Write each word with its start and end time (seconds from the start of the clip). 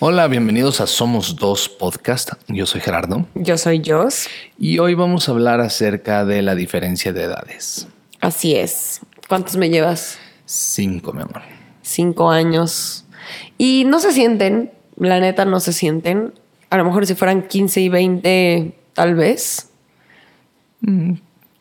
Hola, 0.00 0.28
bienvenidos 0.28 0.80
a 0.80 0.86
Somos 0.86 1.34
Dos 1.34 1.68
Podcast. 1.68 2.34
Yo 2.46 2.66
soy 2.66 2.80
Gerardo. 2.80 3.26
Yo 3.34 3.58
soy 3.58 3.82
Jos. 3.84 4.28
Y 4.56 4.78
hoy 4.78 4.94
vamos 4.94 5.28
a 5.28 5.32
hablar 5.32 5.60
acerca 5.60 6.24
de 6.24 6.40
la 6.40 6.54
diferencia 6.54 7.12
de 7.12 7.24
edades. 7.24 7.88
Así 8.20 8.54
es. 8.54 9.00
¿Cuántos 9.26 9.56
me 9.56 9.70
llevas? 9.70 10.20
Cinco, 10.44 11.12
mi 11.12 11.22
amor. 11.22 11.42
Cinco 11.82 12.30
años. 12.30 13.06
Y 13.58 13.82
no 13.86 13.98
se 13.98 14.12
sienten, 14.12 14.70
la 14.94 15.18
neta 15.18 15.44
no 15.44 15.58
se 15.58 15.72
sienten. 15.72 16.32
A 16.70 16.76
lo 16.76 16.84
mejor 16.84 17.04
si 17.04 17.16
fueran 17.16 17.48
15 17.48 17.80
y 17.80 17.88
20, 17.88 18.78
tal 18.92 19.16
vez. 19.16 19.70
Mm. 20.80 21.14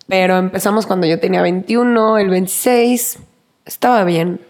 Pero 0.08 0.38
empezamos 0.38 0.86
cuando 0.86 1.08
yo 1.08 1.20
tenía 1.20 1.42
21, 1.42 2.20
el 2.20 2.30
26. 2.30 3.18
Estaba 3.66 4.04
bien. 4.04 4.42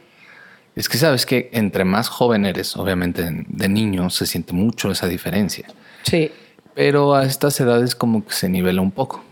Es 0.78 0.89
que 0.89 1.00
sabes 1.00 1.25
que 1.25 1.50
entre 1.54 1.86
más 1.86 2.07
joven 2.07 2.46
eres, 2.46 2.77
obviamente 2.77 3.27
de 3.48 3.68
niño, 3.68 4.12
se 4.12 4.27
siente 4.27 4.54
mucho 4.54 4.91
esa 4.91 5.07
diferencia. 5.07 5.66
Sí. 6.04 6.31
Pero 6.76 7.16
a 7.16 7.26
estas 7.26 7.59
edades 7.59 7.95
como 7.95 8.23
que 8.23 8.35
se 8.35 8.48
nivela 8.48 8.80
un 8.84 8.91
poco. 8.91 9.23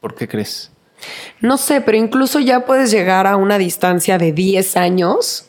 ¿Por 0.00 0.14
qué 0.14 0.28
crees? 0.28 0.70
No 1.40 1.56
sé, 1.56 1.80
pero 1.80 1.98
incluso 1.98 2.38
ya 2.38 2.64
puedes 2.66 2.92
llegar 2.92 3.26
a 3.26 3.34
una 3.34 3.58
distancia 3.58 4.16
de 4.16 4.30
10 4.30 4.76
años 4.76 5.46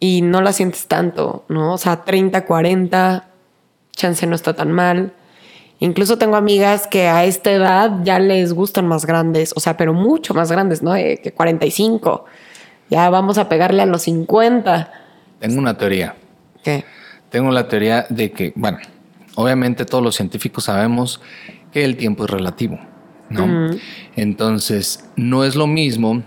y 0.00 0.22
no 0.22 0.40
la 0.40 0.54
sientes 0.54 0.86
tanto, 0.86 1.44
¿no? 1.50 1.74
O 1.74 1.78
sea, 1.78 2.02
30, 2.02 2.46
40, 2.46 3.28
chance 3.94 4.26
no 4.26 4.34
está 4.34 4.54
tan 4.54 4.72
mal. 4.72 5.12
Incluso 5.78 6.16
tengo 6.16 6.36
amigas 6.36 6.86
que 6.86 7.08
a 7.08 7.26
esta 7.26 7.52
edad 7.52 7.98
ya 8.02 8.18
les 8.18 8.54
gustan 8.54 8.88
más 8.88 9.04
grandes, 9.04 9.52
o 9.54 9.60
sea, 9.60 9.76
pero 9.76 9.92
mucho 9.92 10.32
más 10.32 10.50
grandes, 10.50 10.82
¿no? 10.82 10.94
que 10.94 11.34
45. 11.36 12.24
Ya 12.90 13.10
vamos 13.10 13.38
a 13.38 13.48
pegarle 13.48 13.82
a 13.82 13.86
los 13.86 14.02
50. 14.02 14.92
Tengo 15.40 15.58
una 15.58 15.76
teoría. 15.76 16.14
¿Qué? 16.62 16.84
Tengo 17.30 17.50
la 17.50 17.68
teoría 17.68 18.06
de 18.08 18.30
que, 18.32 18.52
bueno, 18.54 18.78
obviamente 19.34 19.84
todos 19.84 20.02
los 20.02 20.16
científicos 20.16 20.64
sabemos 20.64 21.20
que 21.72 21.84
el 21.84 21.96
tiempo 21.96 22.24
es 22.24 22.30
relativo, 22.30 22.78
¿no? 23.28 23.70
Entonces, 24.14 25.08
no 25.16 25.44
es 25.44 25.56
lo 25.56 25.66
mismo 25.66 26.22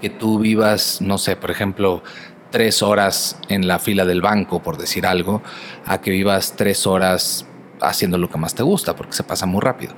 que 0.00 0.10
tú 0.10 0.38
vivas, 0.38 1.00
no 1.00 1.18
sé, 1.18 1.36
por 1.36 1.50
ejemplo, 1.50 2.02
tres 2.50 2.82
horas 2.82 3.38
en 3.48 3.68
la 3.68 3.78
fila 3.78 4.04
del 4.04 4.20
banco, 4.20 4.62
por 4.62 4.78
decir 4.78 5.06
algo, 5.06 5.42
a 5.84 6.00
que 6.00 6.10
vivas 6.10 6.54
tres 6.56 6.86
horas 6.86 7.46
haciendo 7.80 8.16
lo 8.16 8.30
que 8.30 8.38
más 8.38 8.54
te 8.54 8.62
gusta, 8.62 8.96
porque 8.96 9.12
se 9.12 9.24
pasa 9.24 9.46
muy 9.46 9.60
rápido. 9.60 9.94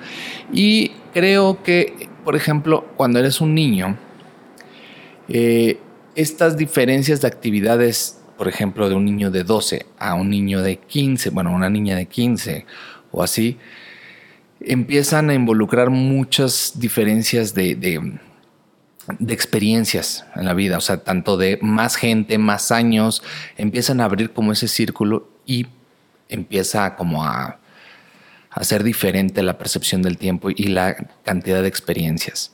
Y 0.53 0.93
creo 1.13 1.63
que, 1.63 2.09
por 2.25 2.35
ejemplo, 2.35 2.87
cuando 2.97 3.19
eres 3.19 3.41
un 3.41 3.55
niño, 3.55 3.97
eh, 5.29 5.79
estas 6.15 6.57
diferencias 6.57 7.21
de 7.21 7.29
actividades, 7.29 8.21
por 8.39 8.49
ejemplo, 8.49 8.89
de 8.89 8.95
un 8.95 9.05
niño 9.05 9.31
de 9.31 9.45
12 9.45 9.87
a 9.99 10.15
un 10.15 10.31
niño 10.31 10.63
de 10.63 10.79
15, 10.79 11.31
bueno, 11.31 11.53
una 11.55 11.71
niña 11.71 11.97
de 11.97 12.07
15 12.07 12.67
o 13.13 13.23
así, 13.23 13.59
empiezan 14.61 15.31
a 15.31 15.35
involucrar 15.35 15.91
muchas 15.91 16.73
diferencias 16.77 17.55
de, 17.55 17.75
de, 17.75 18.19
experiencias 19.33 20.25
en 20.35 20.47
la 20.47 20.55
vida, 20.55 20.79
o 20.79 20.81
sea, 20.81 20.99
tanto 20.99 21.37
de 21.37 21.59
más 21.63 21.97
gente, 21.97 22.39
más 22.39 22.73
años, 22.73 23.23
empiezan 23.57 24.01
a 24.01 24.05
abrir 24.05 24.33
como 24.33 24.53
ese 24.53 24.69
círculo 24.69 25.29
y 25.47 25.67
empieza 26.29 26.97
como 26.97 27.25
a, 27.25 27.59
ser 28.63 28.83
diferente 28.83 29.43
la 29.43 29.59
percepción 29.59 30.01
del 30.01 30.17
tiempo 30.17 30.49
y 30.49 30.69
la 30.69 30.97
cantidad 31.25 31.61
de 31.61 31.69
experiencias. 31.69 32.53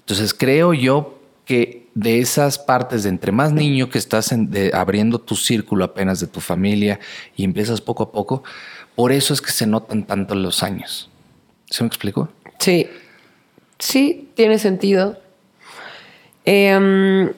Entonces 0.00 0.34
creo 0.34 0.74
yo 0.74 1.22
que 1.46 1.77
de 1.94 2.20
esas 2.20 2.58
partes 2.58 3.02
de 3.02 3.08
entre 3.08 3.32
más 3.32 3.52
niño 3.52 3.90
que 3.90 3.98
estás 3.98 4.34
abriendo 4.72 5.18
tu 5.18 5.34
círculo 5.36 5.84
apenas 5.84 6.20
de 6.20 6.26
tu 6.26 6.40
familia 6.40 7.00
y 7.36 7.44
empiezas 7.44 7.80
poco 7.80 8.04
a 8.04 8.12
poco, 8.12 8.42
por 8.94 9.12
eso 9.12 9.34
es 9.34 9.40
que 9.40 9.50
se 9.50 9.66
notan 9.66 10.06
tanto 10.06 10.34
los 10.34 10.62
años. 10.62 11.10
¿Se 11.66 11.82
me 11.82 11.88
explico? 11.88 12.28
Sí, 12.58 12.88
sí, 13.78 14.30
tiene 14.34 14.58
sentido. 14.58 15.18
Em, 16.44 17.32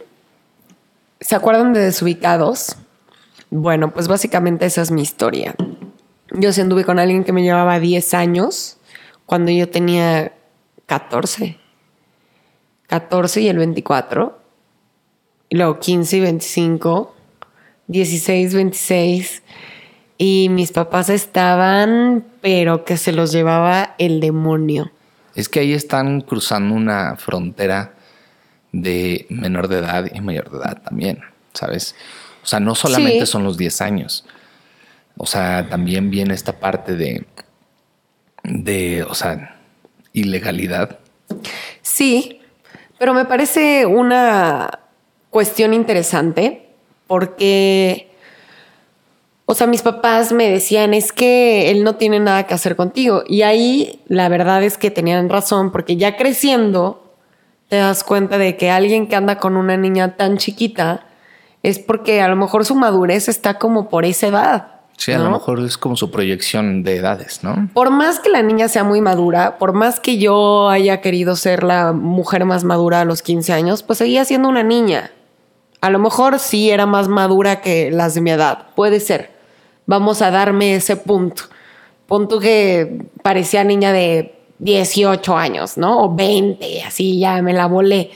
¿Se 1.20 1.34
acuerdan 1.34 1.72
de 1.72 1.80
Desubicados? 1.80 2.76
Bueno, 3.50 3.92
pues 3.92 4.08
básicamente 4.08 4.66
esa 4.66 4.82
es 4.82 4.90
mi 4.90 5.02
historia. 5.02 5.54
Yo 6.32 6.52
sí 6.52 6.60
anduve 6.60 6.84
con 6.84 6.98
alguien 6.98 7.24
que 7.24 7.32
me 7.32 7.42
llevaba 7.42 7.80
10 7.80 8.14
años 8.14 8.78
cuando 9.26 9.50
yo 9.50 9.68
tenía 9.68 10.32
14. 10.86 11.58
14 12.86 13.40
y 13.40 13.48
el 13.48 13.58
24, 13.58 14.39
y 15.50 15.56
luego 15.56 15.80
15 15.80 16.16
y 16.16 16.20
25, 16.20 17.14
16, 17.88 18.54
26, 18.54 19.42
y 20.16 20.48
mis 20.48 20.70
papás 20.70 21.10
estaban, 21.10 22.24
pero 22.40 22.84
que 22.84 22.96
se 22.96 23.12
los 23.12 23.32
llevaba 23.32 23.96
el 23.98 24.20
demonio. 24.20 24.92
Es 25.34 25.48
que 25.48 25.60
ahí 25.60 25.72
están 25.72 26.20
cruzando 26.20 26.74
una 26.74 27.16
frontera 27.16 27.94
de 28.72 29.26
menor 29.28 29.66
de 29.68 29.78
edad 29.78 30.06
y 30.14 30.20
mayor 30.20 30.50
de 30.50 30.58
edad 30.58 30.82
también, 30.82 31.20
¿sabes? 31.52 31.96
O 32.44 32.46
sea, 32.46 32.60
no 32.60 32.76
solamente 32.76 33.26
son 33.26 33.42
los 33.42 33.58
10 33.58 33.80
años. 33.80 34.24
O 35.16 35.26
sea, 35.26 35.68
también 35.68 36.10
viene 36.10 36.32
esta 36.32 36.60
parte 36.60 36.94
de, 36.94 37.26
de, 38.44 39.02
o 39.02 39.14
sea, 39.14 39.60
ilegalidad. 40.12 41.00
Sí, 41.82 42.40
pero 42.98 43.14
me 43.14 43.24
parece 43.24 43.86
una 43.86 44.79
cuestión 45.30 45.72
interesante 45.72 46.68
porque, 47.06 48.10
o 49.46 49.54
sea, 49.54 49.66
mis 49.66 49.82
papás 49.82 50.32
me 50.32 50.50
decían, 50.50 50.94
es 50.94 51.12
que 51.12 51.70
él 51.70 51.82
no 51.82 51.96
tiene 51.96 52.20
nada 52.20 52.44
que 52.44 52.54
hacer 52.54 52.76
contigo. 52.76 53.22
Y 53.26 53.42
ahí 53.42 54.00
la 54.06 54.28
verdad 54.28 54.62
es 54.62 54.76
que 54.76 54.90
tenían 54.90 55.28
razón 55.28 55.72
porque 55.72 55.96
ya 55.96 56.16
creciendo 56.16 57.02
te 57.68 57.76
das 57.76 58.02
cuenta 58.02 58.36
de 58.36 58.56
que 58.56 58.70
alguien 58.70 59.06
que 59.06 59.16
anda 59.16 59.38
con 59.38 59.56
una 59.56 59.76
niña 59.76 60.16
tan 60.16 60.38
chiquita 60.38 61.06
es 61.62 61.78
porque 61.78 62.20
a 62.20 62.28
lo 62.28 62.36
mejor 62.36 62.64
su 62.64 62.74
madurez 62.74 63.28
está 63.28 63.58
como 63.58 63.88
por 63.88 64.04
esa 64.04 64.26
edad. 64.26 64.68
Sí, 64.96 65.12
a 65.12 65.18
lo 65.18 65.30
mejor 65.30 65.60
es 65.60 65.78
como 65.78 65.96
su 65.96 66.10
proyección 66.10 66.82
de 66.82 66.96
edades, 66.96 67.42
¿no? 67.42 67.70
Por 67.72 67.88
más 67.88 68.20
que 68.20 68.28
la 68.28 68.42
niña 68.42 68.68
sea 68.68 68.84
muy 68.84 69.00
madura, 69.00 69.56
por 69.56 69.72
más 69.72 69.98
que 69.98 70.18
yo 70.18 70.68
haya 70.68 71.00
querido 71.00 71.36
ser 71.36 71.62
la 71.62 71.92
mujer 71.92 72.44
más 72.44 72.64
madura 72.64 73.00
a 73.00 73.04
los 73.06 73.22
15 73.22 73.52
años, 73.54 73.82
pues 73.82 73.98
seguía 73.98 74.26
siendo 74.26 74.48
una 74.48 74.62
niña. 74.62 75.10
A 75.80 75.90
lo 75.90 75.98
mejor 75.98 76.38
sí 76.38 76.70
era 76.70 76.86
más 76.86 77.08
madura 77.08 77.60
que 77.60 77.90
las 77.90 78.14
de 78.14 78.20
mi 78.20 78.30
edad, 78.30 78.68
puede 78.74 79.00
ser. 79.00 79.30
Vamos 79.86 80.22
a 80.22 80.30
darme 80.30 80.74
ese 80.74 80.96
punto. 80.96 81.44
Punto 82.06 82.38
que 82.38 83.06
parecía 83.22 83.64
niña 83.64 83.92
de 83.92 84.34
18 84.58 85.36
años, 85.36 85.78
¿no? 85.78 86.04
O 86.04 86.14
20, 86.14 86.82
así 86.82 87.18
ya 87.18 87.40
me 87.42 87.52
la 87.52 87.66
volé. 87.66 88.10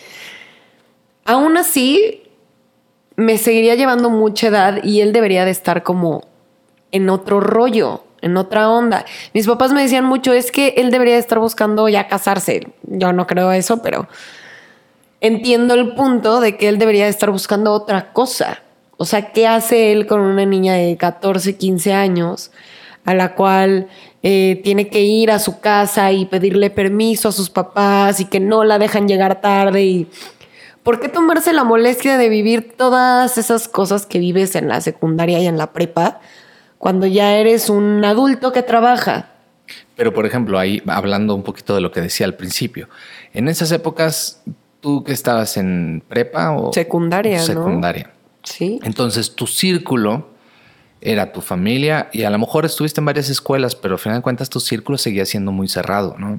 Aún 1.25 1.57
así, 1.57 2.23
me 3.17 3.39
seguiría 3.39 3.75
llevando 3.77 4.11
mucha 4.11 4.49
edad 4.49 4.83
y 4.83 5.01
él 5.01 5.13
debería 5.13 5.45
de 5.45 5.51
estar 5.51 5.83
como 5.83 6.23
en 6.93 7.09
otro 7.09 7.41
rollo, 7.41 8.05
en 8.21 8.37
otra 8.37 8.71
onda. 8.71 9.05
Mis 9.33 9.47
papás 9.47 9.73
me 9.73 9.83
decían 9.83 10.05
mucho, 10.05 10.33
es 10.33 10.53
que 10.53 10.75
él 10.77 10.91
debería 10.91 11.19
estar 11.19 11.39
buscando 11.39 11.89
ya 11.89 12.09
casarse. 12.09 12.69
Yo 12.83 13.13
no 13.13 13.27
creo 13.27 13.53
eso, 13.53 13.83
pero 13.83 14.09
entiendo 15.27 15.75
el 15.75 15.95
punto 15.95 16.41
de 16.41 16.57
que 16.57 16.69
él 16.69 16.79
debería 16.79 17.09
estar 17.09 17.31
buscando 17.31 17.73
otra 17.73 18.12
cosa. 18.12 18.62
O 18.97 19.05
sea, 19.05 19.33
¿qué 19.33 19.47
hace 19.47 19.93
él 19.93 20.07
con 20.07 20.21
una 20.21 20.45
niña 20.45 20.75
de 20.75 20.97
14, 20.97 21.57
15 21.57 21.93
años 21.93 22.51
a 23.05 23.15
la 23.15 23.35
cual 23.35 23.89
eh, 24.23 24.61
tiene 24.62 24.89
que 24.89 25.03
ir 25.03 25.31
a 25.31 25.39
su 25.39 25.61
casa 25.61 26.12
y 26.12 26.27
pedirle 26.27 26.71
permiso 26.71 27.29
a 27.29 27.33
sus 27.33 27.51
papás 27.51 28.21
y 28.21 28.27
que 28.27 28.41
no 28.41 28.65
la 28.65 28.79
dejan 28.79 29.09
llegar 29.09 29.41
tarde 29.41 29.85
y... 29.85 30.09
¿Por 30.83 31.01
qué 31.01 31.09
tomarse 31.09 31.55
la 31.55 31.65
molestia 31.65 32.19
de 32.19 32.29
vivir 32.29 32.75
todas 32.77 33.39
esas 33.39 33.69
cosas 33.69 34.05
que 34.05 34.19
vives 34.19 34.55
en 34.55 34.69
la 34.69 34.83
secundaria 34.83 35.39
y 35.39 35.47
en 35.47 35.56
la 35.56 35.73
prepa 35.73 36.21
cuando 36.85 37.06
ya 37.06 37.35
eres 37.39 37.71
un 37.71 38.05
adulto 38.05 38.53
que 38.53 38.62
trabaja. 38.62 39.31
Pero, 39.97 40.12
por 40.12 40.26
ejemplo, 40.26 40.59
ahí 40.59 40.82
hablando 40.87 41.35
un 41.35 41.43
poquito 41.43 41.75
de 41.75 41.81
lo 41.81 41.91
que 41.91 42.03
decía 42.03 42.26
al 42.26 42.35
principio, 42.35 42.91
en 43.32 43.49
esas 43.49 43.73
épocas, 43.73 44.43
¿tú 44.85 45.03
que 45.03 45.13
estabas 45.13 45.57
en 45.57 46.03
prepa 46.07 46.53
o 46.53 46.71
secundaria? 46.71 47.39
Secundaria. 47.39 48.11
Sí. 48.43 48.79
Entonces, 48.83 49.35
tu 49.35 49.47
círculo 49.47 50.29
era 51.01 51.33
tu 51.33 51.41
familia 51.41 52.11
y 52.13 52.25
a 52.25 52.31
lo 52.31 52.39
mejor 52.39 52.67
estuviste 52.67 53.01
en 53.01 53.07
varias 53.07 53.31
escuelas, 53.31 53.77
pero 53.77 53.95
al 53.95 53.99
final 53.99 54.19
de 54.19 54.23
cuentas 54.23 54.51
tu 54.51 54.61
círculo 54.61 54.99
seguía 54.99 55.25
siendo 55.25 55.53
muy 55.53 55.69
cerrado, 55.69 56.17
¿no? 56.19 56.39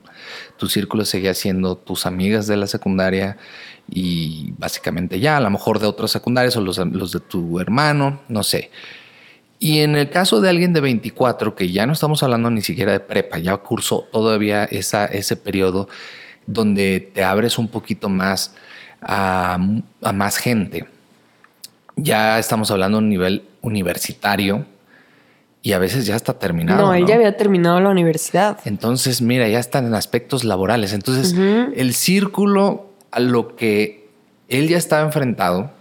Tu 0.57 0.67
círculo 0.67 1.05
seguía 1.05 1.33
siendo 1.33 1.75
tus 1.75 2.05
amigas 2.05 2.45
de 2.45 2.57
la 2.57 2.67
secundaria 2.67 3.37
y 3.89 4.53
básicamente 4.59 5.19
ya, 5.19 5.37
a 5.37 5.41
lo 5.41 5.49
mejor 5.49 5.79
de 5.79 5.87
otras 5.87 6.11
secundarias 6.11 6.55
o 6.55 6.61
los, 6.61 6.77
los 6.77 7.13
de 7.13 7.21
tu 7.21 7.59
hermano, 7.59 8.21
no 8.27 8.43
sé. 8.43 8.69
Y 9.57 9.79
en 9.79 9.95
el 9.95 10.11
caso 10.11 10.39
de 10.39 10.49
alguien 10.49 10.71
de 10.71 10.81
24, 10.81 11.55
que 11.55 11.71
ya 11.71 11.87
no 11.87 11.93
estamos 11.93 12.21
hablando 12.21 12.51
ni 12.51 12.61
siquiera 12.61 12.91
de 12.91 12.99
prepa, 12.99 13.39
ya 13.39 13.57
cursó 13.57 14.07
todavía 14.11 14.65
esa, 14.65 15.05
ese 15.05 15.35
periodo 15.35 15.89
donde 16.47 16.99
te 17.13 17.23
abres 17.23 17.57
un 17.57 17.67
poquito 17.67 18.09
más 18.09 18.55
a, 19.01 19.57
más 20.13 20.37
gente. 20.37 20.87
Ya 21.95 22.39
estamos 22.39 22.71
hablando 22.71 22.97
a 22.97 23.01
un 23.01 23.09
nivel 23.09 23.43
universitario 23.61 24.65
y 25.61 25.73
a 25.73 25.79
veces 25.79 26.05
ya 26.05 26.15
está 26.15 26.37
terminado. 26.37 26.85
No, 26.85 26.93
él 26.93 27.05
ya 27.05 27.15
había 27.15 27.37
terminado 27.37 27.79
la 27.79 27.89
universidad. 27.89 28.59
Entonces, 28.65 29.21
mira, 29.21 29.47
ya 29.47 29.59
están 29.59 29.87
en 29.87 29.95
aspectos 29.95 30.43
laborales. 30.43 30.93
Entonces, 30.93 31.33
el 31.75 31.93
círculo 31.93 32.89
a 33.11 33.19
lo 33.19 33.55
que 33.55 34.09
él 34.49 34.67
ya 34.67 34.77
estaba 34.77 35.03
enfrentado. 35.03 35.71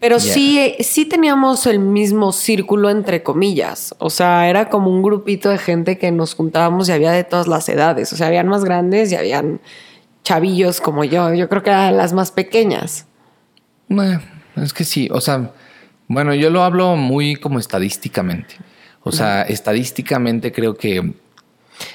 Pero 0.00 0.20
sí, 0.20 0.76
sí 0.80 1.06
teníamos 1.06 1.66
el 1.66 1.80
mismo 1.80 2.32
círculo 2.32 2.88
entre 2.88 3.22
comillas. 3.22 3.94
O 3.98 4.10
sea, 4.10 4.48
era 4.48 4.68
como 4.68 4.90
un 4.90 5.02
grupito 5.02 5.48
de 5.48 5.58
gente 5.58 5.98
que 5.98 6.12
nos 6.12 6.34
juntábamos 6.34 6.88
y 6.88 6.92
había 6.92 7.10
de 7.10 7.24
todas 7.24 7.48
las 7.48 7.68
edades. 7.68 8.12
O 8.12 8.16
sea, 8.16 8.28
habían 8.28 8.46
más 8.46 8.64
grandes 8.64 9.10
y 9.10 9.16
habían 9.16 9.60
chavillos 10.22 10.80
como 10.80 11.02
yo. 11.02 11.34
Yo 11.34 11.48
creo 11.48 11.62
que 11.62 11.70
eran 11.70 11.96
las 11.96 12.12
más 12.12 12.30
pequeñas. 12.30 13.06
Bueno, 13.88 14.20
es 14.56 14.72
que 14.72 14.84
sí. 14.84 15.08
O 15.10 15.20
sea, 15.20 15.50
bueno, 16.06 16.32
yo 16.34 16.50
lo 16.50 16.62
hablo 16.62 16.94
muy 16.96 17.34
como 17.36 17.58
estadísticamente. 17.58 18.56
O 19.02 19.12
sea, 19.12 19.42
estadísticamente 19.42 20.52
creo 20.52 20.76
que... 20.76 21.12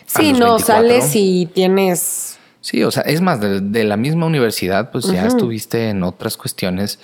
Sí, 0.05 0.33
no, 0.33 0.59
sales 0.59 1.11
y 1.15 1.47
tienes... 1.53 2.38
Sí, 2.61 2.83
o 2.83 2.91
sea, 2.91 3.03
es 3.03 3.21
más, 3.21 3.41
de, 3.41 3.83
la 3.83 3.97
misma 3.97 4.25
universidad, 4.25 4.89
pues 4.91 5.05
ya 5.05 5.27
estuviste 5.27 5.89
en 5.89 6.01
otras 6.01 6.38
cuestiones, 6.38 7.00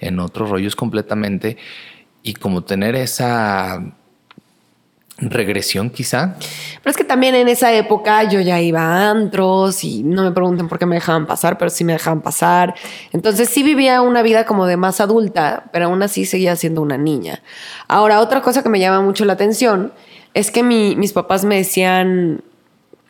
en 0.00 0.18
otros 0.18 0.50
rollos 0.50 0.76
completamente, 0.76 1.56
y 2.22 2.34
como 2.34 2.62
tener 2.62 2.96
esa 2.96 3.82
regresión 5.18 5.90
quizá. 5.90 6.36
Pero 6.82 6.90
es 6.90 6.96
que 6.96 7.04
también 7.04 7.34
en 7.34 7.48
esa 7.48 7.72
época 7.74 8.24
yo 8.24 8.40
ya 8.40 8.60
iba 8.60 8.80
a 8.80 9.10
antros 9.10 9.84
y 9.84 10.02
no 10.02 10.22
me 10.22 10.32
pregunten 10.32 10.68
por 10.68 10.78
qué 10.78 10.86
me 10.86 10.94
dejaban 10.94 11.26
pasar, 11.26 11.58
pero 11.58 11.70
sí 11.70 11.84
me 11.84 11.92
dejaban 11.92 12.22
pasar. 12.22 12.74
Entonces 13.12 13.48
sí 13.50 13.62
vivía 13.62 14.00
una 14.00 14.22
vida 14.22 14.46
como 14.46 14.66
de 14.66 14.76
más 14.76 15.00
adulta, 15.00 15.64
pero 15.72 15.86
aún 15.86 16.02
así 16.02 16.24
seguía 16.24 16.56
siendo 16.56 16.80
una 16.80 16.96
niña. 16.96 17.42
Ahora, 17.86 18.20
otra 18.20 18.40
cosa 18.40 18.62
que 18.62 18.70
me 18.70 18.80
llama 18.80 19.02
mucho 19.02 19.24
la 19.24 19.34
atención 19.34 19.92
es 20.32 20.50
que 20.50 20.62
mis 20.62 21.12
papás 21.12 21.44
me 21.44 21.56
decían 21.56 22.42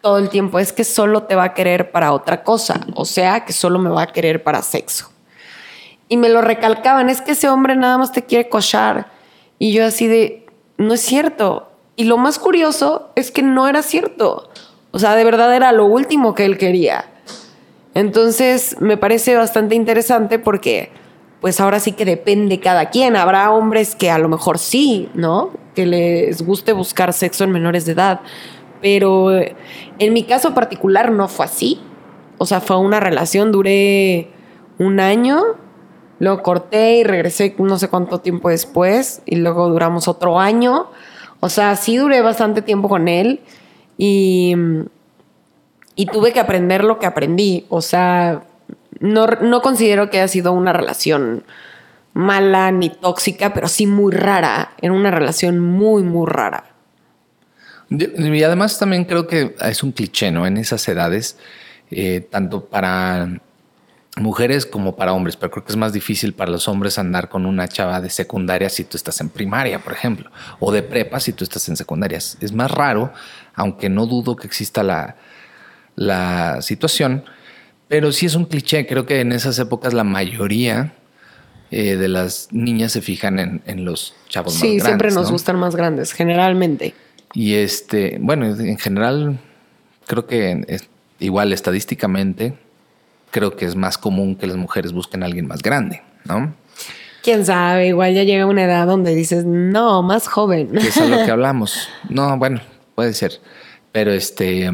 todo 0.01 0.19
el 0.19 0.31
tiempo, 0.31 0.59
es 0.59 0.73
que 0.73 0.85
solo 0.85 1.25
te 1.25 1.35
va 1.35 1.45
a 1.45 1.55
querer 1.55 1.93
para 1.93 2.13
otra 2.13 2.43
cosa, 2.43 2.81
o 2.95 3.05
sea, 3.05 3.45
que 3.45 3.53
solo 3.53 3.79
me 3.79 3.91
va 3.91 4.03
a 4.03 4.07
querer 4.07 4.43
para 4.43 4.63
sexo. 4.63 5.10
Y 6.11 6.19
me 6.19 6.29
lo 6.29 6.43
recalcaban, 6.43 7.09
es 7.09 7.23
que 7.23 7.33
ese 7.33 7.49
hombre 7.49 7.77
nada 7.77 7.97
más 7.97 8.13
te 8.13 8.27
quiere 8.27 8.51
cochar. 8.51 9.07
Y 9.59 9.73
yo 9.73 9.87
así 9.87 10.09
de, 10.09 10.45
no 10.77 10.93
es 10.93 11.01
cierto, 11.01 11.71
y 12.01 12.05
lo 12.05 12.17
más 12.17 12.39
curioso 12.39 13.11
es 13.15 13.31
que 13.31 13.43
no 13.43 13.69
era 13.69 13.83
cierto. 13.83 14.49
O 14.91 14.99
sea, 14.99 15.15
de 15.15 15.23
verdad 15.23 15.55
era 15.55 15.71
lo 15.71 15.85
último 15.85 16.35
que 16.35 16.47
él 16.47 16.57
quería. 16.57 17.05
Entonces, 17.95 18.77
me 18.81 18.97
parece 18.97 19.37
bastante 19.37 19.75
interesante 19.75 20.39
porque, 20.39 20.91
pues 21.43 21.61
ahora 21.61 21.79
sí 21.79 21.93
que 21.93 22.05
depende 22.05 22.59
cada 22.59 22.89
quien. 22.89 23.17
Habrá 23.17 23.51
hombres 23.51 23.95
que 23.95 24.11
a 24.11 24.19
lo 24.19 24.29
mejor 24.29 24.59
sí, 24.59 25.11
¿no? 25.15 25.51
Que 25.75 25.85
les 25.85 26.41
guste 26.41 26.73
buscar 26.73 27.13
sexo 27.13 27.45
en 27.45 27.53
menores 27.53 27.85
de 27.85 27.93
edad. 27.93 28.21
Pero 28.81 29.31
en 29.39 30.13
mi 30.13 30.25
caso 30.25 30.55
particular 30.55 31.13
no 31.13 31.29
fue 31.29 31.45
así. 31.45 31.81
O 32.39 32.47
sea, 32.47 32.61
fue 32.61 32.79
una 32.79 32.99
relación, 32.99 33.53
duré 33.53 34.31
un 34.79 35.01
año, 35.01 35.43
lo 36.21 36.43
corté 36.43 36.99
y 36.99 37.05
regresé 37.05 37.57
no 37.59 37.79
sé 37.79 37.89
cuánto 37.89 38.21
tiempo 38.21 38.51
después 38.51 39.23
y 39.27 39.37
luego 39.37 39.69
duramos 39.69 40.07
otro 40.07 40.39
año 40.39 40.87
o 41.41 41.49
sea, 41.49 41.75
sí 41.77 41.97
duré 41.97 42.21
bastante 42.21 42.61
tiempo 42.63 42.89
con 42.89 43.09
él 43.09 43.41
y, 43.97 44.55
y 45.97 46.07
tuve 46.07 46.33
que 46.33 46.41
aprender 46.41 46.85
lo 46.85 46.99
que 46.99 47.07
aprendí. 47.07 47.65
O 47.71 47.81
sea, 47.81 48.45
no, 49.01 49.27
no 49.27 49.63
considero 49.63 50.11
que 50.11 50.19
haya 50.19 50.29
sido 50.29 50.53
una 50.53 50.75
relación 50.75 51.45
mala 52.13 52.71
ni 52.73 52.91
tóxica, 52.91 53.55
pero 53.55 53.69
sí 53.69 53.87
muy 53.87 54.13
rara. 54.13 54.75
Era 54.83 54.93
una 54.93 55.11
relación 55.11 55.59
muy, 55.59 56.03
muy 56.03 56.27
rara. 56.29 56.65
Y 57.89 58.43
además 58.43 58.79
también 58.79 59.05
creo 59.05 59.27
que 59.27 59.57
es 59.63 59.83
un 59.83 59.93
cliché, 59.93 60.31
¿no? 60.31 60.47
En 60.47 60.59
esas 60.59 60.87
edades, 60.87 61.39
eh, 61.91 62.21
tanto 62.21 62.67
para 62.67 63.41
mujeres 64.17 64.67
como 64.67 64.97
para 64.97 65.13
hombres, 65.13 65.37
pero 65.37 65.51
creo 65.51 65.65
que 65.65 65.73
es 65.73 65.77
más 65.77 65.93
difícil 65.93 66.33
para 66.33 66.51
los 66.51 66.69
hombres 66.69 66.99
andar 66.99 67.29
con 67.29 67.47
una 67.47 67.69
chava 67.69 68.01
de 68.01 68.11
secundaria 68.11 68.69
si 68.69 68.85
tú 68.85 68.97
estás 68.97 69.21
en 69.21 69.29
primaria, 69.29 69.79
por 69.79 69.93
ejemplo, 69.93 70.31
o 70.59 70.73
de 70.73 70.83
prepa 70.83 71.21
si 71.21 71.33
tú 71.33 71.45
estás 71.45 71.69
en 71.69 71.77
secundaria. 71.77 72.19
Es 72.19 72.53
más 72.53 72.71
raro, 72.71 73.13
aunque 73.55 73.89
no 73.89 74.07
dudo 74.07 74.37
que 74.37 74.47
exista 74.47 74.83
la, 74.83 75.17
la 75.95 76.61
situación, 76.63 77.25
pero 77.89 78.13
sí 78.13 78.27
es 78.27 78.35
un 78.35 78.47
cliché. 78.47 78.87
Creo 78.87 79.07
que 79.07 79.21
en 79.21 79.33
esas 79.33 79.59
épocas 79.59 79.95
la 79.95 80.05
mayoría 80.05 80.95
eh, 81.71 81.97
de 81.97 82.09
las 82.09 82.49
niñas 82.51 82.93
se 82.93 83.03
fijan 83.03 83.63
en, 83.65 83.85
los 83.85 84.15
chavos 84.29 84.55
más 84.55 84.63
grandes. 84.63 84.83
Sí, 84.83 84.87
siempre 84.87 85.11
nos 85.13 85.31
gustan 85.31 85.57
más 85.57 85.77
grandes, 85.77 86.13
generalmente. 86.13 86.95
Y 87.33 87.55
este, 87.55 88.19
bueno, 88.21 88.47
en 88.47 88.79
general, 88.79 89.39
creo 90.07 90.27
que 90.27 90.81
igual 91.21 91.53
estadísticamente 91.53 92.59
creo 93.31 93.57
que 93.57 93.65
es 93.65 93.77
más 93.77 93.99
común 93.99 94.37
que 94.37 94.47
las 94.47 94.57
mujeres 94.57 94.93
busquen 94.93 95.23
a 95.23 95.27
alguien 95.27 95.47
más 95.47 95.63
grande, 95.63 96.03
¿no? 96.25 96.55
Quién 97.23 97.45
sabe, 97.45 97.89
igual 97.89 98.15
ya 98.15 98.25
llega 98.25 98.47
una 98.47 98.65
edad 98.65 98.87
donde 98.87 99.15
dices, 99.15 99.45
no, 99.45 100.03
más 100.03 100.27
joven. 100.27 100.77
es 100.77 100.97
a 100.97 101.07
lo 101.07 101.25
que 101.25 101.31
hablamos. 101.31 101.89
No, 102.09 102.37
bueno, 102.39 102.61
puede 102.95 103.13
ser. 103.13 103.41
Pero 103.93 104.13
este. 104.13 104.71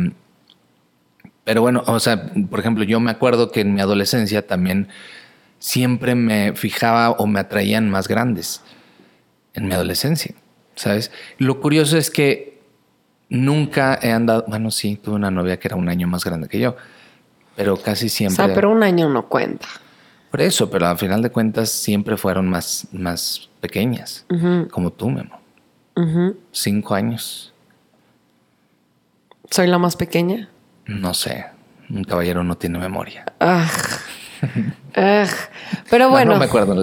Pero 1.45 1.63
bueno, 1.63 1.83
o 1.87 1.99
sea, 2.01 2.31
por 2.51 2.61
ejemplo, 2.61 2.85
yo 2.85 3.01
me 3.01 3.11
acuerdo 3.11 3.51
que 3.51 3.61
en 3.61 3.75
mi 3.75 3.81
adolescencia 3.81 4.47
también 4.47 4.89
siempre 5.59 6.15
me 6.15 6.55
fijaba 6.55 7.11
o 7.11 7.27
me 7.27 7.41
atraían 7.41 7.91
más 7.91 8.09
grandes. 8.09 8.63
En 9.55 9.67
mi 9.67 9.73
adolescencia, 9.73 10.35
¿sabes? 10.75 11.11
Lo 11.39 11.61
curioso 11.61 11.97
es 11.97 12.11
que 12.11 12.61
nunca 13.29 13.99
he 14.03 14.13
andado. 14.13 14.45
Bueno, 14.47 14.71
sí, 14.71 14.97
tuve 15.03 15.15
una 15.15 15.31
novia 15.31 15.59
que 15.59 15.69
era 15.69 15.77
un 15.77 15.89
año 15.89 16.07
más 16.07 16.25
grande 16.25 16.49
que 16.49 16.61
yo 16.61 16.77
pero 17.57 17.77
casi 17.77 18.09
siempre. 18.09 18.45
O 18.45 18.47
sea, 18.47 18.55
pero 18.55 18.71
un 18.71 18.83
año 18.83 19.09
no 19.09 19.27
cuenta. 19.27 19.67
Por 20.31 20.41
eso, 20.43 20.71
pero 20.71 20.87
al 20.87 20.99
final 20.99 21.23
de 21.23 21.31
cuentas 21.31 21.71
siempre 21.71 22.17
fueron 22.17 22.49
más, 22.49 22.87
más 22.93 23.49
pequeñas, 23.61 24.27
como 24.71 24.93
tú, 24.93 25.09
Memo. 25.09 25.41
Cinco 26.53 26.95
años. 26.95 27.55
¿Soy 29.51 29.67
la 29.67 29.79
más 29.79 29.97
pequeña? 29.97 30.51
No 30.85 31.15
sé. 31.15 31.47
Un 31.89 32.05
caballero 32.05 32.45
no 32.45 32.57
tiene 32.57 32.79
memoria. 32.79 33.25
Pero 35.91 36.11
bueno. 36.11 36.33
No, 36.33 36.39
me 36.39 36.45
acuerdo, 36.45 36.75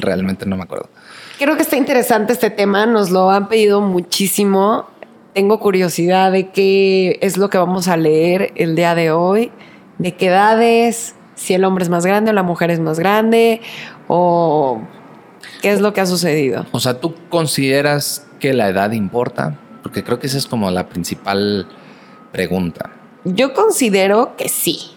realmente 0.00 0.44
no 0.44 0.56
me 0.56 0.64
acuerdo. 0.64 0.90
Creo 1.38 1.56
que 1.56 1.62
está 1.62 1.76
interesante 1.76 2.34
este 2.34 2.50
tema. 2.50 2.84
Nos 2.84 3.10
lo 3.10 3.30
han 3.30 3.48
pedido 3.48 3.80
muchísimo. 3.80 4.88
Tengo 5.32 5.60
curiosidad 5.60 6.32
de 6.32 6.50
qué 6.50 7.18
es 7.22 7.38
lo 7.38 7.48
que 7.48 7.56
vamos 7.56 7.88
a 7.88 7.96
leer 7.96 8.52
el 8.56 8.74
día 8.74 8.94
de 8.94 9.12
hoy 9.12 9.52
de 10.00 10.16
qué 10.16 10.26
edades, 10.26 11.14
si 11.34 11.54
el 11.54 11.64
hombre 11.64 11.84
es 11.84 11.90
más 11.90 12.06
grande 12.06 12.30
o 12.30 12.34
la 12.34 12.42
mujer 12.42 12.70
es 12.70 12.80
más 12.80 12.98
grande, 12.98 13.60
o 14.08 14.80
qué 15.60 15.72
es 15.72 15.80
lo 15.80 15.92
que 15.92 16.00
ha 16.00 16.06
sucedido. 16.06 16.66
O 16.72 16.80
sea, 16.80 17.00
¿tú 17.00 17.14
consideras 17.28 18.26
que 18.40 18.54
la 18.54 18.68
edad 18.68 18.92
importa? 18.92 19.58
Porque 19.82 20.02
creo 20.02 20.18
que 20.18 20.26
esa 20.26 20.38
es 20.38 20.46
como 20.46 20.70
la 20.70 20.88
principal 20.88 21.68
pregunta. 22.32 22.90
Yo 23.24 23.52
considero 23.52 24.36
que 24.36 24.48
sí. 24.48 24.92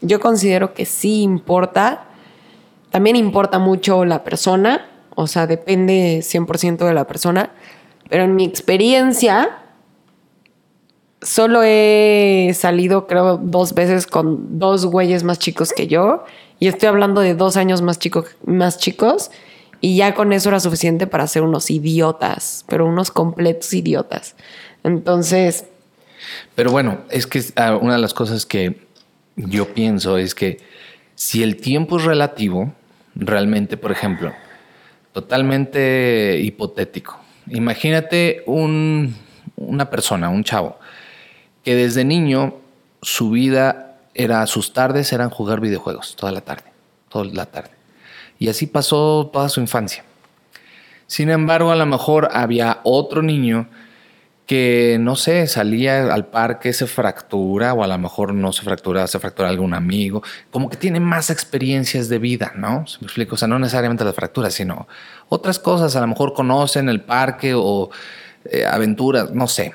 Yo 0.00 0.20
considero 0.20 0.72
que 0.72 0.86
sí 0.86 1.20
importa. 1.20 2.04
También 2.90 3.16
importa 3.16 3.58
mucho 3.58 4.06
la 4.06 4.24
persona, 4.24 4.86
o 5.14 5.26
sea, 5.26 5.46
depende 5.46 6.20
100% 6.22 6.86
de 6.86 6.94
la 6.94 7.06
persona. 7.06 7.50
Pero 8.08 8.24
en 8.24 8.34
mi 8.36 8.44
experiencia, 8.44 9.61
solo 11.22 11.62
he 11.62 12.52
salido, 12.54 13.06
creo, 13.06 13.38
dos 13.38 13.74
veces 13.74 14.06
con 14.06 14.58
dos 14.58 14.86
güeyes 14.86 15.24
más 15.24 15.38
chicos 15.38 15.72
que 15.72 15.86
yo. 15.86 16.24
Y 16.58 16.68
estoy 16.68 16.88
hablando 16.88 17.20
de 17.20 17.34
dos 17.34 17.56
años 17.56 17.82
más, 17.82 17.98
más 18.44 18.78
chicos. 18.78 19.30
Y 19.80 19.96
ya 19.96 20.14
con 20.14 20.32
eso 20.32 20.48
era 20.48 20.60
suficiente 20.60 21.06
para 21.06 21.26
ser 21.26 21.42
unos 21.42 21.70
idiotas, 21.70 22.64
pero 22.68 22.86
unos 22.86 23.10
completos 23.10 23.72
idiotas. 23.74 24.36
Entonces. 24.84 25.64
Pero 26.54 26.70
bueno, 26.70 26.98
es 27.10 27.26
que 27.26 27.42
ah, 27.56 27.76
una 27.76 27.94
de 27.94 28.00
las 28.00 28.14
cosas 28.14 28.46
que 28.46 28.86
yo 29.34 29.74
pienso 29.74 30.18
es 30.18 30.34
que 30.34 30.58
si 31.16 31.42
el 31.42 31.56
tiempo 31.56 31.98
es 31.98 32.04
relativo, 32.04 32.72
realmente, 33.14 33.76
por 33.76 33.90
ejemplo, 33.90 34.32
totalmente 35.12 36.40
hipotético. 36.42 37.18
Imagínate 37.48 38.42
un, 38.46 39.16
una 39.56 39.90
persona, 39.90 40.28
un 40.28 40.44
chavo, 40.44 40.78
que 41.64 41.74
desde 41.74 42.04
niño 42.04 42.56
su 43.00 43.30
vida 43.30 43.98
era, 44.14 44.46
sus 44.46 44.72
tardes 44.72 45.12
eran 45.12 45.30
jugar 45.30 45.60
videojuegos 45.60 46.16
toda 46.16 46.32
la 46.32 46.40
tarde, 46.40 46.64
toda 47.08 47.24
la 47.26 47.46
tarde. 47.46 47.70
Y 48.38 48.48
así 48.48 48.66
pasó 48.66 49.30
toda 49.32 49.48
su 49.48 49.60
infancia. 49.60 50.04
Sin 51.06 51.30
embargo, 51.30 51.70
a 51.70 51.76
lo 51.76 51.86
mejor 51.86 52.28
había 52.32 52.80
otro 52.84 53.22
niño 53.22 53.68
que, 54.46 54.96
no 55.00 55.14
sé, 55.14 55.46
salía 55.46 56.12
al 56.12 56.26
parque, 56.26 56.72
se 56.72 56.86
fractura, 56.86 57.74
o 57.74 57.84
a 57.84 57.86
lo 57.86 57.98
mejor 57.98 58.34
no 58.34 58.52
se 58.52 58.62
fractura, 58.62 59.06
se 59.06 59.18
fractura 59.18 59.48
algún 59.48 59.72
amigo, 59.72 60.22
como 60.50 60.68
que 60.68 60.76
tiene 60.76 61.00
más 61.00 61.30
experiencias 61.30 62.08
de 62.08 62.18
vida, 62.18 62.52
¿no? 62.56 62.86
¿Se 62.86 62.98
me 63.00 63.06
explico? 63.06 63.34
O 63.34 63.38
sea, 63.38 63.48
no 63.48 63.58
necesariamente 63.58 64.04
las 64.04 64.14
fracturas, 64.14 64.52
sino 64.52 64.88
otras 65.28 65.58
cosas, 65.58 65.94
a 65.96 66.00
lo 66.00 66.06
mejor 66.06 66.34
conocen 66.34 66.88
el 66.88 67.00
parque 67.00 67.54
o 67.54 67.90
eh, 68.44 68.64
aventuras, 68.66 69.30
no 69.30 69.46
sé. 69.46 69.74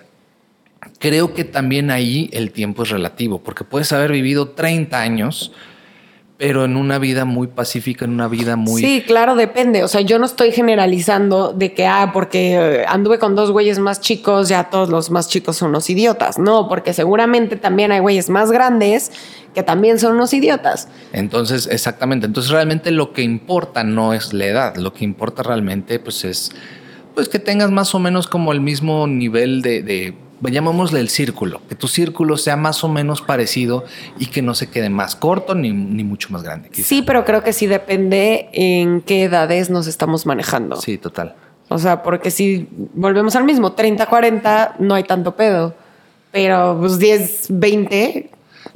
Creo 0.99 1.33
que 1.33 1.43
también 1.43 1.91
ahí 1.91 2.29
el 2.33 2.51
tiempo 2.51 2.83
es 2.83 2.89
relativo, 2.89 3.39
porque 3.39 3.63
puedes 3.63 3.91
haber 3.93 4.11
vivido 4.11 4.49
30 4.49 4.99
años, 4.99 5.51
pero 6.37 6.65
en 6.65 6.75
una 6.75 6.99
vida 6.99 7.25
muy 7.25 7.47
pacífica, 7.47 8.05
en 8.05 8.11
una 8.11 8.27
vida 8.27 8.55
muy... 8.55 8.81
Sí, 8.81 9.03
claro, 9.05 9.35
depende. 9.35 9.83
O 9.83 9.87
sea, 9.87 10.01
yo 10.01 10.19
no 10.19 10.25
estoy 10.25 10.51
generalizando 10.51 11.51
de 11.51 11.73
que, 11.73 11.87
ah, 11.87 12.11
porque 12.13 12.53
eh, 12.53 12.85
anduve 12.87 13.17
con 13.17 13.35
dos 13.35 13.51
güeyes 13.51 13.79
más 13.79 14.01
chicos, 14.01 14.49
ya 14.49 14.69
todos 14.69 14.89
los 14.89 15.09
más 15.09 15.29
chicos 15.29 15.57
son 15.57 15.69
unos 15.69 15.89
idiotas. 15.89 16.37
No, 16.37 16.67
porque 16.67 16.93
seguramente 16.93 17.55
también 17.55 17.91
hay 17.91 17.99
güeyes 17.99 18.29
más 18.29 18.51
grandes 18.51 19.11
que 19.55 19.63
también 19.63 19.97
son 19.97 20.13
unos 20.13 20.31
idiotas. 20.33 20.87
Entonces, 21.11 21.67
exactamente. 21.71 22.27
Entonces, 22.27 22.51
realmente 22.51 22.91
lo 22.91 23.13
que 23.13 23.23
importa 23.23 23.83
no 23.83 24.13
es 24.13 24.31
la 24.31 24.45
edad. 24.45 24.75
Lo 24.75 24.93
que 24.93 25.05
importa 25.05 25.41
realmente, 25.41 25.99
pues, 25.99 26.23
es 26.23 26.51
pues 27.15 27.29
que 27.29 27.39
tengas 27.39 27.71
más 27.71 27.95
o 27.95 27.99
menos 27.99 28.27
como 28.27 28.51
el 28.51 28.61
mismo 28.61 29.07
nivel 29.07 29.63
de, 29.63 29.81
de 29.81 30.13
llamémosle 30.41 30.99
el 30.99 31.09
círculo, 31.09 31.61
que 31.67 31.75
tu 31.75 31.87
círculo 31.87 32.37
sea 32.37 32.55
más 32.55 32.83
o 32.83 32.89
menos 32.89 33.21
parecido 33.21 33.85
y 34.19 34.27
que 34.27 34.41
no 34.41 34.53
se 34.53 34.69
quede 34.69 34.89
más 34.89 35.15
corto 35.15 35.55
ni, 35.55 35.71
ni 35.71 36.03
mucho 36.03 36.29
más 36.31 36.43
grande. 36.43 36.69
Sí, 36.73 37.01
pero 37.01 37.25
creo 37.25 37.43
que 37.43 37.53
sí 37.53 37.67
depende 37.67 38.49
en 38.53 39.01
qué 39.01 39.23
edades 39.23 39.69
nos 39.69 39.87
estamos 39.87 40.25
manejando. 40.25 40.75
Sí, 40.77 40.97
total. 40.97 41.35
O 41.69 41.77
sea, 41.77 42.03
porque 42.03 42.31
si 42.31 42.67
volvemos 42.93 43.35
al 43.35 43.43
mismo, 43.43 43.73
30, 43.73 44.05
40, 44.05 44.75
no 44.79 44.95
hay 44.95 45.03
tanto 45.03 45.35
pedo. 45.35 45.75
Pero 46.31 46.77
pues 46.79 46.99
10, 46.99 47.47
20, 47.49 48.29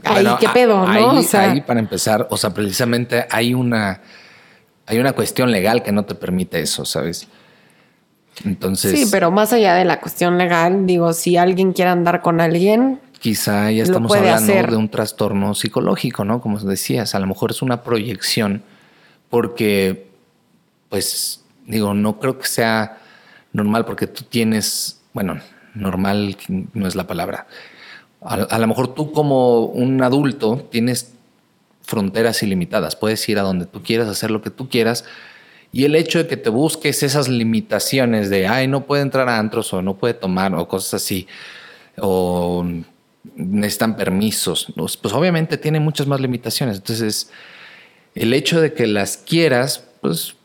ahí 0.04 0.28
qué 0.40 0.50
pedo, 0.50 0.86
¿no? 0.86 1.16
o 1.16 1.22
sea, 1.22 1.52
ahí 1.52 1.62
para 1.62 1.80
empezar, 1.80 2.28
o 2.30 2.38
sea, 2.38 2.52
precisamente 2.52 3.28
hay 3.30 3.54
una, 3.54 4.02
hay 4.88 5.00
una 5.00 5.14
cuestión 5.14 5.52
legal 5.52 5.84
que 5.84 5.92
no 5.92 6.06
te 6.06 6.16
permite 6.16 6.62
eso, 6.62 6.86
¿sabes? 6.86 7.28
Entonces. 8.46 8.92
Sí, 8.92 9.08
pero 9.12 9.32
más 9.32 9.54
allá 9.54 9.76
de 9.76 9.86
la 9.86 10.00
cuestión 10.00 10.38
legal, 10.38 10.86
digo, 10.86 11.14
si 11.14 11.38
alguien 11.38 11.74
quiere 11.74 11.92
andar 11.92 12.22
con 12.22 12.42
alguien. 12.42 13.00
Quizá 13.20 13.72
ya 13.72 13.84
estamos 13.84 14.12
hablando 14.16 14.54
de 14.54 14.76
un 14.76 14.90
trastorno 14.90 15.54
psicológico, 15.54 16.26
¿no? 16.26 16.42
Como 16.42 16.60
decías, 16.60 17.14
a 17.14 17.20
lo 17.20 17.28
mejor 17.28 17.52
es 17.52 17.62
una 17.62 17.84
proyección, 17.84 18.64
porque, 19.30 20.08
pues, 20.90 21.44
digo, 21.68 21.94
no 21.94 22.20
creo 22.20 22.40
que 22.40 22.48
sea 22.48 22.98
normal, 23.54 23.86
porque 23.86 24.08
tú 24.08 24.24
tienes, 24.24 25.02
bueno, 25.14 25.40
normal 25.76 26.36
no 26.74 26.88
es 26.88 26.96
la 26.96 27.06
palabra. 27.06 27.46
A, 28.22 28.34
a 28.34 28.60
lo 28.60 28.68
mejor 28.68 28.96
tú, 28.96 29.12
como 29.12 29.66
un 29.66 30.02
adulto, 30.02 30.68
tienes 30.72 31.14
fronteras 31.84 32.42
ilimitadas, 32.42 32.96
puedes 32.96 33.28
ir 33.30 33.38
a 33.38 33.44
donde 33.44 33.66
tú 33.66 33.84
quieras, 33.84 34.08
hacer 34.08 34.32
lo 34.32 34.42
que 34.42 34.50
tú 34.50 34.68
quieras 34.68 35.06
y 35.72 35.86
el 35.86 35.96
hecho 35.96 36.20
de 36.20 36.28
que 36.28 36.38
te 36.38 36.50
busques 36.50 37.02
esas 37.04 37.30
limitaciones 37.30 38.30
de, 38.30 38.48
ay, 38.48 38.68
no 38.68 38.86
puede 38.86 39.04
entrar 39.04 39.30
a 39.30 39.40
antros 39.40 39.74
o 39.74 39.82
no 39.82 39.96
puede 39.96 40.14
tomar 40.14 40.54
o 40.54 40.68
cosas 40.68 40.96
así, 40.96 41.28
o 41.98 42.66
necesitan 43.36 43.96
permisos, 43.96 44.68
pues, 44.76 44.98
pues 44.98 45.14
obviamente 45.14 45.58
tiene 45.58 45.80
muchas 45.80 46.08
más 46.08 46.20
limitaciones. 46.20 46.78
Entonces, 46.78 47.30
el 48.16 48.34
hecho 48.34 48.60
de 48.60 48.74
que 48.74 48.88
las 48.88 49.18
quieras, 49.18 49.84
pues 50.02 50.36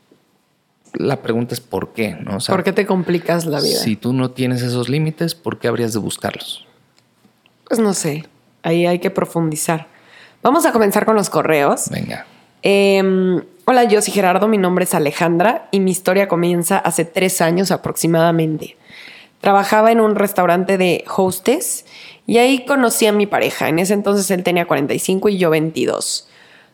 la 0.93 1.21
pregunta 1.21 1.53
es 1.53 1.59
por 1.61 1.93
qué, 1.93 2.15
¿no? 2.15 2.37
¿Por 2.39 2.63
qué 2.63 2.71
te 2.71 2.85
complicas 2.85 3.45
la 3.45 3.59
vida? 3.59 3.79
Si 3.79 3.95
tú 3.95 4.13
no 4.13 4.31
tienes 4.31 4.61
esos 4.61 4.89
límites, 4.89 5.35
¿por 5.35 5.59
qué 5.59 5.67
habrías 5.67 5.93
de 5.93 5.99
buscarlos? 5.99 6.65
Pues 7.67 7.79
no 7.79 7.93
sé, 7.93 8.25
ahí 8.63 8.85
hay 8.85 8.99
que 8.99 9.09
profundizar. 9.09 9.87
Vamos 10.41 10.65
a 10.65 10.71
comenzar 10.71 11.05
con 11.05 11.15
los 11.15 11.29
correos. 11.29 11.89
Venga. 11.89 12.25
Eh, 12.63 13.41
Hola, 13.69 13.83
yo 13.83 14.01
soy 14.01 14.13
Gerardo, 14.13 14.47
mi 14.47 14.57
nombre 14.57 14.85
es 14.85 14.93
Alejandra 14.93 15.67
y 15.71 15.81
mi 15.81 15.91
historia 15.91 16.29
comienza 16.29 16.77
hace 16.77 17.03
tres 17.03 17.41
años 17.41 17.69
aproximadamente. 17.69 18.77
Trabajaba 19.41 19.91
en 19.91 19.99
un 19.99 20.15
restaurante 20.15 20.77
de 20.77 21.03
hostess 21.13 21.83
y 22.25 22.37
ahí 22.37 22.63
conocí 22.63 23.07
a 23.07 23.11
mi 23.11 23.25
pareja. 23.25 23.67
En 23.67 23.79
ese 23.79 23.93
entonces 23.93 24.31
él 24.31 24.43
tenía 24.43 24.67
45 24.67 25.27
y 25.27 25.37
yo 25.37 25.49
22. 25.49 26.29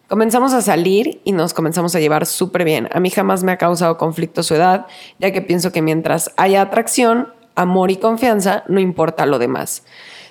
Comenzamos 0.08 0.54
a 0.54 0.62
salir 0.62 1.20
y 1.24 1.32
nos 1.32 1.56
comenzamos 1.56 1.96
a 1.96 2.00
llevar 2.00 2.28
súper 2.28 2.64
bien. 2.64 2.88
A 2.92 3.00
mí 3.00 3.10
jamás 3.10 3.44
me 3.44 3.52
ha 3.52 3.58
causado 3.58 3.98
conflicto 3.98 4.44
su 4.44 4.54
edad, 4.54 4.86
ya 5.18 5.32
que 5.32 5.42
pienso 5.42 5.72
que 5.72 5.82
mientras 5.82 6.32
haya 6.38 6.62
atracción, 6.62 7.30
amor 7.56 7.90
y 7.90 7.96
confianza, 7.96 8.66
no 8.68 8.80
importa 8.80 9.26
lo 9.26 9.40
demás. 9.40 9.82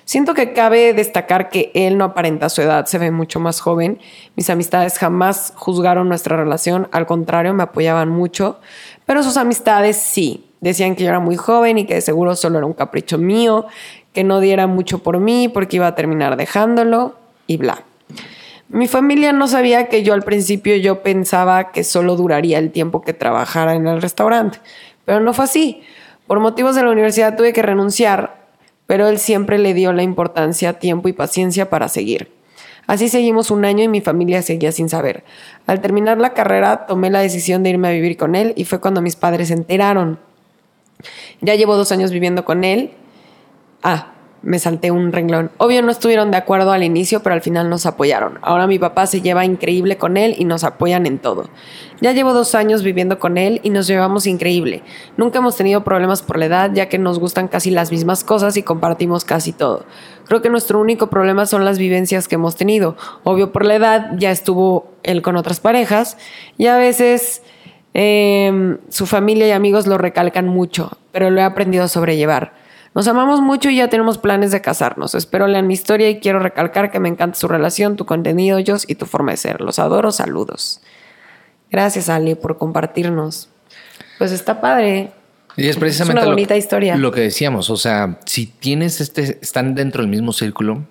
Siento 0.05 0.33
que 0.33 0.53
cabe 0.53 0.93
destacar 0.93 1.49
que 1.49 1.71
él 1.73 1.97
no 1.97 2.05
aparenta 2.05 2.49
su 2.49 2.61
edad, 2.61 2.85
se 2.85 2.97
ve 2.97 3.11
mucho 3.11 3.39
más 3.39 3.61
joven. 3.61 3.99
Mis 4.35 4.49
amistades 4.49 4.97
jamás 4.97 5.53
juzgaron 5.55 6.09
nuestra 6.09 6.35
relación, 6.35 6.89
al 6.91 7.05
contrario, 7.05 7.53
me 7.53 7.63
apoyaban 7.63 8.09
mucho, 8.09 8.59
pero 9.05 9.23
sus 9.23 9.37
amistades 9.37 9.97
sí. 9.97 10.49
Decían 10.59 10.95
que 10.95 11.03
yo 11.03 11.09
era 11.09 11.19
muy 11.19 11.35
joven 11.35 11.77
y 11.77 11.85
que 11.85 11.95
de 11.95 12.01
seguro 12.01 12.35
solo 12.35 12.57
era 12.57 12.67
un 12.67 12.73
capricho 12.73 13.17
mío, 13.17 13.65
que 14.13 14.23
no 14.23 14.39
diera 14.39 14.67
mucho 14.67 14.99
por 14.99 15.19
mí 15.19 15.49
porque 15.49 15.77
iba 15.77 15.87
a 15.87 15.95
terminar 15.95 16.37
dejándolo 16.37 17.15
y 17.47 17.57
bla. 17.57 17.83
Mi 18.69 18.87
familia 18.87 19.33
no 19.33 19.47
sabía 19.47 19.87
que 19.87 20.03
yo 20.03 20.13
al 20.13 20.23
principio 20.23 20.75
yo 20.77 21.03
pensaba 21.03 21.71
que 21.71 21.83
solo 21.83 22.15
duraría 22.15 22.59
el 22.59 22.71
tiempo 22.71 23.01
que 23.01 23.13
trabajara 23.13 23.75
en 23.75 23.87
el 23.87 24.01
restaurante, 24.01 24.59
pero 25.05 25.19
no 25.19 25.33
fue 25.33 25.45
así. 25.45 25.83
Por 26.27 26.39
motivos 26.39 26.75
de 26.75 26.83
la 26.83 26.91
universidad 26.91 27.35
tuve 27.35 27.53
que 27.53 27.61
renunciar 27.61 28.42
pero 28.87 29.07
él 29.07 29.17
siempre 29.17 29.57
le 29.57 29.73
dio 29.73 29.93
la 29.93 30.03
importancia, 30.03 30.79
tiempo 30.79 31.07
y 31.07 31.13
paciencia 31.13 31.69
para 31.69 31.87
seguir. 31.87 32.31
Así 32.85 33.07
seguimos 33.07 33.49
un 33.49 33.63
año 33.63 33.83
y 33.83 33.87
mi 33.87 34.01
familia 34.01 34.41
seguía 34.41 34.71
sin 34.71 34.89
saber. 34.89 35.23
Al 35.67 35.79
terminar 35.79 36.17
la 36.17 36.33
carrera 36.33 36.85
tomé 36.85 37.09
la 37.09 37.21
decisión 37.21 37.63
de 37.63 37.69
irme 37.69 37.87
a 37.87 37.91
vivir 37.91 38.17
con 38.17 38.35
él 38.35 38.53
y 38.57 38.65
fue 38.65 38.81
cuando 38.81 39.01
mis 39.01 39.15
padres 39.15 39.47
se 39.47 39.53
enteraron. 39.53 40.19
Ya 41.41 41.55
llevo 41.55 41.75
dos 41.75 41.91
años 41.91 42.11
viviendo 42.11 42.43
con 42.43 42.63
él. 42.63 42.91
Ah, 43.83 44.12
me 44.43 44.59
salté 44.59 44.91
un 44.91 45.13
renglón. 45.13 45.51
Obvio 45.57 45.81
no 45.81 45.89
estuvieron 45.89 46.29
de 46.29 46.37
acuerdo 46.37 46.73
al 46.73 46.83
inicio, 46.83 47.23
pero 47.23 47.33
al 47.33 47.41
final 47.41 47.69
nos 47.69 47.85
apoyaron. 47.85 48.39
Ahora 48.41 48.67
mi 48.67 48.77
papá 48.77 49.07
se 49.07 49.21
lleva 49.21 49.45
increíble 49.45 49.97
con 49.97 50.17
él 50.17 50.35
y 50.37 50.43
nos 50.43 50.65
apoyan 50.65 51.05
en 51.05 51.17
todo. 51.17 51.49
Ya 52.01 52.11
llevo 52.11 52.33
dos 52.33 52.53
años 52.53 52.83
viviendo 52.83 53.19
con 53.19 53.37
él 53.37 53.61
y 53.63 53.69
nos 53.69 53.87
llevamos 53.87 54.27
increíble. 54.27 54.83
Nunca 55.15 55.39
hemos 55.39 55.55
tenido 55.55 55.85
problemas 55.85 56.21
por 56.21 56.37
la 56.37 56.45
edad, 56.45 56.71
ya 56.73 56.89
que 56.89 56.99
nos 56.99 57.19
gustan 57.19 57.47
casi 57.47 57.71
las 57.71 57.91
mismas 57.91 58.25
cosas 58.25 58.57
y 58.57 58.63
compartimos 58.63 59.23
casi 59.23 59.53
todo. 59.53 59.85
Creo 60.25 60.41
que 60.41 60.49
nuestro 60.49 60.79
único 60.79 61.07
problema 61.07 61.45
son 61.45 61.63
las 61.63 61.77
vivencias 61.77 62.27
que 62.27 62.35
hemos 62.35 62.57
tenido. 62.57 62.97
Obvio 63.23 63.53
por 63.53 63.65
la 63.65 63.75
edad, 63.75 64.11
ya 64.17 64.31
estuvo 64.31 64.91
él 65.03 65.21
con 65.21 65.37
otras 65.37 65.59
parejas 65.59 66.17
y 66.57 66.67
a 66.67 66.77
veces... 66.77 67.41
Em, 67.95 68.79
su 68.89 69.05
familia 69.05 69.47
y 69.47 69.51
amigos 69.51 69.85
lo 69.85 69.99
recalcan 69.99 70.47
mucho, 70.47 70.97
pero 71.11 71.29
lo 71.29 71.41
he 71.41 71.43
aprendido 71.43 71.83
a 71.83 71.87
sobrellevar. 71.87 72.62
Nos 72.95 73.07
amamos 73.07 73.41
mucho 73.41 73.69
y 73.69 73.77
ya 73.77 73.87
tenemos 73.87 74.19
planes 74.19 74.51
de 74.51 74.61
casarnos. 74.61 75.15
Espero 75.15 75.47
lean 75.47 75.65
mi 75.65 75.73
historia 75.73 76.09
y 76.09 76.19
quiero 76.19 76.39
recalcar 76.39 76.91
que 76.91 76.99
me 76.99 77.09
encanta 77.09 77.37
su 77.39 77.47
relación, 77.47 77.95
tu 77.95 78.05
contenido, 78.05 78.59
ellos 78.59 78.85
y 78.87 78.95
tu 78.95 79.05
forma 79.05 79.31
de 79.31 79.37
ser. 79.37 79.61
Los 79.61 79.79
adoro, 79.79 80.11
saludos. 80.11 80.81
Gracias, 81.71 82.07
Ali, 82.09 82.35
por 82.35 82.57
compartirnos. 82.57 83.49
Pues 84.19 84.31
está 84.31 84.61
padre. 84.61 85.11
Y 85.57 85.67
es 85.67 85.77
precisamente 85.77 86.21
una 86.21 86.29
bonita 86.29 86.55
historia. 86.55 86.95
Lo 86.95 87.11
que 87.11 87.21
decíamos, 87.21 87.71
o 87.71 87.77
sea, 87.77 88.19
si 88.25 88.45
tienes 88.45 89.01
este, 89.01 89.39
están 89.41 89.73
dentro 89.73 90.01
del 90.01 90.09
mismo 90.09 90.31
círculo, 90.31 90.85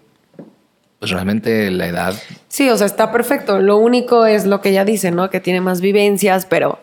pues 0.98 1.10
realmente 1.12 1.70
la 1.70 1.86
edad. 1.86 2.14
Sí, 2.48 2.68
o 2.68 2.76
sea, 2.76 2.86
está 2.86 3.12
perfecto. 3.12 3.60
Lo 3.60 3.76
único 3.76 4.26
es 4.26 4.44
lo 4.44 4.60
que 4.60 4.70
ella 4.70 4.84
dice, 4.84 5.12
¿no? 5.12 5.30
Que 5.30 5.40
tiene 5.40 5.60
más 5.60 5.80
vivencias, 5.80 6.46
pero 6.46 6.80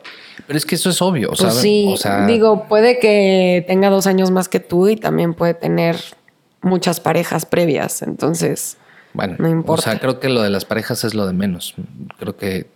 pero 0.48 0.58
es 0.58 0.66
que 0.66 0.76
eso 0.76 0.90
es 0.90 1.02
obvio. 1.02 1.32
Pues 1.38 1.54
sí, 1.56 1.96
digo, 2.28 2.68
puede 2.68 3.00
que 3.00 3.64
tenga 3.68 3.90
dos 3.90 4.08
años 4.08 4.32
más 4.32 4.50
que 4.50 4.60
tú 4.60 4.88
y 4.88 4.96
también 4.96 5.34
puede 5.34 5.54
tener 5.54 5.98
muchas 6.62 7.00
parejas 7.00 7.46
previas. 7.46 8.02
Entonces, 8.02 8.78
bueno, 9.14 9.36
no 9.40 9.50
importa. 9.50 9.82
O 9.82 9.84
sea, 9.92 10.00
creo 10.00 10.20
que 10.20 10.30
lo 10.30 10.42
de 10.42 10.50
las 10.50 10.66
parejas 10.66 11.04
es 11.04 11.14
lo 11.14 11.26
de 11.28 11.34
menos. 11.34 11.76
Creo 12.18 12.38
que 12.38 12.68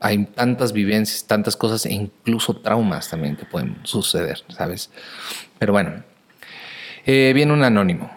hay 0.00 0.24
tantas 0.26 0.72
vivencias, 0.72 1.24
tantas 1.24 1.56
cosas 1.56 1.86
e 1.86 1.92
incluso 1.92 2.56
traumas 2.56 3.10
también 3.10 3.36
que 3.36 3.44
pueden 3.44 3.78
suceder, 3.84 4.42
¿sabes? 4.48 4.90
Pero 5.58 5.72
bueno, 5.72 6.02
eh, 7.06 7.32
viene 7.34 7.52
un 7.52 7.64
anónimo. 7.64 8.10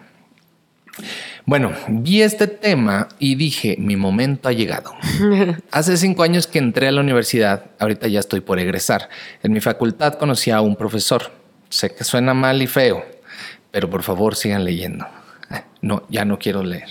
Bueno, 1.50 1.72
vi 1.88 2.22
este 2.22 2.46
tema 2.46 3.08
y 3.18 3.34
dije, 3.34 3.75
mi 3.79 3.96
momento 3.96 4.50
ha 4.50 4.51
llegado. 4.51 4.94
Hace 5.72 5.98
cinco 5.98 6.22
años 6.22 6.46
que 6.46 6.60
entré 6.60 6.88
a 6.88 6.91
la 6.91 7.01
universidad, 7.01 7.72
ahorita 7.79 8.08
ya 8.08 8.20
estoy 8.20 8.41
por 8.41 8.60
egresar. 8.60 9.10
En 9.41 9.53
mi 9.53 9.60
facultad 9.60 10.13
conocí 10.20 10.51
a 10.51 10.62
un 10.62 10.75
profesor. 10.75 11.32
Sé 11.70 11.89
que 11.89 12.03
suena 12.03 12.36
mal 12.36 12.62
y 12.62 12.68
feo, 12.68 13.03
pero 13.72 13.89
por 13.89 14.03
favor 14.03 14.36
sigan 14.36 14.63
leyendo. 14.63 15.08
No, 15.82 16.03
ya 16.08 16.24
no 16.24 16.38
quiero 16.38 16.62
leer. 16.62 16.88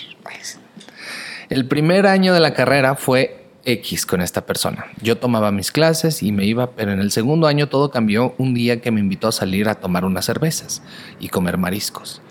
El 1.50 1.66
primer 1.66 2.08
año 2.08 2.34
de 2.34 2.40
la 2.40 2.52
carrera 2.52 2.96
fue 2.96 3.46
X 3.64 4.06
con 4.06 4.20
esta 4.20 4.44
persona. 4.44 4.86
Yo 5.00 5.18
tomaba 5.18 5.52
mis 5.52 5.70
clases 5.70 6.20
y 6.20 6.32
me 6.32 6.46
iba, 6.46 6.72
pero 6.72 6.90
en 6.90 6.98
el 6.98 7.12
segundo 7.12 7.46
año 7.46 7.68
todo 7.68 7.92
cambió 7.92 8.34
un 8.38 8.54
día 8.54 8.80
que 8.80 8.90
me 8.90 8.98
invitó 8.98 9.28
a 9.28 9.32
salir 9.32 9.68
a 9.68 9.76
tomar 9.76 10.04
unas 10.04 10.24
cervezas 10.24 10.82
y 11.20 11.28
comer 11.28 11.58
mariscos. 11.58 12.22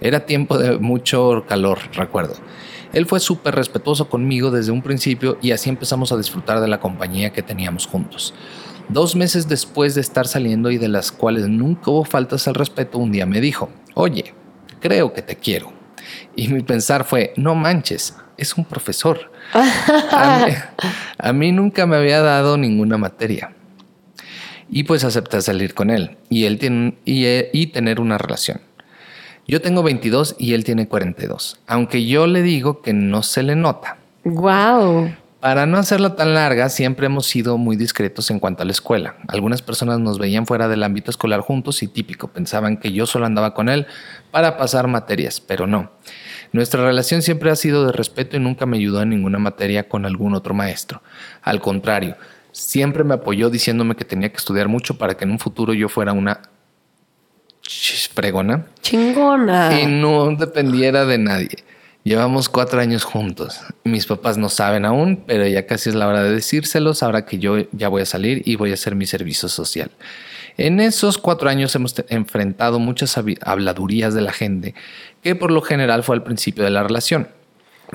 Era 0.00 0.26
tiempo 0.26 0.58
de 0.58 0.78
mucho 0.78 1.44
calor, 1.48 1.78
recuerdo. 1.92 2.34
Él 2.92 3.06
fue 3.06 3.20
súper 3.20 3.54
respetuoso 3.54 4.08
conmigo 4.08 4.50
desde 4.50 4.72
un 4.72 4.82
principio 4.82 5.38
y 5.42 5.50
así 5.50 5.68
empezamos 5.68 6.12
a 6.12 6.16
disfrutar 6.16 6.60
de 6.60 6.68
la 6.68 6.80
compañía 6.80 7.32
que 7.32 7.42
teníamos 7.42 7.86
juntos. 7.86 8.32
Dos 8.88 9.16
meses 9.16 9.48
después 9.48 9.94
de 9.94 10.00
estar 10.00 10.26
saliendo 10.26 10.70
y 10.70 10.78
de 10.78 10.88
las 10.88 11.10
cuales 11.10 11.48
nunca 11.48 11.90
hubo 11.90 12.04
faltas 12.04 12.46
al 12.46 12.54
respeto, 12.54 12.98
un 12.98 13.10
día 13.10 13.26
me 13.26 13.40
dijo, 13.40 13.68
oye, 13.94 14.32
creo 14.80 15.12
que 15.12 15.22
te 15.22 15.36
quiero. 15.36 15.72
Y 16.36 16.48
mi 16.48 16.62
pensar 16.62 17.04
fue, 17.04 17.32
no 17.36 17.54
manches, 17.54 18.16
es 18.36 18.56
un 18.56 18.64
profesor. 18.64 19.32
A 21.18 21.32
mí, 21.32 21.52
nunca 21.52 21.86
me 21.86 21.96
había 21.96 22.20
dado 22.20 22.56
ninguna 22.56 22.96
materia. 22.96 23.54
Y 24.68 24.84
pues 24.84 25.04
acepté 25.04 25.40
salir 25.42 25.74
con 25.74 25.90
él 25.90 26.16
y, 26.28 26.44
él 26.44 26.96
y, 27.04 27.26
y 27.52 27.66
tener 27.68 28.00
una 28.00 28.18
relación. 28.18 28.60
Yo 29.48 29.60
tengo 29.60 29.84
22 29.84 30.34
y 30.40 30.54
él 30.54 30.64
tiene 30.64 30.88
42, 30.88 31.60
aunque 31.68 32.04
yo 32.04 32.26
le 32.26 32.42
digo 32.42 32.82
que 32.82 32.92
no 32.92 33.22
se 33.22 33.44
le 33.44 33.54
nota. 33.54 33.96
Wow. 34.24 35.12
Para 35.38 35.66
no 35.66 35.78
hacerla 35.78 36.16
tan 36.16 36.34
larga, 36.34 36.68
siempre 36.68 37.06
hemos 37.06 37.26
sido 37.26 37.56
muy 37.56 37.76
discretos 37.76 38.28
en 38.32 38.40
cuanto 38.40 38.64
a 38.64 38.66
la 38.66 38.72
escuela. 38.72 39.14
Algunas 39.28 39.62
personas 39.62 40.00
nos 40.00 40.18
veían 40.18 40.46
fuera 40.46 40.66
del 40.66 40.82
ámbito 40.82 41.12
escolar 41.12 41.42
juntos 41.42 41.84
y 41.84 41.86
típico, 41.86 42.26
pensaban 42.26 42.78
que 42.78 42.90
yo 42.90 43.06
solo 43.06 43.26
andaba 43.26 43.54
con 43.54 43.68
él 43.68 43.86
para 44.32 44.56
pasar 44.56 44.88
materias, 44.88 45.40
pero 45.40 45.68
no. 45.68 45.92
Nuestra 46.50 46.84
relación 46.84 47.22
siempre 47.22 47.52
ha 47.52 47.56
sido 47.56 47.86
de 47.86 47.92
respeto 47.92 48.36
y 48.36 48.40
nunca 48.40 48.66
me 48.66 48.78
ayudó 48.78 49.00
en 49.02 49.10
ninguna 49.10 49.38
materia 49.38 49.88
con 49.88 50.06
algún 50.06 50.34
otro 50.34 50.54
maestro. 50.54 51.02
Al 51.42 51.60
contrario, 51.60 52.16
siempre 52.50 53.04
me 53.04 53.14
apoyó 53.14 53.48
diciéndome 53.48 53.94
que 53.94 54.04
tenía 54.04 54.30
que 54.30 54.38
estudiar 54.38 54.66
mucho 54.66 54.98
para 54.98 55.16
que 55.16 55.24
en 55.24 55.30
un 55.30 55.38
futuro 55.38 55.72
yo 55.72 55.88
fuera 55.88 56.12
una 56.12 56.40
fregona. 58.14 58.66
Chingona. 58.82 59.80
Y 59.80 59.86
no 59.86 60.34
dependiera 60.36 61.04
de 61.04 61.18
nadie. 61.18 61.64
Llevamos 62.04 62.48
cuatro 62.48 62.80
años 62.80 63.02
juntos. 63.02 63.60
Mis 63.82 64.06
papás 64.06 64.38
no 64.38 64.48
saben 64.48 64.84
aún, 64.84 65.24
pero 65.26 65.44
ya 65.46 65.66
casi 65.66 65.88
es 65.88 65.96
la 65.96 66.06
hora 66.06 66.22
de 66.22 66.30
decírselos 66.30 67.02
ahora 67.02 67.26
que 67.26 67.38
yo 67.38 67.56
ya 67.72 67.88
voy 67.88 68.02
a 68.02 68.06
salir 68.06 68.42
y 68.44 68.54
voy 68.54 68.70
a 68.70 68.74
hacer 68.74 68.94
mi 68.94 69.06
servicio 69.06 69.48
social. 69.48 69.90
En 70.56 70.78
esos 70.78 71.18
cuatro 71.18 71.50
años 71.50 71.74
hemos 71.74 71.94
enfrentado 72.08 72.78
muchas 72.78 73.18
habladurías 73.42 74.14
de 74.14 74.22
la 74.22 74.32
gente, 74.32 74.74
que 75.22 75.34
por 75.34 75.50
lo 75.50 75.62
general 75.62 76.04
fue 76.04 76.14
al 76.14 76.22
principio 76.22 76.62
de 76.62 76.70
la 76.70 76.84
relación. 76.84 77.28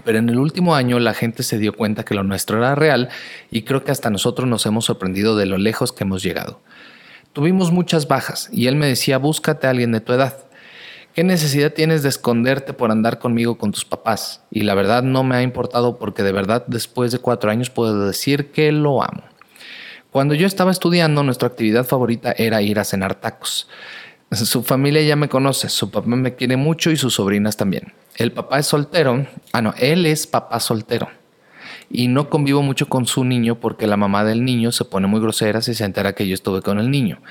Pero 0.04 0.20
en 0.20 0.30
el 0.30 0.38
último 0.38 0.76
año 0.76 1.00
la 1.00 1.14
gente 1.14 1.44
se 1.44 1.58
dio 1.58 1.74
cuenta 1.74 2.04
que 2.04 2.14
lo 2.14 2.24
nuestro 2.24 2.58
era 2.58 2.76
real 2.76 3.10
y 3.50 3.64
creo 3.64 3.84
que 3.84 3.92
hasta 3.92 4.10
nosotros 4.10 4.48
nos 4.48 4.66
hemos 4.66 4.86
sorprendido 4.86 5.36
de 5.36 5.46
lo 5.46 5.58
lejos 5.58 5.92
que 5.92 6.04
hemos 6.04 6.22
llegado. 6.22 6.60
Tuvimos 7.34 7.72
muchas 7.72 8.10
bajas 8.10 8.50
y 8.52 8.68
él 8.68 8.76
me 8.76 8.88
decía, 8.88 9.18
búscate 9.18 9.66
a 9.66 9.70
alguien 9.70 9.94
de 9.94 10.02
tu 10.02 10.12
edad. 10.12 10.36
¿Qué 11.14 11.24
necesidad 11.24 11.72
tienes 11.72 12.04
de 12.04 12.10
esconderte 12.10 12.74
por 12.74 12.92
andar 12.92 13.20
conmigo 13.20 13.58
con 13.58 13.72
tus 13.72 13.86
papás? 13.86 14.42
Y 14.52 14.62
la 14.62 14.76
verdad 14.76 15.02
no 15.02 15.24
me 15.24 15.38
ha 15.38 15.42
importado 15.42 15.98
porque 15.98 16.24
de 16.24 16.34
verdad 16.34 16.66
después 16.68 17.14
de 17.14 17.20
cuatro 17.20 17.50
años 17.50 17.70
puedo 17.70 18.06
decir 18.06 18.52
que 18.52 18.74
lo 18.74 19.02
amo. 19.02 19.24
Cuando 20.10 20.34
yo 20.34 20.46
estaba 20.46 20.72
estudiando, 20.72 21.24
nuestra 21.24 21.48
actividad 21.48 21.86
favorita 21.86 22.34
era 22.38 22.62
ir 22.62 22.80
a 22.80 22.84
cenar 22.84 23.16
tacos. 23.16 23.70
Su 24.32 24.64
familia 24.64 25.02
ya 25.02 25.16
me 25.16 25.30
conoce, 25.30 25.70
su 25.70 25.90
papá 25.90 26.08
me 26.08 26.36
quiere 26.36 26.58
mucho 26.58 26.92
y 26.92 26.98
sus 26.98 27.14
sobrinas 27.14 27.56
también. 27.56 27.94
El 28.18 28.34
papá 28.34 28.60
es 28.60 28.66
soltero. 28.66 29.26
Ah, 29.54 29.62
no, 29.62 29.74
él 29.78 30.06
es 30.06 30.28
papá 30.28 30.60
soltero 30.60 31.21
y 31.94 32.08
no 32.08 32.30
convivo 32.30 32.62
mucho 32.62 32.88
con 32.88 33.06
su 33.06 33.24
niño 33.24 33.60
porque 33.60 33.88
la 33.88 33.98
mamá 33.98 34.24
del 34.24 34.46
niño 34.46 34.72
se 34.72 34.86
pone 34.86 35.08
muy 35.08 35.20
grosera 35.20 35.62
si 35.62 35.74
se 35.74 35.86
entera 35.86 36.14
que 36.14 36.28
yo 36.28 36.34
estuve 36.34 36.62
con 36.62 36.80
el 36.80 36.90
niño. 36.90 37.22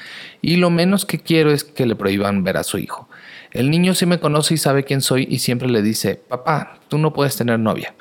Y 0.43 0.57
lo 0.57 0.71
menos 0.71 1.05
que 1.05 1.19
quiero 1.19 1.50
es 1.50 1.64
que 1.64 1.87
le 1.87 1.97
prohíban 1.97 2.45
ver 2.45 2.57
a 2.57 2.62
su 2.62 2.79
hijo. 2.79 3.09
El 3.52 3.71
niño 3.71 3.95
sí 3.95 4.07
me 4.07 4.21
conoce 4.21 4.55
y 4.55 4.59
sabe 4.59 4.85
quién 4.85 5.00
soy 5.00 5.26
y 5.29 5.38
siempre 5.38 5.69
le 5.69 5.83
dice, 5.83 6.14
papá, 6.17 6.79
tú 6.88 6.99
no 6.99 7.12
puedes 7.12 7.37
tener 7.37 7.59
novia. 7.59 7.95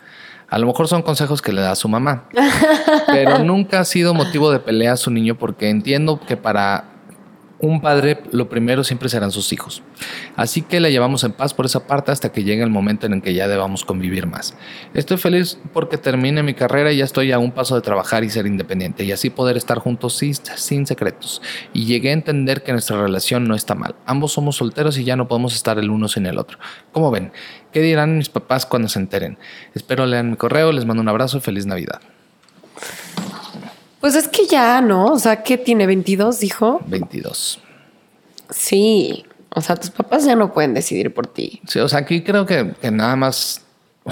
A 0.49 0.57
lo 0.57 0.67
mejor 0.67 0.87
son 0.87 1.03
consejos 1.03 1.41
que 1.41 1.53
le 1.53 1.61
da 1.61 1.75
su 1.75 1.87
mamá, 1.87 2.27
pero 3.07 3.39
nunca 3.43 3.79
ha 3.79 3.85
sido 3.85 4.13
motivo 4.13 4.51
de 4.51 4.59
pelea 4.59 4.93
a 4.93 4.97
su 4.97 5.11
niño 5.11 5.35
porque 5.35 5.69
entiendo 5.69 6.19
que 6.19 6.37
para 6.37 6.98
un 7.61 7.81
padre 7.81 8.21
lo 8.31 8.49
primero 8.49 8.83
siempre 8.83 9.09
serán 9.09 9.31
sus 9.31 9.51
hijos. 9.51 9.83
Así 10.35 10.61
que 10.61 10.79
la 10.79 10.89
llevamos 10.89 11.23
en 11.23 11.33
paz 11.33 11.53
por 11.53 11.65
esa 11.65 11.85
parte 11.85 12.11
hasta 12.11 12.31
que 12.31 12.43
llegue 12.43 12.63
el 12.63 12.69
momento 12.69 13.05
en 13.05 13.13
el 13.13 13.21
que 13.21 13.33
ya 13.33 13.47
debamos 13.47 13.83
convivir 13.83 14.27
más. 14.27 14.55
Estoy 14.93 15.17
feliz 15.17 15.59
porque 15.73 15.97
termine 15.97 16.41
mi 16.43 16.53
carrera 16.53 16.91
y 16.91 16.97
ya 16.97 17.05
estoy 17.05 17.31
a 17.31 17.39
un 17.39 17.51
paso 17.51 17.75
de 17.75 17.81
trabajar 17.81 18.23
y 18.23 18.29
ser 18.29 18.47
independiente 18.47 19.03
y 19.03 19.11
así 19.11 19.29
poder 19.29 19.57
estar 19.57 19.79
juntos 19.79 20.17
sin, 20.17 20.33
sin 20.33 20.85
secretos. 20.85 21.41
Y 21.73 21.85
llegué 21.85 22.09
a 22.09 22.13
entender 22.13 22.63
que 22.63 22.71
nuestra 22.71 23.01
relación 23.01 23.45
no 23.45 23.55
está 23.55 23.75
mal. 23.75 23.95
Ambos 24.05 24.33
somos 24.33 24.55
solteros 24.57 24.97
y 24.97 25.03
ya 25.03 25.15
no 25.15 25.27
podemos 25.27 25.53
estar 25.53 25.77
el 25.79 25.89
uno 25.89 26.07
sin 26.07 26.25
el 26.25 26.37
otro. 26.37 26.59
¿Cómo 26.93 27.11
ven? 27.11 27.31
¿Qué 27.73 27.81
dirán 27.81 28.17
mis 28.17 28.29
papás 28.29 28.65
cuando 28.65 28.87
se 28.87 28.99
enteren? 28.99 29.37
Espero 29.73 30.05
lean 30.05 30.31
mi 30.31 30.37
correo, 30.37 30.71
les 30.71 30.85
mando 30.85 31.01
un 31.01 31.09
abrazo 31.09 31.37
y 31.37 31.41
feliz 31.41 31.65
Navidad. 31.65 32.01
Pues 33.99 34.15
es 34.15 34.27
que 34.27 34.45
ya, 34.45 34.81
¿no? 34.81 35.13
O 35.13 35.19
sea, 35.19 35.43
¿qué 35.43 35.57
tiene? 35.57 35.85
¿22, 35.87 36.39
dijo? 36.39 36.81
22. 36.87 37.59
Sí. 38.49 39.25
O 39.49 39.61
sea, 39.61 39.75
tus 39.75 39.89
papás 39.89 40.25
ya 40.25 40.35
no 40.35 40.53
pueden 40.53 40.73
decidir 40.73 41.13
por 41.13 41.27
ti. 41.27 41.61
Sí, 41.67 41.79
o 41.79 41.89
sea, 41.89 41.99
aquí 41.99 42.23
creo 42.23 42.45
que, 42.45 42.73
nada 42.91 43.15
más. 43.15 43.61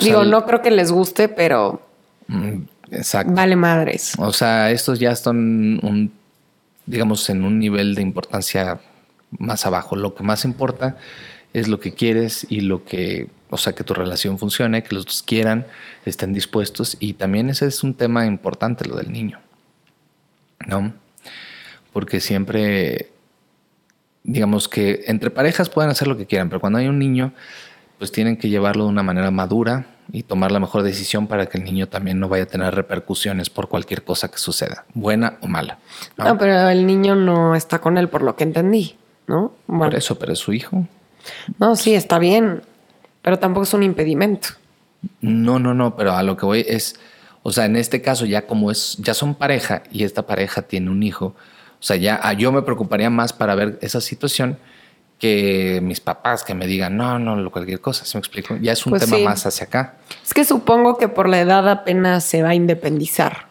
Digo, 0.02 0.24
no 0.24 0.46
creo 0.46 0.62
que 0.62 0.72
les 0.72 0.92
guste, 0.92 1.30
pero. 1.30 1.82
Mm, 2.28 2.64
exacto. 2.92 3.34
Vale 3.34 3.56
madres. 3.56 4.14
O 4.18 4.34
sea, 4.34 4.72
estos 4.72 5.00
ya 5.00 5.12
están 5.12 5.38
un, 5.38 6.12
digamos, 6.86 7.30
en 7.30 7.44
un 7.44 7.60
nivel 7.60 7.96
de 7.96 8.02
importancia 8.02 8.80
más 9.32 9.66
abajo. 9.66 9.96
Lo 9.96 10.16
que 10.16 10.24
más 10.24 10.44
importa 10.44 10.98
es 11.54 11.68
lo 11.68 11.80
que 11.80 11.94
quieres 11.94 12.46
y 12.50 12.62
lo 12.62 12.84
que, 12.84 13.30
o 13.50 13.58
sea, 13.58 13.74
que 13.74 13.84
tu 13.84 13.94
relación 13.94 14.38
funcione, 14.38 14.84
que 14.84 14.96
los 14.96 15.06
dos 15.06 15.24
quieran, 15.24 15.66
estén 16.06 16.34
dispuestos. 16.34 16.98
Y 17.00 17.14
también 17.14 17.50
ese 17.50 17.68
es 17.68 17.84
un 17.84 17.94
tema 17.94 18.26
importante, 18.26 18.86
lo 18.86 18.96
del 18.96 19.12
niño. 19.12 19.40
¿No? 20.66 20.94
Porque 21.94 22.20
siempre, 22.20 23.12
digamos 24.24 24.68
que 24.68 25.04
entre 25.08 25.30
parejas 25.30 25.70
pueden 25.70 25.92
hacer 25.92 26.08
lo 26.08 26.18
que 26.18 26.26
quieran, 26.26 26.50
pero 26.50 26.60
cuando 26.60 26.80
hay 26.80 26.88
un 26.88 27.00
niño, 27.00 27.34
pues 27.98 28.12
tienen 28.12 28.38
que 28.38 28.50
llevarlo 28.50 28.84
de 28.84 28.90
una 28.90 29.04
manera 29.04 29.32
madura 29.32 29.88
y 30.12 30.24
tomar 30.24 30.52
la 30.52 30.60
mejor 30.60 30.84
decisión 30.84 31.28
para 31.28 31.48
que 31.48 31.58
el 31.58 31.64
niño 31.64 31.88
también 31.88 32.20
no 32.20 32.30
vaya 32.30 32.44
a 32.44 32.48
tener 32.48 32.74
repercusiones 32.74 33.50
por 33.50 33.68
cualquier 33.68 34.04
cosa 34.04 34.30
que 34.30 34.38
suceda, 34.38 34.86
buena 34.94 35.38
o 35.42 35.48
mala. 35.48 35.80
No, 36.18 36.38
pero 36.38 36.70
el 36.70 36.86
niño 36.86 37.16
no 37.16 37.56
está 37.56 37.80
con 37.80 37.98
él 37.98 38.08
por 38.08 38.22
lo 38.22 38.36
que 38.36 38.44
entendí, 38.44 38.96
¿no? 39.28 39.54
Por 39.66 39.96
eso, 39.96 40.18
pero 40.18 40.34
es 40.34 40.40
su 40.40 40.54
hijo. 40.54 40.88
No, 41.60 41.76
sí, 41.76 41.94
está 41.94 42.20
bien, 42.20 42.62
pero 43.22 43.40
tampoco 43.40 43.64
es 43.64 43.74
un 43.74 43.84
impedimento. 43.84 44.50
No, 45.22 45.60
no, 45.60 45.74
no, 45.74 45.96
pero 45.96 46.14
a 46.14 46.24
lo 46.24 46.38
que 46.38 46.46
voy 46.46 46.66
es 46.68 47.00
o 47.48 47.52
sea, 47.54 47.64
en 47.64 47.78
este 47.78 48.02
caso 48.02 48.26
ya 48.26 48.46
como 48.46 48.72
es, 48.72 48.98
ya 49.00 49.14
son 49.14 49.34
pareja 49.34 49.82
y 49.90 50.04
esta 50.04 50.28
pareja 50.28 50.64
tiene 50.64 50.90
un 50.90 51.02
hijo, 51.02 51.28
o 51.28 51.82
sea, 51.84 51.96
ya 51.96 52.20
ah, 52.22 52.34
yo 52.34 52.52
me 52.52 52.62
preocuparía 52.62 53.10
más 53.10 53.32
para 53.32 53.56
ver 53.56 53.80
esa 53.82 54.02
situación 54.02 54.58
que 55.18 55.80
mis 55.82 56.02
papás 56.02 56.44
que 56.44 56.54
me 56.54 56.68
digan, 56.68 56.98
no, 56.98 57.20
no, 57.20 57.50
cualquier 57.50 57.80
cosa, 57.80 58.04
¿se 58.04 58.18
me 58.18 58.20
explico? 58.20 58.58
Ya 58.58 58.74
es 58.74 58.86
un 58.86 58.90
pues 58.90 59.06
tema 59.06 59.30
más 59.30 59.46
hacia 59.46 59.66
acá. 59.66 59.94
Es 60.26 60.34
que 60.34 60.44
supongo 60.44 60.98
que 60.98 61.08
por 61.08 61.30
la 61.30 61.40
edad 61.40 61.70
apenas 61.70 62.26
se 62.26 62.44
va 62.44 62.50
a 62.50 62.54
independizar. 62.54 63.48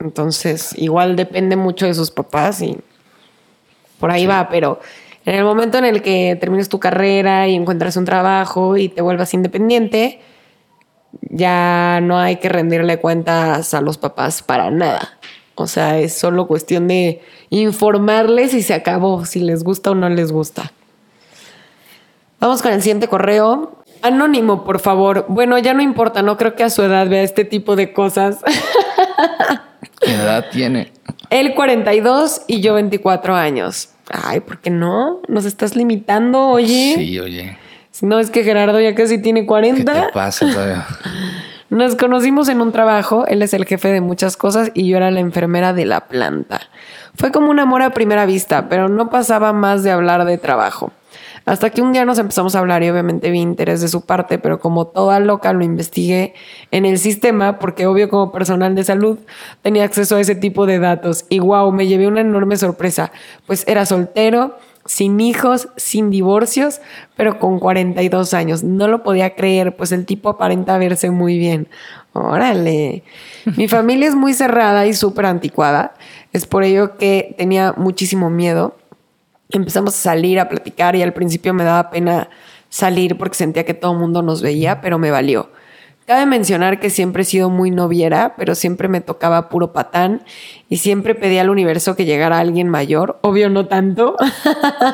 Entonces, 0.00 0.74
igual 0.76 1.14
depende 1.14 1.54
mucho 1.54 1.86
de 1.86 1.94
sus 1.94 2.10
papás 2.10 2.60
y 2.62 2.76
por 4.00 4.10
ahí 4.10 4.26
va, 4.26 4.48
pero 4.48 4.80
en 5.24 5.36
el 5.36 5.44
momento 5.44 5.78
en 5.78 5.84
el 5.84 6.02
que 6.02 6.36
termines 6.40 6.68
tu 6.68 6.80
carrera 6.80 7.46
y 7.46 7.54
encuentras 7.54 7.96
un 7.96 8.06
trabajo 8.06 8.76
y 8.76 8.88
te 8.88 9.02
vuelvas 9.02 9.34
independiente, 9.34 10.20
ya 11.22 12.00
no 12.02 12.18
hay 12.18 12.36
que 12.36 12.48
rendirle 12.48 12.98
cuentas 12.98 13.74
a 13.74 13.80
los 13.80 13.98
papás 13.98 14.42
para 14.42 14.70
nada. 14.70 15.18
O 15.54 15.66
sea, 15.66 15.98
es 15.98 16.12
solo 16.12 16.46
cuestión 16.46 16.86
de 16.86 17.22
informarles 17.50 18.52
y 18.54 18.62
se 18.62 18.74
acabó, 18.74 19.24
si 19.24 19.40
les 19.40 19.64
gusta 19.64 19.90
o 19.90 19.94
no 19.94 20.08
les 20.08 20.30
gusta. 20.30 20.72
Vamos 22.38 22.60
con 22.60 22.72
el 22.72 22.82
siguiente 22.82 23.08
correo. 23.08 23.82
Anónimo, 24.02 24.64
por 24.64 24.80
favor. 24.80 25.24
Bueno, 25.28 25.58
ya 25.58 25.72
no 25.72 25.82
importa, 25.82 26.20
no 26.20 26.36
creo 26.36 26.54
que 26.54 26.64
a 26.64 26.70
su 26.70 26.82
edad 26.82 27.08
vea 27.08 27.22
este 27.22 27.44
tipo 27.44 27.74
de 27.74 27.94
cosas. 27.94 28.38
¿Qué 30.00 30.14
edad 30.14 30.44
tiene? 30.52 30.92
Él 31.30 31.54
42 31.54 32.42
y 32.46 32.60
yo 32.60 32.74
24 32.74 33.34
años. 33.34 33.90
Ay, 34.10 34.40
¿por 34.40 34.58
qué 34.60 34.70
no? 34.70 35.20
¿Nos 35.26 35.46
estás 35.46 35.74
limitando, 35.74 36.48
oye? 36.48 36.94
Sí, 36.96 37.18
oye. 37.18 37.58
No, 38.02 38.18
es 38.18 38.30
que 38.30 38.44
Gerardo 38.44 38.80
ya 38.80 38.94
casi 38.94 39.18
tiene 39.18 39.46
40. 39.46 39.92
¿Qué 39.92 40.00
te 40.00 40.12
pasa 40.12 40.50
todavía? 40.50 40.86
Nos 41.70 41.96
conocimos 41.96 42.48
en 42.48 42.60
un 42.60 42.70
trabajo, 42.70 43.26
él 43.26 43.42
es 43.42 43.52
el 43.52 43.64
jefe 43.64 43.88
de 43.88 44.00
muchas 44.00 44.36
cosas 44.36 44.70
y 44.72 44.86
yo 44.86 44.98
era 44.98 45.10
la 45.10 45.18
enfermera 45.18 45.72
de 45.72 45.84
la 45.84 46.06
planta. 46.06 46.60
Fue 47.16 47.32
como 47.32 47.50
un 47.50 47.58
amor 47.58 47.82
a 47.82 47.90
primera 47.90 48.24
vista, 48.24 48.68
pero 48.68 48.88
no 48.88 49.10
pasaba 49.10 49.52
más 49.52 49.82
de 49.82 49.90
hablar 49.90 50.24
de 50.26 50.38
trabajo. 50.38 50.92
Hasta 51.44 51.70
que 51.70 51.80
un 51.80 51.92
día 51.92 52.04
nos 52.04 52.18
empezamos 52.18 52.54
a 52.54 52.60
hablar 52.60 52.82
y 52.82 52.90
obviamente 52.90 53.30
vi 53.30 53.40
interés 53.40 53.80
de 53.80 53.88
su 53.88 54.04
parte, 54.04 54.38
pero 54.38 54.58
como 54.60 54.86
toda 54.86 55.18
loca 55.20 55.52
lo 55.52 55.64
investigué 55.64 56.34
en 56.72 56.84
el 56.84 56.98
sistema, 56.98 57.58
porque 57.58 57.86
obvio 57.86 58.08
como 58.08 58.32
personal 58.32 58.74
de 58.74 58.84
salud 58.84 59.18
tenía 59.62 59.84
acceso 59.84 60.16
a 60.16 60.20
ese 60.20 60.34
tipo 60.34 60.66
de 60.66 60.78
datos. 60.78 61.24
Y 61.28 61.38
wow, 61.38 61.70
me 61.72 61.86
llevé 61.86 62.08
una 62.08 62.20
enorme 62.20 62.56
sorpresa, 62.56 63.12
pues 63.46 63.64
era 63.68 63.86
soltero, 63.86 64.56
sin 64.86 65.20
hijos, 65.20 65.68
sin 65.76 66.10
divorcios, 66.10 66.80
pero 67.16 67.38
con 67.38 67.58
42 67.58 68.34
años. 68.34 68.64
No 68.64 68.88
lo 68.88 69.02
podía 69.02 69.34
creer, 69.34 69.76
pues 69.76 69.92
el 69.92 70.06
tipo 70.06 70.30
aparenta 70.30 70.78
verse 70.78 71.10
muy 71.10 71.38
bien. 71.38 71.68
Órale. 72.12 73.02
Mi 73.56 73.68
familia 73.68 74.08
es 74.08 74.14
muy 74.14 74.32
cerrada 74.34 74.86
y 74.86 74.94
súper 74.94 75.26
anticuada. 75.26 75.94
Es 76.32 76.46
por 76.46 76.64
ello 76.64 76.96
que 76.96 77.34
tenía 77.36 77.74
muchísimo 77.76 78.30
miedo. 78.30 78.76
Empezamos 79.50 79.94
a 79.94 79.98
salir 79.98 80.40
a 80.40 80.48
platicar 80.48 80.96
y 80.96 81.02
al 81.02 81.12
principio 81.12 81.54
me 81.54 81.64
daba 81.64 81.90
pena 81.90 82.28
salir 82.68 83.16
porque 83.16 83.36
sentía 83.36 83.64
que 83.64 83.74
todo 83.74 83.92
el 83.92 83.98
mundo 83.98 84.22
nos 84.22 84.42
veía, 84.42 84.80
pero 84.80 84.98
me 84.98 85.10
valió. 85.10 85.50
Cabe 86.06 86.24
mencionar 86.24 86.78
que 86.78 86.88
siempre 86.88 87.22
he 87.22 87.24
sido 87.24 87.50
muy 87.50 87.72
noviera, 87.72 88.36
pero 88.36 88.54
siempre 88.54 88.86
me 88.86 89.00
tocaba 89.00 89.48
puro 89.48 89.72
patán 89.72 90.22
y 90.68 90.76
siempre 90.76 91.16
pedía 91.16 91.40
al 91.40 91.50
universo 91.50 91.96
que 91.96 92.04
llegara 92.04 92.38
alguien 92.38 92.68
mayor, 92.68 93.18
obvio 93.22 93.50
no 93.50 93.66
tanto, 93.66 94.14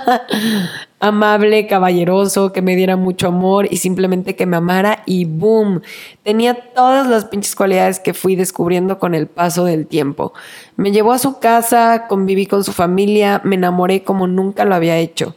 amable, 1.00 1.66
caballeroso, 1.66 2.54
que 2.54 2.62
me 2.62 2.76
diera 2.76 2.96
mucho 2.96 3.28
amor 3.28 3.68
y 3.70 3.76
simplemente 3.76 4.36
que 4.36 4.46
me 4.46 4.56
amara 4.56 5.02
y 5.04 5.26
boom, 5.26 5.82
tenía 6.22 6.54
todas 6.72 7.06
las 7.06 7.26
pinches 7.26 7.56
cualidades 7.56 8.00
que 8.00 8.14
fui 8.14 8.34
descubriendo 8.34 8.98
con 8.98 9.14
el 9.14 9.26
paso 9.26 9.66
del 9.66 9.86
tiempo. 9.86 10.32
Me 10.76 10.92
llevó 10.92 11.12
a 11.12 11.18
su 11.18 11.38
casa, 11.40 12.06
conviví 12.08 12.46
con 12.46 12.64
su 12.64 12.72
familia, 12.72 13.42
me 13.44 13.56
enamoré 13.56 14.02
como 14.02 14.26
nunca 14.26 14.64
lo 14.64 14.74
había 14.74 14.96
hecho 14.96 15.36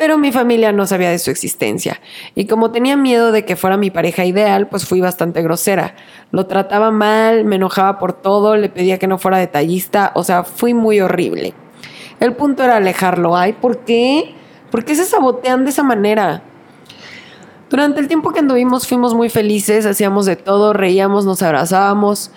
pero 0.00 0.16
mi 0.16 0.32
familia 0.32 0.72
no 0.72 0.86
sabía 0.86 1.10
de 1.10 1.18
su 1.18 1.30
existencia. 1.30 2.00
Y 2.34 2.46
como 2.46 2.70
tenía 2.70 2.96
miedo 2.96 3.32
de 3.32 3.44
que 3.44 3.54
fuera 3.54 3.76
mi 3.76 3.90
pareja 3.90 4.24
ideal, 4.24 4.66
pues 4.66 4.86
fui 4.86 5.02
bastante 5.02 5.42
grosera. 5.42 5.94
Lo 6.30 6.46
trataba 6.46 6.90
mal, 6.90 7.44
me 7.44 7.56
enojaba 7.56 7.98
por 7.98 8.14
todo, 8.14 8.56
le 8.56 8.70
pedía 8.70 8.98
que 8.98 9.06
no 9.06 9.18
fuera 9.18 9.36
detallista, 9.36 10.12
o 10.14 10.24
sea, 10.24 10.42
fui 10.42 10.72
muy 10.72 11.02
horrible. 11.02 11.52
El 12.18 12.32
punto 12.32 12.64
era 12.64 12.78
alejarlo. 12.78 13.36
Ay, 13.36 13.52
¿por 13.52 13.80
qué? 13.80 14.34
¿Por 14.70 14.86
qué 14.86 14.94
se 14.94 15.04
sabotean 15.04 15.64
de 15.64 15.70
esa 15.70 15.82
manera? 15.82 16.44
Durante 17.68 18.00
el 18.00 18.08
tiempo 18.08 18.32
que 18.32 18.38
anduvimos 18.38 18.88
fuimos 18.88 19.12
muy 19.12 19.28
felices, 19.28 19.84
hacíamos 19.84 20.24
de 20.24 20.36
todo, 20.36 20.72
reíamos, 20.72 21.26
nos 21.26 21.42
abrazábamos 21.42 22.30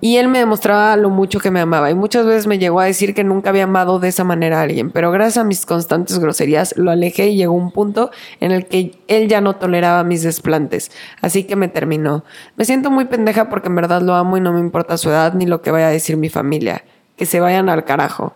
y 0.00 0.16
él 0.16 0.28
me 0.28 0.38
demostraba 0.38 0.96
lo 0.96 1.10
mucho 1.10 1.40
que 1.40 1.50
me 1.50 1.60
amaba 1.60 1.90
y 1.90 1.94
muchas 1.94 2.26
veces 2.26 2.46
me 2.46 2.58
llegó 2.58 2.80
a 2.80 2.84
decir 2.84 3.14
que 3.14 3.24
nunca 3.24 3.50
había 3.50 3.64
amado 3.64 3.98
de 3.98 4.08
esa 4.08 4.24
manera 4.24 4.58
a 4.58 4.62
alguien, 4.62 4.90
pero 4.90 5.10
gracias 5.10 5.38
a 5.38 5.44
mis 5.44 5.66
constantes 5.66 6.18
groserías 6.18 6.74
lo 6.76 6.90
alejé 6.90 7.28
y 7.28 7.36
llegó 7.36 7.54
un 7.54 7.70
punto 7.70 8.10
en 8.40 8.52
el 8.52 8.66
que 8.66 8.98
él 9.08 9.28
ya 9.28 9.40
no 9.40 9.56
toleraba 9.56 10.04
mis 10.04 10.22
desplantes, 10.22 10.90
así 11.20 11.44
que 11.44 11.56
me 11.56 11.68
terminó. 11.68 12.24
Me 12.56 12.64
siento 12.64 12.90
muy 12.90 13.06
pendeja 13.06 13.48
porque 13.48 13.68
en 13.68 13.76
verdad 13.76 14.02
lo 14.02 14.14
amo 14.14 14.36
y 14.36 14.40
no 14.40 14.52
me 14.52 14.60
importa 14.60 14.96
su 14.98 15.10
edad 15.10 15.34
ni 15.34 15.46
lo 15.46 15.62
que 15.62 15.70
vaya 15.70 15.88
a 15.88 15.90
decir 15.90 16.16
mi 16.16 16.28
familia. 16.28 16.84
Que 17.16 17.24
se 17.24 17.40
vayan 17.40 17.70
al 17.70 17.84
carajo. 17.84 18.34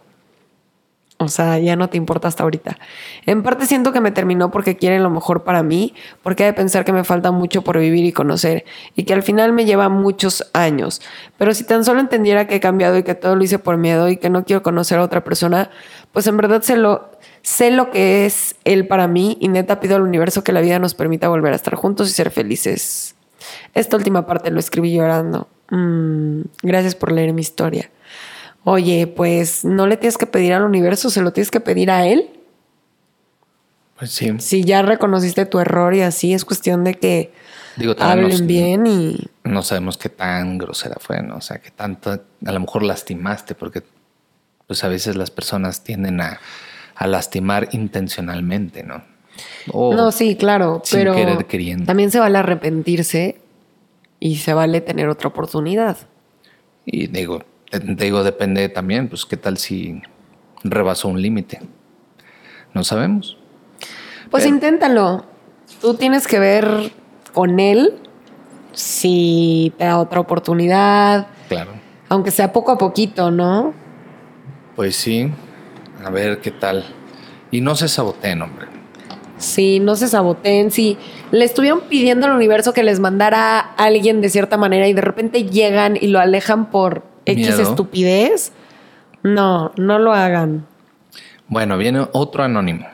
O 1.22 1.28
sea, 1.28 1.58
ya 1.58 1.76
no 1.76 1.90
te 1.90 1.98
importa 1.98 2.28
hasta 2.28 2.44
ahorita. 2.44 2.78
En 3.26 3.42
parte 3.42 3.66
siento 3.66 3.92
que 3.92 4.00
me 4.00 4.10
terminó 4.10 4.50
porque 4.50 4.78
quiere 4.78 4.98
lo 5.00 5.10
mejor 5.10 5.44
para 5.44 5.62
mí, 5.62 5.92
porque 6.22 6.44
hay 6.44 6.52
de 6.52 6.54
pensar 6.54 6.82
que 6.86 6.94
me 6.94 7.04
falta 7.04 7.30
mucho 7.30 7.60
por 7.60 7.78
vivir 7.78 8.06
y 8.06 8.12
conocer, 8.12 8.64
y 8.96 9.04
que 9.04 9.12
al 9.12 9.22
final 9.22 9.52
me 9.52 9.66
lleva 9.66 9.90
muchos 9.90 10.48
años. 10.54 11.02
Pero 11.36 11.52
si 11.52 11.64
tan 11.64 11.84
solo 11.84 12.00
entendiera 12.00 12.46
que 12.46 12.54
he 12.54 12.60
cambiado 12.60 12.96
y 12.96 13.02
que 13.02 13.14
todo 13.14 13.36
lo 13.36 13.44
hice 13.44 13.58
por 13.58 13.76
miedo 13.76 14.08
y 14.08 14.16
que 14.16 14.30
no 14.30 14.46
quiero 14.46 14.62
conocer 14.62 14.98
a 14.98 15.02
otra 15.02 15.22
persona, 15.22 15.68
pues 16.10 16.26
en 16.26 16.38
verdad 16.38 16.62
sé 16.62 16.78
lo, 16.78 17.10
sé 17.42 17.70
lo 17.70 17.90
que 17.90 18.24
es 18.24 18.56
él 18.64 18.86
para 18.86 19.06
mí 19.06 19.36
y 19.40 19.48
neta 19.48 19.78
pido 19.78 19.96
al 19.96 20.02
universo 20.02 20.42
que 20.42 20.52
la 20.52 20.62
vida 20.62 20.78
nos 20.78 20.94
permita 20.94 21.28
volver 21.28 21.52
a 21.52 21.56
estar 21.56 21.74
juntos 21.74 22.08
y 22.08 22.12
ser 22.12 22.30
felices. 22.30 23.14
Esta 23.74 23.94
última 23.94 24.24
parte 24.24 24.50
lo 24.50 24.58
escribí 24.58 24.94
llorando. 24.94 25.48
Mm, 25.68 26.40
gracias 26.62 26.94
por 26.94 27.12
leer 27.12 27.34
mi 27.34 27.42
historia. 27.42 27.90
Oye, 28.64 29.06
pues 29.06 29.64
no 29.64 29.86
le 29.86 29.96
tienes 29.96 30.18
que 30.18 30.26
pedir 30.26 30.52
al 30.52 30.62
universo, 30.62 31.10
se 31.10 31.22
lo 31.22 31.32
tienes 31.32 31.50
que 31.50 31.60
pedir 31.60 31.90
a 31.90 32.06
él. 32.06 32.30
Pues 33.98 34.10
sí. 34.12 34.32
Si 34.38 34.64
ya 34.64 34.82
reconociste 34.82 35.46
tu 35.46 35.58
error 35.58 35.94
y 35.94 36.02
así 36.02 36.32
es 36.32 36.44
cuestión 36.44 36.84
de 36.84 36.94
que 36.94 37.32
hablen 37.98 38.46
bien 38.46 38.86
y. 38.86 39.28
No 39.44 39.62
sabemos 39.62 39.96
qué 39.96 40.08
tan 40.08 40.58
grosera 40.58 40.96
fue, 41.00 41.22
¿no? 41.22 41.36
O 41.36 41.40
sea, 41.40 41.58
que 41.58 41.70
tanto 41.70 42.10
a 42.12 42.52
lo 42.52 42.60
mejor 42.60 42.82
lastimaste, 42.82 43.54
porque 43.54 43.82
pues 44.66 44.84
a 44.84 44.88
veces 44.88 45.16
las 45.16 45.30
personas 45.30 45.82
tienden 45.82 46.20
a, 46.20 46.40
lastimar 47.00 47.70
intencionalmente, 47.72 48.84
¿no? 48.84 49.02
no, 49.72 50.12
sí, 50.12 50.36
claro, 50.36 50.82
sin 50.84 50.98
pero 50.98 51.14
querer 51.14 51.46
queriendo. 51.46 51.86
también 51.86 52.10
se 52.10 52.20
vale 52.20 52.36
arrepentirse 52.36 53.40
y 54.18 54.36
se 54.36 54.52
vale 54.52 54.82
tener 54.82 55.08
otra 55.08 55.28
oportunidad. 55.28 55.96
Y 56.84 57.06
digo, 57.06 57.42
te 57.70 58.04
digo, 58.04 58.24
depende 58.24 58.68
también, 58.68 59.08
pues 59.08 59.24
qué 59.24 59.36
tal 59.36 59.56
si 59.56 60.02
rebasó 60.64 61.08
un 61.08 61.22
límite. 61.22 61.60
No 62.74 62.84
sabemos. 62.84 63.38
Pues 64.30 64.46
inténtalo. 64.46 65.24
Tú 65.80 65.94
tienes 65.94 66.26
que 66.26 66.38
ver 66.38 66.92
con 67.32 67.60
él 67.60 67.94
si 68.72 69.72
te 69.78 69.84
da 69.84 69.98
otra 69.98 70.20
oportunidad. 70.20 71.28
Claro. 71.48 71.72
Aunque 72.08 72.30
sea 72.30 72.52
poco 72.52 72.72
a 72.72 72.78
poquito, 72.78 73.30
¿no? 73.30 73.72
Pues 74.76 74.96
sí. 74.96 75.30
A 76.04 76.10
ver 76.10 76.40
qué 76.40 76.50
tal. 76.50 76.84
Y 77.50 77.60
no 77.60 77.74
se 77.74 77.88
saboteen, 77.88 78.42
hombre. 78.42 78.66
Sí, 79.38 79.80
no 79.80 79.96
se 79.96 80.08
saboteen. 80.08 80.70
Si 80.70 80.98
le 81.30 81.44
estuvieron 81.44 81.82
pidiendo 81.82 82.26
al 82.26 82.32
universo 82.32 82.72
que 82.72 82.82
les 82.82 83.00
mandara 83.00 83.58
a 83.58 83.84
alguien 83.84 84.20
de 84.20 84.28
cierta 84.28 84.56
manera 84.56 84.86
y 84.86 84.92
de 84.92 85.00
repente 85.00 85.44
llegan 85.44 85.96
y 86.00 86.08
lo 86.08 86.20
alejan 86.20 86.70
por 86.70 87.09
X 87.30 87.58
estupidez, 87.58 88.52
no, 89.22 89.72
no 89.76 89.98
lo 89.98 90.12
hagan. 90.12 90.66
Bueno, 91.48 91.76
viene 91.78 92.06
otro 92.12 92.44
anónimo. 92.44 92.86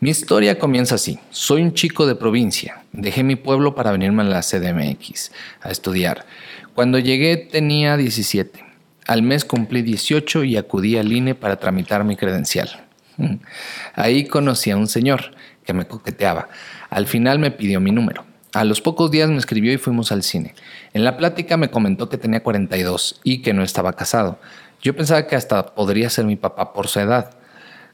Mi 0.00 0.10
historia 0.10 0.58
comienza 0.58 0.96
así. 0.96 1.18
Soy 1.30 1.62
un 1.62 1.72
chico 1.72 2.06
de 2.06 2.14
provincia. 2.14 2.82
Dejé 2.92 3.22
mi 3.22 3.36
pueblo 3.36 3.74
para 3.74 3.92
venirme 3.92 4.22
a 4.22 4.26
la 4.26 4.40
CDMX 4.42 5.32
a 5.60 5.70
estudiar. 5.70 6.26
Cuando 6.74 6.98
llegué 6.98 7.36
tenía 7.36 7.96
17. 7.96 8.64
Al 9.06 9.22
mes 9.22 9.44
cumplí 9.44 9.82
18 9.82 10.44
y 10.44 10.56
acudí 10.56 10.96
al 10.96 11.12
INE 11.12 11.34
para 11.34 11.56
tramitar 11.56 12.04
mi 12.04 12.16
credencial. 12.16 12.84
Ahí 13.94 14.26
conocí 14.26 14.70
a 14.70 14.76
un 14.76 14.88
señor 14.88 15.34
que 15.64 15.72
me 15.72 15.86
coqueteaba. 15.86 16.48
Al 16.90 17.06
final 17.06 17.38
me 17.38 17.50
pidió 17.50 17.80
mi 17.80 17.90
número. 17.90 18.24
A 18.52 18.64
los 18.64 18.80
pocos 18.80 19.10
días 19.10 19.28
me 19.30 19.38
escribió 19.38 19.72
y 19.72 19.78
fuimos 19.78 20.12
al 20.12 20.22
cine. 20.22 20.54
En 20.94 21.02
la 21.02 21.16
plática 21.16 21.56
me 21.56 21.70
comentó 21.70 22.08
que 22.08 22.18
tenía 22.18 22.42
42 22.42 23.20
y 23.24 23.42
que 23.42 23.52
no 23.52 23.64
estaba 23.64 23.94
casado. 23.94 24.38
Yo 24.80 24.94
pensaba 24.94 25.26
que 25.26 25.34
hasta 25.34 25.74
podría 25.74 26.08
ser 26.08 26.24
mi 26.24 26.36
papá 26.36 26.72
por 26.72 26.86
su 26.86 27.00
edad. 27.00 27.30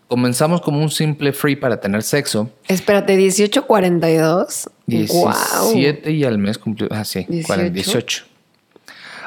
Comenzamos 0.06 0.60
como 0.60 0.82
un 0.82 0.90
simple 0.90 1.32
free 1.32 1.56
para 1.56 1.80
tener 1.80 2.02
sexo. 2.02 2.50
Espérate, 2.68 3.16
18, 3.16 3.66
42. 3.66 4.68
17 4.86 6.10
y 6.10 6.24
al 6.24 6.36
mes 6.36 6.58
cumplió. 6.58 6.88
Ah, 6.90 7.04
sí, 7.04 7.26
18. 7.28 8.24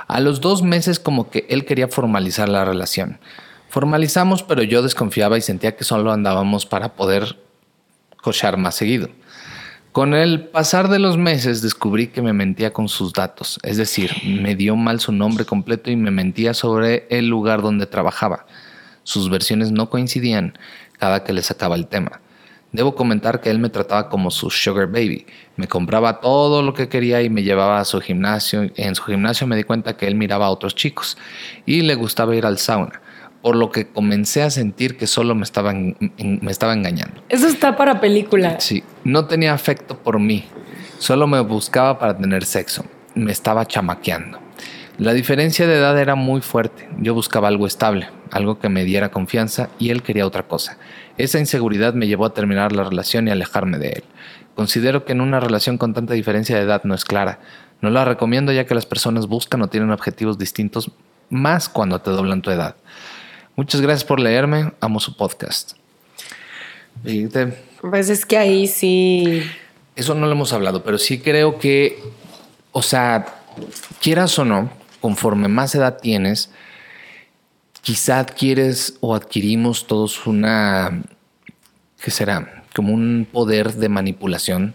A 0.07 0.19
los 0.19 0.39
dos 0.39 0.61
meses, 0.61 0.99
como 0.99 1.31
que 1.31 1.47
él 1.49 1.65
quería 1.65 1.87
formalizar 1.87 2.49
la 2.49 2.65
relación. 2.65 3.19
Formalizamos, 3.69 4.43
pero 4.43 4.61
yo 4.61 4.83
desconfiaba 4.83 5.37
y 5.37 5.41
sentía 5.41 5.75
que 5.75 5.83
solo 5.83 6.11
andábamos 6.11 6.67
para 6.67 6.93
poder 6.93 7.37
cochar 8.21 8.57
más 8.57 8.75
seguido. 8.75 9.09
Con 9.93 10.15
el 10.15 10.45
pasar 10.45 10.87
de 10.87 10.97
los 10.97 11.17
meses 11.17 11.61
descubrí 11.61 12.07
que 12.07 12.23
me 12.23 12.33
mentía 12.33 12.73
con 12.73 12.89
sus 12.89 13.13
datos, 13.13 13.59
es 13.61 13.77
decir, 13.77 14.09
me 14.25 14.55
dio 14.55 14.75
mal 14.75 14.99
su 14.99 15.11
nombre 15.11 15.45
completo 15.45 15.91
y 15.91 15.95
me 15.95 16.09
mentía 16.09 16.55
sobre 16.55 17.05
el 17.11 17.27
lugar 17.27 17.61
donde 17.61 17.85
trabajaba. 17.85 18.47
Sus 19.03 19.29
versiones 19.29 19.71
no 19.71 19.91
coincidían 19.91 20.57
cada 20.97 21.23
que 21.23 21.31
le 21.31 21.43
sacaba 21.43 21.75
el 21.75 21.85
tema. 21.85 22.21
Debo 22.71 22.95
comentar 22.95 23.39
que 23.39 23.51
él 23.51 23.59
me 23.59 23.69
trataba 23.69 24.09
como 24.09 24.31
su 24.31 24.49
sugar 24.49 24.87
baby. 24.87 25.27
Me 25.57 25.67
compraba 25.67 26.21
todo 26.21 26.63
lo 26.63 26.73
que 26.73 26.89
quería 26.89 27.21
y 27.21 27.29
me 27.29 27.43
llevaba 27.43 27.79
a 27.79 27.85
su 27.85 28.01
gimnasio. 28.01 28.71
En 28.75 28.95
su 28.95 29.03
gimnasio 29.03 29.45
me 29.45 29.55
di 29.55 29.63
cuenta 29.63 29.95
que 29.95 30.07
él 30.07 30.15
miraba 30.15 30.47
a 30.47 30.49
otros 30.49 30.73
chicos 30.73 31.19
y 31.67 31.81
le 31.81 31.93
gustaba 31.93 32.35
ir 32.35 32.47
al 32.47 32.57
sauna 32.57 32.99
por 33.43 33.57
lo 33.57 33.71
que 33.71 33.85
comencé 33.85 34.41
a 34.41 34.49
sentir 34.49 34.95
que 34.95 35.05
solo 35.05 35.35
me 35.35 35.43
estaba, 35.43 35.73
me 35.73 36.49
estaba 36.49 36.73
engañando. 36.73 37.21
Eso 37.27 37.45
está 37.45 37.75
para 37.75 37.99
película. 37.99 38.61
Sí, 38.61 38.85
no 39.03 39.25
tenía 39.25 39.53
afecto 39.53 39.97
por 39.97 40.17
mí, 40.17 40.45
solo 40.97 41.27
me 41.27 41.41
buscaba 41.41 41.99
para 41.99 42.17
tener 42.17 42.45
sexo, 42.45 42.85
me 43.15 43.33
estaba 43.33 43.67
chamaqueando. 43.67 44.39
La 44.97 45.11
diferencia 45.11 45.67
de 45.67 45.75
edad 45.75 45.99
era 45.99 46.15
muy 46.15 46.39
fuerte, 46.39 46.87
yo 46.99 47.13
buscaba 47.13 47.49
algo 47.49 47.67
estable, 47.67 48.07
algo 48.31 48.59
que 48.59 48.69
me 48.69 48.85
diera 48.85 49.11
confianza 49.11 49.69
y 49.77 49.89
él 49.89 50.03
quería 50.03 50.25
otra 50.25 50.43
cosa. 50.43 50.77
Esa 51.17 51.37
inseguridad 51.37 51.93
me 51.93 52.07
llevó 52.07 52.25
a 52.25 52.33
terminar 52.33 52.71
la 52.71 52.85
relación 52.85 53.27
y 53.27 53.31
alejarme 53.31 53.77
de 53.77 53.89
él. 53.89 54.03
Considero 54.55 55.03
que 55.03 55.11
en 55.11 55.19
una 55.19 55.41
relación 55.41 55.77
con 55.77 55.93
tanta 55.93 56.13
diferencia 56.13 56.55
de 56.55 56.61
edad 56.61 56.83
no 56.85 56.95
es 56.95 57.03
clara. 57.03 57.39
No 57.81 57.89
la 57.89 58.05
recomiendo 58.05 58.53
ya 58.53 58.65
que 58.65 58.75
las 58.75 58.85
personas 58.85 59.27
buscan 59.27 59.61
o 59.63 59.67
tienen 59.67 59.91
objetivos 59.91 60.37
distintos 60.37 60.91
más 61.29 61.67
cuando 61.67 61.99
te 61.99 62.11
doblan 62.11 62.41
tu 62.41 62.51
edad. 62.51 62.75
Muchas 63.55 63.81
gracias 63.81 64.03
por 64.03 64.19
leerme. 64.19 64.73
Amo 64.79 64.99
su 64.99 65.15
podcast. 65.15 65.73
Pues 67.81 68.09
es 68.09 68.25
que 68.25 68.37
ahí 68.37 68.67
sí. 68.67 69.43
Eso 69.95 70.15
no 70.15 70.25
lo 70.25 70.31
hemos 70.31 70.53
hablado, 70.53 70.83
pero 70.83 70.97
sí 70.97 71.19
creo 71.19 71.59
que, 71.59 71.99
o 72.71 72.81
sea, 72.81 73.41
quieras 74.01 74.39
o 74.39 74.45
no, 74.45 74.71
conforme 75.01 75.49
más 75.49 75.75
edad 75.75 75.99
tienes, 76.01 76.49
quizá 77.83 78.19
adquieres 78.19 78.97
o 79.01 79.13
adquirimos 79.13 79.85
todos 79.85 80.25
una, 80.25 81.03
¿qué 82.01 82.09
será? 82.09 82.63
Como 82.75 82.91
un 82.91 83.27
poder 83.31 83.73
de 83.73 83.87
manipulación 83.87 84.73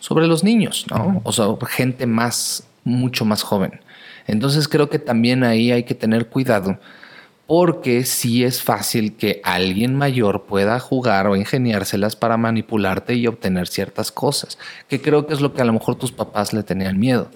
sobre 0.00 0.26
los 0.26 0.42
niños, 0.44 0.86
¿no? 0.90 1.20
O 1.24 1.32
sea, 1.32 1.46
gente 1.68 2.06
más, 2.06 2.66
mucho 2.84 3.26
más 3.26 3.42
joven. 3.42 3.80
Entonces 4.26 4.66
creo 4.66 4.88
que 4.88 4.98
también 4.98 5.44
ahí 5.44 5.72
hay 5.72 5.82
que 5.82 5.94
tener 5.94 6.28
cuidado 6.28 6.78
porque 7.46 8.04
sí 8.04 8.42
es 8.42 8.62
fácil 8.62 9.16
que 9.16 9.40
alguien 9.44 9.94
mayor 9.94 10.44
pueda 10.44 10.80
jugar 10.80 11.26
o 11.26 11.36
ingeniárselas 11.36 12.16
para 12.16 12.36
manipularte 12.36 13.14
y 13.14 13.26
obtener 13.26 13.66
ciertas 13.66 14.10
cosas, 14.10 14.58
que 14.88 15.02
creo 15.02 15.26
que 15.26 15.34
es 15.34 15.40
lo 15.40 15.52
que 15.52 15.60
a 15.60 15.64
lo 15.64 15.74
mejor 15.74 15.96
tus 15.96 16.12
papás 16.12 16.52
le 16.52 16.62
tenían 16.62 16.98
miedo. 16.98 17.28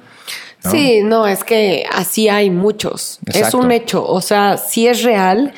Sí, 0.61 1.03
no, 1.03 1.27
es 1.27 1.45
que 1.45 1.85
así 1.93 2.29
hay 2.29 2.51
muchos. 2.51 3.21
Es 3.27 3.55
un 3.55 3.71
hecho, 3.71 4.05
o 4.05 4.21
sea, 4.21 4.57
sí 4.57 4.89
es 4.89 5.03
real 5.03 5.53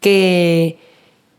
que 0.00 0.78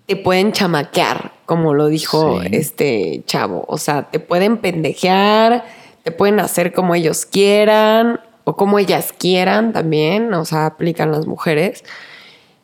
te 0.06 0.16
pueden 0.16 0.52
chamaquear, 0.52 1.32
como 1.46 1.74
lo 1.74 1.88
dijo 1.88 2.42
este 2.42 3.24
chavo, 3.26 3.64
o 3.68 3.78
sea, 3.78 4.10
te 4.10 4.20
pueden 4.20 4.58
pendejear, 4.58 5.66
te 6.04 6.12
pueden 6.12 6.40
hacer 6.40 6.74
como 6.74 6.94
ellos 6.94 7.26
quieran 7.26 8.20
o 8.44 8.56
como 8.56 8.80
ellas 8.80 9.14
quieran 9.18 9.72
también, 9.72 10.34
o 10.34 10.46
sea, 10.46 10.66
aplican 10.66 11.12
las 11.12 11.26
mujeres. 11.26 11.84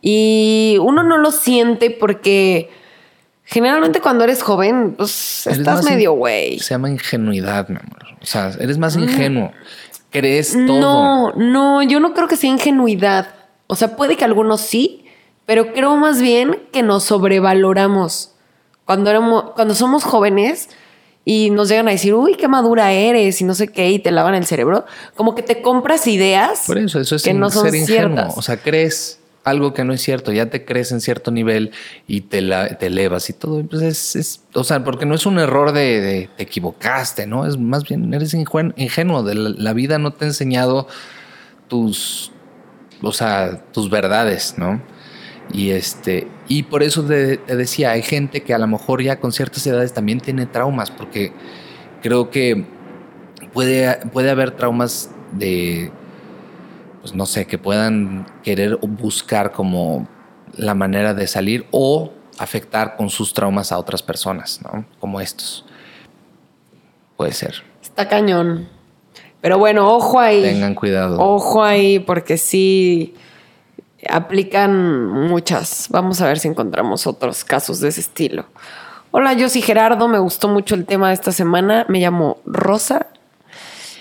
Y 0.01 0.77
uno 0.81 1.03
no 1.03 1.17
lo 1.17 1.31
siente 1.31 1.91
porque 1.91 2.69
generalmente 3.43 4.01
cuando 4.01 4.23
eres 4.23 4.41
joven, 4.41 4.95
pues 4.97 5.45
estás 5.47 5.83
medio 5.85 6.13
güey. 6.13 6.59
Se 6.59 6.73
llama 6.73 6.89
ingenuidad, 6.89 7.69
mi 7.69 7.77
amor. 7.77 8.17
O 8.21 8.25
sea, 8.25 8.51
eres 8.59 8.77
más 8.77 8.97
mm. 8.97 9.03
ingenuo 9.03 9.51
crees 10.11 10.51
todo. 10.51 10.79
No, 10.79 11.31
no, 11.33 11.81
yo 11.81 11.99
no 11.99 12.13
creo 12.13 12.27
que 12.27 12.35
sea 12.35 12.51
ingenuidad. 12.51 13.33
O 13.65 13.75
sea, 13.75 13.95
puede 13.95 14.17
que 14.17 14.25
algunos 14.25 14.61
sí, 14.61 15.05
pero 15.45 15.73
creo 15.73 15.95
más 15.95 16.21
bien 16.21 16.59
que 16.71 16.83
nos 16.83 17.05
sobrevaloramos. 17.05 18.33
Cuando, 18.85 19.09
éramos, 19.09 19.51
cuando 19.55 19.73
somos 19.73 20.03
jóvenes 20.03 20.69
y 21.23 21.49
nos 21.49 21.69
llegan 21.69 21.87
a 21.87 21.91
decir, 21.91 22.13
uy, 22.13 22.35
qué 22.35 22.47
madura 22.47 22.91
eres 22.91 23.39
y 23.41 23.45
no 23.45 23.55
sé 23.55 23.69
qué, 23.69 23.89
y 23.89 23.99
te 23.99 24.11
lavan 24.11 24.35
el 24.35 24.45
cerebro, 24.45 24.85
como 25.15 25.33
que 25.33 25.43
te 25.43 25.61
compras 25.61 26.07
ideas 26.07 26.63
Por 26.67 26.77
eso, 26.77 26.99
eso 26.99 27.15
es 27.15 27.23
que 27.23 27.33
no 27.33 27.49
son 27.49 27.65
ser 27.65 27.75
ingenuo. 27.75 28.33
O 28.35 28.41
sea, 28.41 28.57
crees 28.57 29.20
algo 29.43 29.73
que 29.73 29.83
no 29.83 29.93
es 29.93 30.01
cierto, 30.01 30.31
ya 30.31 30.49
te 30.49 30.65
crees 30.65 30.91
en 30.91 31.01
cierto 31.01 31.31
nivel 31.31 31.71
y 32.07 32.21
te, 32.21 32.41
te 32.79 32.87
elevas 32.87 33.29
y 33.29 33.33
todo. 33.33 33.63
Pues 33.63 33.81
es, 33.81 34.15
es, 34.15 34.43
o 34.53 34.63
sea, 34.63 34.83
porque 34.83 35.05
no 35.05 35.15
es 35.15 35.25
un 35.25 35.39
error 35.39 35.71
de, 35.71 36.29
te 36.37 36.43
equivocaste, 36.43 37.25
¿no? 37.27 37.45
Es 37.45 37.57
más 37.57 37.83
bien, 37.83 38.13
eres 38.13 38.33
ingenuo, 38.33 39.23
de 39.23 39.35
la, 39.35 39.73
vida 39.73 39.97
no 39.97 40.13
te 40.13 40.25
ha 40.25 40.27
enseñado 40.27 40.87
tus, 41.67 42.31
o 43.01 43.11
sea, 43.11 43.63
tus 43.71 43.89
verdades, 43.89 44.55
¿no? 44.57 44.81
Y 45.53 45.71
este, 45.71 46.27
y 46.47 46.63
por 46.63 46.83
eso 46.83 47.03
te, 47.03 47.37
te, 47.37 47.55
decía, 47.55 47.91
hay 47.91 48.03
gente 48.03 48.41
que 48.41 48.53
a 48.53 48.59
lo 48.59 48.67
mejor 48.67 49.01
ya 49.01 49.19
con 49.19 49.31
ciertas 49.31 49.65
edades 49.65 49.93
también 49.93 50.21
tiene 50.21 50.45
traumas, 50.45 50.91
porque 50.91 51.33
creo 52.01 52.29
que 52.29 52.65
puede, 53.53 53.97
puede 54.13 54.29
haber 54.29 54.51
traumas 54.51 55.09
de 55.31 55.91
pues 57.01 57.13
no 57.15 57.25
sé, 57.25 57.47
que 57.47 57.57
puedan 57.57 58.27
querer 58.43 58.77
buscar 58.77 59.51
como 59.51 60.07
la 60.55 60.75
manera 60.75 61.13
de 61.13 61.27
salir 61.27 61.65
o 61.71 62.11
afectar 62.37 62.95
con 62.95 63.09
sus 63.09 63.33
traumas 63.33 63.71
a 63.71 63.77
otras 63.77 64.03
personas, 64.03 64.61
¿no? 64.61 64.85
Como 64.99 65.19
estos. 65.19 65.65
Puede 67.17 67.33
ser. 67.33 67.63
Está 67.81 68.07
cañón. 68.07 68.69
Pero 69.41 69.57
bueno, 69.57 69.89
ojo 69.89 70.19
ahí. 70.19 70.43
Tengan 70.43 70.75
cuidado. 70.75 71.19
Ojo 71.19 71.63
ahí, 71.63 71.99
porque 71.99 72.37
sí 72.37 73.15
aplican 74.07 75.07
muchas. 75.07 75.87
Vamos 75.89 76.21
a 76.21 76.27
ver 76.27 76.39
si 76.39 76.47
encontramos 76.47 77.07
otros 77.07 77.43
casos 77.43 77.79
de 77.79 77.89
ese 77.89 78.01
estilo. 78.01 78.45
Hola, 79.11 79.33
yo 79.33 79.49
soy 79.49 79.61
Gerardo. 79.61 80.07
Me 80.07 80.19
gustó 80.19 80.47
mucho 80.47 80.75
el 80.75 80.85
tema 80.85 81.09
de 81.09 81.15
esta 81.15 81.31
semana. 81.31 81.85
Me 81.89 81.99
llamo 81.99 82.37
Rosa. 82.45 83.07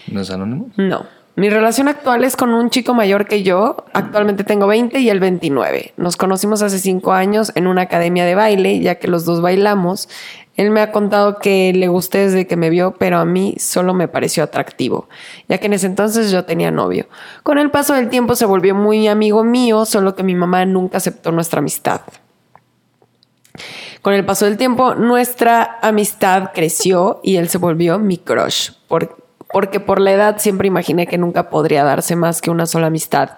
¿No 0.07 0.21
es 0.21 0.31
anónimo? 0.31 0.71
No. 0.77 1.19
Mi 1.37 1.49
relación 1.49 1.88
actual 1.88 2.25
es 2.25 2.37
con 2.37 2.53
un 2.53 2.71
chico 2.71 2.93
mayor 2.93 3.27
que 3.27 3.43
yo. 3.43 3.85
Actualmente 3.93 4.45
tengo 4.45 4.66
20 4.66 4.99
y 4.99 5.09
él 5.09 5.21
29. 5.21 5.95
Nos 5.97 6.16
conocimos 6.16 6.61
hace 6.62 6.79
5 6.79 7.12
años 7.12 7.53
en 7.55 7.66
una 7.66 7.83
academia 7.83 8.25
de 8.25 8.35
baile, 8.35 8.81
ya 8.81 8.97
que 8.97 9.09
los 9.09 9.25
dos 9.25 9.40
bailamos. 9.40 10.09
Él 10.57 10.71
me 10.71 10.81
ha 10.83 10.93
contado 10.93 11.38
que 11.38 11.73
le 11.73 11.88
gusté 11.88 12.19
desde 12.19 12.47
que 12.47 12.57
me 12.57 12.69
vio, 12.69 12.95
pero 12.99 13.19
a 13.19 13.25
mí 13.25 13.55
solo 13.59 13.95
me 13.95 14.09
pareció 14.09 14.43
atractivo, 14.43 15.09
ya 15.49 15.59
que 15.59 15.66
en 15.66 15.73
ese 15.73 15.87
entonces 15.87 16.31
yo 16.31 16.45
tenía 16.45 16.71
novio. 16.71 17.07
Con 17.43 17.57
el 17.59 17.71
paso 17.71 17.95
del 17.95 18.11
tiempo 18.11 18.35
se 18.35 18.45
volvió 18.45 18.75
muy 18.75 19.09
amigo 19.09 19.45
mío, 19.45 19.87
solo 19.87 20.14
que 20.14 20.23
mi 20.23 20.35
mamá 20.35 20.66
nunca 20.66 20.99
aceptó 20.99 21.33
nuestra 21.33 21.61
amistad. 21.61 22.03
Con 24.03 24.14
el 24.14 24.25
paso 24.25 24.47
del 24.47 24.57
tiempo, 24.57 24.95
nuestra 24.95 25.79
amistad 25.83 26.51
creció 26.55 27.21
y 27.23 27.37
él 27.37 27.49
se 27.49 27.59
volvió 27.59 27.99
mi 27.99 28.19
crush. 28.19 28.73
Por, 28.88 29.19
porque 29.53 29.81
por 29.81 30.01
la 30.01 30.13
edad 30.13 30.39
siempre 30.39 30.69
imaginé 30.69 31.07
que 31.07 31.19
nunca 31.19 31.51
podría 31.51 31.85
darse 31.85 32.17
más 32.17 32.41
que 32.41 32.51
una 32.51 32.67
sola 32.67 32.89
amistad. 32.89 33.31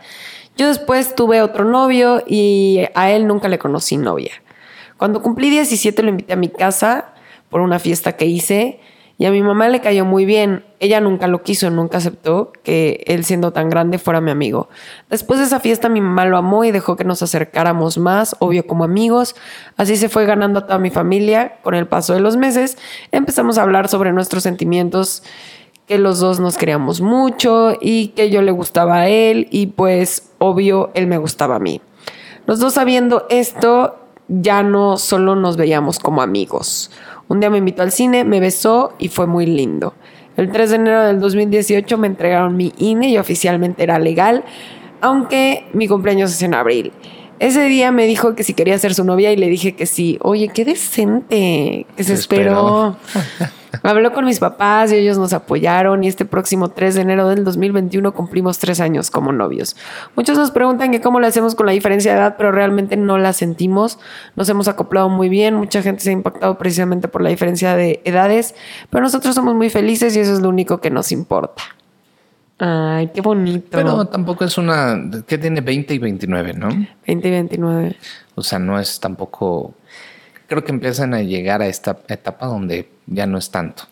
Yo 0.57 0.69
después 0.69 1.15
tuve 1.15 1.43
otro 1.43 1.65
novio 1.65 2.23
y 2.27 2.81
a 2.95 3.11
él 3.11 3.27
nunca 3.27 3.49
le 3.49 3.59
conocí 3.59 3.97
novia. 3.97 4.33
Cuando 4.99 5.23
cumplí 5.23 5.51
17 5.51 6.03
lo 6.03 6.11
invité 6.11 6.35
a 6.35 6.37
mi 6.37 6.49
casa 6.49 7.15
por 7.49 7.61
una 7.61 7.79
fiesta 7.79 8.17
que 8.17 8.27
hice 8.27 8.81
y 9.19 9.27
a 9.27 9.31
mi 9.31 9.43
mamá 9.43 9.69
le 9.69 9.81
cayó 9.81 10.05
muy 10.05 10.25
bien. 10.25 10.65
Ella 10.81 11.01
nunca 11.01 11.27
lo 11.27 11.43
quiso, 11.43 11.71
nunca 11.71 11.99
aceptó 11.99 12.53
que 12.65 13.05
él 13.07 13.25
siendo 13.25 13.53
tan 13.53 13.71
grande 13.71 13.99
fuera 13.99 14.21
mi 14.21 14.31
amigo. 14.31 14.69
Después 15.11 15.39
de 15.39 15.47
esa 15.47 15.61
fiesta 15.61 15.89
mi 15.89 16.01
mamá 16.01 16.25
lo 16.25 16.37
amó 16.37 16.65
y 16.65 16.71
dejó 16.71 16.97
que 16.97 17.05
nos 17.05 17.23
acercáramos 17.23 17.99
más, 17.99 18.37
obvio 18.41 18.67
como 18.67 18.85
amigos. 18.85 19.37
Así 19.77 19.97
se 19.97 20.09
fue 20.09 20.27
ganando 20.27 20.61
a 20.61 20.67
toda 20.67 20.79
mi 20.79 20.91
familia. 20.91 21.59
Con 21.63 21.75
el 21.75 21.87
paso 21.87 22.15
de 22.15 22.21
los 22.21 22.37
meses 22.37 22.79
empezamos 23.11 23.59
a 23.59 23.63
hablar 23.63 23.89
sobre 23.89 24.13
nuestros 24.13 24.43
sentimientos 24.43 25.23
que 25.93 25.99
los 25.99 26.21
dos 26.21 26.41
nos 26.41 26.57
queríamos 26.57 27.03
mucho 27.03 27.77
y 27.79 28.09
que 28.09 28.31
yo 28.31 28.41
le 28.41 28.51
gustaba 28.51 29.01
a 29.01 29.09
él 29.09 29.47
y 29.51 29.67
pues 29.67 30.31
obvio 30.39 30.91
él 30.95 31.07
me 31.07 31.19
gustaba 31.19 31.57
a 31.57 31.59
mí. 31.59 31.83
Los 32.47 32.61
dos 32.61 32.73
sabiendo 32.73 33.27
esto 33.29 33.97
ya 34.27 34.63
no 34.63 34.97
solo 34.97 35.37
nos 35.37 35.59
veíamos 35.59 35.99
como 35.99 36.23
amigos. 36.23 36.91
Un 37.29 37.41
día 37.41 37.51
me 37.51 37.59
invitó 37.59 37.83
al 37.83 37.93
cine, 37.93 38.25
me 38.25 38.41
besó 38.41 38.95
y 38.99 39.09
fue 39.09 39.27
muy 39.27 39.45
lindo. 39.45 39.93
El 40.39 40.51
3 40.51 40.71
de 40.71 40.77
enero 40.77 41.03
del 41.05 41.21
2018 41.21 41.99
me 41.99 42.07
entregaron 42.07 42.57
mi 42.57 42.73
INE 42.79 43.11
y 43.11 43.19
oficialmente 43.19 43.83
era 43.83 43.99
legal, 43.99 44.45
aunque 45.03 45.67
mi 45.75 45.89
cumpleaños 45.89 46.31
es 46.31 46.41
en 46.41 46.55
abril. 46.55 46.91
Ese 47.39 47.65
día 47.67 47.93
me 47.93 48.07
dijo 48.07 48.35
que 48.35 48.45
si 48.45 48.55
quería 48.55 48.79
ser 48.79 48.95
su 48.95 49.05
novia 49.05 49.31
y 49.31 49.37
le 49.37 49.49
dije 49.49 49.75
que 49.75 49.85
sí. 49.85 50.17
Oye, 50.23 50.49
qué 50.49 50.65
decente 50.65 51.85
que 51.95 52.03
se, 52.03 52.15
esperó. 52.15 52.97
Habló 53.83 54.13
con 54.13 54.25
mis 54.25 54.39
papás 54.39 54.93
y 54.93 54.97
ellos 54.97 55.19
nos 55.19 55.33
apoyaron 55.33 56.05
y 56.05 56.09
este 56.09 56.25
próximo 56.25 56.71
3 56.71 56.95
de 56.95 57.01
enero 57.01 57.29
del 57.29 57.45
2021 57.45 58.13
cumplimos 58.13 58.59
tres 58.59 58.81
años 58.81 59.11
como 59.11 59.33
novios. 59.33 59.77
Muchos 60.17 60.37
nos 60.37 60.51
preguntan 60.51 60.91
que 60.91 61.01
cómo 61.01 61.21
le 61.21 61.27
hacemos 61.27 61.55
con 61.55 61.67
la 61.67 61.73
diferencia 61.73 62.13
de 62.13 62.19
edad, 62.19 62.35
pero 62.37 62.53
realmente 62.53 62.97
no 62.97 63.19
la 63.19 63.33
sentimos. 63.33 63.99
Nos 64.37 64.49
hemos 64.49 64.69
acoplado 64.69 65.09
muy 65.09 65.29
bien, 65.29 65.55
mucha 65.55 65.83
gente 65.83 66.03
se 66.03 66.11
ha 66.11 66.13
impactado 66.13 66.59
precisamente 66.59 67.09
por 67.09 67.23
la 67.23 67.31
diferencia 67.31 67.75
de 67.75 68.01
edades, 68.05 68.55
pero 68.91 69.03
nosotros 69.03 69.35
somos 69.35 69.55
muy 69.55 69.71
felices 69.71 70.17
y 70.17 70.21
eso 70.21 70.33
es 70.35 70.41
lo 70.41 70.49
único 70.49 70.81
que 70.81 70.91
nos 70.91 71.13
importa. 71.13 71.63
Ay, 72.59 73.11
qué 73.13 73.21
bonito. 73.21 73.69
Pero 73.71 74.07
tampoco 74.07 74.45
es 74.45 74.57
una... 74.57 74.97
que 75.27 75.37
tiene 75.37 75.61
20 75.63 75.95
y 75.95 75.99
29, 75.99 76.53
¿no? 76.55 76.69
20 77.07 77.29
y 77.29 77.31
29. 77.31 77.97
O 78.37 78.43
sea, 78.43 78.59
no 78.59 78.79
es 78.79 79.01
tampoco... 79.01 79.75
Creo 80.53 80.65
que 80.65 80.73
empiezan 80.73 81.15
a 81.15 81.23
llegar 81.23 81.63
a 81.63 81.67
esta 81.67 81.97
etapa 82.09 82.45
donde 82.45 82.87
ya 83.07 83.27
no 83.27 83.39
es 83.39 83.51
tanto. 83.51 83.85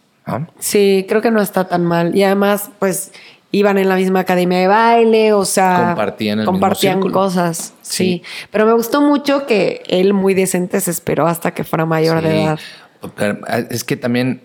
Sí, 0.59 1.07
creo 1.09 1.23
que 1.23 1.31
no 1.31 1.41
está 1.41 1.67
tan 1.67 1.87
mal. 1.87 2.15
Y 2.15 2.23
además, 2.23 2.71
pues 2.79 3.13
iban 3.51 3.79
en 3.79 3.89
la 3.89 3.97
misma 3.97 4.21
academia 4.21 4.59
de 4.59 4.67
baile, 4.67 5.33
o 5.33 5.47
sea, 5.47 5.87
compartían, 5.87 6.45
compartían 6.45 7.01
cosas. 7.01 7.73
Sí. 7.81 8.23
pero 8.51 8.67
me 8.67 8.75
gustó 8.75 9.01
mucho 9.01 9.47
que 9.47 9.83
él 9.89 10.13
muy 10.13 10.35
decente 10.35 10.83
se 10.83 10.91
esperó 10.91 11.27
hasta 11.27 11.53
que 11.53 11.65
fuera 11.65 11.87
mayor 11.87 12.23
de 12.23 12.43
edad. 12.43 12.61
Es 13.71 13.83
que 13.83 13.97
también 13.97 14.43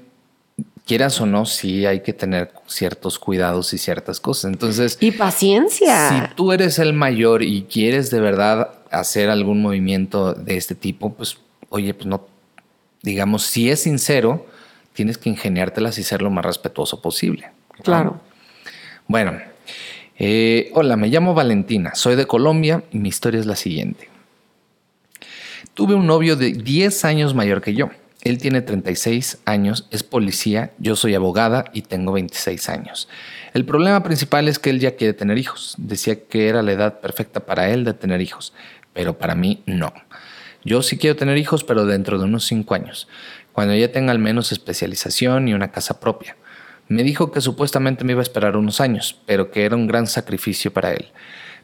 quieras 0.88 1.20
o 1.20 1.26
no, 1.26 1.46
sí 1.46 1.86
hay 1.86 2.00
que 2.00 2.14
tener 2.14 2.54
ciertos 2.66 3.20
cuidados 3.20 3.74
y 3.74 3.78
ciertas 3.78 4.22
cosas. 4.22 4.54
Entonces. 4.54 4.98
Y 5.02 5.12
paciencia. 5.12 6.10
Si 6.10 6.36
tú 6.36 6.54
eres 6.54 6.80
el 6.80 6.94
mayor 6.94 7.44
y 7.44 7.64
quieres 7.64 8.10
de 8.10 8.22
verdad 8.22 8.70
hacer 8.90 9.30
algún 9.30 9.62
movimiento 9.62 10.34
de 10.34 10.56
este 10.56 10.76
tipo, 10.76 11.12
pues, 11.14 11.40
oye, 11.76 11.94
pues 11.94 12.06
no, 12.06 12.26
digamos, 13.02 13.44
si 13.44 13.70
es 13.70 13.82
sincero, 13.82 14.48
tienes 14.94 15.18
que 15.18 15.30
ingeniártelas 15.30 15.98
y 15.98 16.04
ser 16.04 16.22
lo 16.22 16.30
más 16.30 16.46
respetuoso 16.46 17.02
posible. 17.02 17.52
Claro. 17.84 18.22
Bueno, 19.08 19.34
eh, 20.18 20.72
hola, 20.74 20.96
me 20.96 21.10
llamo 21.10 21.34
Valentina, 21.34 21.94
soy 21.94 22.16
de 22.16 22.26
Colombia 22.26 22.84
y 22.92 23.00
mi 23.00 23.10
historia 23.10 23.42
es 23.42 23.46
la 23.46 23.58
siguiente. 23.58 24.10
Tuve 25.74 25.96
un 25.96 26.08
novio 26.08 26.38
de 26.38 26.54
10 26.54 27.04
años 27.04 27.34
mayor 27.34 27.62
que 27.62 27.74
yo. 27.74 27.90
Él 28.22 28.38
tiene 28.38 28.62
36 28.62 29.40
años, 29.46 29.88
es 29.92 30.02
policía, 30.02 30.72
yo 30.80 30.96
soy 30.96 31.14
abogada 31.14 31.66
y 31.74 31.82
tengo 31.82 32.14
26 32.14 32.70
años. 32.70 33.10
El 33.54 33.66
problema 33.66 34.02
principal 34.02 34.48
es 34.48 34.58
que 34.58 34.70
él 34.70 34.80
ya 34.80 34.96
quiere 34.96 35.14
tener 35.14 35.38
hijos. 35.38 35.76
Decía 35.78 36.24
que 36.24 36.48
era 36.48 36.64
la 36.64 36.72
edad 36.72 37.02
perfecta 37.02 37.46
para 37.46 37.70
él 37.70 37.84
de 37.84 37.94
tener 37.94 38.22
hijos, 38.22 38.54
pero 38.94 39.18
para 39.18 39.36
mí 39.36 39.62
no. 39.66 39.94
Yo 40.66 40.82
sí 40.82 40.98
quiero 40.98 41.16
tener 41.16 41.38
hijos, 41.38 41.64
pero 41.64 41.86
dentro 41.86 42.18
de 42.18 42.26
unos 42.26 42.46
5 42.46 42.74
años, 42.74 43.08
cuando 43.54 43.74
ya 43.76 43.92
tenga 43.92 44.12
al 44.12 44.20
menos 44.20 44.52
especialización 44.52 45.48
y 45.48 45.54
una 45.54 45.72
casa 45.72 46.00
propia. 46.00 46.36
Me 46.88 47.04
dijo 47.04 47.32
que 47.32 47.40
supuestamente 47.40 48.04
me 48.04 48.12
iba 48.12 48.22
a 48.22 48.24
esperar 48.24 48.58
unos 48.58 48.82
años, 48.82 49.20
pero 49.26 49.50
que 49.50 49.64
era 49.66 49.76
un 49.76 49.88
gran 49.88 50.08
sacrificio 50.08 50.74
para 50.74 50.92
él. 50.92 51.08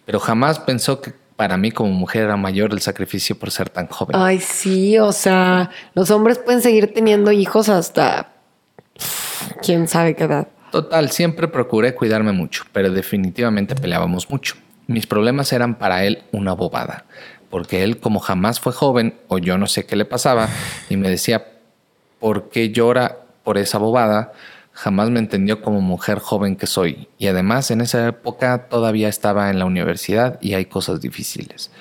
Pero 0.06 0.20
jamás 0.20 0.60
pensó 0.60 1.02
que 1.02 1.14
para 1.36 1.58
mí 1.58 1.72
como 1.72 1.92
mujer 1.92 2.24
era 2.24 2.38
mayor 2.38 2.72
el 2.72 2.82
sacrificio 2.82 3.38
por 3.38 3.52
ser 3.52 3.70
tan 3.70 3.88
joven. 3.88 4.16
Ay, 4.16 4.40
sí, 4.40 5.00
o 5.00 5.12
sea, 5.12 5.72
los 5.96 6.12
hombres 6.12 6.38
pueden 6.38 6.62
seguir 6.62 6.94
teniendo 6.94 7.32
hijos 7.32 7.70
hasta 7.70 8.34
quién 9.64 9.88
sabe 9.88 10.16
qué 10.16 10.26
edad. 10.26 10.48
Total, 10.72 11.10
siempre 11.10 11.48
procuré 11.48 11.96
cuidarme 11.96 12.32
mucho, 12.32 12.64
pero 12.72 12.92
definitivamente 12.92 13.76
peleábamos 13.76 14.30
mucho. 14.30 14.56
Mis 14.88 15.08
problemas 15.08 15.52
eran 15.52 15.76
para 15.76 16.06
él 16.06 16.24
una 16.32 16.54
bobada, 16.54 17.06
porque 17.52 17.84
él 17.84 18.00
como 18.00 18.20
jamás 18.20 18.60
fue 18.60 18.74
joven, 18.74 19.20
o 19.28 19.38
yo 19.38 19.60
no 19.60 19.68
sé 19.68 19.86
qué 19.86 19.96
le 19.96 20.06
pasaba, 20.06 20.50
y 20.90 20.98
me 20.98 21.10
decía, 21.10 21.46
¿por 22.20 22.50
qué 22.50 22.72
llora 22.72 23.20
por 23.44 23.60
esa 23.60 23.78
bobada? 23.78 24.34
jamás 24.74 25.10
me 25.10 25.20
entendió 25.20 25.62
como 25.62 25.82
mujer 25.82 26.20
joven 26.20 26.56
que 26.56 26.66
soy 26.66 27.10
y 27.18 27.28
además 27.28 27.72
en 27.72 27.82
esa 27.82 28.08
época 28.08 28.70
todavía 28.70 29.10
estaba 29.10 29.50
en 29.50 29.60
la 29.60 29.66
universidad 29.66 30.40
y 30.42 30.54
hay 30.54 30.66
cosas 30.66 31.02
difíciles. 31.02 31.72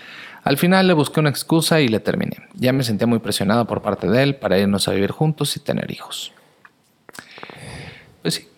Al 0.43 0.57
final 0.57 0.87
le 0.87 0.95
busqué 0.95 1.21
una 1.21 1.31
excusa 1.31 1.81
y 1.81 1.89
le 1.89 2.01
terminé. 2.01 2.39
Ya 2.55 2.73
me 2.73 2.83
sentía 2.83 3.07
muy 3.07 3.19
presionada 3.19 3.65
por 3.65 3.83
parte 3.83 4.09
de 4.09 4.23
él 4.23 4.37
para 4.37 4.59
irnos 4.59 4.89
a 4.89 4.93
vivir 4.93 5.11
juntos 5.11 5.55
y 5.57 5.61
tener 5.61 5.91
hijos. 5.91 6.33
Pues 8.23 8.35
sí, 8.35 8.49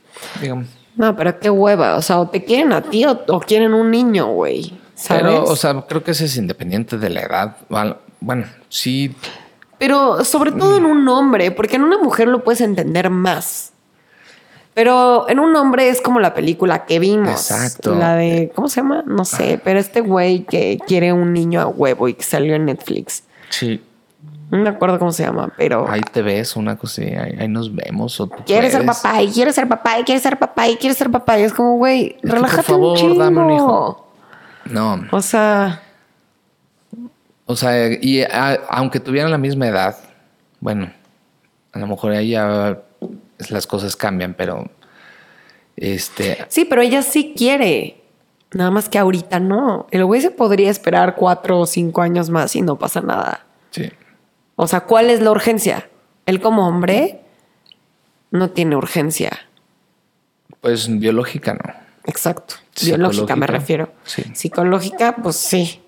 digamos. 0.40 0.68
No, 0.94 1.16
pero 1.16 1.38
qué 1.40 1.50
hueva. 1.50 1.96
O 1.96 2.02
sea, 2.02 2.20
o 2.20 2.28
te 2.28 2.44
quieren 2.44 2.72
a 2.72 2.82
ti 2.82 3.04
o, 3.04 3.40
quieren 3.40 3.74
un 3.74 3.90
niño, 3.90 4.26
güey. 4.28 4.78
Pero, 5.08 5.44
o 5.44 5.56
sea, 5.56 5.82
creo 5.88 6.02
que 6.02 6.12
ese 6.12 6.26
es 6.26 6.36
independiente 6.36 6.98
de 6.98 7.10
la 7.10 7.22
edad. 7.22 7.56
Bueno, 8.20 8.46
sí. 8.68 9.14
Pero 9.78 10.24
sobre 10.24 10.52
todo 10.52 10.76
en 10.76 10.84
un 10.84 11.08
hombre, 11.08 11.50
porque 11.50 11.76
en 11.76 11.82
una 11.82 11.98
mujer 11.98 12.28
lo 12.28 12.44
puedes 12.44 12.60
entender 12.60 13.10
más. 13.10 13.72
Pero 14.74 15.28
en 15.28 15.38
un 15.38 15.54
hombre 15.56 15.88
es 15.88 16.00
como 16.00 16.18
la 16.18 16.32
película 16.34 16.86
que 16.86 16.98
vimos. 16.98 17.50
Exacto. 17.50 17.94
La 17.94 18.16
de, 18.16 18.50
¿cómo 18.54 18.68
se 18.68 18.80
llama? 18.80 19.02
No 19.06 19.24
sé, 19.24 19.60
pero 19.62 19.78
este 19.78 20.00
güey 20.00 20.44
que 20.44 20.78
quiere 20.86 21.12
un 21.12 21.32
niño 21.32 21.60
a 21.60 21.66
huevo 21.66 22.08
y 22.08 22.14
que 22.14 22.22
salió 22.22 22.54
en 22.54 22.66
Netflix. 22.66 23.24
Sí. 23.50 23.82
No 24.50 24.58
me 24.58 24.68
acuerdo 24.68 24.98
cómo 24.98 25.12
se 25.12 25.24
llama, 25.24 25.52
pero. 25.56 25.88
Ahí 25.88 26.00
te 26.00 26.22
ves, 26.22 26.56
una 26.56 26.76
cosa, 26.76 27.02
ahí, 27.02 27.36
ahí 27.38 27.48
nos 27.48 27.74
vemos. 27.74 28.20
O 28.20 28.28
quieres 28.28 28.72
ser 28.72 28.84
papá 28.84 29.22
y 29.22 29.30
quieres 29.30 29.54
ser 29.54 29.66
papá 29.66 29.98
y 29.98 30.04
quieres 30.04 30.22
ser 30.22 30.38
papá 30.38 30.68
y 30.68 30.76
quieres 30.76 30.98
ser 30.98 31.10
papá. 31.10 31.38
Y 31.38 31.42
es 31.42 31.52
como, 31.52 31.76
güey, 31.76 32.16
relájate 32.22 32.74
un 32.74 32.94
chingo. 32.96 33.14
dame 33.14 33.40
un 33.40 33.50
hijo. 33.50 34.11
No. 34.66 35.04
O 35.10 35.22
sea. 35.22 35.82
O 37.46 37.56
sea, 37.56 37.88
y 37.88 38.24
aunque 38.68 39.00
tuvieran 39.00 39.30
la 39.30 39.38
misma 39.38 39.66
edad, 39.66 39.96
bueno, 40.60 40.92
a 41.72 41.78
lo 41.78 41.86
mejor 41.86 42.12
ahí 42.12 42.30
ya 42.30 42.78
las 43.50 43.66
cosas 43.66 43.96
cambian, 43.96 44.34
pero 44.34 44.70
este. 45.76 46.44
Sí, 46.48 46.64
pero 46.64 46.82
ella 46.82 47.02
sí 47.02 47.34
quiere. 47.36 48.02
Nada 48.52 48.70
más 48.70 48.88
que 48.88 48.98
ahorita 48.98 49.40
no. 49.40 49.86
El 49.90 50.04
güey 50.04 50.20
se 50.20 50.30
podría 50.30 50.70
esperar 50.70 51.16
cuatro 51.16 51.60
o 51.60 51.66
cinco 51.66 52.02
años 52.02 52.30
más 52.30 52.54
y 52.54 52.62
no 52.62 52.78
pasa 52.78 53.00
nada. 53.00 53.46
Sí. 53.70 53.90
O 54.56 54.66
sea, 54.66 54.82
¿cuál 54.82 55.10
es 55.10 55.20
la 55.20 55.30
urgencia? 55.30 55.88
Él 56.26 56.40
como 56.40 56.68
hombre 56.68 57.20
no 58.30 58.50
tiene 58.50 58.76
urgencia. 58.76 59.30
Pues 60.60 60.86
biológica 60.98 61.54
no. 61.54 61.81
Exacto. 62.04 62.56
Biológica 62.82 63.36
me 63.36 63.46
refiero. 63.46 63.92
Sí. 64.04 64.24
Psicológica, 64.34 65.16
pues 65.22 65.36
sí. 65.36 65.82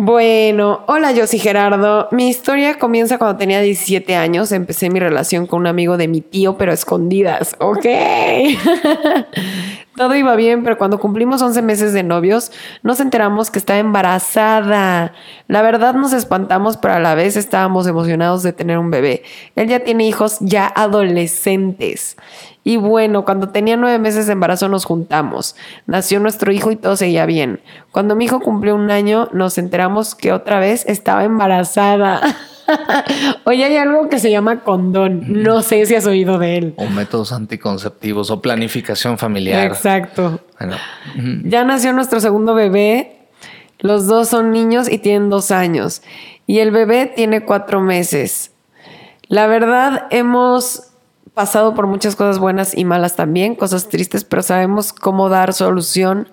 Bueno, 0.00 0.84
hola 0.86 1.10
yo 1.10 1.26
soy 1.26 1.40
Gerardo. 1.40 2.08
Mi 2.12 2.28
historia 2.28 2.78
comienza 2.78 3.18
cuando 3.18 3.36
tenía 3.36 3.60
17 3.60 4.14
años. 4.14 4.52
Empecé 4.52 4.90
mi 4.90 5.00
relación 5.00 5.46
con 5.46 5.60
un 5.60 5.66
amigo 5.66 5.96
de 5.96 6.06
mi 6.06 6.20
tío, 6.20 6.56
pero 6.56 6.72
escondidas. 6.72 7.56
Ok. 7.58 7.84
Todo 9.98 10.14
iba 10.14 10.36
bien, 10.36 10.62
pero 10.62 10.78
cuando 10.78 11.00
cumplimos 11.00 11.42
11 11.42 11.60
meses 11.60 11.92
de 11.92 12.04
novios, 12.04 12.52
nos 12.84 13.00
enteramos 13.00 13.50
que 13.50 13.58
estaba 13.58 13.80
embarazada. 13.80 15.12
La 15.48 15.60
verdad 15.60 15.94
nos 15.94 16.12
espantamos, 16.12 16.76
pero 16.76 16.94
a 16.94 17.00
la 17.00 17.16
vez 17.16 17.36
estábamos 17.36 17.84
emocionados 17.88 18.44
de 18.44 18.52
tener 18.52 18.78
un 18.78 18.92
bebé. 18.92 19.24
Él 19.56 19.66
ya 19.66 19.80
tiene 19.80 20.06
hijos 20.06 20.36
ya 20.38 20.72
adolescentes. 20.72 22.16
Y 22.62 22.76
bueno, 22.76 23.24
cuando 23.24 23.48
tenía 23.48 23.76
nueve 23.76 23.98
meses 23.98 24.26
de 24.28 24.34
embarazo 24.34 24.68
nos 24.68 24.84
juntamos. 24.84 25.56
Nació 25.86 26.20
nuestro 26.20 26.52
hijo 26.52 26.70
y 26.70 26.76
todo 26.76 26.96
seguía 26.96 27.26
bien. 27.26 27.58
Cuando 27.90 28.14
mi 28.14 28.26
hijo 28.26 28.38
cumplió 28.38 28.76
un 28.76 28.92
año, 28.92 29.28
nos 29.32 29.58
enteramos 29.58 30.14
que 30.14 30.32
otra 30.32 30.60
vez 30.60 30.84
estaba 30.86 31.24
embarazada. 31.24 32.20
Oye, 33.44 33.64
hay 33.64 33.76
algo 33.76 34.08
que 34.08 34.18
se 34.18 34.30
llama 34.30 34.60
condón. 34.60 35.42
No 35.42 35.62
sé 35.62 35.84
si 35.86 35.94
has 35.94 36.06
oído 36.06 36.38
de 36.38 36.58
él. 36.58 36.74
O 36.76 36.86
métodos 36.86 37.32
anticonceptivos 37.32 38.30
o 38.30 38.40
planificación 38.40 39.18
familiar. 39.18 39.66
Exacto. 39.66 40.40
Ya 41.44 41.64
nació 41.64 41.92
nuestro 41.92 42.20
segundo 42.20 42.54
bebé. 42.54 43.28
Los 43.78 44.06
dos 44.06 44.28
son 44.28 44.50
niños 44.50 44.90
y 44.90 44.98
tienen 44.98 45.30
dos 45.30 45.50
años. 45.50 46.02
Y 46.46 46.58
el 46.58 46.70
bebé 46.70 47.12
tiene 47.14 47.44
cuatro 47.44 47.80
meses. 47.80 48.52
La 49.28 49.46
verdad, 49.46 50.06
hemos 50.10 50.87
pasado 51.38 51.72
por 51.72 51.86
muchas 51.86 52.16
cosas 52.16 52.40
buenas 52.40 52.76
y 52.76 52.84
malas 52.84 53.14
también, 53.14 53.54
cosas 53.54 53.88
tristes, 53.88 54.24
pero 54.24 54.42
sabemos 54.42 54.92
cómo 54.92 55.28
dar 55.28 55.54
solución. 55.54 56.28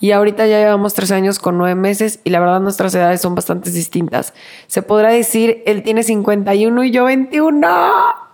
Y 0.00 0.10
ahorita 0.10 0.48
ya 0.48 0.58
llevamos 0.58 0.94
tres 0.94 1.12
años 1.12 1.38
con 1.38 1.56
nueve 1.58 1.76
meses 1.76 2.18
y 2.24 2.30
la 2.30 2.40
verdad 2.40 2.58
nuestras 2.58 2.92
edades 2.96 3.20
son 3.20 3.36
bastante 3.36 3.70
distintas. 3.70 4.34
Se 4.66 4.82
podrá 4.82 5.10
decir, 5.10 5.62
él 5.64 5.84
tiene 5.84 6.02
51 6.02 6.82
y 6.82 6.90
yo 6.90 7.04
21. 7.04 8.27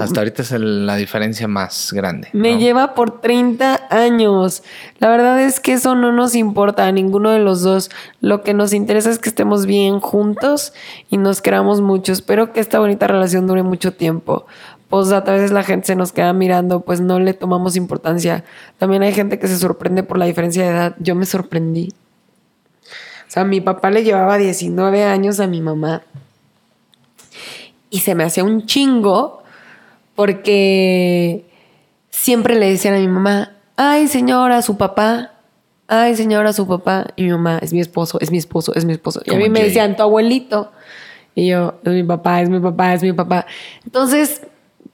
Hasta 0.00 0.20
ahorita 0.20 0.42
es 0.42 0.50
la 0.52 0.96
diferencia 0.96 1.48
más 1.48 1.92
grande. 1.92 2.28
Me 2.32 2.58
lleva 2.58 2.94
por 2.94 3.20
30 3.20 3.88
años. 3.90 4.62
La 4.98 5.08
verdad 5.08 5.40
es 5.40 5.60
que 5.60 5.72
eso 5.72 5.94
no 5.94 6.12
nos 6.12 6.34
importa 6.34 6.86
a 6.86 6.92
ninguno 6.92 7.30
de 7.30 7.38
los 7.38 7.62
dos. 7.62 7.90
Lo 8.20 8.42
que 8.42 8.54
nos 8.54 8.72
interesa 8.72 9.10
es 9.10 9.18
que 9.18 9.28
estemos 9.28 9.66
bien 9.66 10.00
juntos 10.00 10.72
y 11.10 11.16
nos 11.16 11.40
queramos 11.40 11.80
mucho. 11.80 12.12
Espero 12.12 12.52
que 12.52 12.60
esta 12.60 12.78
bonita 12.78 13.06
relación 13.06 13.46
dure 13.46 13.62
mucho 13.62 13.92
tiempo. 13.94 14.46
Pues 14.88 15.10
a 15.10 15.20
veces 15.20 15.50
la 15.50 15.64
gente 15.64 15.88
se 15.88 15.96
nos 15.96 16.12
queda 16.12 16.32
mirando, 16.32 16.80
pues 16.80 17.00
no 17.00 17.18
le 17.18 17.34
tomamos 17.34 17.74
importancia. 17.74 18.44
También 18.78 19.02
hay 19.02 19.12
gente 19.12 19.38
que 19.38 19.48
se 19.48 19.56
sorprende 19.56 20.02
por 20.02 20.18
la 20.18 20.26
diferencia 20.26 20.62
de 20.62 20.68
edad. 20.68 20.94
Yo 20.98 21.14
me 21.14 21.26
sorprendí. 21.26 21.92
O 23.26 23.30
sea, 23.34 23.44
mi 23.44 23.60
papá 23.60 23.90
le 23.90 24.04
llevaba 24.04 24.38
19 24.38 25.04
años 25.04 25.40
a 25.40 25.46
mi 25.46 25.60
mamá 25.60 26.02
y 27.94 28.00
se 28.00 28.16
me 28.16 28.24
hacía 28.24 28.42
un 28.42 28.66
chingo 28.66 29.44
porque 30.16 31.44
siempre 32.10 32.56
le 32.56 32.68
decían 32.68 32.94
a 32.94 32.98
mi 32.98 33.06
mamá, 33.06 33.52
ay 33.76 34.08
señora, 34.08 34.62
su 34.62 34.76
papá, 34.76 35.34
ay 35.86 36.16
señora, 36.16 36.52
su 36.52 36.66
papá. 36.66 37.06
Y 37.14 37.22
mi 37.22 37.30
mamá, 37.30 37.60
es 37.62 37.72
mi 37.72 37.78
esposo, 37.78 38.18
es 38.20 38.32
mi 38.32 38.38
esposo, 38.38 38.74
es 38.74 38.84
mi 38.84 38.94
esposo. 38.94 39.22
Y 39.24 39.32
a 39.32 39.38
mí 39.38 39.48
me 39.48 39.62
decían, 39.62 39.94
tu 39.94 40.02
abuelito. 40.02 40.72
Y 41.36 41.46
yo, 41.46 41.74
es 41.84 41.92
mi 41.92 42.02
papá, 42.02 42.42
es 42.42 42.50
mi 42.50 42.58
papá, 42.58 42.94
es 42.94 43.02
mi 43.04 43.12
papá. 43.12 43.46
Entonces, 43.84 44.42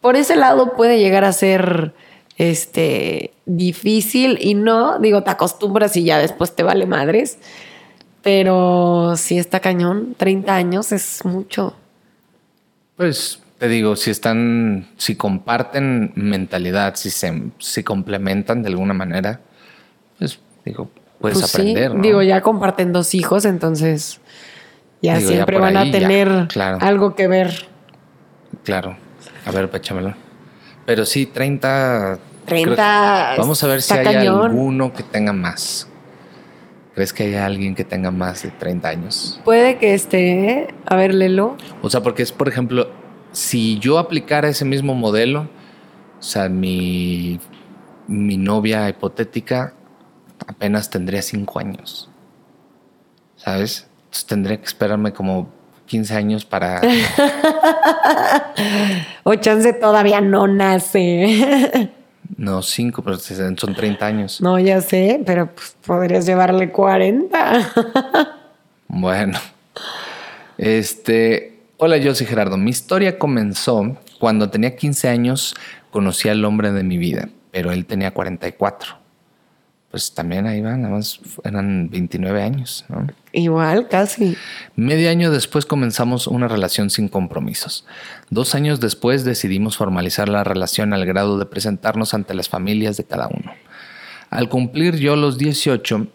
por 0.03 0.17
ese 0.17 0.37
lado 0.37 0.77
puede 0.77 0.99
llegar 0.99 1.25
a 1.25 1.33
ser 1.33 1.95
este 2.37 3.33
difícil 3.47 4.37
y 4.43 4.53
no, 4.53 4.99
digo, 4.99 5.23
te 5.23 5.31
acostumbras 5.31 5.97
y 5.97 6.05
ya 6.05 6.19
después 6.19 6.55
te 6.55 6.65
vale 6.65 6.85
madres. 6.85 7.39
Pero 8.21 9.15
si 9.17 9.39
está 9.39 9.61
cañón, 9.61 10.15
30 10.19 10.55
años 10.55 10.93
es 10.93 11.25
mucho. 11.25 11.77
Pues 13.01 13.41
te 13.59 13.67
digo, 13.67 13.97
si 13.97 14.11
están, 14.11 14.89
si 14.99 15.17
comparten 15.17 16.13
mentalidad, 16.17 16.97
si 16.97 17.09
se 17.09 17.33
si 17.57 17.83
complementan 17.83 18.61
de 18.61 18.69
alguna 18.69 18.93
manera, 18.93 19.41
pues 20.19 20.39
digo, 20.67 20.91
puedes 21.19 21.41
pues 21.41 21.55
aprender. 21.55 21.99
Digo, 21.99 22.21
ya 22.21 22.43
comparten 22.43 22.93
dos 22.93 23.15
hijos, 23.15 23.47
entonces 23.47 24.21
ya 25.01 25.19
siempre 25.19 25.59
van 25.59 25.79
a 25.79 25.91
tener 25.91 26.49
algo 26.59 27.15
que 27.15 27.27
ver. 27.27 27.69
Claro. 28.65 28.99
A 29.47 29.51
ver, 29.51 29.71
péchamelo. 29.71 30.13
Pero 30.85 31.07
sí, 31.07 31.25
30. 31.25 32.19
30. 32.45 33.35
vamos 33.39 33.65
a 33.65 33.67
ver 33.67 33.81
si 33.81 33.95
hay 33.95 34.27
alguno 34.27 34.93
que 34.93 35.05
tenga 35.05 35.33
más. 35.33 35.90
¿Crees 36.95 37.13
que 37.13 37.25
haya 37.25 37.47
alguien 37.47 37.75
que 37.75 37.85
tenga 37.85 38.11
más 38.11 38.43
de 38.43 38.51
30 38.51 38.89
años? 38.89 39.41
Puede 39.45 39.79
que 39.79 39.95
esté. 39.95 40.69
A 40.87 40.97
ver, 40.97 41.15
Lelo. 41.15 41.57
O 41.83 41.91
sea, 41.91 42.03
porque 42.03 42.23
es, 42.23 42.33
por 42.33 42.49
ejemplo, 42.49 42.91
si 43.33 43.79
yo 43.79 43.99
aplicara 43.99 44.49
ese 44.49 44.65
mismo 44.65 44.95
modelo, 44.95 45.49
o 46.19 46.23
sea, 46.23 46.49
mi, 46.49 47.39
mi 48.09 48.37
novia 48.37 48.89
hipotética 48.89 49.75
apenas 50.47 50.91
tendría 50.91 51.23
5 51.23 51.61
años. 51.61 52.11
¿Sabes? 53.37 53.89
Entonces 54.05 54.27
tendría 54.27 54.57
que 54.59 54.67
esperarme 54.67 55.13
como 55.13 55.49
15 55.87 56.15
años 56.15 56.45
para... 56.45 56.83
o 59.23 59.35
chance 59.37 59.73
todavía 59.75 60.21
no 60.21 60.49
nace. 60.49 61.91
no, 62.37 62.63
5, 62.63 63.03
pero 63.03 63.19
son 63.19 63.57
30 63.57 64.07
años. 64.07 64.41
No, 64.41 64.59
ya 64.59 64.81
sé, 64.81 65.23
pero 65.27 65.53
pues, 65.53 65.77
podrías 65.85 66.27
llevarle 66.27 66.71
40. 66.71 67.73
bueno. 68.89 69.39
Este, 70.59 71.59
hola, 71.79 71.97
yo 71.97 72.15
soy 72.15 72.27
Gerardo. 72.27 72.57
Mi 72.57 72.71
historia 72.71 73.19
comenzó 73.19 73.97
cuando 74.19 74.51
tenía 74.51 74.77
15 74.77 75.09
años, 75.09 75.55
conocí 75.91 76.29
al 76.29 76.45
hombre 76.45 76.73
de 76.73 76.85
mi 76.85 76.99
vida, 76.99 77.29
pero 77.51 77.73
él 77.73 77.87
tenía 77.87 78.13
44 78.13 79.00
pues 79.91 80.15
también 80.15 80.47
ahí 80.47 80.61
van, 80.61 80.83
nada 80.83 80.95
más 80.95 81.19
eran 81.43 81.91
29 81.91 82.43
años, 82.43 82.85
¿no? 82.89 83.09
Igual, 83.33 83.89
casi. 83.89 84.37
Medio 84.77 85.11
año 85.11 85.33
después 85.33 85.67
comenzamos 85.67 86.29
una 86.29 86.47
relación 86.47 86.91
sin 86.91 87.09
compromisos. 87.09 87.85
Dos 88.31 88.55
años 88.55 88.79
después 88.79 89.25
decidimos 89.25 89.77
formalizar 89.77 90.29
la 90.29 90.45
relación 90.45 90.93
al 90.93 91.07
grado 91.07 91.39
de 91.39 91.47
presentarnos 91.47 92.15
ante 92.15 92.35
las 92.35 92.49
familias 92.49 92.97
de 92.97 93.05
cada 93.05 93.27
uno. 93.27 93.53
Al 94.31 94.49
cumplir 94.49 94.97
yo 94.97 95.17
los 95.17 95.39
18, 95.39 96.07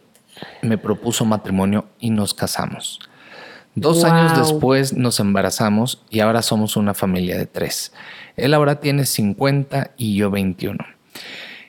me 0.62 0.78
propuso 0.78 1.26
matrimonio 1.26 1.86
y 2.00 2.12
nos 2.12 2.34
casamos. 2.34 3.00
Dos 3.76 4.06
años 4.06 4.38
después 4.38 4.94
nos 4.94 5.20
embarazamos 5.20 6.02
y 6.10 6.22
ahora 6.22 6.42
somos 6.42 6.78
una 6.78 6.94
familia 6.94 7.38
de 7.38 7.46
tres. 7.46 7.92
Él 8.38 8.54
ahora 8.54 8.80
tiene 8.80 9.06
50 9.06 9.92
y 9.98 10.16
yo 10.16 10.32
21. 10.32 10.78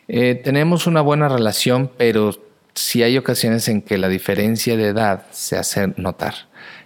Eh, 0.09 0.41
tenemos 0.43 0.87
una 0.87 1.01
buena 1.01 1.29
relación, 1.29 1.91
pero 1.97 2.31
sí 2.75 3.03
hay 3.03 3.19
ocasiones 3.19 3.69
en 3.69 3.83
que 3.83 3.99
la 3.99 4.09
diferencia 4.09 4.77
de 4.77 4.89
edad 4.89 5.27
se 5.33 5.57
hace 5.57 5.89
notar. 5.97 6.35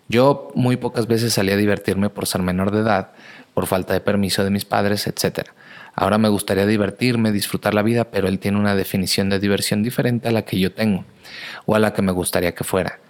Yo 0.08 0.50
muy 0.54 0.76
pocas 0.76 1.06
veces 1.06 1.34
salí 1.34 1.52
a 1.52 1.56
divertirme 1.56 2.10
por 2.10 2.26
ser 2.26 2.42
menor 2.42 2.70
de 2.70 2.80
edad, 2.80 3.12
por 3.54 3.66
falta 3.66 3.92
de 3.92 4.00
permiso 4.00 4.42
de 4.42 4.50
mis 4.50 4.64
padres, 4.64 5.06
etc. 5.06 5.48
Ahora 5.94 6.18
me 6.18 6.28
gustaría 6.28 6.66
divertirme, 6.66 7.30
disfrutar 7.30 7.74
la 7.74 7.82
vida, 7.82 8.04
pero 8.10 8.26
él 8.26 8.38
tiene 8.38 8.58
una 8.58 8.74
definición 8.74 9.28
de 9.28 9.38
diversión 9.38 9.82
diferente 9.82 10.28
a 10.28 10.32
la 10.32 10.42
que 10.42 10.58
yo 10.58 10.72
tengo, 10.72 11.04
o 11.66 11.74
a 11.74 11.78
la 11.78 11.92
que 11.92 12.02
me 12.02 12.12
gustaría 12.12 12.54
que 12.54 12.64
fuera. 12.64 13.00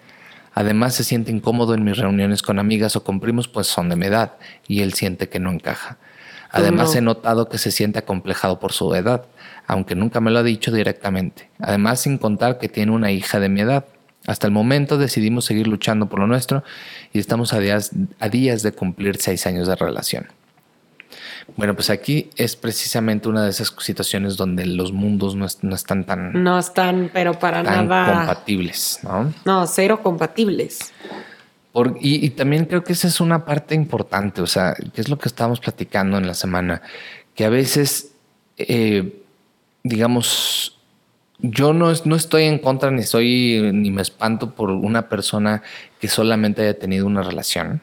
Además 0.52 0.94
se 0.94 1.04
siente 1.04 1.30
incómodo 1.30 1.74
en 1.74 1.84
mis 1.84 1.96
reuniones 1.96 2.42
con 2.42 2.58
amigas 2.58 2.96
o 2.96 3.04
con 3.04 3.20
primos, 3.20 3.46
pues 3.46 3.68
son 3.68 3.88
de 3.88 3.96
mi 3.96 4.06
edad, 4.06 4.32
y 4.66 4.82
él 4.82 4.94
siente 4.94 5.28
que 5.28 5.38
no 5.38 5.52
encaja. 5.52 5.98
Además 6.50 6.94
he 6.96 7.00
notado 7.00 7.48
que 7.48 7.58
se 7.58 7.70
siente 7.70 8.00
acomplejado 8.00 8.58
por 8.58 8.72
su 8.72 8.92
edad 8.94 9.26
aunque 9.70 9.94
nunca 9.94 10.20
me 10.20 10.32
lo 10.32 10.40
ha 10.40 10.42
dicho 10.42 10.72
directamente. 10.72 11.48
Además, 11.60 12.00
sin 12.00 12.18
contar 12.18 12.58
que 12.58 12.68
tiene 12.68 12.90
una 12.90 13.12
hija 13.12 13.38
de 13.38 13.48
mi 13.48 13.60
edad. 13.60 13.84
Hasta 14.26 14.48
el 14.48 14.52
momento 14.52 14.98
decidimos 14.98 15.44
seguir 15.44 15.68
luchando 15.68 16.08
por 16.08 16.18
lo 16.18 16.26
nuestro 16.26 16.64
y 17.12 17.20
estamos 17.20 17.52
a 17.52 17.60
días, 17.60 17.92
a 18.18 18.28
días 18.28 18.64
de 18.64 18.72
cumplir 18.72 19.18
seis 19.18 19.46
años 19.46 19.68
de 19.68 19.76
relación. 19.76 20.26
Bueno, 21.56 21.74
pues 21.74 21.88
aquí 21.88 22.30
es 22.36 22.56
precisamente 22.56 23.28
una 23.28 23.44
de 23.44 23.50
esas 23.50 23.72
situaciones 23.78 24.36
donde 24.36 24.66
los 24.66 24.92
mundos 24.92 25.36
no, 25.36 25.46
están 25.46 26.04
tan... 26.04 26.42
No 26.42 26.58
están, 26.58 27.08
pero 27.12 27.38
para 27.38 27.62
nada... 27.62 28.18
compatibles, 28.18 28.98
¿no? 29.04 29.32
No, 29.44 29.66
cero 29.68 30.00
compatibles. 30.02 30.92
y, 32.00 32.30
también 32.30 32.64
creo 32.64 32.82
que 32.82 32.92
esa 32.92 33.06
es 33.06 33.20
una 33.20 33.44
parte 33.44 33.76
importante, 33.76 34.42
o 34.42 34.46
sea, 34.46 34.74
que 34.92 35.00
es 35.00 35.08
lo 35.08 35.16
que 35.16 35.28
estábamos 35.28 35.60
platicando 35.60 36.18
en 36.18 36.26
la 36.26 36.34
semana, 36.34 36.82
que 37.34 37.44
a 37.44 37.50
veces 37.50 38.10
eh, 38.58 39.19
digamos, 39.82 40.78
yo 41.38 41.72
no, 41.72 41.92
no 42.04 42.16
estoy 42.16 42.44
en 42.44 42.58
contra 42.58 42.90
ni 42.90 43.02
soy 43.02 43.70
ni 43.72 43.90
me 43.90 44.02
espanto 44.02 44.54
por 44.54 44.70
una 44.70 45.08
persona 45.08 45.62
que 46.00 46.08
solamente 46.08 46.62
haya 46.62 46.78
tenido 46.78 47.06
una 47.06 47.22
relación 47.22 47.82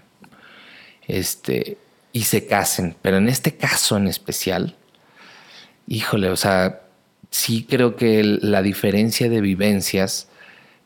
este, 1.08 1.78
y 2.12 2.24
se 2.24 2.46
casen, 2.46 2.96
pero 3.02 3.18
en 3.18 3.30
este 3.30 3.56
caso 3.56 3.98
en 3.98 4.08
especial, 4.08 4.76
híjole, 5.88 6.30
o 6.30 6.36
sea, 6.36 6.82
sí 7.30 7.66
creo 7.68 7.96
que 7.96 8.24
la 8.24 8.62
diferencia 8.62 9.30
de 9.30 9.42
vivencias 9.42 10.28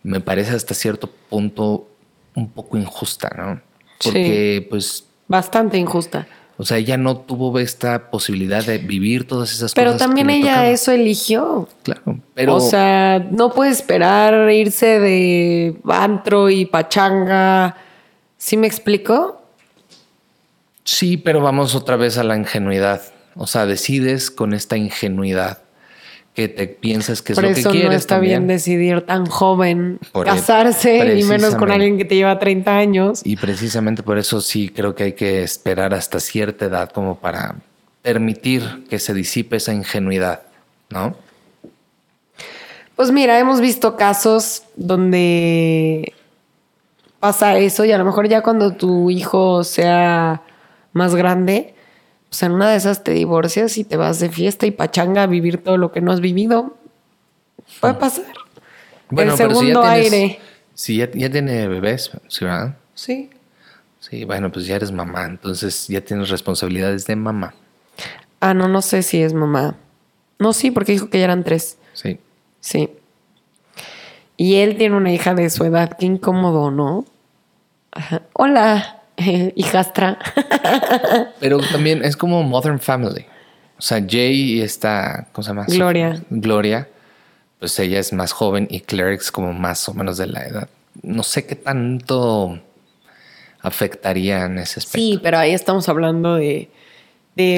me 0.04 0.20
parece 0.20 0.56
hasta 0.56 0.74
cierto 0.74 1.12
punto 1.30 1.90
un 2.36 2.50
poco 2.50 2.78
injusta, 2.78 3.30
¿no? 3.38 3.62
Porque 4.04 4.66
pues... 4.70 5.06
Bastante 5.28 5.78
injusta. 5.78 6.28
O 6.62 6.64
sea, 6.64 6.78
ella 6.78 6.96
no 6.96 7.18
tuvo 7.18 7.58
esta 7.58 8.12
posibilidad 8.12 8.64
de 8.64 8.78
vivir 8.78 9.28
todas 9.28 9.52
esas 9.52 9.74
pero 9.74 9.94
cosas. 9.94 10.08
Pero 10.08 10.08
también 10.08 10.30
ella 10.30 10.70
eso 10.70 10.92
eligió. 10.92 11.68
Claro, 11.82 12.20
pero. 12.36 12.58
O 12.58 12.60
sea, 12.60 13.18
no 13.32 13.52
puede 13.52 13.72
esperar 13.72 14.52
irse 14.52 15.00
de 15.00 15.76
antro 15.90 16.52
y 16.52 16.66
pachanga. 16.66 17.78
¿Sí 18.38 18.58
me 18.58 18.68
explico? 18.68 19.42
Sí, 20.84 21.18
pero 21.18 21.42
vamos 21.42 21.74
otra 21.74 21.96
vez 21.96 22.20
a 22.20 22.24
la 22.24 22.38
ingenuidad. 22.38 23.02
O 23.34 23.48
sea, 23.48 23.66
decides 23.66 24.30
con 24.30 24.54
esta 24.54 24.78
ingenuidad 24.78 25.61
que 26.34 26.48
te 26.48 26.68
piensas 26.68 27.22
que 27.22 27.34
es 27.34 27.42
lo 27.42 27.50
que 27.50 27.62
quieres. 27.62 27.90
No 27.90 27.92
está 27.92 28.20
bien 28.20 28.48
decidir 28.48 29.02
tan 29.02 29.26
joven 29.26 30.00
casarse, 30.24 31.20
y 31.20 31.24
menos 31.24 31.56
con 31.56 31.72
alguien 31.72 31.98
que 31.98 32.06
te 32.06 32.16
lleva 32.16 32.40
30 32.40 32.78
años. 32.78 33.22
Y 33.26 33.36
precisamente 33.36 34.04
por 34.04 34.18
eso 34.18 34.40
sí 34.42 34.70
creo 34.70 34.96
que 34.96 35.04
hay 35.04 35.14
que 35.14 35.44
esperar 35.44 35.94
hasta 35.94 36.20
cierta 36.20 36.66
edad 36.66 36.90
como 36.90 37.18
para 37.20 37.56
permitir 38.02 38.86
que 38.90 39.00
se 39.00 39.14
disipe 39.14 39.58
esa 39.58 39.74
ingenuidad, 39.74 40.42
¿no? 40.90 41.16
Pues 42.96 43.12
mira, 43.12 43.40
hemos 43.40 43.62
visto 43.62 43.98
casos 43.98 44.64
donde 44.76 46.14
pasa 47.20 47.58
eso 47.58 47.86
y 47.86 47.92
a 47.92 47.98
lo 47.98 48.06
mejor 48.06 48.28
ya 48.28 48.42
cuando 48.42 48.74
tu 48.74 49.10
hijo 49.10 49.64
sea 49.64 50.42
más 50.94 51.16
grande, 51.16 51.76
pues 52.32 52.44
en 52.44 52.54
una 52.54 52.70
de 52.70 52.78
esas 52.78 53.04
te 53.04 53.12
divorcias 53.12 53.78
y 53.78 53.84
te 53.84 53.98
vas 53.98 54.22
de 54.22 54.30
fiesta 54.30 54.66
y 54.66 54.72
pachanga 54.72 55.24
a 55.24 55.28
vivir 55.28 55.62
todo 55.62 55.76
lo 55.76 55.92
que 55.92 56.00
no 56.00 56.14
has 56.14 56.22
vivido. 56.22 56.78
Puede 57.82 57.96
pasar. 57.96 58.24
Bueno, 59.10 59.34
El 59.34 59.38
segundo 59.38 59.84
aire. 59.84 60.40
Si 60.74 60.96
ya, 60.96 61.12
tiene 61.12 61.68
bebés, 61.68 62.10
¿sí, 62.30 62.46
verdad? 62.46 62.78
Sí. 62.96 63.30
Sí, 64.00 64.24
bueno, 64.24 64.50
pues 64.50 64.66
ya 64.66 64.78
eres 64.78 64.94
mamá, 64.94 65.26
entonces 65.26 65.90
ya 65.90 66.00
tienes 66.00 66.30
responsabilidades 66.30 67.06
de 67.06 67.18
mamá. 67.18 67.54
Ah, 68.40 68.54
no, 68.54 68.70
no 68.70 68.82
sé 68.82 69.04
si 69.04 69.22
es 69.22 69.34
mamá. 69.34 69.76
No, 70.40 70.54
sí, 70.54 70.72
porque 70.72 70.94
dijo 70.94 71.10
que 71.10 71.20
ya 71.20 71.26
eran 71.26 71.44
tres. 71.44 71.78
Sí. 71.92 72.18
Sí. 72.62 72.92
Y 74.38 74.56
él 74.56 74.78
tiene 74.78 74.96
una 74.96 75.12
hija 75.12 75.34
de 75.36 75.50
su 75.50 75.66
edad. 75.66 75.98
Qué 76.00 76.06
incómodo, 76.06 76.72
¿no? 76.72 77.04
Hola. 78.32 79.01
hijastra. 79.56 80.18
Pero 81.40 81.60
también 81.60 82.04
es 82.04 82.16
como 82.16 82.44
Modern 82.44 82.80
Family. 82.80 83.26
O 83.78 83.82
sea, 83.82 84.04
Jay 84.08 84.54
y 84.54 84.62
esta 84.62 85.28
cosa 85.32 85.54
más. 85.54 85.68
Gloria. 85.68 86.22
Gloria, 86.30 86.88
pues 87.60 87.78
ella 87.80 88.00
es 88.00 88.14
más 88.14 88.32
joven 88.32 88.68
y 88.70 88.82
Claire 88.82 89.16
es 89.16 89.32
como 89.32 89.54
más 89.54 89.90
o 89.90 89.94
menos 89.94 90.18
de 90.18 90.28
la 90.28 90.46
edad. 90.46 90.70
No 91.02 91.24
sé 91.24 91.46
qué 91.46 91.56
tanto 91.56 92.60
afectaría 93.62 94.46
en 94.46 94.60
ese 94.60 94.80
aspecto. 94.80 94.98
Sí, 94.98 95.20
pero 95.22 95.38
ahí 95.38 95.52
estamos 95.52 95.88
hablando 95.90 96.36
de, 96.36 96.70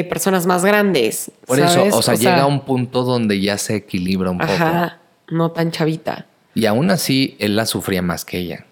personas 0.10 0.46
más 0.46 0.64
grandes. 0.64 1.32
Por 1.46 1.60
eso, 1.60 1.84
o 1.92 2.02
sea, 2.02 2.16
llega 2.16 2.44
a 2.44 2.46
un 2.46 2.62
punto 2.62 3.04
donde 3.04 3.42
ya 3.42 3.58
se 3.58 3.76
equilibra 3.76 4.32
un 4.32 4.42
ajá, 4.42 5.00
No 5.30 5.52
tan 5.52 5.72
chavita. 5.72 6.26
Y 6.56 6.68
aún 6.68 6.92
así, 6.92 7.36
él 7.40 7.56
la 7.56 7.66
sufría 7.66 8.02
más 8.02 8.24
que 8.24 8.38
ella. 8.38 8.66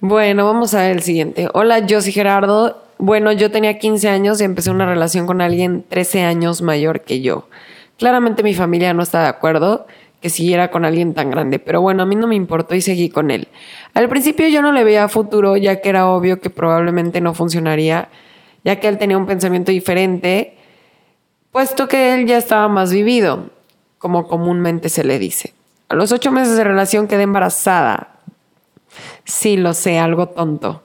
Bueno, 0.00 0.46
vamos 0.46 0.74
a 0.74 0.82
ver 0.82 0.92
el 0.92 1.02
siguiente. 1.02 1.48
Hola, 1.54 1.80
yo 1.80 2.00
soy 2.00 2.12
Gerardo. 2.12 2.84
Bueno, 2.98 3.32
yo 3.32 3.50
tenía 3.50 3.80
15 3.80 4.08
años 4.08 4.40
y 4.40 4.44
empecé 4.44 4.70
una 4.70 4.86
relación 4.86 5.26
con 5.26 5.40
alguien 5.40 5.84
13 5.88 6.22
años 6.22 6.62
mayor 6.62 7.00
que 7.00 7.20
yo. 7.20 7.48
Claramente 7.98 8.44
mi 8.44 8.54
familia 8.54 8.94
no 8.94 9.02
está 9.02 9.22
de 9.22 9.28
acuerdo 9.28 9.88
que 10.20 10.30
siguiera 10.30 10.70
con 10.70 10.84
alguien 10.84 11.14
tan 11.14 11.32
grande, 11.32 11.58
pero 11.58 11.80
bueno, 11.80 12.04
a 12.04 12.06
mí 12.06 12.14
no 12.14 12.28
me 12.28 12.36
importó 12.36 12.76
y 12.76 12.80
seguí 12.80 13.08
con 13.08 13.32
él. 13.32 13.48
Al 13.92 14.08
principio 14.08 14.46
yo 14.46 14.62
no 14.62 14.70
le 14.70 14.84
veía 14.84 15.08
futuro, 15.08 15.56
ya 15.56 15.80
que 15.80 15.88
era 15.88 16.06
obvio 16.06 16.40
que 16.40 16.50
probablemente 16.50 17.20
no 17.20 17.34
funcionaría, 17.34 18.08
ya 18.62 18.78
que 18.78 18.86
él 18.86 18.98
tenía 18.98 19.18
un 19.18 19.26
pensamiento 19.26 19.72
diferente, 19.72 20.56
puesto 21.50 21.88
que 21.88 22.14
él 22.14 22.26
ya 22.26 22.36
estaba 22.36 22.68
más 22.68 22.92
vivido, 22.92 23.50
como 23.98 24.28
comúnmente 24.28 24.90
se 24.90 25.02
le 25.02 25.18
dice. 25.18 25.54
A 25.88 25.96
los 25.96 26.12
ocho 26.12 26.30
meses 26.30 26.56
de 26.56 26.62
relación 26.62 27.08
quedé 27.08 27.22
embarazada, 27.22 28.17
Sí, 29.28 29.58
lo 29.58 29.74
sé, 29.74 29.98
algo 29.98 30.30
tonto. 30.30 30.82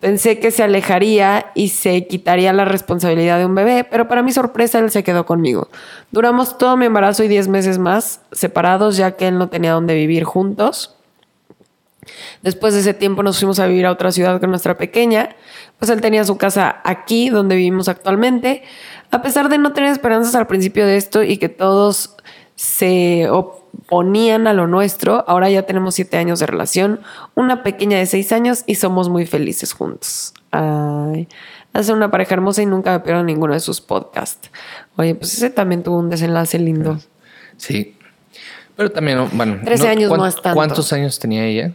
Pensé 0.00 0.40
que 0.40 0.50
se 0.50 0.62
alejaría 0.62 1.52
y 1.54 1.68
se 1.68 2.06
quitaría 2.06 2.52
la 2.54 2.64
responsabilidad 2.64 3.38
de 3.38 3.44
un 3.44 3.54
bebé, 3.54 3.84
pero 3.84 4.08
para 4.08 4.22
mi 4.22 4.32
sorpresa 4.32 4.78
él 4.78 4.90
se 4.90 5.04
quedó 5.04 5.26
conmigo. 5.26 5.68
Duramos 6.10 6.56
todo 6.56 6.78
mi 6.78 6.86
embarazo 6.86 7.24
y 7.24 7.28
10 7.28 7.48
meses 7.48 7.78
más 7.78 8.22
separados 8.32 8.96
ya 8.96 9.16
que 9.16 9.28
él 9.28 9.36
no 9.36 9.50
tenía 9.50 9.72
dónde 9.72 9.94
vivir 9.94 10.24
juntos. 10.24 10.94
Después 12.42 12.72
de 12.72 12.80
ese 12.80 12.94
tiempo 12.94 13.22
nos 13.22 13.38
fuimos 13.38 13.58
a 13.58 13.66
vivir 13.66 13.84
a 13.84 13.92
otra 13.92 14.12
ciudad 14.12 14.40
con 14.40 14.48
nuestra 14.48 14.78
pequeña, 14.78 15.36
pues 15.78 15.90
él 15.90 16.00
tenía 16.00 16.24
su 16.24 16.38
casa 16.38 16.80
aquí 16.84 17.28
donde 17.28 17.56
vivimos 17.56 17.88
actualmente. 17.88 18.62
A 19.10 19.20
pesar 19.20 19.50
de 19.50 19.58
no 19.58 19.74
tener 19.74 19.90
esperanzas 19.90 20.34
al 20.36 20.46
principio 20.46 20.86
de 20.86 20.96
esto 20.96 21.22
y 21.22 21.36
que 21.36 21.50
todos 21.50 22.16
se 22.58 23.30
oponían 23.30 24.48
a 24.48 24.52
lo 24.52 24.66
nuestro. 24.66 25.24
Ahora 25.28 25.48
ya 25.48 25.62
tenemos 25.62 25.94
siete 25.94 26.16
años 26.16 26.40
de 26.40 26.46
relación, 26.46 27.00
una 27.36 27.62
pequeña 27.62 27.98
de 27.98 28.06
seis 28.06 28.32
años 28.32 28.64
y 28.66 28.74
somos 28.74 29.08
muy 29.08 29.26
felices 29.26 29.72
juntos. 29.72 30.34
Ay, 30.50 31.28
hace 31.72 31.92
una 31.92 32.10
pareja 32.10 32.34
hermosa 32.34 32.60
y 32.60 32.66
nunca 32.66 32.90
me 32.90 33.00
pierdo 33.00 33.22
ninguno 33.22 33.54
de 33.54 33.60
sus 33.60 33.80
podcasts. 33.80 34.50
Oye, 34.96 35.14
pues 35.14 35.34
ese 35.34 35.50
también 35.50 35.84
tuvo 35.84 35.98
un 35.98 36.10
desenlace 36.10 36.58
lindo. 36.58 36.98
Sí. 37.58 37.96
Pero 38.74 38.90
también, 38.90 39.28
bueno. 39.34 39.60
13 39.64 39.88
años 39.88 40.18
más 40.18 40.34
tanto. 40.34 40.56
¿Cuántos 40.56 40.92
años 40.92 41.16
tenía 41.20 41.44
ella? 41.44 41.72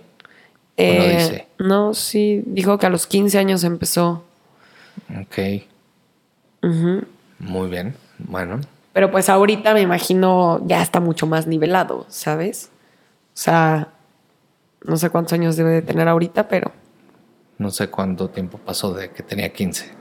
Eh, 0.75 1.47
no, 1.59 1.93
sí, 1.93 2.43
dijo 2.45 2.77
que 2.77 2.87
a 2.87 2.89
los 2.89 3.07
15 3.07 3.37
años 3.37 3.63
empezó. 3.63 4.25
Ok. 5.21 5.63
Muy 7.39 7.69
bien, 7.69 7.95
bueno. 8.17 8.59
Pero 8.93 9.09
pues 9.11 9.27
ahorita 9.27 9.73
me 9.73 9.81
imagino 9.81 10.61
ya 10.65 10.81
está 10.81 10.99
mucho 10.99 11.25
más 11.25 11.47
nivelado, 11.47 12.05
¿sabes? 12.09 12.69
O 13.33 13.37
sea, 13.37 13.89
no 14.83 14.97
sé 14.97 15.09
cuántos 15.09 15.33
años 15.33 15.57
debe 15.57 15.71
de 15.71 15.81
tener 15.81 16.07
ahorita, 16.07 16.47
pero... 16.47 16.71
No 17.57 17.71
sé 17.71 17.89
cuánto 17.89 18.29
tiempo 18.29 18.59
pasó 18.59 18.93
de 18.93 19.09
que 19.11 19.23
tenía 19.23 19.51
15. 19.51 19.91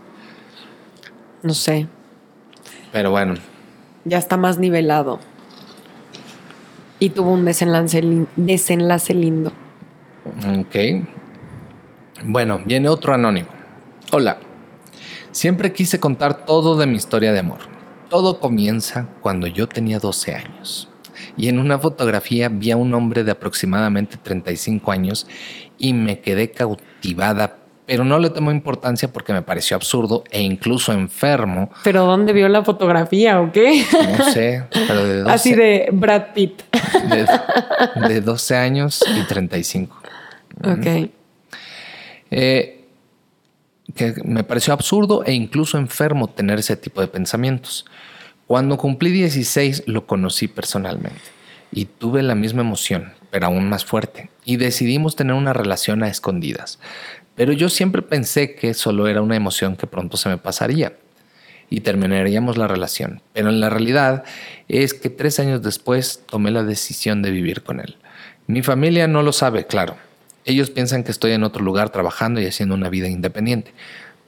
No 1.42 1.54
sé. 1.54 1.86
Pero 2.92 3.10
bueno. 3.10 3.34
Ya 4.04 4.18
está 4.18 4.36
más 4.36 4.58
nivelado. 4.58 5.20
Y 6.98 7.10
tuvo 7.10 7.32
un 7.32 7.44
desenlace, 7.44 8.26
desenlace 8.36 9.14
lindo. 9.14 9.52
Ok. 10.58 11.06
Bueno, 12.24 12.60
viene 12.64 12.88
otro 12.88 13.14
anónimo. 13.14 13.48
Hola. 14.12 14.38
Siempre 15.30 15.72
quise 15.72 15.98
contar 15.98 16.44
todo 16.44 16.76
de 16.76 16.86
mi 16.86 16.96
historia 16.96 17.32
de 17.32 17.38
amor. 17.38 17.71
Todo 18.12 18.40
comienza 18.40 19.08
cuando 19.22 19.46
yo 19.46 19.66
tenía 19.66 19.98
12 19.98 20.34
años. 20.34 20.86
Y 21.34 21.48
en 21.48 21.58
una 21.58 21.78
fotografía 21.78 22.50
vi 22.50 22.70
a 22.70 22.76
un 22.76 22.92
hombre 22.92 23.24
de 23.24 23.30
aproximadamente 23.30 24.18
35 24.22 24.92
años 24.92 25.26
y 25.78 25.94
me 25.94 26.20
quedé 26.20 26.50
cautivada, 26.50 27.56
pero 27.86 28.04
no 28.04 28.18
le 28.18 28.28
tomó 28.28 28.50
importancia 28.50 29.10
porque 29.10 29.32
me 29.32 29.40
pareció 29.40 29.78
absurdo 29.78 30.24
e 30.30 30.42
incluso 30.42 30.92
enfermo. 30.92 31.70
¿Pero 31.84 32.04
dónde 32.04 32.34
vio 32.34 32.50
la 32.50 32.62
fotografía 32.62 33.40
o 33.40 33.50
qué? 33.50 33.82
No 34.18 34.24
sé, 34.30 34.64
pero 34.86 35.06
de 35.06 35.18
12, 35.20 35.30
Así 35.34 35.54
de 35.54 35.88
Brad 35.90 36.34
Pitt. 36.34 36.64
De, 37.08 38.08
de 38.08 38.20
12 38.20 38.56
años 38.56 39.02
y 39.18 39.26
35. 39.26 39.96
Ok. 40.64 41.10
Eh, 42.30 42.81
que 43.94 44.14
me 44.24 44.44
pareció 44.44 44.72
absurdo 44.72 45.24
e 45.24 45.32
incluso 45.32 45.78
enfermo 45.78 46.28
tener 46.28 46.58
ese 46.58 46.76
tipo 46.76 47.00
de 47.00 47.08
pensamientos. 47.08 47.84
Cuando 48.46 48.76
cumplí 48.76 49.10
16 49.10 49.84
lo 49.86 50.06
conocí 50.06 50.48
personalmente 50.48 51.20
y 51.72 51.86
tuve 51.86 52.22
la 52.22 52.34
misma 52.34 52.62
emoción, 52.62 53.14
pero 53.30 53.46
aún 53.46 53.68
más 53.68 53.84
fuerte, 53.84 54.30
y 54.44 54.56
decidimos 54.56 55.16
tener 55.16 55.34
una 55.34 55.52
relación 55.52 56.02
a 56.02 56.08
escondidas. 56.08 56.78
Pero 57.34 57.52
yo 57.52 57.68
siempre 57.68 58.02
pensé 58.02 58.54
que 58.54 58.74
solo 58.74 59.08
era 59.08 59.22
una 59.22 59.36
emoción 59.36 59.76
que 59.76 59.86
pronto 59.86 60.16
se 60.16 60.28
me 60.28 60.36
pasaría 60.36 60.92
y 61.70 61.80
terminaríamos 61.80 62.58
la 62.58 62.68
relación. 62.68 63.22
Pero 63.32 63.48
en 63.48 63.60
la 63.60 63.70
realidad 63.70 64.24
es 64.68 64.92
que 64.92 65.08
tres 65.08 65.40
años 65.40 65.62
después 65.62 66.22
tomé 66.26 66.50
la 66.50 66.62
decisión 66.62 67.22
de 67.22 67.30
vivir 67.30 67.62
con 67.62 67.80
él. 67.80 67.96
Mi 68.46 68.62
familia 68.62 69.08
no 69.08 69.22
lo 69.22 69.32
sabe, 69.32 69.66
claro, 69.66 69.96
ellos 70.44 70.70
piensan 70.70 71.04
que 71.04 71.10
estoy 71.10 71.32
en 71.32 71.44
otro 71.44 71.62
lugar 71.62 71.90
trabajando 71.90 72.40
y 72.40 72.46
haciendo 72.46 72.74
una 72.74 72.88
vida 72.88 73.08
independiente, 73.08 73.72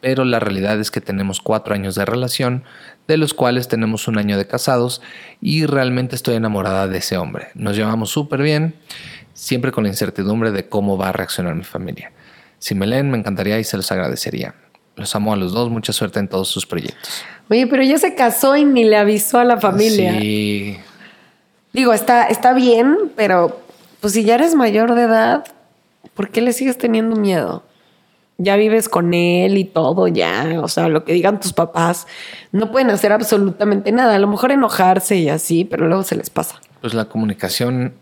pero 0.00 0.24
la 0.24 0.38
realidad 0.38 0.78
es 0.80 0.90
que 0.90 1.00
tenemos 1.00 1.40
cuatro 1.40 1.74
años 1.74 1.94
de 1.94 2.04
relación, 2.04 2.64
de 3.08 3.16
los 3.16 3.34
cuales 3.34 3.68
tenemos 3.68 4.06
un 4.06 4.18
año 4.18 4.36
de 4.36 4.46
casados 4.46 5.00
y 5.40 5.66
realmente 5.66 6.14
estoy 6.14 6.34
enamorada 6.34 6.88
de 6.88 6.98
ese 6.98 7.16
hombre. 7.16 7.48
Nos 7.54 7.76
llevamos 7.76 8.10
súper 8.10 8.42
bien, 8.42 8.74
siempre 9.32 9.72
con 9.72 9.84
la 9.84 9.90
incertidumbre 9.90 10.52
de 10.52 10.68
cómo 10.68 10.98
va 10.98 11.08
a 11.08 11.12
reaccionar 11.12 11.54
mi 11.54 11.64
familia. 11.64 12.12
Si 12.58 12.74
me 12.74 12.86
leen, 12.86 13.10
me 13.10 13.18
encantaría 13.18 13.58
y 13.58 13.64
se 13.64 13.76
los 13.76 13.90
agradecería. 13.92 14.54
Los 14.96 15.14
amo 15.16 15.32
a 15.32 15.36
los 15.36 15.52
dos, 15.52 15.70
mucha 15.70 15.92
suerte 15.92 16.20
en 16.20 16.28
todos 16.28 16.48
sus 16.48 16.66
proyectos. 16.66 17.24
Oye, 17.50 17.66
pero 17.66 17.82
ya 17.82 17.98
se 17.98 18.14
casó 18.14 18.56
y 18.56 18.64
ni 18.64 18.84
le 18.84 18.96
avisó 18.96 19.38
a 19.38 19.44
la 19.44 19.58
familia. 19.58 20.18
Sí. 20.20 20.78
Digo, 21.72 21.92
está, 21.92 22.26
está 22.28 22.52
bien, 22.52 22.96
pero 23.16 23.60
pues 24.00 24.12
si 24.12 24.22
ya 24.22 24.36
eres 24.36 24.54
mayor 24.54 24.94
de 24.94 25.02
edad, 25.02 25.44
¿por 26.14 26.30
qué 26.30 26.40
le 26.40 26.52
sigues 26.52 26.78
teniendo 26.78 27.16
miedo? 27.16 27.64
Ya 28.36 28.56
vives 28.56 28.88
con 28.88 29.14
él 29.14 29.56
y 29.58 29.64
todo, 29.64 30.08
ya, 30.08 30.60
o 30.60 30.66
sea, 30.66 30.88
lo 30.88 31.04
que 31.04 31.12
digan 31.12 31.38
tus 31.38 31.52
papás, 31.52 32.08
no 32.50 32.72
pueden 32.72 32.90
hacer 32.90 33.12
absolutamente 33.12 33.92
nada. 33.92 34.16
A 34.16 34.18
lo 34.18 34.26
mejor 34.26 34.50
enojarse 34.50 35.16
y 35.16 35.28
así, 35.28 35.64
pero 35.64 35.86
luego 35.86 36.02
se 36.02 36.16
les 36.16 36.30
pasa. 36.30 36.60
Pues 36.80 36.94
la 36.94 37.04
comunicación 37.04 37.94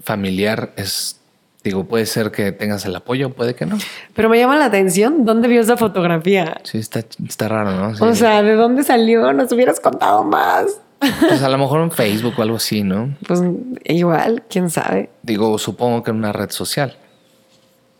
familiar 0.00 0.72
es, 0.76 1.20
digo, 1.64 1.84
puede 1.84 2.06
ser 2.06 2.30
que 2.30 2.52
tengas 2.52 2.84
el 2.84 2.94
apoyo, 2.94 3.30
puede 3.30 3.54
que 3.54 3.66
no. 3.66 3.78
Pero 4.14 4.28
me 4.28 4.38
llama 4.38 4.56
la 4.56 4.66
atención, 4.66 5.24
¿dónde 5.24 5.48
vio 5.48 5.60
esa 5.60 5.76
fotografía? 5.76 6.60
Sí, 6.62 6.78
está, 6.78 7.04
está 7.26 7.48
raro, 7.48 7.72
¿no? 7.72 7.96
Sí. 7.96 8.04
O 8.04 8.14
sea, 8.14 8.42
¿de 8.42 8.54
dónde 8.54 8.84
salió? 8.84 9.32
Nos 9.32 9.50
hubieras 9.50 9.80
contado 9.80 10.22
más. 10.22 10.80
Pues 11.20 11.42
a 11.42 11.48
lo 11.48 11.58
mejor 11.58 11.80
en 11.80 11.90
Facebook 11.90 12.34
o 12.38 12.42
algo 12.42 12.56
así, 12.56 12.84
¿no? 12.84 13.16
Pues 13.26 13.42
igual, 13.84 14.44
quién 14.48 14.70
sabe. 14.70 15.10
Digo, 15.22 15.58
supongo 15.58 16.04
que 16.04 16.12
en 16.12 16.18
una 16.18 16.32
red 16.32 16.50
social. 16.50 16.96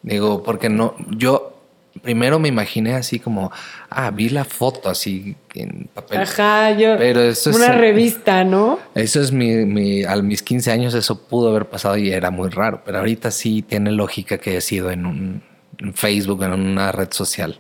Digo, 0.03 0.43
porque 0.43 0.69
no, 0.69 0.95
yo 1.09 1.57
primero 2.03 2.39
me 2.39 2.49
imaginé 2.49 2.95
así 2.95 3.19
como, 3.19 3.53
ah, 3.91 4.11
vi 4.11 4.29
la 4.29 4.45
foto 4.45 4.89
así 4.89 5.37
en 5.55 5.89
papel. 5.93 6.21
Ajá, 6.21 6.73
yo. 6.73 6.97
Pero 6.99 7.21
eso 7.23 7.51
es. 7.51 7.57
Una 7.57 7.73
revista, 7.73 8.45
¿no? 8.45 8.79
Eso 8.95 9.21
es 9.21 9.33
mi, 9.33 9.65
mi, 9.67 10.05
a 10.05 10.17
mis 10.17 10.43
15 10.43 10.71
años 10.73 10.95
eso 10.95 11.27
pudo 11.27 11.51
haber 11.51 11.67
pasado 11.67 11.97
y 11.97 12.11
era 12.11 12.31
muy 12.31 12.49
raro, 12.49 12.83
pero 12.85 12.99
ahorita 12.99 13.31
sí 13.31 13.63
tiene 13.63 13.93
lógica 13.93 14.39
que 14.39 14.51
haya 14.51 14.61
sido 14.61 14.91
en 14.91 15.07
un 15.07 15.43
en 15.83 15.95
Facebook, 15.95 16.43
en 16.45 16.53
una 16.53 16.93
red 16.93 17.09
social. 17.11 17.59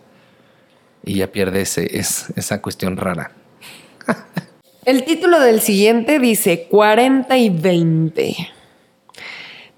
Y 1.05 1.15
ya 1.17 1.27
pierde 1.27 1.63
ese, 1.63 1.99
es, 1.99 2.27
esa 2.37 2.63
cuestión 2.63 2.97
rara. 2.97 3.33
El 4.85 5.05
título 5.05 5.41
del 5.41 5.61
siguiente 5.61 6.19
dice 6.19 6.67
40 6.69 7.37
y 7.37 7.51
20. 7.51 8.37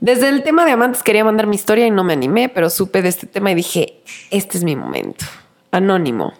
Desde 0.04 0.28
el 0.28 0.42
tema 0.42 0.66
de 0.66 0.72
amantes 0.72 1.02
quería 1.02 1.24
mandar 1.24 1.46
mi 1.46 1.56
historia 1.56 1.86
y 1.86 1.90
no 1.90 2.04
me 2.04 2.12
animé, 2.12 2.50
pero 2.50 2.68
supe 2.68 3.00
de 3.00 3.08
este 3.08 3.26
tema 3.26 3.52
y 3.52 3.54
dije, 3.54 4.02
este 4.30 4.58
es 4.58 4.62
mi 4.62 4.76
momento. 4.76 5.24
Anónimo. 5.70 6.34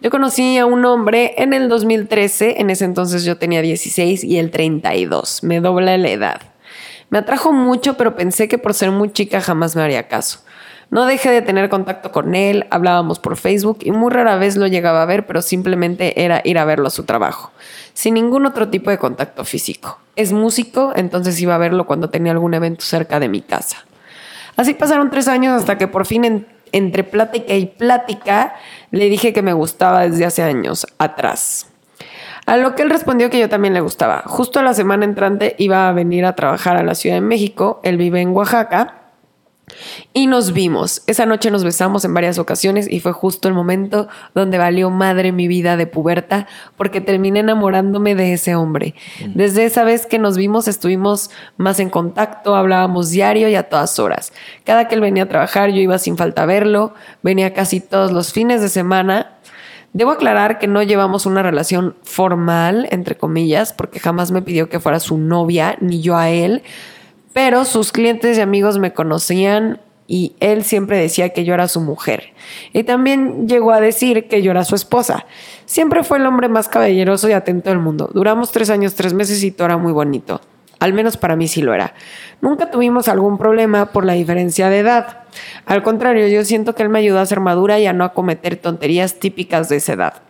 Yo 0.00 0.10
conocí 0.10 0.56
a 0.56 0.64
un 0.64 0.86
hombre 0.86 1.34
en 1.36 1.52
el 1.52 1.68
2013, 1.68 2.62
en 2.62 2.70
ese 2.70 2.86
entonces 2.86 3.26
yo 3.26 3.36
tenía 3.36 3.60
16 3.60 4.24
y 4.24 4.38
él 4.38 4.50
32, 4.50 5.42
me 5.42 5.60
dobla 5.60 5.98
la 5.98 6.08
edad. 6.08 6.40
Me 7.10 7.18
atrajo 7.18 7.52
mucho, 7.52 7.98
pero 7.98 8.16
pensé 8.16 8.48
que 8.48 8.56
por 8.56 8.72
ser 8.72 8.90
muy 8.90 9.12
chica 9.12 9.42
jamás 9.42 9.76
me 9.76 9.82
haría 9.82 10.08
caso. 10.08 10.38
No 10.94 11.06
dejé 11.06 11.32
de 11.32 11.42
tener 11.42 11.70
contacto 11.70 12.12
con 12.12 12.36
él, 12.36 12.68
hablábamos 12.70 13.18
por 13.18 13.36
Facebook 13.36 13.78
y 13.80 13.90
muy 13.90 14.12
rara 14.12 14.36
vez 14.36 14.56
lo 14.56 14.68
llegaba 14.68 15.02
a 15.02 15.06
ver, 15.06 15.26
pero 15.26 15.42
simplemente 15.42 16.22
era 16.24 16.40
ir 16.44 16.56
a 16.56 16.64
verlo 16.64 16.86
a 16.86 16.90
su 16.90 17.02
trabajo, 17.02 17.50
sin 17.94 18.14
ningún 18.14 18.46
otro 18.46 18.68
tipo 18.68 18.90
de 18.90 18.98
contacto 18.98 19.44
físico. 19.44 19.98
Es 20.14 20.30
músico, 20.30 20.92
entonces 20.94 21.40
iba 21.40 21.56
a 21.56 21.58
verlo 21.58 21.88
cuando 21.88 22.10
tenía 22.10 22.30
algún 22.30 22.54
evento 22.54 22.84
cerca 22.84 23.18
de 23.18 23.28
mi 23.28 23.40
casa. 23.40 23.78
Así 24.54 24.74
pasaron 24.74 25.10
tres 25.10 25.26
años 25.26 25.60
hasta 25.60 25.78
que 25.78 25.88
por 25.88 26.06
fin 26.06 26.24
en, 26.24 26.46
entre 26.70 27.02
plática 27.02 27.54
y 27.54 27.66
plática 27.66 28.54
le 28.92 29.08
dije 29.08 29.32
que 29.32 29.42
me 29.42 29.52
gustaba 29.52 30.08
desde 30.08 30.26
hace 30.26 30.44
años 30.44 30.86
atrás. 30.98 31.66
A 32.46 32.56
lo 32.56 32.76
que 32.76 32.82
él 32.82 32.90
respondió 32.90 33.30
que 33.30 33.40
yo 33.40 33.48
también 33.48 33.74
le 33.74 33.80
gustaba. 33.80 34.22
Justo 34.26 34.62
la 34.62 34.74
semana 34.74 35.04
entrante 35.04 35.56
iba 35.58 35.88
a 35.88 35.92
venir 35.92 36.24
a 36.24 36.36
trabajar 36.36 36.76
a 36.76 36.84
la 36.84 36.94
Ciudad 36.94 37.16
de 37.16 37.20
México, 37.20 37.80
él 37.82 37.96
vive 37.96 38.20
en 38.20 38.28
Oaxaca 38.28 39.00
y 40.12 40.26
nos 40.26 40.52
vimos. 40.52 41.02
Esa 41.06 41.26
noche 41.26 41.50
nos 41.50 41.64
besamos 41.64 42.04
en 42.04 42.14
varias 42.14 42.38
ocasiones 42.38 42.90
y 42.90 43.00
fue 43.00 43.12
justo 43.12 43.48
el 43.48 43.54
momento 43.54 44.08
donde 44.34 44.58
valió 44.58 44.90
madre 44.90 45.32
mi 45.32 45.48
vida 45.48 45.76
de 45.76 45.86
puberta 45.86 46.46
porque 46.76 47.00
terminé 47.00 47.40
enamorándome 47.40 48.14
de 48.14 48.32
ese 48.32 48.54
hombre. 48.54 48.94
Desde 49.34 49.64
esa 49.64 49.84
vez 49.84 50.06
que 50.06 50.18
nos 50.18 50.36
vimos 50.36 50.68
estuvimos 50.68 51.30
más 51.56 51.80
en 51.80 51.90
contacto, 51.90 52.56
hablábamos 52.56 53.10
diario 53.10 53.48
y 53.48 53.54
a 53.54 53.68
todas 53.68 53.98
horas. 53.98 54.32
Cada 54.64 54.88
que 54.88 54.94
él 54.94 55.00
venía 55.00 55.24
a 55.24 55.28
trabajar 55.28 55.70
yo 55.70 55.80
iba 55.80 55.98
sin 55.98 56.16
falta 56.16 56.42
a 56.42 56.46
verlo, 56.46 56.94
venía 57.22 57.52
casi 57.54 57.80
todos 57.80 58.12
los 58.12 58.32
fines 58.32 58.60
de 58.60 58.68
semana. 58.68 59.30
Debo 59.92 60.10
aclarar 60.10 60.58
que 60.58 60.66
no 60.66 60.82
llevamos 60.82 61.24
una 61.24 61.44
relación 61.44 61.94
formal, 62.02 62.88
entre 62.90 63.16
comillas, 63.16 63.72
porque 63.72 64.00
jamás 64.00 64.32
me 64.32 64.42
pidió 64.42 64.68
que 64.68 64.80
fuera 64.80 64.98
su 64.98 65.18
novia, 65.18 65.76
ni 65.80 66.00
yo 66.00 66.16
a 66.16 66.30
él 66.30 66.64
pero 67.34 67.66
sus 67.66 67.92
clientes 67.92 68.38
y 68.38 68.40
amigos 68.40 68.78
me 68.78 68.94
conocían 68.94 69.80
y 70.06 70.36
él 70.40 70.64
siempre 70.64 70.98
decía 70.98 71.30
que 71.30 71.44
yo 71.44 71.52
era 71.52 71.66
su 71.66 71.80
mujer. 71.80 72.32
Y 72.72 72.84
también 72.84 73.48
llegó 73.48 73.72
a 73.72 73.80
decir 73.80 74.28
que 74.28 74.40
yo 74.40 74.52
era 74.52 74.64
su 74.64 74.76
esposa. 74.76 75.26
Siempre 75.66 76.04
fue 76.04 76.18
el 76.18 76.26
hombre 76.26 76.48
más 76.48 76.68
caballeroso 76.68 77.28
y 77.28 77.32
atento 77.32 77.70
del 77.70 77.80
mundo. 77.80 78.08
Duramos 78.14 78.52
tres 78.52 78.70
años, 78.70 78.94
tres 78.94 79.14
meses 79.14 79.42
y 79.42 79.50
todo 79.50 79.66
era 79.66 79.76
muy 79.76 79.92
bonito. 79.92 80.40
Al 80.78 80.92
menos 80.92 81.16
para 81.16 81.34
mí 81.34 81.48
sí 81.48 81.60
lo 81.60 81.74
era. 81.74 81.94
Nunca 82.40 82.70
tuvimos 82.70 83.08
algún 83.08 83.36
problema 83.36 83.86
por 83.86 84.04
la 84.04 84.12
diferencia 84.12 84.68
de 84.68 84.78
edad. 84.78 85.24
Al 85.66 85.82
contrario, 85.82 86.28
yo 86.28 86.44
siento 86.44 86.74
que 86.74 86.82
él 86.82 86.88
me 86.88 87.00
ayudó 87.00 87.18
a 87.18 87.26
ser 87.26 87.40
madura 87.40 87.80
y 87.80 87.86
a 87.86 87.92
no 87.92 88.12
cometer 88.12 88.56
tonterías 88.56 89.18
típicas 89.18 89.68
de 89.68 89.76
esa 89.76 89.94
edad. 89.94 90.23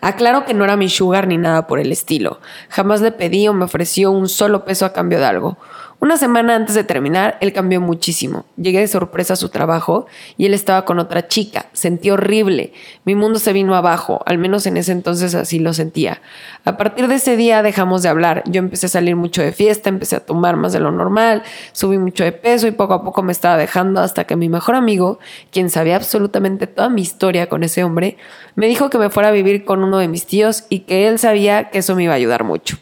Aclaro 0.00 0.44
que 0.44 0.54
no 0.54 0.64
era 0.64 0.76
mi 0.76 0.88
sugar 0.88 1.26
ni 1.26 1.38
nada 1.38 1.66
por 1.66 1.78
el 1.78 1.92
estilo. 1.92 2.40
Jamás 2.68 3.00
le 3.00 3.12
pedí 3.12 3.48
o 3.48 3.52
me 3.52 3.64
ofreció 3.64 4.10
un 4.10 4.28
solo 4.28 4.64
peso 4.64 4.86
a 4.86 4.92
cambio 4.92 5.18
de 5.18 5.26
algo. 5.26 5.58
Una 6.02 6.16
semana 6.16 6.56
antes 6.56 6.74
de 6.74 6.82
terminar, 6.82 7.38
él 7.40 7.52
cambió 7.52 7.80
muchísimo. 7.80 8.44
Llegué 8.56 8.80
de 8.80 8.88
sorpresa 8.88 9.34
a 9.34 9.36
su 9.36 9.50
trabajo 9.50 10.06
y 10.36 10.46
él 10.46 10.52
estaba 10.52 10.84
con 10.84 10.98
otra 10.98 11.28
chica. 11.28 11.66
Sentí 11.74 12.10
horrible. 12.10 12.72
Mi 13.04 13.14
mundo 13.14 13.38
se 13.38 13.52
vino 13.52 13.76
abajo, 13.76 14.20
al 14.26 14.36
menos 14.36 14.66
en 14.66 14.76
ese 14.76 14.90
entonces 14.90 15.36
así 15.36 15.60
lo 15.60 15.72
sentía. 15.72 16.20
A 16.64 16.76
partir 16.76 17.06
de 17.06 17.14
ese 17.14 17.36
día 17.36 17.62
dejamos 17.62 18.02
de 18.02 18.08
hablar. 18.08 18.42
Yo 18.46 18.58
empecé 18.58 18.86
a 18.86 18.88
salir 18.88 19.14
mucho 19.14 19.42
de 19.42 19.52
fiesta, 19.52 19.90
empecé 19.90 20.16
a 20.16 20.26
tomar 20.26 20.56
más 20.56 20.72
de 20.72 20.80
lo 20.80 20.90
normal, 20.90 21.44
subí 21.70 21.98
mucho 21.98 22.24
de 22.24 22.32
peso 22.32 22.66
y 22.66 22.72
poco 22.72 22.94
a 22.94 23.04
poco 23.04 23.22
me 23.22 23.30
estaba 23.30 23.56
dejando 23.56 24.00
hasta 24.00 24.24
que 24.24 24.34
mi 24.34 24.48
mejor 24.48 24.74
amigo, 24.74 25.20
quien 25.52 25.70
sabía 25.70 25.94
absolutamente 25.94 26.66
toda 26.66 26.88
mi 26.88 27.02
historia 27.02 27.48
con 27.48 27.62
ese 27.62 27.84
hombre, 27.84 28.16
me 28.56 28.66
dijo 28.66 28.90
que 28.90 28.98
me 28.98 29.08
fuera 29.08 29.28
a 29.28 29.30
vivir 29.32 29.64
con 29.64 29.84
uno 29.84 29.98
de 29.98 30.08
mis 30.08 30.26
tíos 30.26 30.64
y 30.68 30.80
que 30.80 31.06
él 31.06 31.20
sabía 31.20 31.70
que 31.70 31.78
eso 31.78 31.94
me 31.94 32.02
iba 32.02 32.12
a 32.12 32.16
ayudar 32.16 32.42
mucho. 32.42 32.76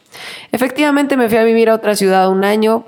Efectivamente 0.52 1.18
me 1.18 1.28
fui 1.28 1.36
a 1.36 1.44
vivir 1.44 1.68
a 1.68 1.74
otra 1.74 1.94
ciudad 1.94 2.30
un 2.30 2.44
año, 2.44 2.86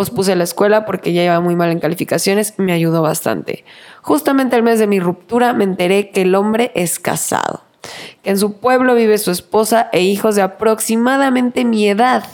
Pospuse 0.00 0.34
la 0.34 0.44
escuela 0.44 0.86
porque 0.86 1.12
ya 1.12 1.22
iba 1.22 1.38
muy 1.40 1.56
mal 1.56 1.70
en 1.70 1.78
calificaciones, 1.78 2.54
me 2.56 2.72
ayudó 2.72 3.02
bastante. 3.02 3.66
Justamente 4.00 4.56
el 4.56 4.62
mes 4.62 4.78
de 4.78 4.86
mi 4.86 4.98
ruptura 4.98 5.52
me 5.52 5.64
enteré 5.64 6.08
que 6.08 6.22
el 6.22 6.34
hombre 6.34 6.72
es 6.74 6.98
casado, 6.98 7.64
que 8.22 8.30
en 8.30 8.38
su 8.38 8.54
pueblo 8.54 8.94
vive 8.94 9.18
su 9.18 9.30
esposa 9.30 9.90
e 9.92 10.00
hijos 10.00 10.36
de 10.36 10.40
aproximadamente 10.40 11.66
mi 11.66 11.86
edad. 11.86 12.24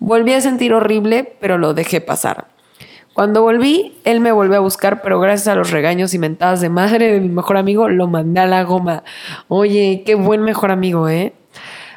Volví 0.00 0.34
a 0.34 0.42
sentir 0.42 0.74
horrible, 0.74 1.34
pero 1.40 1.56
lo 1.56 1.72
dejé 1.72 2.02
pasar. 2.02 2.48
Cuando 3.14 3.40
volví, 3.40 3.96
él 4.04 4.20
me 4.20 4.30
volvió 4.30 4.58
a 4.58 4.60
buscar, 4.60 5.00
pero 5.00 5.18
gracias 5.18 5.48
a 5.48 5.54
los 5.54 5.70
regaños 5.70 6.12
y 6.12 6.18
mentadas 6.18 6.60
de 6.60 6.68
madre 6.68 7.10
de 7.10 7.20
mi 7.20 7.30
mejor 7.30 7.56
amigo, 7.56 7.88
lo 7.88 8.06
mandé 8.06 8.40
a 8.40 8.46
la 8.46 8.64
goma. 8.64 9.02
Oye, 9.48 10.02
qué 10.04 10.14
buen 10.14 10.42
mejor 10.42 10.70
amigo, 10.70 11.08
¿eh? 11.08 11.32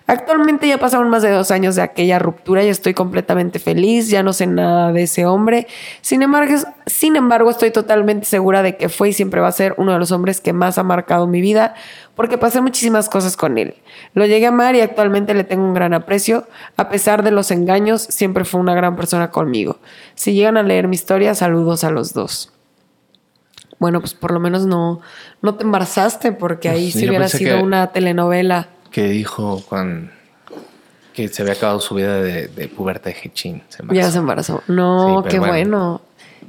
Actualmente 0.10 0.68
ya 0.68 0.80
pasaron 0.80 1.08
más 1.12 1.22
de 1.22 1.30
dos 1.30 1.52
años 1.52 1.76
de 1.76 1.84
aquella 1.84 2.18
ruptura 2.18 2.64
y 2.64 2.68
estoy 2.70 2.96
completamente 2.96 3.60
feliz, 3.60 4.10
ya 4.10 4.24
no 4.24 4.34
sé 4.34 4.48
nada 4.48 4.92
de 4.92 5.04
ese 5.04 5.28
hombre. 5.28 5.68
Sin 6.02 6.24
embargo, 6.24 6.56
sin 6.88 7.16
embargo, 7.16 7.52
estoy 7.52 7.70
totalmente 7.70 8.26
segura 8.26 8.64
de 8.64 8.76
que 8.76 8.90
fue 8.90 9.10
y 9.10 9.14
siempre 9.14 9.40
va 9.40 9.50
a 9.50 9.52
ser 9.52 9.76
uno 9.78 9.94
de 9.94 10.00
los 10.00 10.12
hombres 10.12 10.42
que 10.42 10.52
más 10.52 10.80
ha 10.80 10.84
marcado 10.84 11.28
mi 11.28 11.42
vida 11.42 11.76
porque 12.16 12.40
pasé 12.40 12.60
muchísimas 12.60 13.08
cosas 13.08 13.38
con 13.38 13.60
él. 13.60 13.76
Lo 14.16 14.26
llegué 14.26 14.48
a 14.48 14.50
amar 14.50 14.74
y 14.74 14.82
actualmente 14.82 15.36
le 15.36 15.44
tengo 15.44 15.64
un 15.64 15.76
gran 15.76 15.94
aprecio. 15.94 16.48
A 16.76 16.90
pesar 16.90 17.22
de 17.22 17.30
los 17.30 17.52
engaños, 17.52 18.02
siempre 18.02 18.46
fue 18.46 18.62
una 18.62 18.74
gran 18.74 18.96
persona 18.96 19.30
conmigo. 19.30 19.78
Si 20.16 20.34
llegan 20.34 20.58
a 20.58 20.64
leer 20.64 20.88
mi 20.88 20.96
historia, 20.96 21.36
saludos 21.36 21.84
a 21.84 21.92
los 21.92 22.14
dos. 22.14 22.52
Bueno, 23.78 24.00
pues 24.00 24.16
por 24.16 24.32
lo 24.32 24.40
menos 24.40 24.66
no, 24.66 25.02
no 25.44 25.54
te 25.54 25.66
embarazaste 25.66 26.32
porque 26.32 26.68
ahí 26.68 26.90
sí, 26.90 27.08
hubiera 27.08 27.30
sido 27.30 27.62
una 27.62 27.92
telenovela 27.92 28.70
que 28.92 29.04
dijo 29.10 29.64
cuando 29.68 30.12
que 31.14 31.28
se 31.28 31.42
había 31.42 31.54
acabado 31.54 31.82
su 31.82 31.96
vida 31.96 32.22
de, 32.22 32.48
de 32.48 32.68
puberta 32.70 33.10
de 33.10 33.16
Hechín. 33.22 33.62
ya 33.92 34.10
se 34.10 34.20
embarazó. 34.20 34.64
No, 34.68 35.26
qué 35.30 35.40
bueno. 35.40 36.02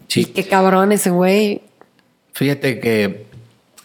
Sí. 0.07 0.27
qué 0.27 0.47
cabrón 0.47 0.93
ese 0.93 1.11
güey. 1.11 1.63
Fíjate 2.33 2.79
que 2.79 3.27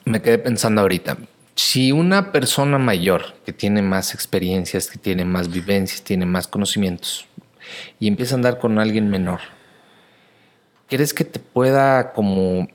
me 0.03 0.22
quedé 0.22 0.38
pensando 0.38 0.82
ahorita. 0.82 1.18
Si 1.56 1.91
una 1.91 2.32
persona 2.32 2.78
mayor 2.78 3.34
que 3.45 3.53
tiene 3.53 3.82
más 3.82 4.14
experiencias, 4.14 4.88
que 4.88 4.99
tiene 4.99 5.26
más 5.26 5.51
vivencias, 5.51 6.03
tiene 6.03 6.26
más 6.26 6.47
conocimientos 6.47 7.26
y 7.99 8.08
empieza 8.08 8.36
a 8.36 8.38
andar 8.38 8.60
con 8.60 8.78
alguien 8.78 9.10
menor, 9.10 9.39
¿crees 10.88 11.14
que 11.14 11.26
te 11.26 11.39
pueda 11.39 12.12
como, 12.12 12.68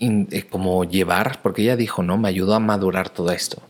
eh, 0.00 0.42
como 0.50 0.84
llevar? 0.84 1.40
Porque 1.42 1.62
ella 1.62 1.76
dijo, 1.76 2.02
no, 2.02 2.18
me 2.18 2.28
ayudó 2.28 2.54
a 2.54 2.60
madurar 2.60 3.10
todo 3.10 3.30
esto. 3.30 3.62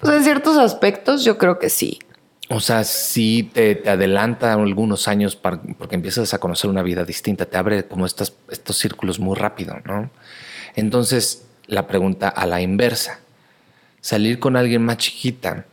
Pues 0.00 0.16
en 0.16 0.24
ciertos 0.24 0.56
aspectos 0.58 1.24
yo 1.24 1.38
creo 1.38 1.58
que 1.58 1.70
sí. 1.70 1.98
O 2.50 2.60
sea, 2.60 2.84
sí 2.84 3.50
te, 3.52 3.82
adelanta 3.88 4.54
algunos 4.54 5.06
años 5.06 5.36
porque 5.36 5.94
empiezas 5.94 6.32
a 6.32 6.38
conocer 6.38 6.70
una 6.70 6.82
vida 6.82 7.04
distinta, 7.04 7.44
te 7.44 7.58
abre 7.58 7.86
como 7.86 8.06
estos, 8.06 8.34
estos 8.50 8.78
círculos 8.78 9.18
muy 9.18 9.36
rápido, 9.36 9.76
¿no? 9.84 10.10
Entonces, 10.74 11.44
la 11.66 11.86
pregunta 11.86 12.28
a 12.28 12.46
la 12.46 12.62
inversa, 12.62 13.20
salir 14.00 14.38
con 14.38 14.56
alguien 14.56 14.82
más 14.82 14.96
chiquita 14.96 15.66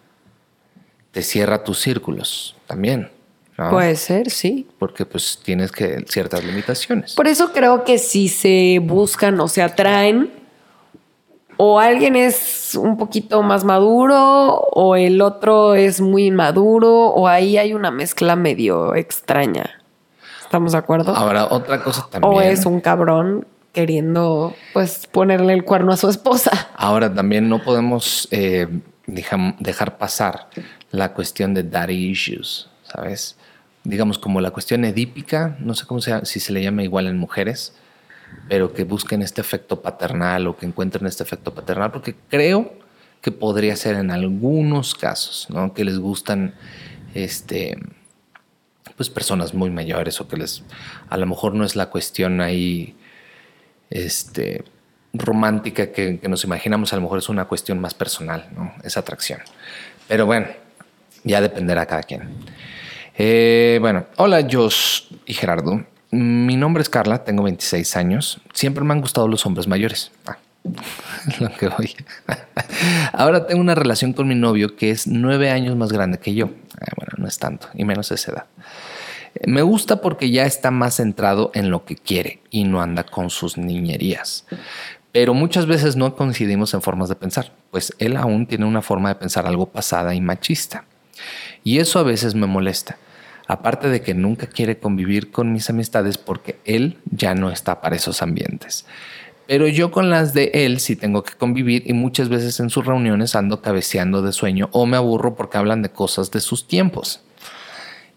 te 1.12 1.22
cierra 1.22 1.64
tus 1.64 1.80
círculos 1.80 2.58
también. 2.68 3.10
¿no? 3.58 3.70
Puede 3.70 3.96
ser, 3.96 4.30
sí. 4.30 4.68
Porque 4.78 5.06
pues 5.06 5.40
tienes 5.42 5.72
que 5.72 6.04
ciertas 6.10 6.44
limitaciones. 6.44 7.14
Por 7.14 7.28
eso 7.28 7.54
creo 7.54 7.86
que 7.86 7.98
si 7.98 8.28
se 8.28 8.80
buscan 8.84 9.40
o 9.40 9.48
se 9.48 9.62
atraen, 9.62 10.30
o 11.58 11.80
alguien 11.80 12.16
es 12.16 12.76
un 12.76 12.98
poquito 12.98 13.42
más 13.42 13.64
maduro 13.64 14.60
o 14.72 14.96
el 14.96 15.22
otro 15.22 15.76
es 15.76 16.02
muy 16.02 16.26
inmaduro 16.26 17.08
o 17.08 17.28
ahí 17.28 17.58
hay 17.58 17.74
una 17.74 17.92
mezcla 17.92 18.36
medio 18.36 18.96
extraña. 18.96 19.82
¿Estamos 20.42 20.74
de 20.74 20.78
acuerdo? 20.78 21.16
Ahora, 21.16 21.48
otra 21.50 21.84
cosa 21.84 22.08
también. 22.10 22.34
O 22.34 22.42
es 22.42 22.66
un 22.66 22.80
cabrón 22.80 23.48
queriendo 23.74 24.54
pues 24.74 25.08
ponerle 25.12 25.54
el 25.54 25.66
cuerno 25.66 25.92
a 25.92 25.98
su 25.98 26.10
esposa. 26.10 26.70
Ahora 26.76 27.14
también 27.14 27.50
no 27.50 27.62
podemos 27.62 28.28
eh, 28.32 28.68
dejar 29.06 29.98
pasar 29.98 30.48
la 30.92 31.14
cuestión 31.14 31.54
de 31.54 31.64
daddy 31.64 32.10
issues, 32.10 32.70
¿sabes? 32.84 33.38
Digamos 33.84 34.18
como 34.18 34.40
la 34.42 34.52
cuestión 34.52 34.86
edípica, 34.86 35.58
no 35.60 35.76
sé 35.76 35.86
cómo 35.86 36.02
sea, 36.02 36.26
si 36.26 36.40
se 36.40 36.54
le 36.54 36.64
llama 36.64 36.84
igual 36.84 37.08
en 37.08 37.18
mujeres, 37.18 37.76
pero 38.48 38.74
que 38.74 38.84
busquen 38.84 39.22
este 39.22 39.42
efecto 39.42 39.82
paternal 39.82 40.48
o 40.48 40.58
que 40.58 40.66
encuentren 40.66 41.06
este 41.08 41.24
efecto 41.24 41.54
paternal, 41.54 41.92
porque 41.92 42.16
creo 42.30 42.74
que 43.22 43.32
podría 43.32 43.76
ser 43.76 43.96
en 43.96 44.12
algunos 44.12 44.94
casos, 44.94 45.48
¿no? 45.50 45.74
Que 45.74 45.84
les 45.84 45.98
gustan, 45.98 46.54
este, 47.16 47.76
pues 48.96 49.10
personas 49.10 49.54
muy 49.54 49.72
mayores 49.72 50.22
o 50.22 50.28
que 50.28 50.38
les, 50.38 50.64
a 51.10 51.18
lo 51.18 51.26
mejor 51.26 51.56
no 51.56 51.66
es 51.66 51.76
la 51.76 51.90
cuestión 51.90 52.40
ahí, 52.40 52.96
este, 53.90 54.64
romántica 55.12 55.92
que, 55.92 56.20
nos 56.28 56.44
imaginamos, 56.44 56.94
a 56.94 56.98
lo 56.98 57.02
mejor 57.02 57.20
es 57.20 57.30
una 57.30 57.46
cuestión 57.46 57.80
más 57.80 57.94
personal, 57.94 58.50
¿no? 58.56 58.74
Esa 58.84 59.00
atracción. 59.00 59.40
Pero 60.08 60.26
bueno, 60.26 60.48
ya 61.24 61.42
dependerá 61.42 61.86
cada 61.86 62.04
quien. 62.04 62.30
Eh, 63.18 63.78
bueno, 63.82 64.06
hola 64.18 64.46
Josh 64.50 65.04
y 65.26 65.34
Gerardo. 65.34 65.84
Mi 66.12 66.56
nombre 66.56 66.84
es 66.84 66.90
Carla, 66.90 67.24
tengo 67.24 67.44
26 67.44 67.96
años. 67.96 68.40
Siempre 68.54 68.84
me 68.84 68.94
han 68.94 69.02
gustado 69.02 69.28
los 69.28 69.46
hombres 69.46 69.68
mayores. 69.68 70.12
Ah, 70.26 70.38
lo 71.40 71.50
que 71.52 71.68
voy. 71.68 71.96
Ahora 73.14 73.48
tengo 73.48 73.62
una 73.62 73.76
relación 73.76 74.14
con 74.14 74.28
mi 74.28 74.36
novio 74.36 74.76
que 74.76 74.92
es 74.92 75.08
nueve 75.08 75.50
años 75.50 75.76
más 75.76 75.92
grande 75.92 76.20
que 76.20 76.34
yo. 76.34 76.50
Ah, 76.80 76.92
bueno, 76.98 77.14
no 77.18 77.28
es 77.28 77.38
tanto, 77.40 77.68
y 77.74 77.86
menos 77.86 78.12
esa 78.12 78.32
edad. 78.32 78.46
Me 79.46 79.62
gusta 79.62 80.02
porque 80.02 80.32
ya 80.32 80.46
está 80.46 80.72
más 80.72 80.96
centrado 80.96 81.52
en 81.54 81.70
lo 81.70 81.84
que 81.84 81.96
quiere 81.96 82.40
y 82.52 82.64
no 82.64 82.82
anda 82.82 83.04
con 83.04 83.30
sus 83.30 83.58
niñerías. 83.58 84.46
Pero 85.12 85.34
muchas 85.34 85.66
veces 85.66 85.96
no 85.96 86.16
coincidimos 86.16 86.74
en 86.74 86.82
formas 86.82 87.10
de 87.10 87.16
pensar, 87.16 87.52
pues 87.72 87.94
él 88.00 88.16
aún 88.16 88.48
tiene 88.48 88.66
una 88.66 88.82
forma 88.82 89.10
de 89.10 89.16
pensar 89.16 89.46
algo 89.46 89.66
pasada 89.66 90.14
y 90.14 90.22
machista. 90.22 90.86
Y 91.64 91.80
eso 91.80 92.00
a 92.00 92.04
veces 92.04 92.36
me 92.36 92.48
molesta 92.48 92.98
Aparte 93.48 93.90
de 93.90 94.02
que 94.02 94.14
nunca 94.14 94.48
quiere 94.48 94.80
convivir 94.80 95.32
con 95.32 95.54
mis 95.54 95.70
amistades 95.70 96.18
porque 96.18 96.60
él 96.66 96.98
ya 97.12 97.36
no 97.36 97.52
está 97.52 97.82
para 97.82 97.96
esos 97.96 98.22
ambientes. 98.22 98.86
Pero 99.48 99.68
yo 99.68 99.92
con 99.92 100.10
las 100.10 100.34
de 100.34 100.52
él 100.54 100.80
sí 100.80 100.96
tengo 100.96 101.24
que 101.24 101.34
convivir 101.34 101.84
y 101.86 101.94
muchas 101.94 102.30
veces 102.30 102.60
en 102.60 102.70
sus 102.70 102.86
reuniones 102.86 103.36
ando 103.36 103.62
cabeceando 103.62 104.22
de 104.24 104.32
sueño 104.32 104.70
o 104.72 104.86
me 104.88 104.98
aburro 104.98 105.36
porque 105.36 105.58
hablan 105.58 105.84
de 105.84 105.90
cosas 105.90 106.32
de 106.32 106.40
sus 106.40 106.68
tiempos. 106.68 107.22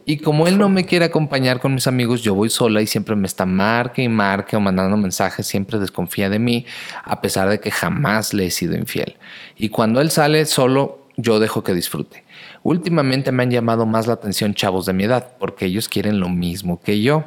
Y 0.06 0.16
como 0.16 0.46
él 0.46 0.56
no 0.56 0.70
me 0.70 0.86
quiere 0.86 1.04
acompañar 1.04 1.60
con 1.60 1.74
mis 1.74 1.86
amigos, 1.86 2.22
yo 2.22 2.34
voy 2.34 2.48
sola 2.48 2.80
y 2.80 2.86
siempre 2.86 3.14
me 3.14 3.26
está 3.26 3.44
marque 3.44 4.02
y 4.02 4.08
marque 4.08 4.56
o 4.56 4.60
mandando 4.60 4.96
mensajes, 4.96 5.46
siempre 5.46 5.78
desconfía 5.78 6.30
de 6.30 6.38
mí, 6.38 6.64
a 7.04 7.20
pesar 7.20 7.50
de 7.50 7.60
que 7.60 7.70
jamás 7.70 8.32
le 8.32 8.46
he 8.46 8.50
sido 8.50 8.74
infiel. 8.74 9.18
Y 9.54 9.68
cuando 9.68 10.00
él 10.00 10.10
sale 10.10 10.46
solo, 10.46 11.08
yo 11.18 11.40
dejo 11.40 11.62
que 11.62 11.74
disfrute. 11.74 12.24
Últimamente 12.62 13.32
me 13.32 13.42
han 13.42 13.50
llamado 13.50 13.86
más 13.86 14.06
la 14.06 14.14
atención 14.14 14.54
chavos 14.54 14.86
de 14.86 14.92
mi 14.92 15.04
edad, 15.04 15.32
porque 15.38 15.66
ellos 15.66 15.88
quieren 15.88 16.20
lo 16.20 16.28
mismo 16.28 16.80
que 16.80 17.00
yo. 17.00 17.24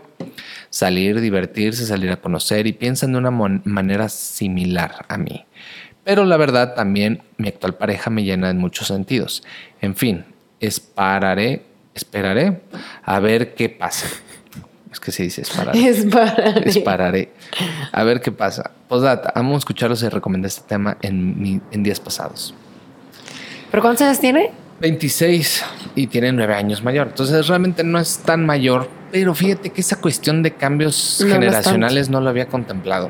Salir, 0.69 1.19
divertirse, 1.19 1.85
salir 1.85 2.11
a 2.11 2.17
conocer 2.17 2.67
y 2.67 2.73
piensan 2.73 3.13
de 3.13 3.17
una 3.17 3.31
manera 3.31 4.09
similar 4.09 5.05
a 5.07 5.17
mí. 5.17 5.45
Pero 6.03 6.25
la 6.25 6.37
verdad 6.37 6.73
también 6.73 7.21
mi 7.37 7.47
actual 7.47 7.75
pareja 7.75 8.09
me 8.09 8.23
llena 8.23 8.49
en 8.49 8.57
muchos 8.57 8.87
sentidos. 8.87 9.43
En 9.81 9.95
fin, 9.95 10.25
esperaré, 10.59 11.63
esperaré 11.93 12.61
a 13.03 13.19
ver 13.19 13.53
qué 13.53 13.69
pasa. 13.69 14.07
Es 14.91 14.99
que 14.99 15.11
se 15.11 15.23
dice 15.23 15.41
esperaré. 15.41 15.79
Espararé. 15.87 16.69
Espararé. 16.69 17.33
A 17.91 18.03
ver 18.03 18.19
qué 18.19 18.31
pasa. 18.31 18.71
Posdata, 18.87 19.31
amo 19.35 19.57
escucharlos 19.57 20.03
y 20.03 20.09
recomendé 20.09 20.47
este 20.47 20.67
tema 20.67 20.97
en, 21.01 21.61
en 21.71 21.83
días 21.83 21.99
pasados. 21.99 22.53
¿Pero 23.69 23.81
cuántos 23.81 24.05
años 24.05 24.19
tiene? 24.19 24.51
26 24.81 25.63
y 25.95 26.07
tiene 26.07 26.31
9 26.33 26.53
años 26.55 26.83
mayor. 26.83 27.07
Entonces 27.07 27.47
realmente 27.47 27.83
no 27.83 27.99
es 27.99 28.17
tan 28.19 28.45
mayor, 28.45 28.89
pero 29.11 29.33
fíjate 29.35 29.69
que 29.69 29.81
esa 29.81 30.01
cuestión 30.01 30.41
de 30.43 30.53
cambios 30.55 31.17
generacionales 31.25 32.09
no 32.09 32.19
lo 32.21 32.29
había 32.29 32.47
contemplado. 32.47 33.09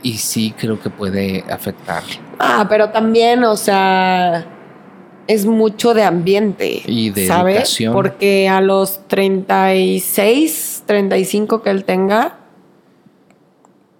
y 0.00 0.18
sí 0.18 0.54
creo 0.56 0.80
que 0.80 0.90
puede 0.90 1.44
afectar. 1.50 2.04
Ah, 2.38 2.66
pero 2.68 2.90
también, 2.90 3.42
o 3.42 3.56
sea, 3.56 4.46
es 5.26 5.44
mucho 5.44 5.92
de 5.92 6.04
ambiente. 6.04 6.82
Y 6.86 7.10
de 7.10 7.26
¿sabes? 7.26 7.56
educación. 7.56 7.92
Porque 7.94 8.48
a 8.48 8.60
los 8.60 9.08
36, 9.08 10.84
35 10.86 11.62
que 11.62 11.70
él 11.70 11.82
tenga, 11.84 12.38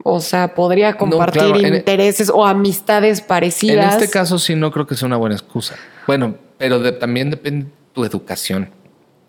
o 0.04 0.20
sea, 0.20 0.54
podría 0.54 0.94
compartir 0.96 1.42
claro, 1.42 1.58
en- 1.58 1.74
intereses 1.74 2.30
o 2.32 2.46
amistades 2.46 3.18
En 3.18 3.26
parecidas. 3.26 3.94
este 4.00 4.08
caso 4.08 4.38
sí 4.38 4.54
no 4.54 4.70
creo 4.70 4.86
que 4.86 4.94
sea 4.94 5.06
una 5.06 5.16
buena 5.16 5.34
excusa. 5.34 5.74
Bueno, 6.06 6.36
pero 6.58 6.78
de- 6.80 6.92
también 6.92 7.30
depende 7.30 7.66
de 7.66 7.72
tu 7.92 8.04
educación. 8.04 8.70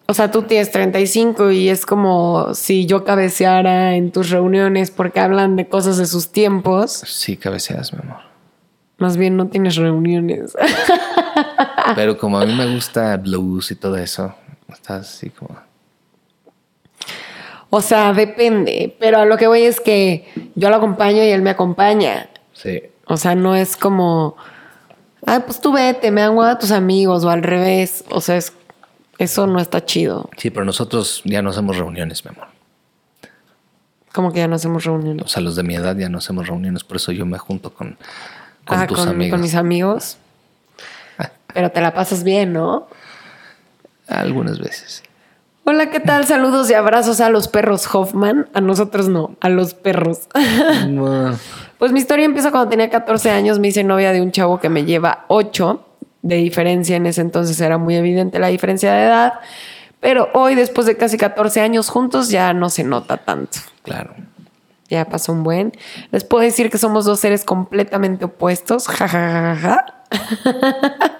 O 0.07 0.13
sea, 0.15 0.31
tú 0.31 0.41
tienes 0.43 0.71
35 0.71 1.51
y 1.51 1.69
es 1.69 1.85
como 1.85 2.55
si 2.55 2.87
yo 2.87 3.03
cabeceara 3.05 3.95
en 3.95 4.11
tus 4.11 4.31
reuniones 4.31 4.89
porque 4.89 5.19
hablan 5.19 5.55
de 5.55 5.67
cosas 5.67 5.97
de 5.97 6.07
sus 6.07 6.31
tiempos. 6.31 6.91
Sí, 7.05 7.37
cabeceas, 7.37 7.93
mi 7.93 7.99
amor. 8.01 8.17
Más 8.97 9.17
bien 9.17 9.37
no 9.37 9.47
tienes 9.47 9.75
reuniones. 9.75 10.53
Pero 11.95 12.17
como 12.17 12.39
a 12.39 12.45
mí 12.45 12.53
me 12.55 12.73
gusta 12.73 13.15
blues 13.17 13.69
y 13.71 13.75
todo 13.75 13.97
eso, 13.97 14.33
estás 14.67 15.07
así 15.07 15.29
como... 15.29 15.55
O 17.69 17.81
sea, 17.81 18.13
depende. 18.13 18.95
Pero 18.99 19.19
a 19.19 19.25
lo 19.25 19.37
que 19.37 19.47
voy 19.47 19.61
es 19.61 19.79
que 19.79 20.27
yo 20.55 20.69
lo 20.69 20.75
acompaño 20.77 21.23
y 21.23 21.27
él 21.29 21.41
me 21.43 21.51
acompaña. 21.51 22.29
Sí. 22.53 22.81
O 23.05 23.15
sea, 23.17 23.35
no 23.35 23.55
es 23.55 23.77
como, 23.77 24.35
ay, 25.25 25.39
pues 25.45 25.59
tú 25.61 25.71
vete, 25.71 26.11
me 26.11 26.21
dan 26.21 26.35
hueva 26.35 26.51
a 26.51 26.59
tus 26.59 26.71
amigos 26.71 27.23
o 27.25 27.29
al 27.29 27.43
revés. 27.43 28.03
O 28.09 28.21
sea, 28.21 28.37
es- 28.37 28.53
eso 29.17 29.47
no 29.47 29.59
está 29.59 29.83
chido. 29.85 30.29
Sí, 30.37 30.49
pero 30.49 30.65
nosotros 30.65 31.21
ya 31.25 31.41
no 31.41 31.49
hacemos 31.49 31.77
reuniones, 31.77 32.23
mi 32.25 32.29
amor. 32.31 32.47
Como 34.13 34.31
que 34.31 34.39
ya 34.39 34.47
no 34.47 34.55
hacemos 34.55 34.85
reuniones. 34.85 35.25
O 35.25 35.27
sea, 35.27 35.41
los 35.43 35.55
de 35.55 35.63
mi 35.63 35.75
edad 35.75 35.95
ya 35.97 36.09
no 36.09 36.17
hacemos 36.17 36.47
reuniones, 36.47 36.83
por 36.83 36.97
eso 36.97 37.11
yo 37.11 37.25
me 37.25 37.37
junto 37.37 37.73
con, 37.73 37.97
con 38.65 38.79
Ah, 38.79 38.87
tus 38.87 38.97
con, 38.99 39.09
amigos. 39.09 39.31
con 39.31 39.41
mis 39.41 39.55
amigos. 39.55 40.17
Pero 41.53 41.71
te 41.71 41.81
la 41.81 41.93
pasas 41.93 42.23
bien, 42.23 42.53
¿no? 42.53 42.87
Algunas 44.07 44.59
veces. 44.59 45.03
Hola, 45.65 45.91
¿qué 45.91 45.99
tal? 45.99 46.25
Saludos 46.25 46.69
y 46.71 46.73
abrazos 46.73 47.19
a 47.21 47.29
los 47.29 47.47
perros 47.47 47.87
Hoffman. 47.93 48.49
A 48.55 48.61
nosotros 48.61 49.07
no, 49.09 49.35
a 49.41 49.49
los 49.49 49.73
perros. 49.75 50.21
No. 50.87 51.37
Pues 51.79 51.93
mi 51.93 51.99
historia 52.01 52.25
empieza 52.25 52.51
cuando 52.51 52.69
tenía 52.69 52.89
14 52.89 53.31
años. 53.31 53.57
Me 53.57 53.69
hice 53.69 53.85
novia 53.85 54.11
de 54.11 54.21
un 54.21 54.33
chavo 54.33 54.59
que 54.59 54.67
me 54.67 54.83
lleva 54.83 55.23
8 55.29 55.81
de 56.21 56.35
diferencia. 56.35 56.97
En 56.97 57.05
ese 57.05 57.21
entonces 57.21 57.59
era 57.61 57.77
muy 57.77 57.95
evidente 57.95 58.37
la 58.37 58.49
diferencia 58.49 58.93
de 58.93 59.05
edad. 59.05 59.33
Pero 60.01 60.27
hoy, 60.33 60.55
después 60.55 60.85
de 60.87 60.97
casi 60.97 61.17
14 61.17 61.61
años 61.61 61.89
juntos, 61.89 62.29
ya 62.29 62.53
no 62.53 62.69
se 62.69 62.83
nota 62.83 63.15
tanto. 63.15 63.59
Claro. 63.83 64.13
Ya 64.89 65.05
pasó 65.05 65.31
un 65.31 65.43
buen. 65.43 65.71
Les 66.11 66.25
puedo 66.25 66.43
decir 66.43 66.69
que 66.69 66.77
somos 66.77 67.05
dos 67.05 67.21
seres 67.21 67.45
completamente 67.45 68.25
opuestos. 68.25 68.87
Ja, 68.89 69.07
ja, 69.07 69.55
ja, 69.55 69.55
ja. 69.55 69.85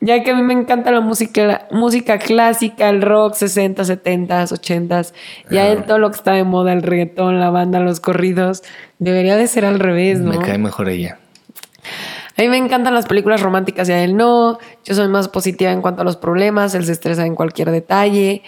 ya 0.00 0.22
que 0.22 0.30
a 0.30 0.34
mí 0.34 0.42
me 0.42 0.54
encanta 0.54 0.90
la 0.90 1.00
música, 1.00 1.44
la 1.44 1.68
música 1.70 2.18
clásica, 2.18 2.88
el 2.88 3.02
rock 3.02 3.34
60, 3.34 3.84
70, 3.84 4.44
80. 4.50 5.02
Y 5.50 5.58
a 5.58 5.68
él 5.68 5.84
todo 5.84 5.98
lo 5.98 6.10
que 6.10 6.16
está 6.16 6.32
de 6.32 6.44
moda, 6.44 6.72
el 6.72 6.82
reggaetón, 6.82 7.38
la 7.38 7.50
banda, 7.50 7.80
los 7.80 8.00
corridos. 8.00 8.62
Debería 8.98 9.36
de 9.36 9.46
ser 9.46 9.64
al 9.64 9.78
revés, 9.78 10.20
¿no? 10.20 10.30
Me 10.30 10.38
cae 10.38 10.58
mejor 10.58 10.88
ella. 10.88 11.18
A 12.36 12.42
mí 12.42 12.48
me 12.48 12.56
encantan 12.56 12.94
las 12.94 13.04
películas 13.04 13.42
románticas 13.42 13.88
y 13.90 13.92
a 13.92 14.02
él 14.02 14.16
no. 14.16 14.58
Yo 14.84 14.94
soy 14.94 15.08
más 15.08 15.28
positiva 15.28 15.70
en 15.72 15.82
cuanto 15.82 16.00
a 16.00 16.04
los 16.04 16.16
problemas. 16.16 16.74
Él 16.74 16.86
se 16.86 16.92
estresa 16.92 17.26
en 17.26 17.34
cualquier 17.34 17.70
detalle. 17.70 18.42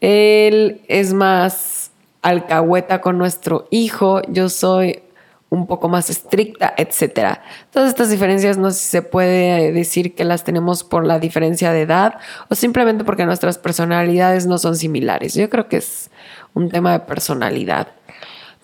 Él 0.00 0.80
es 0.88 1.12
más 1.12 1.92
alcahueta 2.22 3.00
con 3.00 3.18
nuestro 3.18 3.68
hijo. 3.70 4.22
Yo 4.28 4.48
soy 4.48 5.02
un 5.48 5.66
poco 5.66 5.88
más 5.88 6.10
estricta, 6.10 6.74
etcétera. 6.76 7.42
Todas 7.70 7.88
estas 7.88 8.10
diferencias 8.10 8.58
no 8.58 8.70
se 8.72 9.02
puede 9.02 9.72
decir 9.72 10.14
que 10.14 10.24
las 10.24 10.44
tenemos 10.44 10.82
por 10.82 11.06
la 11.06 11.18
diferencia 11.18 11.72
de 11.72 11.82
edad 11.82 12.14
o 12.48 12.54
simplemente 12.54 13.04
porque 13.04 13.26
nuestras 13.26 13.58
personalidades 13.58 14.46
no 14.46 14.58
son 14.58 14.76
similares. 14.76 15.34
Yo 15.34 15.48
creo 15.48 15.68
que 15.68 15.76
es 15.76 16.10
un 16.54 16.68
tema 16.68 16.92
de 16.92 17.00
personalidad. 17.00 17.88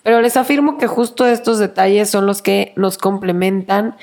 Pero 0.03 0.21
les 0.21 0.35
afirmo 0.35 0.77
que 0.77 0.87
justo 0.87 1.25
estos 1.25 1.59
detalles 1.59 2.09
son 2.09 2.25
los 2.25 2.41
que 2.41 2.73
nos 2.75 2.97
complementan 2.97 3.95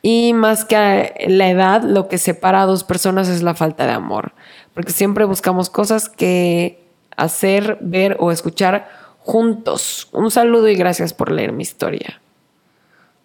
y 0.00 0.32
más 0.32 0.64
que 0.64 1.14
la 1.28 1.50
edad, 1.50 1.82
lo 1.82 2.08
que 2.08 2.16
separa 2.16 2.62
a 2.62 2.66
dos 2.66 2.82
personas 2.82 3.28
es 3.28 3.42
la 3.42 3.54
falta 3.54 3.86
de 3.86 3.92
amor. 3.92 4.32
Porque 4.72 4.92
siempre 4.92 5.26
buscamos 5.26 5.68
cosas 5.68 6.08
que 6.08 6.82
hacer, 7.16 7.76
ver 7.82 8.16
o 8.18 8.32
escuchar 8.32 8.88
juntos. 9.24 10.08
Un 10.12 10.30
saludo 10.30 10.68
y 10.68 10.74
gracias 10.74 11.14
por 11.14 11.30
leer 11.32 11.52
mi 11.52 11.62
historia. 11.62 12.20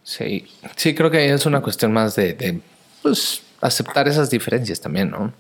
Sí, 0.04 0.48
sí, 0.76 0.96
creo 0.96 1.12
que 1.12 1.34
es 1.34 1.46
una 1.46 1.62
cuestión 1.62 1.92
más 1.92 2.16
de, 2.16 2.34
de, 2.34 2.62
pues, 3.02 3.42
aceptar 3.60 4.08
esas 4.08 4.30
diferencias 4.30 4.80
también, 4.80 5.10
¿no? 5.12 5.34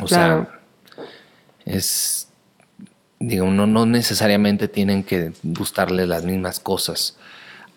O 0.00 0.06
Claro. 0.06 0.46
sea, 0.46 1.04
es, 1.64 2.28
digo, 3.18 3.46
no, 3.50 3.66
no 3.66 3.86
necesariamente 3.86 4.68
tienen 4.68 5.02
que 5.02 5.32
gustarle 5.42 6.06
las 6.06 6.24
mismas 6.24 6.60
cosas, 6.60 7.16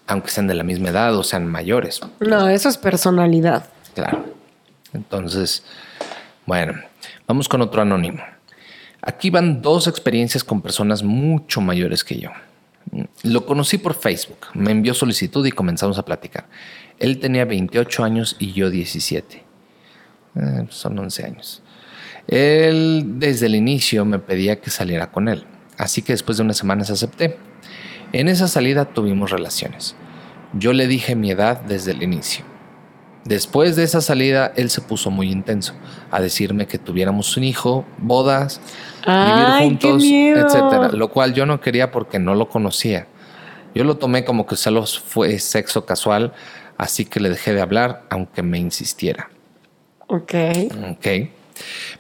aunque 0.06 0.30
sean 0.30 0.46
de 0.48 0.54
la 0.54 0.64
misma 0.64 0.90
edad 0.90 1.16
o 1.16 1.24
sean 1.24 1.48
mayores. 1.48 2.02
No, 2.20 2.48
eso 2.50 2.70
es 2.70 2.78
personalidad. 2.78 3.66
Claro. 3.96 4.26
Entonces, 4.94 5.64
bueno, 6.46 6.74
vamos 7.28 7.50
con 7.50 7.62
otro 7.62 7.82
anónimo. 7.82 8.22
Aquí 9.02 9.30
van 9.30 9.62
dos 9.62 9.88
experiencias 9.88 10.44
con 10.44 10.62
personas 10.62 11.04
mucho 11.04 11.60
mayores 11.60 12.04
que 12.04 12.20
yo. 12.20 12.30
Lo 13.24 13.46
conocí 13.46 13.78
por 13.78 13.96
Facebook, 13.96 14.48
me 14.54 14.72
envió 14.72 14.94
solicitud 14.94 15.46
y 15.46 15.52
comenzamos 15.52 15.98
a 15.98 16.06
platicar. 16.06 16.48
Él 17.00 17.20
tenía 17.20 17.46
28 17.46 18.04
años 18.04 18.36
y 18.38 18.54
yo 18.54 18.70
17. 18.70 19.44
Eh, 20.36 20.66
son 20.70 21.00
11 21.00 21.26
años. 21.26 21.64
Él 22.28 23.20
desde 23.20 23.48
el 23.48 23.56
inicio 23.56 24.06
me 24.06 24.20
pedía 24.20 24.62
que 24.62 24.70
saliera 24.70 25.12
con 25.12 25.28
él, 25.28 25.46
así 25.78 26.02
que 26.02 26.14
después 26.14 26.38
de 26.38 26.44
unas 26.44 26.58
semanas 26.58 26.90
acepté. 26.90 27.38
En 28.14 28.28
esa 28.28 28.48
salida 28.48 28.86
tuvimos 28.86 29.32
relaciones. 29.32 29.96
Yo 30.54 30.74
le 30.74 30.88
dije 30.88 31.16
mi 31.16 31.32
edad 31.32 31.62
desde 31.62 31.92
el 31.92 32.04
inicio. 32.04 32.51
Después 33.26 33.76
de 33.76 33.84
esa 33.84 34.02
salida, 34.02 34.52
él 34.56 34.70
se 34.70 34.82
puso 34.82 35.12
muy 35.12 35.32
intenso 35.32 35.74
a 36.10 36.22
decirme 36.22 36.66
que 36.66 36.80
tuviéramos 36.80 37.38
un 37.38 37.44
hijo, 37.44 37.86
bodas, 38.00 38.60
Ay, 39.06 39.32
vivir 39.32 39.64
juntos, 39.64 40.04
etcétera. 40.04 40.90
Lo 40.92 41.10
cual 41.10 41.34
yo 41.34 41.46
no 41.46 41.62
quería 41.62 41.92
porque 41.92 42.18
no 42.18 42.34
lo 42.34 42.50
conocía. 42.50 43.08
Yo 43.76 43.84
lo 43.84 43.98
tomé 43.98 44.26
como 44.26 44.46
que 44.46 44.56
solo 44.56 44.86
fue 44.86 45.38
sexo 45.40 45.86
casual, 45.86 46.34
así 46.78 47.06
que 47.06 47.20
le 47.20 47.30
dejé 47.30 47.54
de 47.54 47.62
hablar, 47.62 48.04
aunque 48.10 48.42
me 48.42 48.58
insistiera. 48.58 49.30
Ok. 50.08 50.34
Ok. 50.92 51.08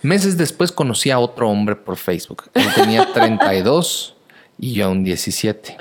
Meses 0.01 0.37
después 0.37 0.71
conocí 0.71 1.11
a 1.11 1.19
otro 1.19 1.49
hombre 1.49 1.75
por 1.75 1.97
Facebook. 1.97 2.49
Él 2.55 2.67
tenía 2.73 3.07
32 3.13 4.15
y 4.57 4.73
yo 4.73 4.87
aún 4.87 5.03
17. 5.03 5.77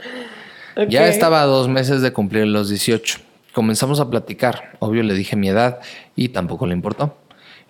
Ya 0.88 1.08
estaba 1.08 1.42
a 1.42 1.46
dos 1.46 1.68
meses 1.68 2.02
de 2.02 2.12
cumplir 2.12 2.46
los 2.46 2.68
18. 2.68 3.18
Comenzamos 3.54 4.00
a 4.00 4.08
platicar. 4.08 4.76
Obvio 4.78 5.02
le 5.02 5.14
dije 5.14 5.36
mi 5.36 5.48
edad 5.48 5.80
y 6.16 6.28
tampoco 6.28 6.66
le 6.66 6.74
importó. 6.74 7.16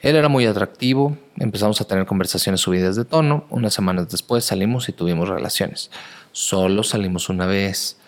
Él 0.00 0.16
era 0.16 0.28
muy 0.28 0.46
atractivo, 0.46 1.16
empezamos 1.36 1.80
a 1.80 1.84
tener 1.84 2.06
conversaciones 2.06 2.62
subidas 2.62 2.96
de 2.96 3.04
tono. 3.04 3.44
Unas 3.50 3.74
semanas 3.74 4.08
después 4.08 4.44
salimos 4.44 4.88
y 4.88 4.92
tuvimos 4.92 5.28
relaciones. 5.28 5.90
Solo 6.32 6.82
salimos 6.82 7.28
una 7.28 7.46
vez. 7.46 7.98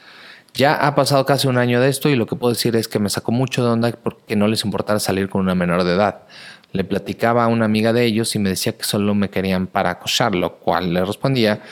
Ya 0.55 0.75
ha 0.75 0.95
pasado 0.95 1.25
casi 1.25 1.49
un 1.49 1.59
año 1.59 1.81
de 1.81 1.89
esto 1.89 2.09
y 2.09 2.17
lo 2.17 2.27
que 2.27 2.37
puedo 2.37 2.53
decir 2.53 2.77
es 2.77 2.89
que 2.89 2.99
me 2.99 3.09
sacó 3.09 3.33
mucho 3.33 3.65
de 3.65 3.71
onda 3.71 3.93
porque 3.93 4.37
no 4.37 4.49
les 4.49 4.65
importara 4.65 5.01
salir 5.01 5.29
con 5.29 5.41
una 5.41 5.55
menor 5.55 5.85
de 5.85 5.95
edad. 5.95 6.23
Le 6.73 6.85
platicaba 6.85 7.45
a 7.45 7.49
una 7.49 7.65
amiga 7.65 7.93
de 7.93 8.05
ellos 8.05 8.35
y 8.35 8.39
me 8.39 8.51
decía 8.51 8.77
que 8.77 8.85
solo 8.85 9.15
me 9.15 9.31
querían 9.31 9.67
para 9.67 9.91
acosar, 9.91 10.35
lo 10.35 10.57
cual 10.57 10.93
le 10.93 11.05
respondía 11.05 11.63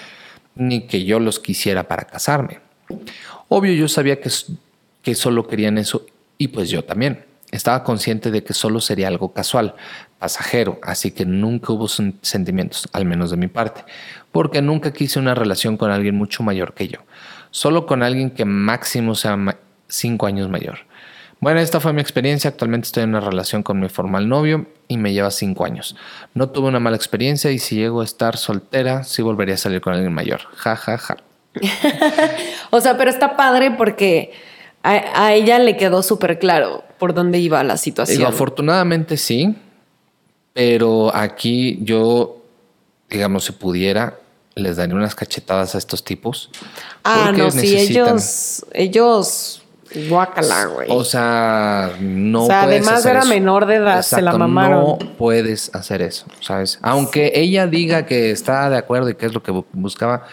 ni 0.54 0.86
que 0.86 1.04
yo 1.04 1.20
los 1.20 1.40
quisiera 1.40 1.88
para 1.88 2.04
casarme. 2.04 2.60
Obvio 3.48 3.72
yo 3.72 3.88
sabía 3.88 4.20
que, 4.20 4.30
que 5.02 5.14
solo 5.14 5.46
querían 5.46 5.78
eso 5.78 6.06
y 6.38 6.48
pues 6.48 6.70
yo 6.70 6.84
también. 6.84 7.24
Estaba 7.52 7.82
consciente 7.82 8.30
de 8.30 8.44
que 8.44 8.52
solo 8.54 8.80
sería 8.80 9.08
algo 9.08 9.32
casual, 9.32 9.74
pasajero, 10.20 10.78
así 10.84 11.10
que 11.10 11.24
nunca 11.26 11.72
hubo 11.72 11.86
sen- 11.88 12.14
sentimientos, 12.22 12.88
al 12.92 13.04
menos 13.06 13.30
de 13.32 13.36
mi 13.36 13.48
parte, 13.48 13.82
porque 14.30 14.62
nunca 14.62 14.92
quise 14.92 15.18
una 15.18 15.34
relación 15.34 15.76
con 15.76 15.90
alguien 15.90 16.14
mucho 16.14 16.44
mayor 16.44 16.74
que 16.74 16.86
yo, 16.86 17.00
solo 17.50 17.86
con 17.86 18.04
alguien 18.04 18.30
que 18.30 18.44
máximo 18.44 19.16
sea 19.16 19.36
cinco 19.88 20.26
años 20.26 20.48
mayor. 20.48 20.78
Bueno, 21.40 21.58
esta 21.58 21.80
fue 21.80 21.94
mi 21.94 22.02
experiencia. 22.02 22.50
Actualmente 22.50 22.84
estoy 22.86 23.02
en 23.04 23.08
una 23.10 23.20
relación 23.20 23.62
con 23.62 23.80
mi 23.80 23.88
formal 23.88 24.28
novio 24.28 24.66
y 24.88 24.98
me 24.98 25.14
lleva 25.14 25.30
cinco 25.30 25.64
años. 25.64 25.96
No 26.34 26.50
tuve 26.50 26.68
una 26.68 26.80
mala 26.80 26.96
experiencia 26.96 27.50
y 27.50 27.58
si 27.58 27.76
llego 27.76 28.02
a 28.02 28.04
estar 28.04 28.36
soltera, 28.36 29.04
sí 29.04 29.22
volvería 29.22 29.54
a 29.54 29.58
salir 29.58 29.80
con 29.80 29.94
alguien 29.94 30.12
mayor. 30.12 30.42
Ja, 30.54 30.76
ja, 30.76 30.98
ja. 30.98 31.16
O 32.70 32.80
sea, 32.80 32.96
pero 32.96 33.10
está 33.10 33.36
padre 33.36 33.70
porque 33.72 34.32
a, 34.82 35.24
a 35.26 35.34
ella 35.34 35.58
le 35.58 35.76
quedó 35.76 36.02
súper 36.02 36.38
claro 36.38 36.84
por 36.98 37.14
dónde 37.14 37.38
iba 37.38 37.62
la 37.64 37.76
situación. 37.76 38.18
Digo, 38.18 38.28
afortunadamente 38.28 39.16
sí, 39.16 39.54
pero 40.52 41.14
aquí 41.14 41.78
yo, 41.82 42.42
digamos, 43.08 43.44
si 43.44 43.52
pudiera, 43.52 44.18
les 44.54 44.76
daría 44.76 44.94
unas 44.94 45.14
cachetadas 45.14 45.74
a 45.74 45.78
estos 45.78 46.04
tipos. 46.04 46.50
ah, 47.04 47.32
no, 47.36 47.50
sí, 47.50 47.58
necesitan- 47.58 48.08
ellos, 48.16 48.66
ellos 48.72 49.56
Guácala, 50.08 50.66
güey. 50.66 50.86
O 50.88 51.02
sea, 51.02 51.96
no 51.98 52.44
O 52.44 52.46
sea, 52.46 52.62
puedes 52.62 52.82
además 52.82 53.00
hacer 53.00 53.10
era 53.10 53.20
eso. 53.20 53.28
menor 53.28 53.66
de 53.66 53.74
edad, 53.74 54.02
se 54.02 54.16
la 54.22 54.30
Exacto, 54.30 54.38
mamaron. 54.38 54.84
No 54.84 54.98
puedes 55.18 55.74
hacer 55.74 56.00
eso, 56.02 56.26
¿sabes? 56.40 56.78
Aunque 56.80 57.32
ella 57.34 57.66
diga 57.66 58.06
que 58.06 58.30
está 58.30 58.70
de 58.70 58.76
acuerdo 58.76 59.10
y 59.10 59.16
que 59.16 59.26
es 59.26 59.34
lo 59.34 59.42
que 59.42 59.50
bu- 59.50 59.64
buscaba, 59.72 60.26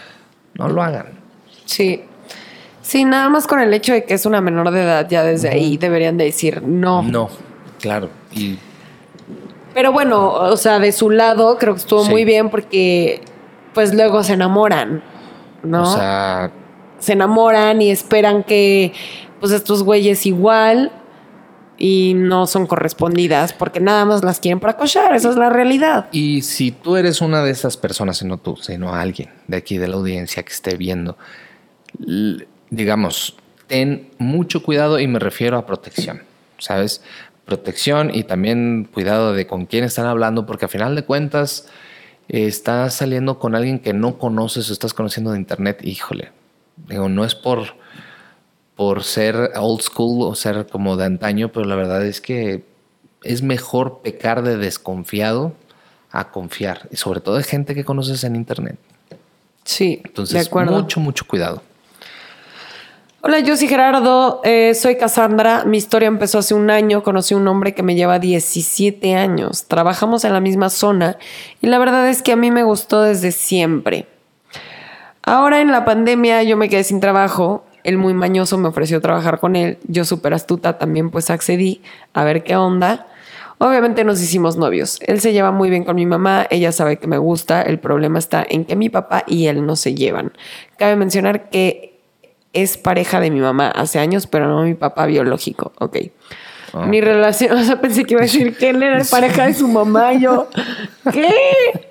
no 0.53 0.67
lo 0.69 0.83
hagan. 0.83 1.07
Sí. 1.65 2.03
Sí, 2.87 3.03
nada 3.03 3.27
más 3.27 3.47
con 3.47 3.59
el 3.59 3.73
hecho 3.73 3.91
de 3.91 4.05
que 4.05 4.13
es 4.13 4.25
una 4.25 4.39
menor 4.39 4.71
de 4.71 4.81
edad, 4.81 5.09
ya 5.09 5.21
desde 5.21 5.49
ahí 5.49 5.75
deberían 5.75 6.17
de 6.17 6.23
decir 6.23 6.63
no. 6.63 7.01
No, 7.03 7.29
claro. 7.81 8.09
Y 8.33 8.57
Pero 9.73 9.91
bueno, 9.91 10.31
o 10.31 10.55
sea, 10.55 10.79
de 10.79 10.93
su 10.93 11.09
lado 11.09 11.57
creo 11.57 11.73
que 11.73 11.81
estuvo 11.81 12.05
Sí. 12.05 12.09
muy 12.11 12.23
bien 12.23 12.49
porque 12.49 13.21
pues 13.73 13.93
luego 13.93 14.23
se 14.23 14.33
enamoran, 14.33 15.03
¿no? 15.63 15.83
O 15.83 15.85
sea, 15.85 16.49
se 16.99 17.11
enamoran 17.11 17.81
y 17.81 17.91
esperan 17.91 18.43
que 18.43 18.93
pues 19.41 19.51
estos 19.51 19.83
güeyes 19.83 20.25
igual 20.25 20.93
y 21.77 22.13
no 22.15 22.47
son 22.47 22.67
correspondidas 22.67 23.51
porque 23.51 23.81
nada 23.81 24.05
más 24.05 24.23
las 24.23 24.39
quieren 24.39 24.61
para 24.61 24.77
cochar, 24.77 25.13
esa 25.13 25.29
es 25.29 25.35
la 25.35 25.49
realidad. 25.49 26.07
y 26.13 26.41
si 26.41 26.71
tú 26.71 26.95
eres 26.95 27.19
una 27.19 27.43
de 27.43 27.51
esas 27.51 27.75
personas, 27.75 28.21
y 28.21 28.25
no 28.25 28.37
tú, 28.37 28.55
sino 28.55 28.95
alguien 28.95 29.29
de 29.47 29.57
aquí 29.57 29.77
de 29.77 29.89
la 29.89 29.97
audiencia 29.97 30.41
que 30.43 30.53
esté 30.53 30.77
viendo, 30.77 31.17
digamos, 32.69 33.35
ten 33.67 34.09
mucho 34.17 34.63
cuidado 34.63 34.99
y 34.99 35.07
me 35.07 35.19
refiero 35.19 35.57
a 35.57 35.65
protección, 35.65 36.21
¿sabes? 36.57 37.01
Protección 37.45 38.13
y 38.13 38.23
también 38.23 38.89
cuidado 38.91 39.33
de 39.33 39.47
con 39.47 39.65
quién 39.65 39.83
están 39.83 40.05
hablando, 40.05 40.45
porque 40.45 40.65
a 40.65 40.69
final 40.69 40.95
de 40.95 41.03
cuentas 41.03 41.67
eh, 42.29 42.45
estás 42.45 42.95
saliendo 42.95 43.39
con 43.39 43.55
alguien 43.55 43.79
que 43.79 43.93
no 43.93 44.17
conoces 44.17 44.69
o 44.69 44.73
estás 44.73 44.93
conociendo 44.93 45.31
de 45.31 45.39
internet, 45.39 45.79
híjole, 45.83 46.31
digo, 46.87 47.09
no 47.09 47.25
es 47.25 47.35
por, 47.35 47.75
por 48.75 49.03
ser 49.03 49.51
old 49.55 49.81
school 49.81 50.23
o 50.23 50.35
ser 50.35 50.67
como 50.67 50.97
de 50.97 51.05
antaño, 51.05 51.51
pero 51.51 51.65
la 51.65 51.75
verdad 51.75 52.05
es 52.05 52.21
que 52.21 52.65
es 53.23 53.41
mejor 53.41 54.01
pecar 54.01 54.43
de 54.43 54.57
desconfiado 54.57 55.53
a 56.11 56.31
confiar, 56.31 56.87
y 56.91 56.95
sobre 56.95 57.19
todo 57.19 57.35
de 57.35 57.43
gente 57.43 57.75
que 57.75 57.83
conoces 57.83 58.23
en 58.23 58.35
internet. 58.35 58.77
Sí, 59.63 60.01
Entonces, 60.05 60.33
de 60.33 60.47
acuerdo. 60.47 60.71
mucho, 60.71 60.99
mucho 61.01 61.25
cuidado. 61.27 61.61
Hola, 63.27 63.41
yo 63.41 63.57
soy 63.57 63.67
Gerardo, 63.67 64.39
eh, 64.45 64.73
soy 64.73 64.95
Cassandra. 64.95 65.65
Mi 65.65 65.75
historia 65.75 66.07
empezó 66.07 66.39
hace 66.39 66.53
un 66.53 66.69
año. 66.69 67.03
Conocí 67.03 67.33
a 67.33 67.37
un 67.37 67.45
hombre 67.49 67.73
que 67.73 67.83
me 67.83 67.93
lleva 67.93 68.19
17 68.19 69.15
años. 69.15 69.65
Trabajamos 69.67 70.23
en 70.23 70.31
la 70.31 70.39
misma 70.39 70.69
zona 70.69 71.17
y 71.61 71.67
la 71.67 71.77
verdad 71.77 72.07
es 72.07 72.21
que 72.21 72.31
a 72.31 72.37
mí 72.37 72.51
me 72.51 72.63
gustó 72.63 73.01
desde 73.01 73.33
siempre. 73.33 74.07
Ahora 75.23 75.59
en 75.59 75.73
la 75.73 75.83
pandemia 75.83 76.41
yo 76.43 76.55
me 76.55 76.69
quedé 76.69 76.85
sin 76.85 77.01
trabajo. 77.01 77.65
Él 77.83 77.97
muy 77.97 78.13
mañoso 78.13 78.57
me 78.57 78.69
ofreció 78.69 79.01
trabajar 79.01 79.41
con 79.41 79.57
él. 79.57 79.77
Yo 79.89 80.05
súper 80.05 80.33
astuta 80.33 80.77
también 80.77 81.09
pues 81.09 81.29
accedí 81.29 81.81
a 82.13 82.23
ver 82.23 82.45
qué 82.45 82.55
onda. 82.55 83.07
Obviamente 83.57 84.05
nos 84.05 84.21
hicimos 84.21 84.55
novios. 84.55 84.99
Él 85.01 85.19
se 85.19 85.33
lleva 85.33 85.51
muy 85.51 85.69
bien 85.69 85.83
con 85.83 85.97
mi 85.97 86.05
mamá, 86.05 86.47
ella 86.49 86.71
sabe 86.71 86.95
que 86.95 87.07
me 87.07 87.17
gusta. 87.17 87.61
El 87.61 87.77
problema 87.77 88.19
está 88.19 88.45
en 88.47 88.63
que 88.63 88.77
mi 88.77 88.87
papá 88.87 89.25
y 89.27 89.47
él 89.47 89.65
no 89.65 89.75
se 89.75 89.95
llevan. 89.95 90.31
Cabe 90.77 90.95
mencionar 90.95 91.49
que 91.49 91.96
es 92.53 92.77
pareja 92.77 93.19
de 93.19 93.31
mi 93.31 93.39
mamá 93.39 93.69
hace 93.69 93.99
años, 93.99 94.27
pero 94.27 94.47
no 94.47 94.63
mi 94.63 94.73
papá 94.73 95.05
biológico. 95.05 95.73
Ok. 95.79 95.97
Ah. 96.73 96.85
Mi 96.85 97.01
relación, 97.01 97.57
o 97.57 97.63
sea, 97.63 97.79
pensé 97.81 98.03
que 98.03 98.13
iba 98.13 98.21
a 98.21 98.25
decir 98.25 98.57
que 98.57 98.69
él 98.69 98.81
era 98.83 99.03
pareja 99.11 99.47
de 99.47 99.53
su 99.53 99.67
mamá. 99.67 100.13
y 100.13 100.21
Yo, 100.21 100.47
¿qué? 101.11 101.86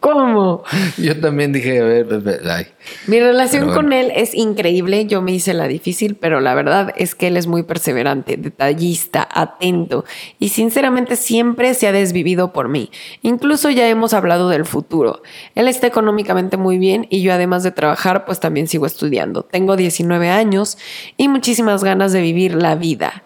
¿Cómo? 0.00 0.64
Yo 0.98 1.18
también 1.18 1.52
dije, 1.52 1.80
a 1.80 1.84
ver, 1.84 2.06
ver, 2.06 2.40
ay. 2.48 2.66
Mi 3.06 3.20
relación 3.20 3.66
bueno. 3.66 3.80
con 3.80 3.92
él 3.92 4.12
es 4.14 4.34
increíble. 4.34 5.06
Yo 5.06 5.22
me 5.22 5.32
hice 5.32 5.54
la 5.54 5.68
difícil, 5.68 6.14
pero 6.14 6.40
la 6.40 6.54
verdad 6.54 6.92
es 6.96 7.14
que 7.14 7.28
él 7.28 7.36
es 7.36 7.46
muy 7.46 7.62
perseverante, 7.62 8.36
detallista, 8.36 9.26
atento 9.30 10.04
y 10.38 10.50
sinceramente 10.50 11.16
siempre 11.16 11.74
se 11.74 11.86
ha 11.86 11.92
desvivido 11.92 12.52
por 12.52 12.68
mí. 12.68 12.90
Incluso 13.22 13.70
ya 13.70 13.88
hemos 13.88 14.12
hablado 14.12 14.48
del 14.48 14.64
futuro. 14.66 15.22
Él 15.54 15.68
está 15.68 15.86
económicamente 15.86 16.56
muy 16.56 16.78
bien 16.78 17.06
y 17.10 17.22
yo 17.22 17.32
además 17.32 17.62
de 17.62 17.70
trabajar, 17.70 18.24
pues 18.24 18.40
también 18.40 18.68
sigo 18.68 18.86
estudiando. 18.86 19.42
Tengo 19.42 19.76
19 19.76 20.28
años 20.28 20.76
y 21.16 21.28
muchísimas 21.28 21.82
ganas 21.84 22.12
de 22.12 22.20
vivir 22.20 22.54
la 22.54 22.74
vida. 22.74 23.24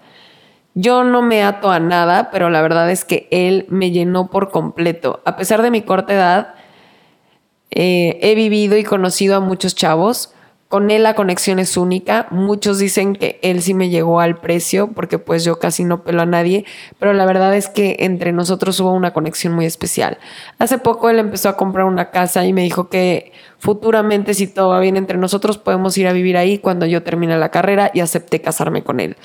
Yo 0.74 1.04
no 1.04 1.22
me 1.22 1.42
ato 1.44 1.70
a 1.70 1.78
nada, 1.78 2.30
pero 2.32 2.50
la 2.50 2.60
verdad 2.60 2.90
es 2.90 3.04
que 3.04 3.28
él 3.30 3.66
me 3.68 3.92
llenó 3.92 4.28
por 4.28 4.50
completo. 4.50 5.22
A 5.24 5.36
pesar 5.36 5.62
de 5.62 5.70
mi 5.70 5.82
corta 5.82 6.14
edad, 6.14 6.54
eh, 7.70 8.18
he 8.22 8.34
vivido 8.34 8.76
y 8.76 8.82
conocido 8.82 9.36
a 9.36 9.40
muchos 9.40 9.76
chavos. 9.76 10.33
Con 10.74 10.90
él 10.90 11.04
la 11.04 11.14
conexión 11.14 11.60
es 11.60 11.76
única. 11.76 12.26
Muchos 12.32 12.80
dicen 12.80 13.14
que 13.14 13.38
él 13.42 13.62
sí 13.62 13.74
me 13.74 13.90
llegó 13.90 14.18
al 14.18 14.38
precio 14.38 14.90
porque 14.92 15.20
pues 15.20 15.44
yo 15.44 15.60
casi 15.60 15.84
no 15.84 16.02
pelo 16.02 16.22
a 16.22 16.26
nadie, 16.26 16.64
pero 16.98 17.12
la 17.12 17.24
verdad 17.26 17.54
es 17.54 17.68
que 17.68 17.94
entre 18.00 18.32
nosotros 18.32 18.80
hubo 18.80 18.90
una 18.90 19.12
conexión 19.12 19.52
muy 19.52 19.66
especial. 19.66 20.18
Hace 20.58 20.78
poco 20.78 21.10
él 21.10 21.20
empezó 21.20 21.48
a 21.48 21.56
comprar 21.56 21.84
una 21.84 22.10
casa 22.10 22.44
y 22.44 22.52
me 22.52 22.62
dijo 22.62 22.88
que 22.88 23.30
futuramente 23.60 24.34
si 24.34 24.48
todo 24.48 24.70
va 24.70 24.80
bien 24.80 24.96
entre 24.96 25.16
nosotros 25.16 25.58
podemos 25.58 25.96
ir 25.96 26.08
a 26.08 26.12
vivir 26.12 26.36
ahí 26.36 26.58
cuando 26.58 26.86
yo 26.86 27.04
termine 27.04 27.38
la 27.38 27.52
carrera 27.52 27.92
y 27.94 28.00
acepté 28.00 28.40
casarme 28.40 28.82
con 28.82 28.98
él. 28.98 29.16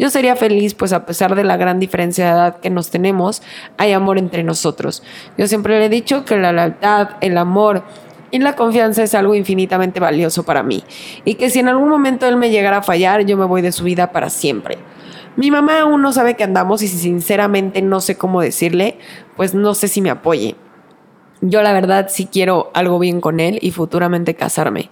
Yo 0.00 0.10
sería 0.10 0.34
feliz 0.34 0.74
pues 0.74 0.92
a 0.92 1.06
pesar 1.06 1.36
de 1.36 1.44
la 1.44 1.56
gran 1.56 1.78
diferencia 1.78 2.24
de 2.24 2.32
edad 2.32 2.58
que 2.58 2.68
nos 2.68 2.90
tenemos, 2.90 3.42
hay 3.78 3.92
amor 3.92 4.18
entre 4.18 4.42
nosotros. 4.42 5.04
Yo 5.38 5.46
siempre 5.46 5.78
le 5.78 5.86
he 5.86 5.88
dicho 5.88 6.24
que 6.24 6.36
la 6.36 6.52
lealtad, 6.52 7.10
el 7.20 7.38
amor 7.38 7.84
y 8.30 8.38
la 8.38 8.56
confianza 8.56 9.02
es 9.02 9.14
algo 9.14 9.34
infinitamente 9.34 10.00
valioso 10.00 10.44
para 10.44 10.62
mí. 10.62 10.82
Y 11.24 11.34
que 11.34 11.50
si 11.50 11.60
en 11.60 11.68
algún 11.68 11.88
momento 11.88 12.26
él 12.26 12.36
me 12.36 12.50
llegara 12.50 12.78
a 12.78 12.82
fallar, 12.82 13.24
yo 13.24 13.36
me 13.36 13.44
voy 13.44 13.62
de 13.62 13.72
su 13.72 13.84
vida 13.84 14.12
para 14.12 14.30
siempre. 14.30 14.78
Mi 15.36 15.50
mamá 15.50 15.80
aún 15.80 16.00
no 16.00 16.12
sabe 16.12 16.34
que 16.34 16.44
andamos 16.44 16.82
y 16.82 16.88
si 16.88 16.98
sinceramente 16.98 17.82
no 17.82 18.00
sé 18.00 18.16
cómo 18.16 18.40
decirle, 18.40 18.98
pues 19.36 19.54
no 19.54 19.74
sé 19.74 19.88
si 19.88 20.00
me 20.00 20.10
apoye. 20.10 20.56
Yo 21.42 21.62
la 21.62 21.74
verdad 21.74 22.06
sí 22.08 22.26
quiero 22.26 22.70
algo 22.72 22.98
bien 22.98 23.20
con 23.20 23.40
él 23.40 23.58
y 23.60 23.70
futuramente 23.70 24.34
casarme. 24.34 24.90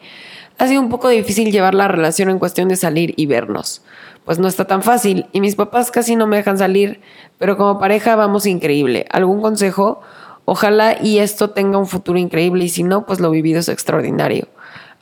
Ha 0.59 0.69
sido 0.69 0.81
un 0.83 0.91
poco 0.91 1.09
difícil 1.09 1.51
llevar 1.51 1.75
la 1.75 1.89
relación 1.89 2.29
en 2.29 2.39
cuestión 2.39 2.69
de 2.69 2.77
salir 2.77 3.15
y 3.17 3.27
vernos. 3.27 3.83
Pues 4.25 4.39
no 4.39 4.47
está 4.47 4.67
tan 4.67 4.83
fácil 4.83 5.27
y 5.33 5.41
mis 5.41 5.57
papás 5.57 5.91
casi 5.91 6.15
no 6.15 6.27
me 6.27 6.37
dejan 6.37 6.59
salir, 6.59 7.01
pero 7.39 7.57
como 7.57 7.79
pareja 7.79 8.15
vamos 8.15 8.47
increíble. 8.47 9.07
¿Algún 9.11 9.41
consejo? 9.41 10.03
Ojalá 10.47 10.99
y 11.03 11.19
esto 11.19 11.51
tenga 11.51 11.79
un 11.79 11.87
futuro 11.87 12.19
increíble 12.19 12.65
y 12.65 12.69
si 12.69 12.83
no, 12.83 13.07
pues 13.07 13.21
lo 13.21 13.31
vivido 13.31 13.61
es 13.61 13.69
extraordinario. 13.69 14.49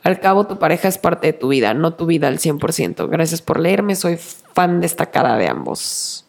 Al 0.03 0.19
cabo, 0.19 0.47
tu 0.47 0.59
pareja 0.59 0.87
es 0.87 0.97
parte 0.97 1.27
de 1.27 1.33
tu 1.33 1.47
vida, 1.49 1.73
no 1.73 1.93
tu 1.93 2.05
vida 2.05 2.27
al 2.27 2.39
100%. 2.39 3.07
Gracias 3.09 3.41
por 3.41 3.59
leerme, 3.59 3.95
soy 3.95 4.17
fan 4.17 4.81
destacada 4.81 5.37
de 5.37 5.47
ambos. 5.47 6.25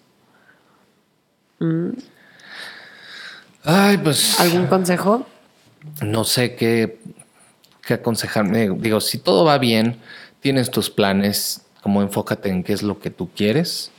Ay, 3.64 3.96
pues 3.98 4.38
¿Algún 4.40 4.66
consejo? 4.66 5.26
no 6.02 6.24
sé 6.24 6.54
qué, 6.56 6.98
qué 7.86 7.94
aconsejarme. 7.94 8.70
Digo, 8.78 9.00
si 9.00 9.18
todo 9.18 9.44
va 9.44 9.58
bien, 9.58 10.00
tienes 10.40 10.70
tus 10.70 10.90
planes, 10.90 11.62
como 11.82 12.02
enfócate 12.02 12.48
en 12.50 12.62
qué 12.64 12.72
es 12.72 12.82
lo 12.82 12.98
que 13.00 13.10
tú 13.10 13.30
quieres, 13.34 13.90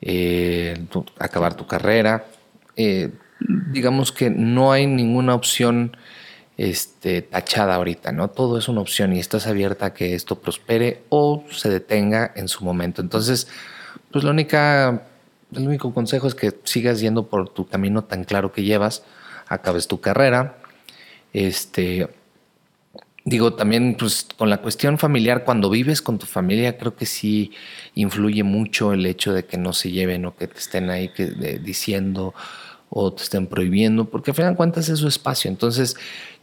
eh, 0.00 0.82
tu- 0.90 1.04
acabar 1.18 1.54
tu 1.54 1.66
carrera. 1.66 2.26
Eh, 2.76 3.10
digamos 3.40 4.12
que 4.12 4.30
no 4.30 4.72
hay 4.72 4.86
ninguna 4.86 5.34
opción 5.34 5.96
este, 6.56 7.22
tachada 7.22 7.76
ahorita, 7.76 8.12
¿no? 8.12 8.28
Todo 8.28 8.58
es 8.58 8.68
una 8.68 8.82
opción 8.82 9.14
y 9.14 9.18
estás 9.18 9.46
abierta 9.46 9.86
a 9.86 9.94
que 9.94 10.14
esto 10.14 10.40
prospere 10.40 11.02
o 11.08 11.44
se 11.50 11.70
detenga 11.70 12.32
en 12.36 12.48
su 12.48 12.64
momento. 12.64 13.00
Entonces, 13.00 13.48
pues 14.10 14.24
la 14.24 14.30
única, 14.30 15.06
el 15.54 15.66
único 15.66 15.94
consejo 15.94 16.26
es 16.26 16.34
que 16.34 16.52
sigas 16.64 17.00
yendo 17.00 17.28
por 17.28 17.48
tu 17.48 17.66
camino 17.66 18.04
tan 18.04 18.24
claro 18.24 18.52
que 18.52 18.62
llevas, 18.62 19.04
acabes 19.48 19.88
tu 19.88 20.00
carrera, 20.00 20.58
este, 21.32 22.08
digo, 23.24 23.54
también 23.54 23.96
pues 23.98 24.26
con 24.36 24.50
la 24.50 24.58
cuestión 24.58 24.98
familiar, 24.98 25.44
cuando 25.44 25.70
vives 25.70 26.02
con 26.02 26.18
tu 26.18 26.26
familia, 26.26 26.76
creo 26.76 26.94
que 26.94 27.06
sí 27.06 27.52
influye 27.94 28.42
mucho 28.42 28.92
el 28.92 29.06
hecho 29.06 29.32
de 29.32 29.44
que 29.44 29.56
no 29.56 29.72
se 29.72 29.90
lleven 29.90 30.26
o 30.26 30.36
que 30.36 30.46
te 30.46 30.58
estén 30.58 30.90
ahí 30.90 31.10
diciendo 31.62 32.34
o 32.90 33.12
te 33.12 33.22
estén 33.22 33.46
prohibiendo, 33.46 34.04
porque 34.04 34.32
al 34.32 34.34
final 34.34 34.52
de 34.52 34.56
cuentas 34.56 34.88
es 34.88 34.98
su 34.98 35.08
espacio. 35.08 35.50
Entonces, 35.50 35.96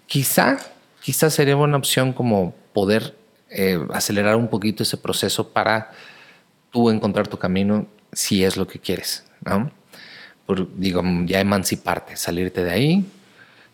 quizá, 0.08 0.58
quizá 1.02 1.30
sería 1.30 1.56
una 1.56 1.78
opción 1.78 2.14
como 2.14 2.56
poder 2.74 3.16
eh, 3.50 3.80
acelerar 3.94 4.36
un 4.38 4.48
poquito 4.48 4.84
ese 4.84 4.98
proceso 4.98 5.50
para 5.50 5.92
tú 6.72 6.90
encontrar 6.90 7.28
tu 7.28 7.38
camino 7.38 7.86
si 8.14 8.44
es 8.44 8.58
lo 8.58 8.68
que 8.68 8.80
quieres, 8.80 9.26
¿no? 9.46 9.70
Por, 10.46 10.74
digo, 10.78 11.04
ya 11.26 11.42
emanciparte, 11.42 12.16
salirte 12.16 12.64
de 12.64 12.72
ahí 12.72 13.06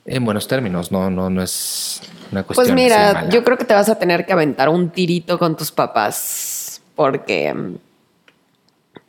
en 0.05 0.25
buenos 0.25 0.47
términos, 0.47 0.91
no, 0.91 1.09
no, 1.09 1.29
no 1.29 1.41
es 1.41 2.01
una 2.31 2.43
cuestión. 2.43 2.65
Pues 2.65 2.75
mira, 2.75 3.13
mala. 3.13 3.29
yo 3.29 3.43
creo 3.43 3.57
que 3.57 3.65
te 3.65 3.73
vas 3.73 3.89
a 3.89 3.97
tener 3.97 4.25
que 4.25 4.33
aventar 4.33 4.69
un 4.69 4.89
tirito 4.89 5.39
con 5.39 5.55
tus 5.55 5.71
papás 5.71 6.81
porque, 6.95 7.77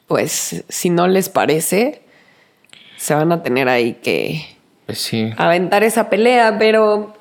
pues, 0.06 0.64
si 0.68 0.90
no 0.90 1.08
les 1.08 1.28
parece, 1.28 2.03
se 3.04 3.14
van 3.14 3.32
a 3.32 3.42
tener 3.42 3.68
ahí 3.68 3.98
que 4.02 4.46
Pues 4.86 4.98
sí. 4.98 5.30
aventar 5.36 5.84
esa 5.84 6.08
pelea, 6.08 6.56
pero 6.58 7.14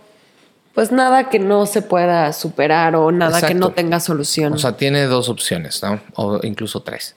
pues 0.73 0.93
nada 0.93 1.29
que 1.29 1.39
no 1.39 1.65
se 1.65 1.81
pueda 1.81 2.31
superar 2.31 2.95
o 2.95 3.11
nada 3.11 3.45
que 3.45 3.53
no 3.53 3.71
tenga 3.71 3.99
solución. 3.99 4.53
O 4.53 4.57
sea, 4.57 4.77
tiene 4.77 5.03
dos 5.03 5.27
opciones, 5.27 5.83
¿no? 5.83 5.99
O 6.15 6.39
incluso 6.43 6.83
tres. 6.83 7.15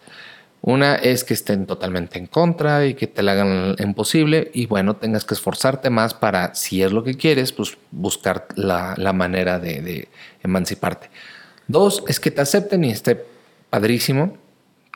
Una 0.62 0.96
es 0.96 1.22
que 1.22 1.34
estén 1.34 1.66
totalmente 1.66 2.18
en 2.18 2.26
contra 2.26 2.86
y 2.86 2.94
que 2.94 3.06
te 3.06 3.22
la 3.22 3.32
hagan 3.32 3.76
imposible 3.78 4.50
y 4.52 4.66
bueno, 4.66 4.96
tengas 4.96 5.24
que 5.24 5.34
esforzarte 5.34 5.88
más 5.88 6.12
para, 6.14 6.56
si 6.56 6.82
es 6.82 6.90
lo 6.90 7.04
que 7.04 7.14
quieres, 7.14 7.52
pues 7.52 7.78
buscar 7.92 8.48
la, 8.56 8.96
manera 9.14 9.60
de, 9.60 10.08
emanciparte. 10.42 11.08
Dos 11.68 12.02
es 12.08 12.18
que 12.18 12.32
te 12.32 12.40
acepten 12.40 12.82
y 12.82 12.90
esté 12.90 13.24
padrísimo 13.70 14.36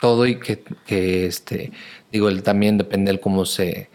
todo 0.01 0.27
y 0.27 0.41
que, 0.41 0.65
que 0.87 1.27
este, 1.27 1.71
digo, 2.13 2.29
él 2.29 2.43
también 2.43 2.79
depende 2.79 3.13
de 3.13 3.21
cómo 3.21 3.45
se, 3.45 3.91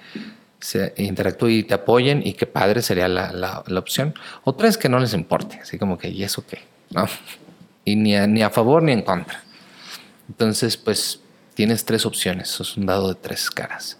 se 0.59 0.93
interactúe 0.97 1.49
y 1.49 1.63
te 1.63 1.73
apoyen 1.73 2.21
y 2.25 2.33
qué 2.33 2.45
padre 2.45 2.81
sería 2.81 3.07
la, 3.07 3.31
la, 3.31 3.79
opción. 3.79 4.13
Otra 4.43 4.67
es 4.67 4.77
que 4.77 4.89
no 4.89 4.99
les 4.99 5.13
importe, 5.13 5.59
así 5.61 5.77
como 5.77 5.97
que, 5.97 6.09
¿y 6.09 6.23
eso 6.23 6.45
qué? 6.45 6.59
¿No? 6.91 7.07
Y 7.83 7.95
ni 7.95 8.15
ni 8.27 8.41
a 8.41 8.49
favor 8.49 8.83
ni 8.83 8.91
en 8.91 9.01
contra. 9.03 9.43
Entonces, 10.27 10.75
pues 10.77 11.21
Tienes 11.55 11.85
tres 11.85 12.05
opciones, 12.05 12.59
es 12.59 12.75
un 12.75 12.85
dado 12.85 13.07
de 13.07 13.15
tres 13.15 13.49
caras. 13.49 13.97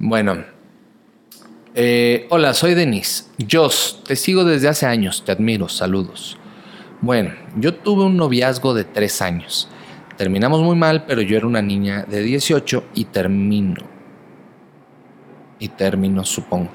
Bueno, 0.00 0.44
eh, 1.76 2.26
hola, 2.28 2.54
soy 2.54 2.74
Denise. 2.74 3.26
Jos, 3.48 4.02
te 4.04 4.16
sigo 4.16 4.44
desde 4.44 4.66
hace 4.66 4.84
años, 4.84 5.24
te 5.24 5.30
admiro, 5.30 5.68
saludos. 5.68 6.36
Bueno, 7.00 7.32
yo 7.56 7.72
tuve 7.72 8.02
un 8.02 8.16
noviazgo 8.16 8.74
de 8.74 8.82
tres 8.82 9.22
años. 9.22 9.68
Terminamos 10.16 10.62
muy 10.62 10.76
mal, 10.76 11.04
pero 11.06 11.22
yo 11.22 11.36
era 11.36 11.46
una 11.46 11.62
niña 11.62 12.04
de 12.04 12.22
18 12.22 12.84
y 12.94 13.04
termino. 13.06 13.82
Y 15.58 15.68
termino, 15.68 16.24
supongo. 16.24 16.70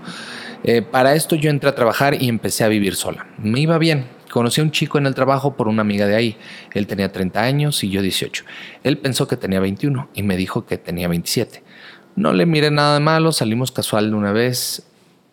Eh, 0.63 0.81
para 0.81 1.15
esto 1.15 1.35
yo 1.35 1.49
entré 1.49 1.69
a 1.69 1.75
trabajar 1.75 2.21
y 2.21 2.29
empecé 2.29 2.63
a 2.63 2.67
vivir 2.67 2.95
sola. 2.95 3.27
Me 3.37 3.59
iba 3.61 3.77
bien, 3.77 4.05
Conocí 4.31 4.61
a 4.61 4.63
un 4.63 4.71
chico 4.71 4.97
en 4.97 5.05
el 5.05 5.13
trabajo 5.13 5.57
por 5.57 5.67
una 5.67 5.81
amiga 5.81 6.07
de 6.07 6.15
ahí. 6.15 6.37
Él 6.73 6.87
tenía 6.87 7.11
30 7.11 7.41
años 7.41 7.83
y 7.83 7.89
yo 7.89 8.01
18. 8.01 8.45
Él 8.83 8.97
pensó 8.97 9.27
que 9.27 9.35
tenía 9.35 9.59
21 9.59 10.09
y 10.13 10.23
me 10.23 10.37
dijo 10.37 10.65
que 10.65 10.77
tenía 10.77 11.09
27. 11.09 11.61
No 12.15 12.31
le 12.31 12.45
miré 12.45 12.71
nada 12.71 12.93
de 12.93 13.01
malo, 13.01 13.33
salimos 13.33 13.73
casual 13.73 14.09
de 14.09 14.15
una 14.15 14.31
vez, 14.31 14.87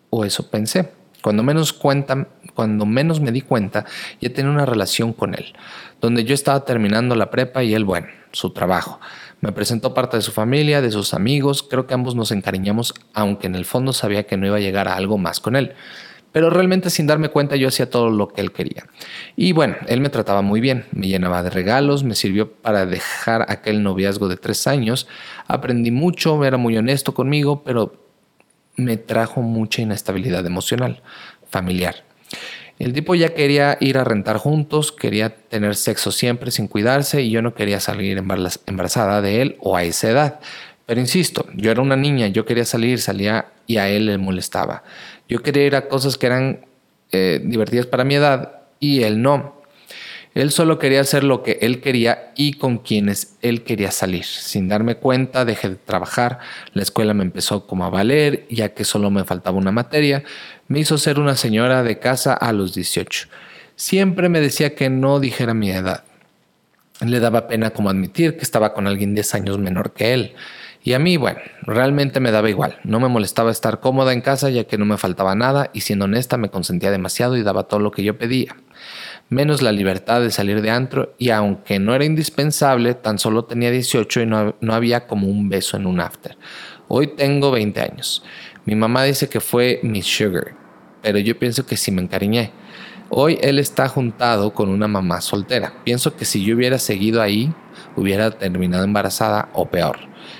o 0.09 0.25
eso 0.25 0.49
pensé. 0.49 0.91
Cuando 1.21 1.43
menos, 1.43 1.73
cuenta, 1.73 2.27
cuando 2.53 2.85
menos 2.85 3.19
me 3.19 3.31
di 3.31 3.41
cuenta, 3.41 3.85
ya 4.21 4.31
tenía 4.33 4.51
una 4.51 4.65
relación 4.65 5.13
con 5.13 5.33
él, 5.33 5.53
donde 6.01 6.23
yo 6.23 6.33
estaba 6.33 6.65
terminando 6.65 7.15
la 7.15 7.29
prepa 7.29 7.63
y 7.63 7.73
él, 7.73 7.85
bueno, 7.85 8.07
su 8.31 8.51
trabajo. 8.51 8.99
Me 9.41 9.51
presentó 9.51 9.93
parte 9.93 10.17
de 10.17 10.21
su 10.21 10.31
familia, 10.31 10.81
de 10.81 10.91
sus 10.91 11.13
amigos, 11.13 11.63
creo 11.63 11.87
que 11.87 11.93
ambos 11.93 12.15
nos 12.15 12.31
encariñamos, 12.31 12.93
aunque 13.13 13.47
en 13.47 13.55
el 13.55 13.65
fondo 13.65 13.93
sabía 13.93 14.27
que 14.27 14.37
no 14.37 14.45
iba 14.47 14.57
a 14.57 14.61
llegar 14.61 14.87
a 14.87 14.95
algo 14.95 15.17
más 15.17 15.39
con 15.39 15.55
él 15.55 15.75
pero 16.31 16.49
realmente 16.49 16.89
sin 16.89 17.07
darme 17.07 17.29
cuenta 17.29 17.55
yo 17.55 17.67
hacía 17.67 17.89
todo 17.89 18.09
lo 18.09 18.27
que 18.27 18.41
él 18.41 18.51
quería. 18.51 18.85
Y 19.35 19.53
bueno, 19.53 19.75
él 19.87 20.01
me 20.01 20.09
trataba 20.09 20.41
muy 20.41 20.61
bien, 20.61 20.85
me 20.91 21.07
llenaba 21.07 21.43
de 21.43 21.49
regalos, 21.49 22.03
me 22.03 22.15
sirvió 22.15 22.51
para 22.51 22.85
dejar 22.85 23.45
aquel 23.49 23.83
noviazgo 23.83 24.27
de 24.27 24.37
tres 24.37 24.67
años, 24.67 25.07
aprendí 25.47 25.91
mucho, 25.91 26.43
era 26.45 26.57
muy 26.57 26.77
honesto 26.77 27.13
conmigo, 27.13 27.63
pero 27.63 28.08
me 28.79 28.97
trajo 28.97 29.41
mucha 29.41 29.81
inestabilidad 29.81 30.45
emocional, 30.45 31.01
familiar. 31.49 32.03
El 32.79 32.93
tipo 32.93 33.13
ya 33.13 33.33
quería 33.33 33.77
ir 33.81 33.97
a 33.97 34.05
rentar 34.05 34.37
juntos, 34.37 34.93
quería 34.93 35.35
tener 35.35 35.75
sexo 35.75 36.11
siempre 36.11 36.49
sin 36.49 36.67
cuidarse 36.67 37.21
y 37.21 37.29
yo 37.29 37.41
no 37.41 37.53
quería 37.53 37.81
salir 37.81 38.17
embarazada 38.65 39.21
de 39.21 39.41
él 39.41 39.57
o 39.59 39.75
a 39.75 39.83
esa 39.83 40.09
edad. 40.09 40.39
Pero 40.85 41.01
insisto, 41.01 41.45
yo 41.55 41.71
era 41.71 41.81
una 41.81 41.97
niña, 41.97 42.27
yo 42.27 42.45
quería 42.45 42.65
salir, 42.65 42.99
salía 42.99 43.47
y 43.67 43.77
a 43.77 43.89
él 43.89 44.05
le 44.05 44.17
molestaba. 44.17 44.83
Yo 45.27 45.43
quería 45.43 45.65
ir 45.65 45.75
a 45.75 45.87
cosas 45.89 46.17
que 46.17 46.25
eran 46.25 46.65
eh, 47.11 47.41
divertidas 47.43 47.85
para 47.85 48.05
mi 48.05 48.15
edad 48.15 48.61
y 48.79 49.03
él 49.03 49.21
no. 49.21 49.58
Él 50.35 50.51
solo 50.51 50.77
quería 50.77 51.01
hacer 51.01 51.23
lo 51.23 51.41
que 51.41 51.57
él 51.61 51.81
quería 51.81 52.31
y 52.35 52.53
con 52.53 52.77
quienes 52.77 53.35
él 53.41 53.63
quería 53.63 53.91
salir. 53.91 54.25
Sin 54.25 54.67
darme 54.67 54.95
cuenta, 54.95 55.43
dejé 55.43 55.69
de 55.69 55.75
trabajar. 55.75 56.39
La 56.73 56.83
escuela 56.83 57.13
me 57.13 57.23
empezó 57.23 57.65
como 57.65 57.83
a 57.85 57.89
valer, 57.89 58.45
ya 58.49 58.69
que 58.69 58.83
solo 58.83 59.09
me 59.09 59.23
faltaba 59.23 59.57
una 59.57 59.71
materia. 59.71 60.23
Me 60.67 60.79
hizo 60.79 60.97
ser 60.97 61.19
una 61.19 61.35
señora 61.35 61.81
de 61.83 61.97
casa 61.97 62.33
a 62.33 62.53
los 62.53 62.75
18. 62.75 63.27
Siempre 63.75 64.29
me 64.29 64.39
decía 64.39 64.75
que 64.75 64.89
no 64.89 65.19
dijera 65.19 65.53
mi 65.53 65.71
edad. 65.71 66.03
Le 67.01 67.19
daba 67.19 67.47
pena 67.47 67.71
como 67.71 67.89
admitir 67.89 68.35
que 68.35 68.43
estaba 68.43 68.73
con 68.73 68.85
alguien 68.85 69.15
10 69.15 69.33
años 69.35 69.57
menor 69.57 69.93
que 69.93 70.13
él. 70.13 70.35
Y 70.83 70.93
a 70.93 70.99
mí, 70.99 71.17
bueno, 71.17 71.39
realmente 71.63 72.19
me 72.19 72.31
daba 72.31 72.49
igual. 72.49 72.77
No 72.83 72.99
me 72.99 73.07
molestaba 73.07 73.51
estar 73.51 73.79
cómoda 73.79 74.13
en 74.13 74.21
casa 74.21 74.49
ya 74.49 74.65
que 74.65 74.77
no 74.77 74.85
me 74.85 74.97
faltaba 74.97 75.33
nada 75.33 75.71
y 75.73 75.81
siendo 75.81 76.05
honesta 76.05 76.37
me 76.37 76.49
consentía 76.49 76.91
demasiado 76.91 77.35
y 77.35 77.43
daba 77.43 77.63
todo 77.63 77.79
lo 77.79 77.91
que 77.91 78.03
yo 78.03 78.17
pedía. 78.17 78.55
Menos 79.31 79.61
la 79.61 79.71
libertad 79.71 80.21
de 80.21 80.31
salir 80.31 80.59
de 80.63 80.71
antro 80.71 81.13
y 81.19 81.29
aunque 81.29 81.77
no 81.77 81.93
era 81.93 82.03
indispensable, 82.03 82.95
tan 82.95 83.19
solo 83.19 83.45
tenía 83.45 83.69
18 83.69 84.21
y 84.21 84.25
no, 84.25 84.55
no 84.59 84.73
había 84.73 85.05
como 85.05 85.27
un 85.27 85.49
beso 85.49 85.77
en 85.77 85.85
un 85.85 85.99
after. 85.99 86.35
Hoy 86.87 87.05
tengo 87.15 87.51
20 87.51 87.79
años. 87.79 88.23
Mi 88.65 88.73
mamá 88.73 89.03
dice 89.03 89.29
que 89.29 89.39
fue 89.39 89.81
mi 89.83 90.01
sugar, 90.01 90.55
pero 91.03 91.19
yo 91.19 91.37
pienso 91.37 91.63
que 91.67 91.77
sí 91.77 91.91
me 91.91 92.01
encariñé. 92.01 92.51
Hoy 93.11 93.37
él 93.43 93.59
está 93.59 93.87
juntado 93.87 94.51
con 94.55 94.69
una 94.69 94.87
mamá 94.87 95.21
soltera. 95.21 95.73
Pienso 95.83 96.15
que 96.15 96.25
si 96.25 96.43
yo 96.43 96.55
hubiera 96.55 96.79
seguido 96.79 97.21
ahí, 97.21 97.53
hubiera 97.95 98.31
terminado 98.31 98.83
embarazada 98.83 99.49
o 99.53 99.69
peor. 99.69 99.99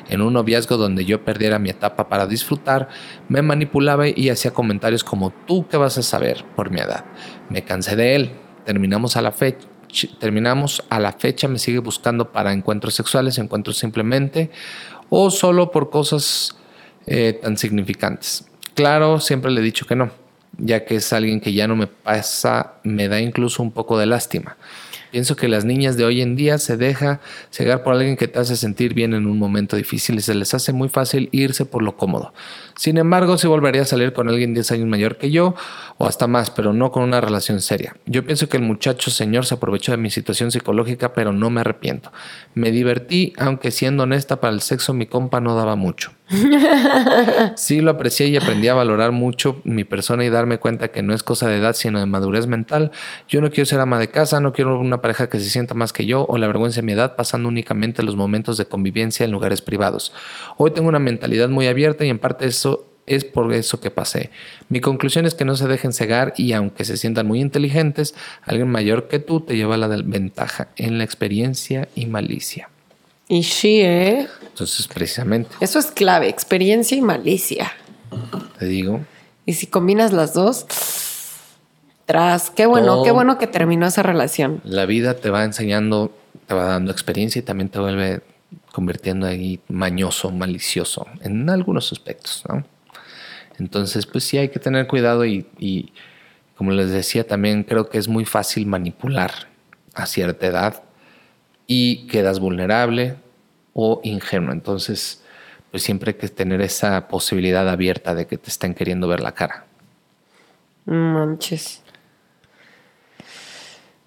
En 0.10 0.22
un 0.22 0.34
noviazgo 0.34 0.78
donde 0.78 1.06
yo 1.06 1.24
perdiera 1.24 1.60
mi 1.60 1.70
etapa 1.70 2.10
para 2.10 2.26
disfrutar, 2.26 2.90
me 3.28 3.44
manipulaba 3.44 4.08
y 4.08 4.30
hacía 4.30 4.50
comentarios 4.50 5.04
como 5.04 5.32
tú 5.46 5.68
qué 5.68 5.78
vas 5.78 6.00
a 6.00 6.04
saber 6.04 6.44
por 6.56 6.72
mi 6.72 6.80
edad. 6.80 7.06
Me 7.50 7.64
cansé 7.64 7.96
de 7.96 8.16
él. 8.16 8.32
Terminamos 8.70 9.18
a 9.18 9.24
la 9.24 9.32
fecha. 9.32 9.68
Terminamos 10.20 10.84
a 10.92 11.00
la 11.00 11.14
fecha, 11.14 11.48
me 11.48 11.58
sigue 11.58 11.80
buscando 11.80 12.32
para 12.32 12.54
encuentros 12.54 12.94
sexuales, 12.94 13.40
encuentros 13.40 13.80
simplemente 13.80 14.52
o 15.10 15.32
solo 15.32 15.72
por 15.72 15.90
cosas 15.90 16.56
eh, 17.08 17.40
tan 17.42 17.58
significantes. 17.58 18.46
Claro, 18.76 19.20
siempre 19.20 19.50
le 19.50 19.62
he 19.62 19.64
dicho 19.64 19.88
que 19.88 19.96
no, 19.96 20.12
ya 20.60 20.86
que 20.86 20.98
es 20.98 21.12
alguien 21.14 21.42
que 21.42 21.52
ya 21.52 21.68
no 21.68 21.76
me 21.76 21.88
pasa, 21.88 22.76
me 22.84 23.08
da 23.08 23.20
incluso 23.20 23.64
un 23.64 23.72
poco 23.72 23.98
de 23.98 24.06
lástima. 24.06 24.56
Pienso 25.10 25.36
que 25.36 25.48
las 25.48 25.66
niñas 25.66 25.98
de 25.98 26.06
hoy 26.06 26.22
en 26.22 26.36
día 26.36 26.60
se 26.60 26.78
deja 26.78 27.22
cegar 27.50 27.82
por 27.82 27.96
alguien 27.96 28.18
que 28.18 28.28
te 28.28 28.38
hace 28.38 28.56
sentir 28.56 28.94
bien 28.94 29.16
en 29.16 29.26
un 29.26 29.40
momento 29.40 29.78
difícil 29.78 30.18
y 30.18 30.22
se 30.22 30.36
les 30.36 30.54
hace 30.54 30.74
muy 30.74 30.90
fácil 30.90 31.30
irse 31.32 31.66
por 31.66 31.82
lo 31.82 31.98
cómodo. 31.98 32.36
Sin 32.80 32.98
embargo, 32.98 33.38
si 33.38 33.46
volvería 33.46 33.82
a 33.82 33.86
salir 33.86 34.14
con 34.14 34.30
alguien 34.30 34.54
10 34.54 34.72
años 34.72 34.88
mayor 34.88 35.18
que 35.18 35.32
yo 35.32 35.54
o 35.98 36.06
hasta 36.06 36.28
más, 36.28 36.50
pero 36.50 36.72
no 36.72 36.94
con 36.94 37.04
una 37.04 37.20
relación 37.20 37.60
seria. 37.60 37.98
Yo 38.06 38.24
pienso 38.24 38.48
que 38.48 38.56
el 38.56 38.64
muchacho 38.64 39.12
señor 39.12 39.46
se 39.46 39.56
aprovechó 39.56 39.92
de 39.92 39.98
mi 39.98 40.10
situación 40.10 40.50
psicológica, 40.50 41.14
pero 41.14 41.34
no 41.34 41.50
me 41.50 41.60
arrepiento. 41.60 42.14
Me 42.54 42.72
divertí, 42.72 43.34
aunque 43.38 43.72
siendo 43.72 44.04
honesta 44.04 44.40
para 44.40 44.54
el 44.54 44.62
sexo 44.62 44.94
mi 44.94 45.08
compa 45.08 45.42
no 45.42 45.56
daba 45.56 45.76
mucho. 45.76 46.14
Sí 47.56 47.82
lo 47.82 47.92
aprecié 47.92 48.28
y 48.28 48.38
aprendí 48.38 48.68
a 48.68 48.74
valorar 48.74 49.12
mucho 49.12 49.62
mi 49.64 49.84
persona 49.84 50.24
y 50.24 50.30
darme 50.30 50.60
cuenta 50.60 50.90
que 50.90 51.02
no 51.02 51.14
es 51.14 51.24
cosa 51.24 51.48
de 51.50 51.58
edad, 51.58 51.74
sino 51.74 52.00
de 52.00 52.06
madurez 52.06 52.48
mental. 52.48 52.92
Yo 53.28 53.42
no 53.42 53.50
quiero 53.50 53.66
ser 53.66 53.80
ama 53.80 54.00
de 54.00 54.10
casa, 54.10 54.40
no 54.40 54.54
quiero 54.54 54.80
una 54.80 55.02
pareja 55.02 55.28
que 55.28 55.40
se 55.40 55.50
sienta 55.50 55.74
más 55.74 55.92
que 55.92 56.06
yo 56.06 56.26
o 56.28 56.38
la 56.38 56.48
vergüenza 56.48 56.82
de 56.82 56.86
mi 56.86 56.94
edad 56.94 57.16
pasando 57.16 57.50
únicamente 57.50 58.04
los 58.04 58.16
momentos 58.16 58.58
de 58.58 58.66
convivencia 58.66 59.26
en 59.26 59.32
lugares 59.32 59.62
privados. 59.62 60.14
Hoy 60.58 60.72
tengo 60.72 60.88
una 60.88 61.00
mentalidad 61.00 61.50
muy 61.50 61.68
abierta 61.68 62.06
y 62.06 62.10
en 62.10 62.20
parte 62.20 62.46
eso 62.46 62.69
es 63.10 63.26
por 63.26 63.52
eso 63.54 63.82
que 63.82 63.92
pasé. 63.92 64.30
Mi 64.70 64.80
conclusión 64.80 65.26
es 65.26 65.34
que 65.34 65.46
no 65.46 65.56
se 65.56 65.68
dejen 65.68 65.94
cegar 65.94 66.34
y 66.38 66.54
aunque 66.54 66.86
se 66.86 66.98
sientan 66.98 67.28
muy 67.28 67.42
inteligentes, 67.42 68.16
alguien 68.44 68.70
mayor 68.70 69.08
que 69.08 69.20
tú 69.20 69.42
te 69.42 69.58
lleva 69.58 69.78
la 69.78 69.88
ventaja 69.88 70.70
en 70.76 70.98
la 70.98 71.04
experiencia 71.04 71.90
y 71.96 72.06
malicia. 72.06 72.70
Y 73.28 73.44
sí, 73.44 73.82
¿eh? 73.82 74.28
Entonces, 74.42 74.88
precisamente. 74.88 75.56
Eso 75.60 75.78
es 75.80 75.88
clave, 75.88 76.30
experiencia 76.30 76.98
y 76.98 77.02
malicia. 77.02 77.72
Te 78.58 78.66
digo. 78.66 79.02
Y 79.46 79.54
si 79.54 79.68
combinas 79.68 80.14
las 80.14 80.34
dos, 80.34 80.66
tras, 82.06 82.50
qué 82.50 82.66
bueno, 82.66 83.04
qué 83.04 83.12
bueno 83.12 83.38
que 83.38 83.48
terminó 83.48 83.86
esa 83.86 84.02
relación. 84.02 84.62
La 84.64 84.88
vida 84.88 85.16
te 85.16 85.30
va 85.30 85.44
enseñando, 85.44 86.12
te 86.48 86.56
va 86.56 86.66
dando 86.66 86.92
experiencia 86.92 87.40
y 87.40 87.44
también 87.44 87.70
te 87.70 87.80
vuelve 87.80 88.22
convirtiendo 88.72 89.28
ahí 89.28 89.60
mañoso, 89.68 90.32
malicioso 90.32 91.06
en 91.22 91.50
algunos 91.50 91.92
aspectos, 91.92 92.44
¿no? 92.48 92.66
Entonces, 93.60 94.06
pues 94.06 94.24
sí 94.24 94.38
hay 94.38 94.50
que 94.50 94.60
tener 94.60 94.88
cuidado 94.88 95.26
y, 95.26 95.94
como 96.56 96.72
les 96.72 96.92
decía, 96.92 97.28
también 97.28 97.64
creo 97.64 97.90
que 97.90 97.98
es 97.98 98.08
muy 98.08 98.26
fácil 98.26 98.66
manipular 98.66 99.32
a 99.94 100.06
cierta 100.06 100.48
edad 100.48 100.84
y 101.68 102.08
quedas 102.08 102.40
vulnerable 102.40 103.16
o 103.74 104.02
ingenuo. 104.04 104.52
Entonces, 104.52 105.24
pues 105.72 105.84
siempre 105.84 106.12
hay 106.12 106.18
que 106.18 106.30
tener 106.30 106.62
esa 106.62 107.08
posibilidad 107.08 107.68
abierta 107.70 108.16
de 108.16 108.28
que 108.28 108.38
te 108.38 108.50
estén 108.50 108.74
queriendo 108.74 109.08
ver 109.08 109.20
la 109.20 109.34
cara. 109.34 109.66
Manches. 110.86 111.84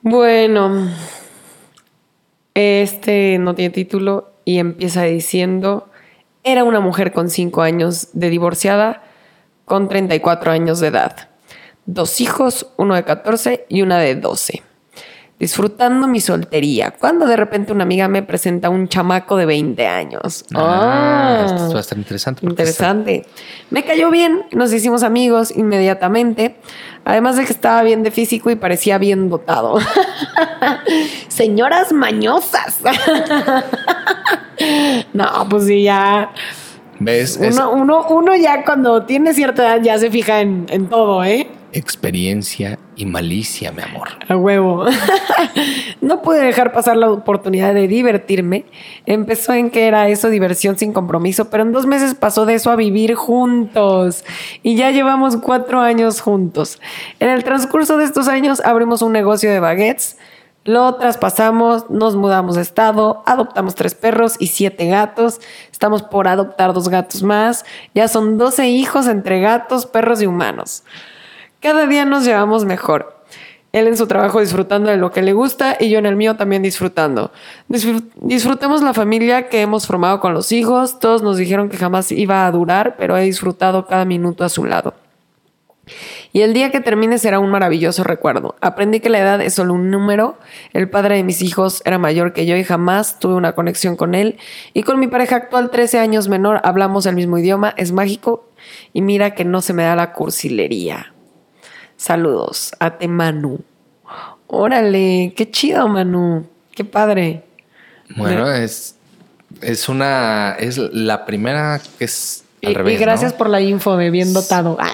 Bueno, 0.00 0.90
este 2.54 3.38
no 3.38 3.54
tiene 3.54 3.70
título 3.70 4.32
y 4.44 4.58
empieza 4.58 5.04
diciendo, 5.04 5.88
era 6.42 6.64
una 6.64 6.80
mujer 6.80 7.12
con 7.12 7.30
5 7.30 7.62
años 7.62 8.08
de 8.12 8.28
divorciada 8.28 9.04
con 9.72 9.88
34 9.88 10.52
años 10.52 10.80
de 10.80 10.88
edad. 10.88 11.30
dos 11.86 12.20
hijos, 12.20 12.66
uno 12.76 12.94
de 12.94 13.04
14 13.04 13.64
y 13.70 13.80
una 13.80 13.98
de 14.00 14.16
12 14.16 14.62
disfrutando 15.38 16.06
mi 16.06 16.20
soltería, 16.20 16.92
cuando 16.92 17.26
de 17.26 17.36
repente 17.36 17.72
una 17.72 17.82
amiga 17.82 18.06
me 18.06 18.22
presenta 18.22 18.68
un 18.68 18.86
chamaco 18.86 19.36
de 19.36 19.46
20 19.46 19.86
años. 19.86 20.44
Ah, 20.54 21.46
esto 21.46 21.72
va 21.72 21.78
a 21.78 21.80
estar 21.80 21.98
interesante. 21.98 22.46
Interesante. 22.46 23.26
Me 23.70 23.82
cayó 23.82 24.10
bien, 24.10 24.44
nos 24.52 24.72
hicimos 24.74 25.02
amigos 25.02 25.50
inmediatamente, 25.56 26.56
además 27.04 27.36
de 27.36 27.46
que 27.46 27.52
estaba 27.52 27.82
bien 27.82 28.02
de 28.02 28.10
físico 28.10 28.50
y 28.50 28.56
parecía 28.56 28.98
bien 28.98 29.30
dotado. 29.30 29.78
Señoras 31.28 31.92
mañosas. 31.92 32.80
no, 35.14 35.46
pues 35.48 35.64
sí, 35.64 35.82
ya... 35.82 36.30
¿Ves? 37.04 37.38
Uno, 37.38 38.06
uno, 38.08 38.36
ya 38.36 38.64
cuando 38.64 39.04
tiene 39.04 39.34
cierta 39.34 39.62
edad 39.62 39.82
ya 39.82 39.98
se 39.98 40.10
fija 40.10 40.40
en, 40.40 40.66
en 40.68 40.88
todo, 40.88 41.24
¿eh? 41.24 41.48
experiencia 41.72 42.78
y 42.96 43.06
malicia, 43.06 43.72
mi 43.72 43.82
amor. 43.82 44.08
A 44.28 44.36
huevo. 44.36 44.84
no 46.00 46.22
pude 46.22 46.42
dejar 46.42 46.72
pasar 46.72 46.96
la 46.96 47.10
oportunidad 47.10 47.74
de 47.74 47.88
divertirme. 47.88 48.66
Empezó 49.06 49.54
en 49.54 49.70
que 49.70 49.86
era 49.86 50.08
eso, 50.08 50.28
diversión 50.28 50.78
sin 50.78 50.92
compromiso, 50.92 51.50
pero 51.50 51.62
en 51.62 51.72
dos 51.72 51.86
meses 51.86 52.14
pasó 52.14 52.46
de 52.46 52.54
eso 52.54 52.70
a 52.70 52.76
vivir 52.76 53.14
juntos. 53.14 54.24
Y 54.62 54.76
ya 54.76 54.90
llevamos 54.90 55.36
cuatro 55.38 55.80
años 55.80 56.20
juntos. 56.20 56.78
En 57.18 57.30
el 57.30 57.42
transcurso 57.42 57.96
de 57.96 58.04
estos 58.04 58.28
años 58.28 58.60
abrimos 58.64 59.02
un 59.02 59.12
negocio 59.12 59.50
de 59.50 59.60
baguettes. 59.60 60.16
Lo 60.64 60.94
traspasamos, 60.94 61.90
nos 61.90 62.14
mudamos 62.14 62.54
de 62.54 62.62
estado, 62.62 63.24
adoptamos 63.26 63.74
tres 63.74 63.96
perros 63.96 64.36
y 64.38 64.46
siete 64.46 64.86
gatos. 64.86 65.40
Estamos 65.72 66.04
por 66.04 66.28
adoptar 66.28 66.72
dos 66.72 66.88
gatos 66.88 67.24
más. 67.24 67.64
Ya 67.94 68.06
son 68.06 68.38
12 68.38 68.68
hijos 68.68 69.08
entre 69.08 69.40
gatos, 69.40 69.86
perros 69.86 70.22
y 70.22 70.26
humanos. 70.26 70.84
Cada 71.60 71.86
día 71.86 72.04
nos 72.04 72.24
llevamos 72.24 72.64
mejor. 72.64 73.24
Él 73.72 73.88
en 73.88 73.96
su 73.96 74.06
trabajo 74.06 74.40
disfrutando 74.40 74.90
de 74.90 74.98
lo 74.98 75.10
que 75.10 75.22
le 75.22 75.32
gusta 75.32 75.76
y 75.80 75.88
yo 75.88 75.98
en 75.98 76.06
el 76.06 76.14
mío 76.14 76.36
también 76.36 76.62
disfrutando. 76.62 77.32
disfrutemos 77.66 78.82
la 78.82 78.94
familia 78.94 79.48
que 79.48 79.62
hemos 79.62 79.86
formado 79.86 80.20
con 80.20 80.32
los 80.32 80.52
hijos. 80.52 81.00
Todos 81.00 81.22
nos 81.22 81.38
dijeron 81.38 81.70
que 81.70 81.76
jamás 81.76 82.12
iba 82.12 82.46
a 82.46 82.50
durar, 82.52 82.96
pero 82.96 83.16
he 83.16 83.22
disfrutado 83.22 83.86
cada 83.86 84.04
minuto 84.04 84.44
a 84.44 84.48
su 84.48 84.64
lado. 84.64 84.94
Y 86.34 86.40
el 86.40 86.54
día 86.54 86.70
que 86.70 86.80
termine 86.80 87.18
será 87.18 87.38
un 87.38 87.50
maravilloso 87.50 88.04
recuerdo. 88.04 88.56
Aprendí 88.62 89.00
que 89.00 89.10
la 89.10 89.18
edad 89.18 89.40
es 89.42 89.52
solo 89.52 89.74
un 89.74 89.90
número. 89.90 90.38
El 90.72 90.88
padre 90.88 91.16
de 91.16 91.24
mis 91.24 91.42
hijos 91.42 91.82
era 91.84 91.98
mayor 91.98 92.32
que 92.32 92.46
yo 92.46 92.56
y 92.56 92.64
jamás 92.64 93.18
tuve 93.18 93.34
una 93.34 93.52
conexión 93.52 93.96
con 93.96 94.14
él. 94.14 94.38
Y 94.72 94.82
con 94.82 94.98
mi 94.98 95.08
pareja 95.08 95.36
actual, 95.36 95.70
13 95.70 95.98
años 95.98 96.28
menor, 96.28 96.60
hablamos 96.64 97.04
el 97.04 97.16
mismo 97.16 97.36
idioma. 97.36 97.74
Es 97.76 97.92
mágico. 97.92 98.48
Y 98.94 99.02
mira 99.02 99.34
que 99.34 99.44
no 99.44 99.60
se 99.60 99.74
me 99.74 99.82
da 99.82 99.94
la 99.94 100.12
cursilería. 100.12 101.12
Saludos, 101.96 102.72
a 102.80 102.96
te 102.96 103.08
Manu. 103.08 103.60
Órale, 104.46 105.34
qué 105.36 105.50
chido, 105.50 105.86
Manu. 105.86 106.46
Qué 106.74 106.84
padre. 106.84 107.44
Bueno, 108.16 108.50
es, 108.50 108.96
es 109.60 109.88
una. 109.88 110.56
Es 110.58 110.78
la 110.78 111.26
primera 111.26 111.80
que 111.98 112.06
es 112.06 112.41
al 112.62 112.72
y, 112.72 112.74
revés. 112.74 112.94
Y 112.94 112.96
gracias 112.98 113.32
por 113.32 113.48
la 113.48 113.60
info 113.60 113.96
de 113.96 114.10
bien 114.10 114.32
dotado. 114.32 114.78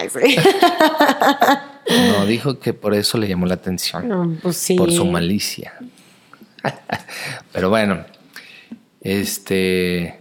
No, 1.89 2.27
dijo 2.27 2.59
que 2.59 2.73
por 2.73 2.93
eso 2.93 3.17
le 3.17 3.27
llamó 3.27 3.47
la 3.47 3.55
atención. 3.55 4.37
pues 4.43 4.57
sí. 4.57 4.75
Por 4.75 4.91
su 4.91 5.05
malicia. 5.05 5.73
Pero 7.51 7.71
bueno, 7.71 8.05
este. 9.01 10.19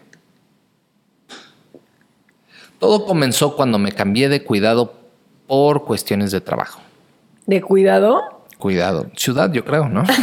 Todo 2.78 3.04
comenzó 3.04 3.54
cuando 3.54 3.78
me 3.78 3.92
cambié 3.92 4.30
de 4.30 4.44
cuidado 4.44 4.94
por 5.46 5.84
cuestiones 5.84 6.30
de 6.30 6.40
trabajo. 6.40 6.80
¿De 7.44 7.60
cuidado? 7.60 8.46
Cuidado. 8.58 9.10
Ciudad, 9.14 9.52
yo 9.52 9.64
creo, 9.64 9.90
¿no? 9.90 10.04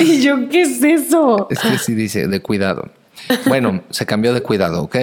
¿Y 0.00 0.20
yo 0.20 0.48
qué 0.48 0.62
es 0.62 0.82
eso? 0.82 1.46
Es 1.50 1.60
que 1.60 1.78
sí 1.78 1.94
dice 1.94 2.26
de 2.26 2.40
cuidado. 2.40 2.90
Bueno, 3.46 3.82
se 3.90 4.06
cambió 4.06 4.34
de 4.34 4.42
cuidado, 4.42 4.82
¿ok? 4.82 4.96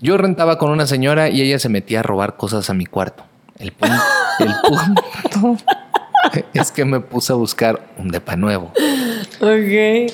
Yo 0.00 0.16
rentaba 0.16 0.58
con 0.58 0.70
una 0.70 0.86
señora 0.86 1.28
y 1.28 1.42
ella 1.42 1.58
se 1.58 1.68
metía 1.68 2.00
a 2.00 2.02
robar 2.02 2.36
cosas 2.36 2.70
a 2.70 2.74
mi 2.74 2.86
cuarto. 2.86 3.24
El 3.58 3.72
punto, 3.72 4.02
el 4.38 4.54
punto 4.62 5.56
es 6.54 6.70
que 6.70 6.84
me 6.84 7.00
puse 7.00 7.32
a 7.32 7.36
buscar 7.36 7.80
un 7.98 8.08
depa 8.08 8.36
nuevo. 8.36 8.72
Ok. 9.40 10.12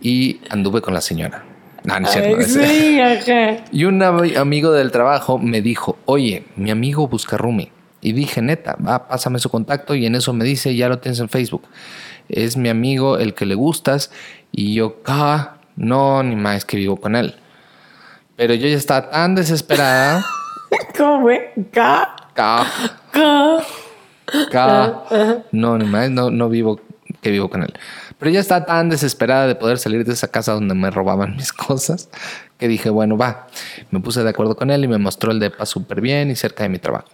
Y 0.00 0.40
anduve 0.50 0.82
con 0.82 0.94
la 0.94 1.00
señora. 1.00 1.44
No, 1.84 1.98
no 1.98 2.08
Sí, 2.08 3.00
ajá. 3.00 3.64
Y 3.72 3.84
un 3.84 4.02
amigo 4.02 4.72
del 4.72 4.92
trabajo 4.92 5.38
me 5.38 5.62
dijo, 5.62 5.98
oye, 6.04 6.44
mi 6.56 6.70
amigo 6.70 7.08
busca 7.08 7.36
Rumi. 7.36 7.70
Y 8.00 8.12
dije, 8.12 8.42
neta, 8.42 8.76
va, 8.76 9.08
pásame 9.08 9.38
su 9.38 9.48
contacto. 9.48 9.94
Y 9.94 10.06
en 10.06 10.14
eso 10.14 10.32
me 10.32 10.44
dice, 10.44 10.74
ya 10.74 10.88
lo 10.88 10.98
tienes 10.98 11.20
en 11.20 11.28
Facebook. 11.28 11.62
Es 12.28 12.56
mi 12.56 12.68
amigo, 12.68 13.18
el 13.18 13.34
que 13.34 13.46
le 13.46 13.54
gustas. 13.54 14.10
Y 14.50 14.74
yo, 14.74 15.00
ah, 15.06 15.56
no, 15.76 16.22
ni 16.22 16.36
más 16.36 16.64
que 16.64 16.76
vivo 16.76 16.96
con 16.96 17.16
él. 17.16 17.34
Pero 18.36 18.54
yo 18.54 18.68
ya 18.68 18.76
estaba 18.76 19.10
tan 19.10 19.34
desesperada. 19.34 20.24
¿Cómo, 20.96 21.22
güey? 21.22 21.40
¿Ca? 21.72 22.16
Ca. 22.34 22.66
Ca. 24.50 25.02
No, 25.52 25.78
ni 25.78 25.84
más, 25.84 26.10
no, 26.10 26.30
no 26.30 26.48
vivo, 26.48 26.80
que 27.20 27.30
vivo 27.30 27.50
con 27.50 27.62
él. 27.62 27.72
Pero 28.18 28.30
ya 28.30 28.40
estaba 28.40 28.64
tan 28.64 28.88
desesperada 28.88 29.46
de 29.46 29.54
poder 29.54 29.78
salir 29.78 30.04
de 30.04 30.12
esa 30.12 30.28
casa 30.28 30.52
donde 30.52 30.74
me 30.74 30.90
robaban 30.90 31.36
mis 31.36 31.52
cosas 31.52 32.08
que 32.58 32.68
dije, 32.68 32.90
bueno, 32.90 33.16
va. 33.16 33.48
Me 33.90 34.00
puse 34.00 34.22
de 34.22 34.30
acuerdo 34.30 34.56
con 34.56 34.70
él 34.70 34.84
y 34.84 34.88
me 34.88 34.98
mostró 34.98 35.32
el 35.32 35.40
depa 35.40 35.66
súper 35.66 36.00
bien 36.00 36.30
y 36.30 36.36
cerca 36.36 36.62
de 36.62 36.68
mi 36.68 36.78
trabajo. 36.78 37.08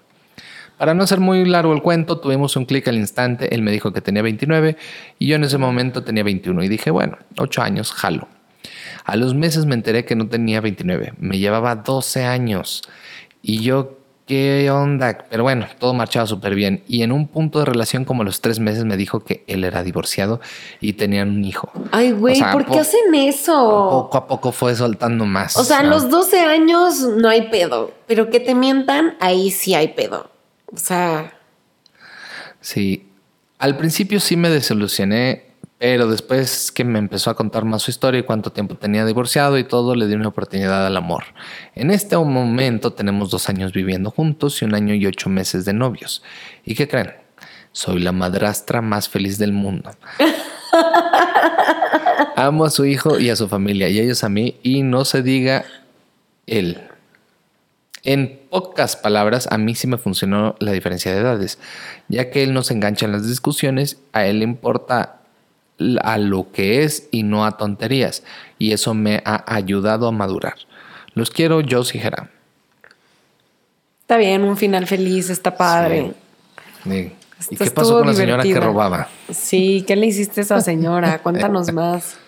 Para 0.77 0.95
no 0.95 1.07
ser 1.09 1.19
muy 1.19 1.45
largo 1.45 1.73
el 1.73 1.83
cuento, 1.83 2.21
tuvimos 2.21 2.55
un 2.55 2.65
clic 2.65 2.87
al 2.87 2.97
instante. 2.97 3.53
Él 3.53 3.63
me 3.63 3.73
dijo 3.73 3.93
que 3.93 4.01
tenía 4.01 4.23
29 4.23 4.77
y 5.19 5.27
yo 5.27 5.37
en 5.37 5.43
ese 5.43 5.59
momento 5.59 6.05
tenía 6.05 6.23
21. 6.23 6.63
Y 6.63 6.69
dije, 6.69 6.93
bueno, 6.93 7.19
8 7.37 7.63
años, 7.63 7.91
jalo. 7.91 8.29
A 9.05 9.17
los 9.17 9.35
meses 9.35 9.67
me 9.67 9.75
enteré 9.75 10.05
que 10.05 10.17
no 10.17 10.29
tenía 10.29 10.61
29, 10.61 11.15
me 11.19 11.39
llevaba 11.39 11.77
12 11.77 12.25
años. 12.25 12.83
Y 13.43 13.63
yo 13.63 13.99
¿qué 14.29 14.71
onda? 14.71 15.27
Pero 15.31 15.43
bueno, 15.43 15.67
todo 15.81 15.95
marchaba 15.95 16.27
súper 16.27 16.55
bien. 16.55 16.85
Y 16.87 17.03
en 17.03 17.11
un 17.11 17.27
punto 17.27 17.59
de 17.59 17.65
relación 17.65 18.05
como 18.05 18.23
los 18.23 18.41
tres 18.41 18.61
meses 18.61 18.85
me 18.85 18.97
dijo 18.97 19.21
que 19.21 19.43
él 19.49 19.65
era 19.65 19.83
divorciado 19.83 20.41
y 20.81 20.93
tenían 20.93 21.31
un 21.31 21.45
hijo. 21.45 21.73
Ay, 21.91 22.13
güey, 22.13 22.39
¿por 22.53 22.67
qué 22.67 22.79
hacen 22.79 23.15
eso? 23.15 23.89
Poco 23.91 24.19
a 24.19 24.27
poco 24.29 24.53
fue 24.53 24.77
soltando 24.77 25.25
más. 25.25 25.57
O 25.57 25.65
sea, 25.65 25.81
a 25.81 25.83
los 25.83 26.11
12 26.11 26.41
años 26.41 27.01
no 27.01 27.29
hay 27.29 27.49
pedo, 27.49 27.93
pero 28.07 28.29
que 28.29 28.39
te 28.39 28.55
mientan, 28.55 29.17
ahí 29.19 29.51
sí 29.51 29.75
hay 29.75 29.89
pedo. 29.89 30.31
O 30.73 30.77
sea... 30.77 31.35
Sí, 32.61 33.09
al 33.59 33.77
principio 33.77 34.21
sí 34.21 34.37
me 34.37 34.51
desilusioné 34.51 35.48
pero 35.79 36.09
después 36.09 36.73
que 36.73 36.85
me 36.85 36.99
empezó 36.99 37.31
a 37.31 37.37
contar 37.37 37.65
más 37.65 37.83
su 37.83 37.93
historia 37.93 38.21
y 38.21 38.25
cuánto 38.25 38.51
tiempo 38.51 38.75
tenía 38.75 39.05
divorciado 39.05 39.59
y 39.59 39.65
todo, 39.65 39.95
le 39.95 40.09
di 40.09 40.15
una 40.15 40.29
oportunidad 40.29 40.85
al 40.85 40.97
amor. 40.97 41.25
En 41.77 41.93
este 41.93 42.17
momento 42.17 42.93
tenemos 42.93 43.31
dos 43.31 43.49
años 43.49 43.73
viviendo 43.73 44.11
juntos 44.11 44.61
y 44.61 44.65
un 44.65 44.75
año 44.75 44.95
y 44.95 45.07
ocho 45.07 45.31
meses 45.31 45.65
de 45.65 45.73
novios. 45.73 46.23
¿Y 46.65 46.75
qué 46.75 46.89
creen? 46.89 47.13
Soy 47.71 48.01
la 48.01 48.11
madrastra 48.11 48.83
más 48.83 49.09
feliz 49.09 49.39
del 49.39 49.53
mundo. 49.53 49.93
Amo 52.37 52.65
a 52.65 52.71
su 52.71 52.85
hijo 52.85 53.21
y 53.21 53.31
a 53.31 53.37
su 53.37 53.49
familia 53.49 53.89
y 53.89 54.01
ellos 54.01 54.25
a 54.25 54.29
mí 54.29 54.57
y 54.65 54.83
no 54.83 55.05
se 55.05 55.23
diga 55.23 55.65
él. 56.47 56.83
En 58.03 58.41
pocas 58.51 58.97
palabras, 58.97 59.47
a 59.51 59.59
mí 59.59 59.77
sí 59.77 59.87
me 59.87 59.99
funcionó 59.99 60.57
la 60.59 60.73
diferencia 60.73 61.13
de 61.13 61.21
edades, 61.21 61.59
ya 62.09 62.31
que 62.31 62.43
él 62.43 62.53
no 62.53 62.63
se 62.63 62.75
engancha 62.75 63.07
en 63.07 63.13
las 63.13 63.29
discusiones, 63.29 63.99
a 64.13 64.27
él 64.27 64.39
le 64.39 64.45
importa 64.45 65.18
a 66.03 66.19
lo 66.19 66.51
que 66.53 66.85
es 66.85 67.09
y 67.11 67.23
no 67.23 67.45
a 67.45 67.57
tonterías. 67.57 68.23
Y 68.59 68.73
eso 68.73 68.95
me 68.95 69.23
ha 69.25 69.45
ayudado 69.47 70.09
a 70.09 70.13
madurar. 70.13 70.55
Los 71.15 71.31
quiero, 71.31 71.61
yo 71.61 71.83
y 71.83 71.99
Gerard. 71.99 72.29
Está 74.01 74.17
bien, 74.17 74.43
un 74.43 74.57
final 74.57 74.87
feliz, 74.87 75.31
está 75.31 75.57
padre. 75.57 76.13
¿Y 76.85 77.57
qué 77.57 77.71
pasó 77.71 77.99
con 77.99 78.07
la 78.07 78.15
señora 78.15 78.43
que 78.43 78.59
robaba? 78.59 79.09
Sí, 79.31 79.85
¿qué 79.87 79.97
le 79.97 80.07
hiciste 80.07 80.41
a 80.41 80.45
esa 80.45 80.61
señora? 80.61 81.19
Cuéntanos 81.23 81.73
más. 81.73 82.19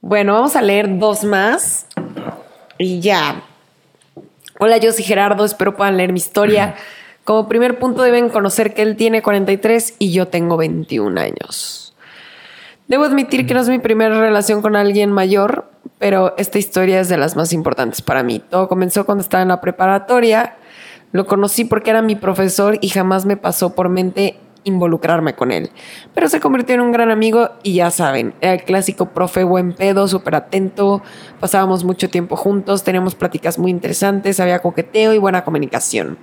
Bueno, 0.00 0.34
vamos 0.34 0.54
a 0.56 0.62
leer 0.62 0.98
dos 0.98 1.24
más 1.24 1.86
y 2.78 3.00
ya. 3.00 3.42
Hola, 4.58 4.76
yo 4.76 4.92
soy 4.92 5.04
Gerardo, 5.04 5.44
espero 5.44 5.76
puedan 5.76 5.96
leer 5.96 6.12
mi 6.12 6.18
historia. 6.18 6.76
Como 7.24 7.48
primer 7.48 7.78
punto 7.78 8.02
deben 8.02 8.28
conocer 8.28 8.74
que 8.74 8.82
él 8.82 8.96
tiene 8.96 9.22
43 9.22 9.94
y 9.98 10.12
yo 10.12 10.28
tengo 10.28 10.58
21 10.58 11.18
años. 11.18 11.83
Debo 12.86 13.04
admitir 13.04 13.46
que 13.46 13.54
no 13.54 13.60
es 13.60 13.68
mi 13.68 13.78
primera 13.78 14.18
relación 14.20 14.60
con 14.60 14.76
alguien 14.76 15.10
mayor, 15.10 15.70
pero 15.98 16.34
esta 16.36 16.58
historia 16.58 17.00
es 17.00 17.08
de 17.08 17.16
las 17.16 17.34
más 17.34 17.52
importantes 17.52 18.02
para 18.02 18.22
mí. 18.22 18.42
Todo 18.50 18.68
comenzó 18.68 19.06
cuando 19.06 19.22
estaba 19.22 19.42
en 19.42 19.48
la 19.48 19.60
preparatoria. 19.60 20.56
Lo 21.12 21.26
conocí 21.26 21.64
porque 21.64 21.90
era 21.90 22.02
mi 22.02 22.14
profesor 22.14 22.76
y 22.82 22.88
jamás 22.90 23.24
me 23.24 23.38
pasó 23.38 23.74
por 23.74 23.88
mente 23.88 24.38
involucrarme 24.64 25.34
con 25.34 25.50
él. 25.50 25.70
Pero 26.14 26.28
se 26.28 26.40
convirtió 26.40 26.74
en 26.74 26.80
un 26.80 26.92
gran 26.92 27.10
amigo 27.10 27.50
y 27.62 27.74
ya 27.74 27.90
saben, 27.90 28.34
era 28.40 28.54
el 28.54 28.64
clásico 28.64 29.10
profe 29.10 29.44
buen 29.44 29.72
pedo, 29.72 30.08
súper 30.08 30.34
atento, 30.34 31.02
pasábamos 31.40 31.84
mucho 31.84 32.08
tiempo 32.10 32.36
juntos, 32.36 32.82
teníamos 32.82 33.14
pláticas 33.14 33.58
muy 33.58 33.70
interesantes, 33.70 34.40
había 34.40 34.60
coqueteo 34.60 35.12
y 35.14 35.18
buena 35.18 35.44
comunicación. 35.44 36.18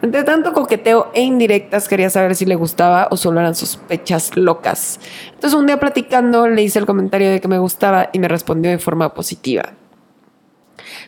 Entre 0.00 0.22
tanto 0.22 0.52
coqueteo 0.52 1.10
e 1.12 1.22
indirectas 1.22 1.88
quería 1.88 2.08
saber 2.08 2.36
si 2.36 2.46
le 2.46 2.54
gustaba 2.54 3.08
o 3.10 3.16
solo 3.16 3.40
eran 3.40 3.56
sospechas 3.56 4.36
locas. 4.36 5.00
Entonces 5.34 5.58
un 5.58 5.66
día 5.66 5.80
platicando 5.80 6.46
le 6.46 6.62
hice 6.62 6.78
el 6.78 6.86
comentario 6.86 7.30
de 7.30 7.40
que 7.40 7.48
me 7.48 7.58
gustaba 7.58 8.10
y 8.12 8.20
me 8.20 8.28
respondió 8.28 8.70
de 8.70 8.78
forma 8.78 9.12
positiva. 9.12 9.72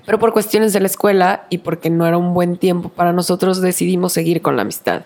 Pero 0.04 0.18
por 0.18 0.32
cuestiones 0.32 0.72
de 0.72 0.80
la 0.80 0.86
escuela 0.86 1.46
y 1.50 1.58
porque 1.58 1.88
no 1.88 2.04
era 2.04 2.18
un 2.18 2.34
buen 2.34 2.56
tiempo 2.56 2.88
para 2.88 3.12
nosotros 3.12 3.60
decidimos 3.60 4.12
seguir 4.12 4.42
con 4.42 4.56
la 4.56 4.62
amistad. 4.62 5.02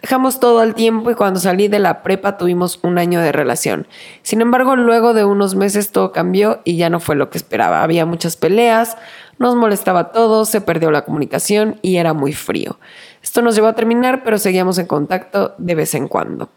Dejamos 0.00 0.38
todo 0.38 0.60
al 0.60 0.76
tiempo 0.76 1.10
y 1.10 1.16
cuando 1.16 1.40
salí 1.40 1.66
de 1.66 1.80
la 1.80 2.04
prepa 2.04 2.38
tuvimos 2.38 2.78
un 2.82 2.98
año 2.98 3.20
de 3.20 3.32
relación. 3.32 3.88
Sin 4.22 4.40
embargo, 4.40 4.76
luego 4.76 5.12
de 5.12 5.24
unos 5.24 5.56
meses 5.56 5.90
todo 5.90 6.12
cambió 6.12 6.60
y 6.62 6.76
ya 6.76 6.88
no 6.88 7.00
fue 7.00 7.16
lo 7.16 7.30
que 7.30 7.38
esperaba. 7.38 7.82
Había 7.82 8.06
muchas 8.06 8.36
peleas, 8.36 8.96
nos 9.38 9.56
molestaba 9.56 10.12
todo, 10.12 10.44
se 10.44 10.60
perdió 10.60 10.92
la 10.92 11.04
comunicación 11.04 11.80
y 11.82 11.96
era 11.96 12.12
muy 12.12 12.32
frío. 12.32 12.78
Esto 13.22 13.42
nos 13.42 13.54
llevó 13.54 13.68
a 13.68 13.74
terminar, 13.74 14.22
pero 14.24 14.38
seguíamos 14.38 14.78
en 14.78 14.86
contacto 14.86 15.54
de 15.58 15.74
vez 15.74 15.94
en 15.94 16.08
cuando. 16.08 16.48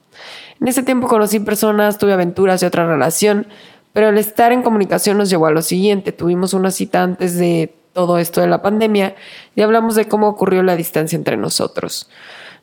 En 0.59 0.67
ese 0.67 0.83
tiempo 0.83 1.07
conocí 1.07 1.39
personas, 1.39 1.97
tuve 1.97 2.13
aventuras 2.13 2.61
y 2.61 2.65
otra 2.65 2.85
relación, 2.85 3.47
pero 3.93 4.09
el 4.09 4.17
estar 4.17 4.51
en 4.51 4.61
comunicación 4.61 5.17
nos 5.17 5.29
llevó 5.29 5.47
a 5.47 5.51
lo 5.51 5.61
siguiente. 5.61 6.11
Tuvimos 6.11 6.53
una 6.53 6.71
cita 6.71 7.03
antes 7.03 7.37
de 7.37 7.73
todo 7.93 8.17
esto 8.17 8.41
de 8.41 8.47
la 8.47 8.61
pandemia 8.61 9.15
y 9.55 9.61
hablamos 9.61 9.95
de 9.95 10.07
cómo 10.07 10.27
ocurrió 10.27 10.63
la 10.63 10.75
distancia 10.75 11.15
entre 11.15 11.37
nosotros. 11.37 12.09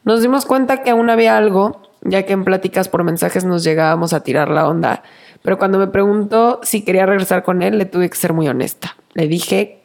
Nos 0.05 0.23
dimos 0.23 0.47
cuenta 0.47 0.83
que 0.83 0.91
aún 0.91 1.11
había 1.11 1.37
algo, 1.37 1.83
ya 2.03 2.25
que 2.25 2.33
en 2.33 2.45
pláticas 2.45 2.89
por 2.89 3.05
mensajes 3.05 3.45
nos 3.45 3.65
llegábamos 3.65 4.12
a 4.12 4.23
tirar 4.23 4.49
la 4.49 4.69
onda, 4.69 5.03
pero 5.43 5.59
cuando 5.59 5.79
me 5.79 5.89
preguntó 5.89 6.61
si 6.62 6.83
quería 6.83 7.07
regresar 7.07 7.43
con 7.43 7.62
él, 7.62 7.79
le 7.79 7.85
tuve 7.85 8.09
que 8.09 8.16
ser 8.16 8.33
muy 8.33 8.49
honesta. 8.49 8.97
Le 9.15 9.27
dije, 9.29 9.83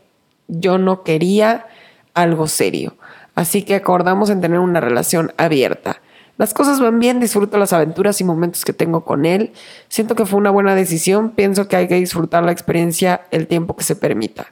yo 0.48 0.78
no 0.78 1.04
quería 1.04 1.68
algo 2.14 2.48
serio, 2.48 2.96
así 3.36 3.64
que 3.64 3.76
acordamos 3.76 4.30
en 4.30 4.42
tener 4.42 4.60
una 4.60 4.80
relación 4.80 5.34
abierta. 5.38 6.02
Las 6.38 6.54
cosas 6.54 6.80
van 6.80 7.00
bien, 7.00 7.20
disfruto 7.20 7.58
las 7.58 7.74
aventuras 7.74 8.20
y 8.20 8.24
momentos 8.24 8.66
que 8.66 8.74
tengo 8.74 9.06
con 9.06 9.26
él. 9.26 9.54
Siento 9.88 10.16
que 10.16 10.26
fue 10.26 10.40
una 10.40 10.50
buena 10.50 10.74
decisión, 10.74 11.32
pienso 11.32 11.68
que 11.68 11.76
hay 11.76 11.88
que 11.88 11.96
disfrutar 11.96 12.44
la 12.44 12.52
experiencia 12.52 13.22
el 13.32 13.48
tiempo 13.48 13.76
que 13.76 13.84
se 13.84 13.96
permita. 13.96 14.48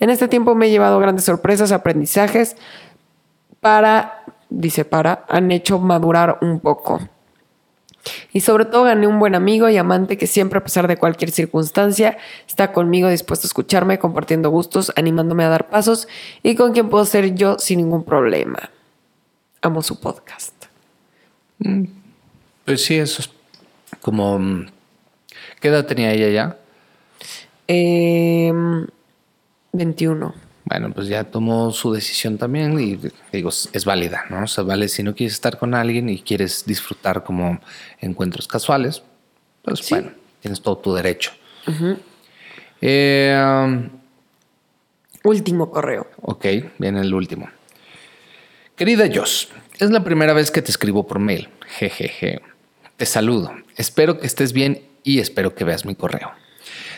En 0.00 0.10
este 0.10 0.28
tiempo 0.28 0.54
me 0.54 0.66
he 0.66 0.70
llevado 0.70 0.98
grandes 0.98 1.24
sorpresas, 1.24 1.72
aprendizajes 1.72 2.56
para 3.60 4.24
dice 4.54 4.84
para, 4.84 5.24
han 5.28 5.50
hecho 5.50 5.78
madurar 5.78 6.38
un 6.40 6.60
poco. 6.60 7.00
Y 8.32 8.40
sobre 8.40 8.64
todo 8.64 8.84
gané 8.84 9.06
un 9.06 9.18
buen 9.18 9.34
amigo 9.34 9.68
y 9.68 9.76
amante 9.76 10.18
que 10.18 10.26
siempre, 10.26 10.58
a 10.58 10.64
pesar 10.64 10.88
de 10.88 10.96
cualquier 10.96 11.30
circunstancia, 11.30 12.18
está 12.46 12.72
conmigo 12.72 13.08
dispuesto 13.08 13.46
a 13.46 13.48
escucharme, 13.48 13.98
compartiendo 13.98 14.50
gustos, 14.50 14.92
animándome 14.96 15.44
a 15.44 15.48
dar 15.48 15.68
pasos 15.68 16.08
y 16.42 16.54
con 16.54 16.72
quien 16.72 16.88
puedo 16.88 17.04
ser 17.04 17.34
yo 17.34 17.58
sin 17.58 17.78
ningún 17.78 18.04
problema. 18.04 18.70
Amo 19.62 19.82
su 19.82 20.00
podcast. 20.00 20.54
Mm, 21.58 21.84
pues 22.64 22.84
sí, 22.84 22.96
eso 22.96 23.22
es 23.22 23.30
como... 24.00 24.38
Mm, 24.38 24.66
¿Qué 25.60 25.68
edad 25.68 25.86
tenía 25.86 26.12
ella 26.12 26.28
ya? 26.28 26.58
Eh, 27.68 28.52
21. 29.72 30.43
Bueno, 30.64 30.92
pues 30.92 31.08
ya 31.08 31.24
tomó 31.24 31.70
su 31.72 31.92
decisión 31.92 32.38
también 32.38 32.78
y 32.80 32.98
digo, 33.32 33.50
es 33.50 33.84
válida, 33.84 34.24
¿no? 34.30 34.44
O 34.44 34.46
sea, 34.46 34.64
vale, 34.64 34.88
si 34.88 35.02
no 35.02 35.14
quieres 35.14 35.34
estar 35.34 35.58
con 35.58 35.74
alguien 35.74 36.08
y 36.08 36.20
quieres 36.20 36.64
disfrutar 36.64 37.22
como 37.22 37.60
encuentros 38.00 38.48
casuales, 38.48 39.02
pues 39.62 39.88
bueno, 39.90 40.10
tienes 40.40 40.62
todo 40.62 40.78
tu 40.78 40.94
derecho. 40.94 41.32
Eh, 42.80 43.36
um, 43.36 43.90
último 45.24 45.70
correo. 45.70 46.06
Ok, 46.22 46.46
viene 46.78 47.02
el 47.02 47.12
último. 47.12 47.48
Querida 48.74 49.08
Joss, 49.12 49.48
es 49.78 49.90
la 49.90 50.02
primera 50.02 50.32
vez 50.32 50.50
que 50.50 50.62
te 50.62 50.70
escribo 50.70 51.06
por 51.06 51.18
mail. 51.18 51.48
Jejeje. 51.66 52.40
Te 52.96 53.06
saludo. 53.06 53.52
Espero 53.76 54.18
que 54.18 54.26
estés 54.26 54.52
bien 54.52 54.82
y 55.02 55.18
espero 55.18 55.54
que 55.54 55.64
veas 55.64 55.84
mi 55.84 55.94
correo. 55.94 56.32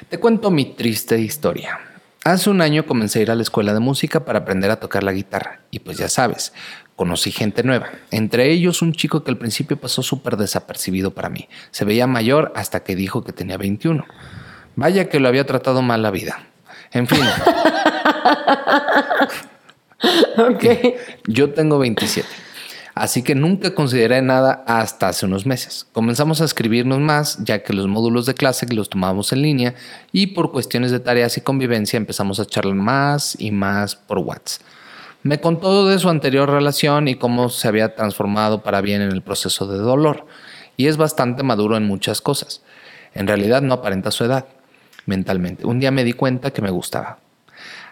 Te 0.09 0.19
cuento 0.19 0.51
mi 0.51 0.67
triste 0.75 1.19
historia. 1.19 1.79
Hace 2.27 2.51
un 2.51 2.61
año 2.61 2.87
comencé 2.87 3.21
a 3.21 3.23
ir 3.23 3.31
a 3.31 3.37
la 3.37 3.43
escuela 3.43 3.73
de 3.73 3.79
música 3.79 4.25
para 4.25 4.41
aprender 4.41 4.69
a 4.73 4.81
tocar 4.81 5.05
la 5.05 5.13
guitarra 5.13 5.61
y 5.71 5.79
pues 5.79 5.97
ya 5.97 6.09
sabes, 6.09 6.53
conocí 6.97 7.31
gente 7.31 7.63
nueva, 7.63 7.89
entre 8.11 8.51
ellos 8.51 8.83
un 8.83 8.95
chico 8.95 9.23
que 9.23 9.31
al 9.31 9.39
principio 9.39 9.77
pasó 9.77 10.03
súper 10.03 10.37
desapercibido 10.37 11.15
para 11.15 11.29
mí. 11.29 11.49
Se 11.71 11.85
veía 11.85 12.09
mayor 12.09 12.53
hasta 12.57 12.83
que 12.83 12.97
dijo 12.97 13.23
que 13.23 13.33
tenía 13.33 13.59
21. 13.59 14.05
Vaya 14.75 15.09
que 15.09 15.21
lo 15.21 15.29
había 15.29 15.47
tratado 15.47 15.83
mal 15.83 16.03
la 16.03 16.11
vida. 16.11 16.49
En 16.91 17.07
fin. 17.07 17.25
okay. 20.51 20.97
Yo 21.29 21.53
tengo 21.53 21.79
27. 21.79 22.27
Así 22.97 23.23
que 23.23 23.35
nunca 23.35 23.75
consideré 23.75 24.23
nada 24.23 24.65
hasta 24.67 25.09
hace 25.09 25.27
unos 25.27 25.45
meses. 25.45 25.87
Comenzamos 25.93 26.41
a 26.41 26.47
escribirnos 26.47 26.99
más, 26.99 27.37
ya 27.45 27.63
que 27.63 27.75
los 27.75 27.89
módulos 27.89 28.25
de 28.25 28.33
clase 28.33 28.67
los 28.75 28.89
tomábamos 28.89 29.35
en 29.35 29.43
línea 29.43 29.75
y 30.13 30.29
por 30.29 30.51
cuestiones 30.51 30.93
de 30.93 31.01
tareas 31.01 31.37
y 31.37 31.43
convivencia 31.43 31.99
empezamos 31.99 32.41
a 32.41 32.47
charlar 32.47 32.75
más 32.75 33.37
y 33.39 33.51
más 33.51 33.97
por 33.97 34.21
WhatsApp. 34.21 34.63
Me 35.23 35.39
contó 35.43 35.87
de 35.87 35.99
su 35.99 36.09
anterior 36.09 36.49
relación 36.49 37.07
y 37.07 37.17
cómo 37.17 37.51
se 37.51 37.69
había 37.69 37.95
transformado 37.95 38.63
para 38.63 38.81
bien 38.81 39.03
en 39.03 39.13
el 39.13 39.21
proceso 39.21 39.67
de 39.67 39.77
dolor. 39.77 40.25
Y 40.79 40.87
es 40.87 40.97
bastante 40.97 41.43
maduro 41.43 41.77
en 41.77 41.85
muchas 41.85 42.23
cosas. 42.23 42.63
En 43.13 43.27
realidad 43.27 43.61
no 43.61 43.75
aparenta 43.75 44.11
su 44.11 44.25
edad 44.25 44.47
mentalmente. 45.05 45.67
Un 45.67 45.81
día 45.81 45.91
me 45.91 46.03
di 46.03 46.15
cuenta 46.15 46.51
que 46.51 46.63
me 46.63 46.71
gustaba 46.71 47.19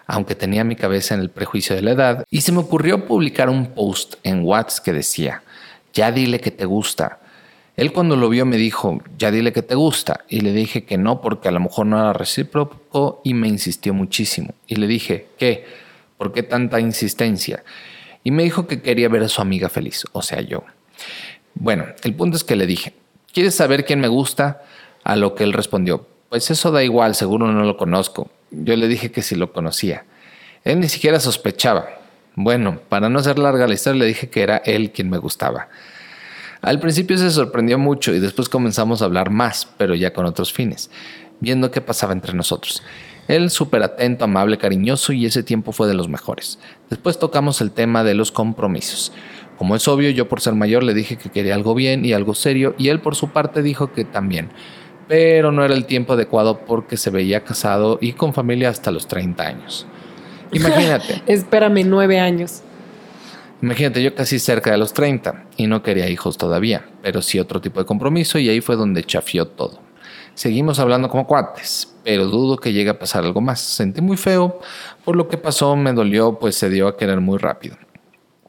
aunque 0.06 0.34
tenía 0.34 0.64
mi 0.64 0.76
cabeza 0.76 1.14
en 1.14 1.20
el 1.20 1.30
prejuicio 1.30 1.74
de 1.74 1.82
la 1.82 1.92
edad, 1.92 2.24
y 2.30 2.42
se 2.42 2.52
me 2.52 2.58
ocurrió 2.58 3.06
publicar 3.06 3.48
un 3.48 3.66
post 3.66 4.14
en 4.22 4.44
WhatsApp 4.44 4.84
que 4.84 4.92
decía, 4.92 5.42
ya 5.92 6.12
dile 6.12 6.40
que 6.40 6.50
te 6.50 6.64
gusta. 6.64 7.20
Él 7.76 7.92
cuando 7.92 8.16
lo 8.16 8.28
vio 8.28 8.46
me 8.46 8.56
dijo, 8.56 9.00
ya 9.18 9.30
dile 9.30 9.52
que 9.52 9.62
te 9.62 9.74
gusta, 9.74 10.20
y 10.28 10.40
le 10.40 10.52
dije 10.52 10.84
que 10.84 10.98
no 10.98 11.20
porque 11.20 11.48
a 11.48 11.52
lo 11.52 11.60
mejor 11.60 11.86
no 11.86 11.98
era 11.98 12.12
recíproco 12.12 13.20
y 13.24 13.34
me 13.34 13.48
insistió 13.48 13.94
muchísimo. 13.94 14.54
Y 14.66 14.76
le 14.76 14.86
dije, 14.86 15.28
¿qué? 15.38 15.66
¿Por 16.16 16.32
qué 16.32 16.42
tanta 16.42 16.78
insistencia? 16.80 17.64
Y 18.22 18.30
me 18.30 18.44
dijo 18.44 18.66
que 18.66 18.80
quería 18.80 19.08
ver 19.08 19.24
a 19.24 19.28
su 19.28 19.42
amiga 19.42 19.68
feliz, 19.68 20.04
o 20.12 20.22
sea, 20.22 20.40
yo. 20.40 20.64
Bueno, 21.54 21.86
el 22.02 22.14
punto 22.14 22.36
es 22.36 22.44
que 22.44 22.56
le 22.56 22.66
dije, 22.66 22.94
¿quieres 23.32 23.54
saber 23.54 23.84
quién 23.84 24.00
me 24.00 24.08
gusta? 24.08 24.62
A 25.02 25.16
lo 25.16 25.34
que 25.34 25.44
él 25.44 25.52
respondió, 25.52 26.06
pues 26.34 26.50
eso 26.50 26.72
da 26.72 26.82
igual, 26.82 27.14
seguro 27.14 27.46
no 27.52 27.62
lo 27.62 27.76
conozco. 27.76 28.28
Yo 28.50 28.74
le 28.74 28.88
dije 28.88 29.12
que 29.12 29.22
si 29.22 29.36
lo 29.36 29.52
conocía. 29.52 30.04
Él 30.64 30.80
ni 30.80 30.88
siquiera 30.88 31.20
sospechaba. 31.20 31.86
Bueno, 32.34 32.80
para 32.88 33.08
no 33.08 33.20
hacer 33.20 33.38
larga 33.38 33.68
la 33.68 33.74
historia, 33.74 34.00
le 34.00 34.06
dije 34.06 34.30
que 34.30 34.42
era 34.42 34.56
él 34.56 34.90
quien 34.90 35.08
me 35.10 35.18
gustaba. 35.18 35.68
Al 36.60 36.80
principio 36.80 37.16
se 37.18 37.30
sorprendió 37.30 37.78
mucho 37.78 38.12
y 38.12 38.18
después 38.18 38.48
comenzamos 38.48 39.00
a 39.00 39.04
hablar 39.04 39.30
más, 39.30 39.68
pero 39.78 39.94
ya 39.94 40.12
con 40.12 40.26
otros 40.26 40.52
fines, 40.52 40.90
viendo 41.38 41.70
qué 41.70 41.80
pasaba 41.80 42.12
entre 42.12 42.34
nosotros. 42.34 42.82
Él 43.28 43.48
súper 43.50 43.84
atento, 43.84 44.24
amable, 44.24 44.58
cariñoso 44.58 45.12
y 45.12 45.26
ese 45.26 45.44
tiempo 45.44 45.70
fue 45.70 45.86
de 45.86 45.94
los 45.94 46.08
mejores. 46.08 46.58
Después 46.90 47.16
tocamos 47.16 47.60
el 47.60 47.70
tema 47.70 48.02
de 48.02 48.14
los 48.14 48.32
compromisos. 48.32 49.12
Como 49.56 49.76
es 49.76 49.86
obvio, 49.86 50.10
yo 50.10 50.28
por 50.28 50.40
ser 50.40 50.54
mayor 50.54 50.82
le 50.82 50.94
dije 50.94 51.16
que 51.16 51.30
quería 51.30 51.54
algo 51.54 51.76
bien 51.76 52.04
y 52.04 52.12
algo 52.12 52.34
serio 52.34 52.74
y 52.76 52.88
él 52.88 52.98
por 52.98 53.14
su 53.14 53.28
parte 53.28 53.62
dijo 53.62 53.92
que 53.92 54.04
también 54.04 54.50
pero 55.08 55.52
no 55.52 55.64
era 55.64 55.74
el 55.74 55.86
tiempo 55.86 56.14
adecuado 56.14 56.60
porque 56.60 56.96
se 56.96 57.10
veía 57.10 57.44
casado 57.44 57.98
y 58.00 58.12
con 58.12 58.32
familia 58.32 58.68
hasta 58.68 58.90
los 58.90 59.06
30 59.06 59.42
años. 59.42 59.86
Imagínate. 60.52 61.22
Espérame, 61.26 61.84
nueve 61.84 62.20
años. 62.20 62.62
Imagínate, 63.62 64.02
yo 64.02 64.14
casi 64.14 64.38
cerca 64.38 64.70
de 64.72 64.78
los 64.78 64.92
30 64.92 65.44
y 65.56 65.66
no 65.66 65.82
quería 65.82 66.08
hijos 66.08 66.36
todavía, 66.36 66.84
pero 67.02 67.22
sí 67.22 67.38
otro 67.38 67.60
tipo 67.60 67.80
de 67.80 67.86
compromiso 67.86 68.38
y 68.38 68.48
ahí 68.48 68.60
fue 68.60 68.76
donde 68.76 69.04
chafió 69.04 69.46
todo. 69.46 69.80
Seguimos 70.34 70.80
hablando 70.80 71.08
como 71.08 71.26
cuates, 71.26 71.94
pero 72.02 72.26
dudo 72.26 72.56
que 72.56 72.72
llegue 72.72 72.90
a 72.90 72.98
pasar 72.98 73.24
algo 73.24 73.40
más. 73.40 73.60
Sentí 73.60 74.00
muy 74.00 74.16
feo, 74.16 74.60
por 75.04 75.16
lo 75.16 75.28
que 75.28 75.38
pasó 75.38 75.76
me 75.76 75.92
dolió, 75.92 76.38
pues 76.38 76.56
se 76.56 76.68
dio 76.68 76.88
a 76.88 76.96
querer 76.96 77.20
muy 77.20 77.38
rápido. 77.38 77.76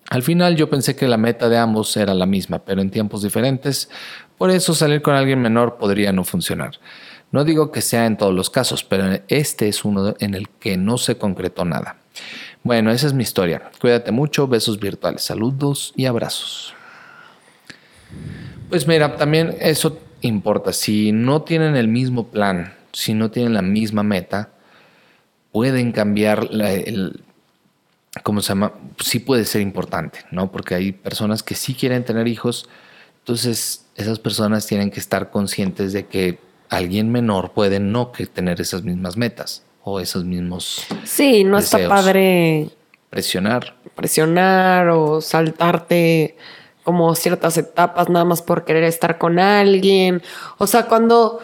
Al 0.10 0.22
final 0.22 0.56
yo 0.56 0.70
pensé 0.70 0.96
que 0.96 1.08
la 1.08 1.18
meta 1.18 1.48
de 1.50 1.58
ambos 1.58 1.96
era 1.98 2.14
la 2.14 2.26
misma, 2.26 2.60
pero 2.60 2.82
en 2.82 2.92
tiempos 2.92 3.24
diferentes, 3.24 3.90
por 4.38 4.52
eso 4.52 4.74
salir 4.74 5.02
con 5.02 5.16
alguien 5.16 5.42
menor 5.42 5.78
podría 5.78 6.12
no 6.12 6.24
funcionar. 6.24 6.80
No 7.32 7.44
digo 7.44 7.72
que 7.72 7.82
sea 7.82 8.06
en 8.06 8.18
todos 8.18 8.34
los 8.34 8.50
casos, 8.50 8.84
pero 8.84 9.20
este 9.28 9.68
es 9.68 9.84
uno 9.84 10.16
en 10.20 10.36
el 10.36 10.50
que 10.50 10.78
no 10.78 10.98
se 10.98 11.18
concretó 11.18 11.66
nada. 11.66 11.98
Bueno, 12.64 12.92
esa 12.92 13.08
es 13.08 13.14
mi 13.14 13.24
historia. 13.24 13.70
Cuídate 13.80 14.12
mucho, 14.12 14.48
besos 14.48 14.80
virtuales, 14.80 15.22
saludos 15.22 15.94
y 15.96 16.06
abrazos. 16.06 16.74
Pues 18.70 18.88
mira, 18.88 19.18
también 19.18 19.56
eso 19.60 20.00
importa. 20.22 20.74
Si 20.74 21.12
no 21.12 21.44
tienen 21.44 21.76
el 21.76 21.88
mismo 21.88 22.28
plan, 22.28 22.74
si 22.92 23.14
no 23.14 23.30
tienen 23.30 23.54
la 23.54 23.62
misma 23.62 24.04
meta, 24.04 24.50
pueden 25.52 25.92
cambiar 25.92 26.50
el, 26.52 27.24
¿cómo 28.24 28.42
se 28.42 28.50
llama? 28.50 28.74
Sí 29.00 29.20
puede 29.20 29.46
ser 29.46 29.62
importante, 29.62 30.20
¿no? 30.32 30.52
Porque 30.52 30.76
hay 30.76 30.92
personas 30.92 31.44
que 31.44 31.56
sí 31.56 31.74
quieren 31.76 32.04
tener 32.04 32.28
hijos, 32.28 32.68
Entonces, 33.20 33.85
esas 33.96 34.20
personas 34.20 34.66
tienen 34.68 34.92
que 34.92 35.00
estar 35.00 35.32
conscientes 35.32 35.94
de 35.94 36.06
que 36.08 36.40
alguien 36.70 37.12
menor 37.12 37.52
puede 37.52 37.80
no 37.80 38.12
que 38.12 38.26
tener 38.26 38.60
esas 38.62 38.84
mismas 38.84 39.18
metas 39.18 39.64
o 39.84 40.00
esos 40.00 40.26
mismos. 40.26 40.86
Sí, 41.04 41.44
no 41.44 41.58
está 41.58 41.88
padre 41.88 42.70
Presionar. 43.10 43.76
presionar 43.96 44.90
o 44.90 45.22
saltarte 45.22 46.36
como 46.84 47.16
ciertas 47.16 47.58
etapas 47.58 48.10
nada 48.10 48.26
más 48.26 48.42
por 48.42 48.66
querer 48.66 48.84
estar 48.84 49.18
con 49.18 49.40
alguien. 49.40 50.22
O 50.58 50.68
sea, 50.68 50.88
cuando 50.88 51.40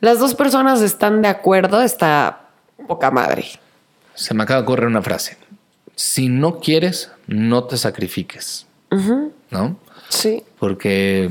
las 0.00 0.18
dos 0.20 0.34
personas 0.34 0.82
están 0.82 1.22
de 1.22 1.28
acuerdo, 1.28 1.82
está 1.82 2.48
poca 2.86 3.10
madre. 3.10 3.44
Se 4.14 4.34
me 4.34 4.44
acaba 4.44 4.60
de 4.60 4.64
ocurrir 4.64 4.86
una 4.86 5.02
frase. 5.02 5.36
Si 5.94 6.28
no 6.28 6.60
quieres, 6.60 7.10
no 7.26 7.64
te 7.64 7.76
sacrifiques. 7.76 8.66
¿No? 9.50 9.76
Sí. 10.08 10.42
Porque, 10.58 11.30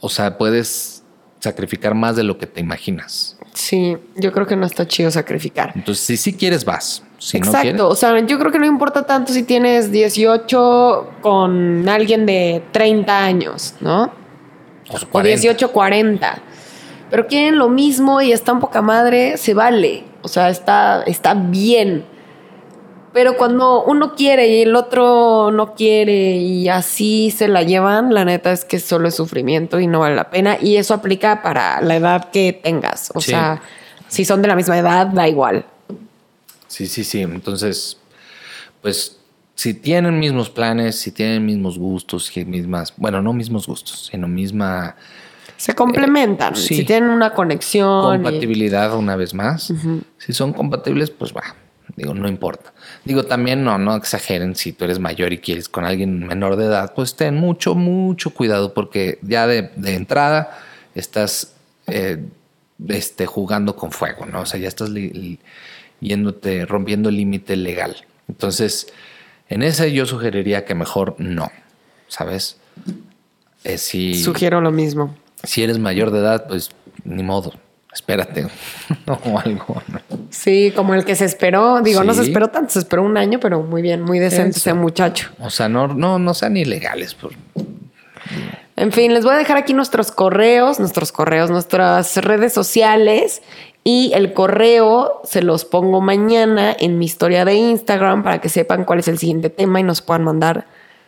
o 0.00 0.08
sea, 0.08 0.38
puedes 0.38 1.02
sacrificar 1.40 1.94
más 1.94 2.16
de 2.16 2.22
lo 2.24 2.38
que 2.38 2.46
te 2.46 2.60
imaginas. 2.60 3.38
Sí, 3.52 3.96
yo 4.16 4.32
creo 4.32 4.46
que 4.46 4.56
no 4.56 4.66
está 4.66 4.86
chido 4.86 5.10
sacrificar. 5.10 5.72
Entonces, 5.74 6.04
si 6.04 6.16
sí 6.16 6.32
quieres, 6.34 6.64
vas. 6.64 7.02
Si 7.18 7.38
no 7.38 7.46
Exacto, 7.46 7.62
quieres, 7.62 7.80
o 7.80 7.94
sea, 7.94 8.18
yo 8.26 8.38
creo 8.38 8.52
que 8.52 8.58
no 8.58 8.66
importa 8.66 9.06
tanto 9.06 9.32
si 9.32 9.42
tienes 9.42 9.90
18 9.90 11.08
con 11.22 11.88
alguien 11.88 12.26
de 12.26 12.62
30 12.72 13.18
años, 13.24 13.74
¿no? 13.80 14.12
pues, 14.90 15.02
O 15.02 15.08
40. 15.08 15.40
18, 15.40 15.72
40. 15.72 16.42
Pero 17.10 17.26
quieren 17.26 17.58
lo 17.58 17.68
mismo 17.68 18.20
y 18.20 18.32
están 18.32 18.60
poca 18.60 18.82
madre, 18.82 19.36
se 19.36 19.54
vale. 19.54 20.04
O 20.22 20.28
sea, 20.28 20.50
está, 20.50 21.02
está 21.04 21.34
bien. 21.34 22.04
Pero 23.16 23.38
cuando 23.38 23.82
uno 23.84 24.14
quiere 24.14 24.46
y 24.46 24.60
el 24.60 24.76
otro 24.76 25.50
no 25.50 25.74
quiere 25.74 26.36
y 26.36 26.68
así 26.68 27.30
se 27.34 27.48
la 27.48 27.62
llevan, 27.62 28.12
la 28.12 28.26
neta 28.26 28.52
es 28.52 28.66
que 28.66 28.78
solo 28.78 29.08
es 29.08 29.14
sufrimiento 29.14 29.80
y 29.80 29.86
no 29.86 30.00
vale 30.00 30.14
la 30.16 30.28
pena. 30.28 30.58
Y 30.60 30.76
eso 30.76 30.92
aplica 30.92 31.40
para 31.42 31.80
la 31.80 31.96
edad 31.96 32.28
que 32.30 32.52
tengas. 32.52 33.10
O 33.14 33.22
Sí. 33.22 33.30
sea, 33.30 33.62
si 34.08 34.26
son 34.26 34.42
de 34.42 34.48
la 34.48 34.54
misma 34.54 34.76
edad, 34.76 35.06
da 35.06 35.26
igual. 35.28 35.64
Sí, 36.68 36.86
sí, 36.86 37.04
sí. 37.04 37.22
Entonces, 37.22 37.96
pues, 38.82 39.18
si 39.54 39.72
tienen 39.72 40.18
mismos 40.18 40.50
planes, 40.50 40.98
si 41.00 41.10
tienen 41.10 41.46
mismos 41.46 41.78
gustos, 41.78 42.26
si 42.26 42.44
mismas, 42.44 42.92
bueno, 42.98 43.22
no 43.22 43.32
mismos 43.32 43.66
gustos, 43.66 44.10
sino 44.12 44.28
misma 44.28 44.94
Se 45.56 45.74
complementan. 45.74 46.54
sí. 46.54 46.74
Si 46.74 46.84
tienen 46.84 47.08
una 47.08 47.30
conexión. 47.32 48.14
y- 48.14 48.18
compatibilidad 48.22 48.94
una 48.94 49.16
vez 49.16 49.32
más. 49.32 49.72
Si 50.18 50.32
son 50.34 50.52
compatibles, 50.52 51.08
pues 51.08 51.32
va. 51.34 51.42
Digo, 51.96 52.12
no 52.12 52.28
importa. 52.28 52.74
Digo, 53.04 53.24
también 53.24 53.64
no, 53.64 53.78
no 53.78 53.96
exageren 53.96 54.54
si 54.54 54.72
tú 54.72 54.84
eres 54.84 54.98
mayor 54.98 55.32
y 55.32 55.38
quieres 55.38 55.68
con 55.68 55.86
alguien 55.86 56.26
menor 56.26 56.56
de 56.56 56.66
edad, 56.66 56.92
pues 56.94 57.16
ten 57.16 57.36
mucho, 57.36 57.74
mucho 57.74 58.30
cuidado 58.30 58.74
porque 58.74 59.18
ya 59.22 59.46
de, 59.46 59.70
de 59.76 59.94
entrada 59.94 60.58
estás 60.94 61.54
eh, 61.86 62.22
este, 62.88 63.26
jugando 63.26 63.76
con 63.76 63.92
fuego, 63.92 64.26
¿no? 64.26 64.40
O 64.40 64.46
sea, 64.46 64.60
ya 64.60 64.68
estás 64.68 64.90
yéndote, 66.00 66.66
rompiendo 66.66 67.08
el 67.08 67.16
límite 67.16 67.56
legal. 67.56 67.96
Entonces, 68.28 68.92
en 69.48 69.62
ese 69.62 69.92
yo 69.92 70.04
sugeriría 70.04 70.64
que 70.64 70.74
mejor 70.74 71.14
no, 71.18 71.50
¿sabes? 72.08 72.58
Eh, 73.64 73.78
si, 73.78 74.22
Sugiero 74.22 74.60
lo 74.60 74.70
mismo. 74.70 75.16
si 75.44 75.62
eres 75.62 75.78
mayor 75.78 76.10
de 76.10 76.18
edad, 76.18 76.46
pues 76.46 76.70
ni 77.04 77.22
modo, 77.22 77.54
espérate 77.92 78.46
o 79.06 79.38
algo. 79.38 79.82
¿no? 79.88 80.00
Sí, 80.36 80.70
como 80.76 80.94
el 80.94 81.06
que 81.06 81.16
se 81.16 81.24
esperó. 81.24 81.80
Digo, 81.80 82.04
no 82.04 82.12
se 82.12 82.22
esperó 82.22 82.48
tanto, 82.48 82.74
se 82.74 82.80
esperó 82.80 83.02
un 83.02 83.16
año, 83.16 83.40
pero 83.40 83.62
muy 83.62 83.80
bien, 83.80 84.02
muy 84.02 84.18
decente 84.18 84.58
ese 84.58 84.74
muchacho. 84.74 85.30
O 85.40 85.48
sea, 85.48 85.68
no, 85.68 85.88
no, 85.88 86.18
no 86.18 86.34
sean 86.34 86.58
ilegales. 86.58 87.14
Por... 87.14 87.32
En 88.76 88.92
fin, 88.92 89.14
les 89.14 89.24
voy 89.24 89.34
a 89.34 89.38
dejar 89.38 89.56
aquí 89.56 89.72
nuestros 89.72 90.12
correos, 90.12 90.78
nuestros 90.78 91.10
correos, 91.10 91.50
nuestras 91.50 92.16
redes 92.18 92.52
sociales 92.52 93.40
y 93.82 94.12
el 94.14 94.34
correo 94.34 95.22
se 95.24 95.40
los 95.40 95.64
pongo 95.64 96.02
mañana 96.02 96.76
en 96.78 96.98
mi 96.98 97.06
historia 97.06 97.46
de 97.46 97.54
Instagram 97.54 98.22
para 98.22 98.40
que 98.40 98.50
sepan 98.50 98.84
cuál 98.84 98.98
es 98.98 99.08
el 99.08 99.16
siguiente 99.16 99.48
tema 99.48 99.80
y 99.80 99.84
nos 99.84 100.02
puedan 100.02 100.24
mandar 100.24 100.66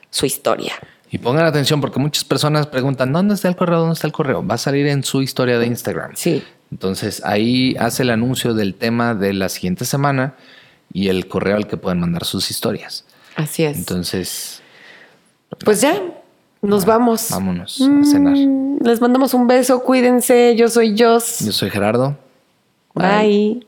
su 0.09 0.25
historia. 0.25 0.73
Y 1.11 1.19
pongan 1.19 1.45
atención 1.45 1.83
porque 1.83 1.99
muchas 2.01 2.25
personas 2.25 2.67
preguntan, 2.67 3.13
¿dónde 3.13 3.35
está 3.35 3.49
el 3.49 3.57
correo? 3.57 3.81
¿Dónde 3.81 3.95
está 3.95 4.07
el 4.07 4.13
correo? 4.15 4.47
Va 4.47 4.55
a 4.55 4.59
salir 4.59 4.87
en 4.87 5.05
su 5.05 5.21
historia 5.21 5.59
de 5.59 5.67
Instagram. 5.67 6.13
Sí. 6.15 6.43
Entonces 6.71 7.23
ahí 7.25 7.75
hace 7.79 8.03
el 8.03 8.11
anuncio 8.11 8.55
del 8.55 8.75
tema 8.75 9.15
de 9.15 9.33
la 9.33 9.49
siguiente 9.49 9.85
semana 9.85 10.35
y 10.93 11.09
el 11.09 11.29
correo 11.29 11.57
al 11.57 11.67
que 11.67 11.77
pueden 11.77 12.01
mandar 12.01 12.25
sus 12.25 12.51
historias. 12.51 13.05
Así 13.37 13.65
es. 13.65 13.79
Entonces, 13.79 14.61
pues 15.65 15.81
ya, 15.81 16.01
nos 16.63 16.85
vamos. 16.85 17.29
vámonos 17.31 17.81
a 17.81 18.05
cenar. 18.05 18.35
Mm, 18.37 18.79
Les 18.85 19.01
mandamos 19.01 19.33
un 19.35 19.47
beso, 19.47 19.83
cuídense. 19.83 20.57
Yo 20.57 20.69
soy 20.69 20.97
Jos. 20.99 21.41
Yo 21.41 21.53
soy 21.53 21.71
Gerardo. 21.71 22.17
Bye. 22.95 23.68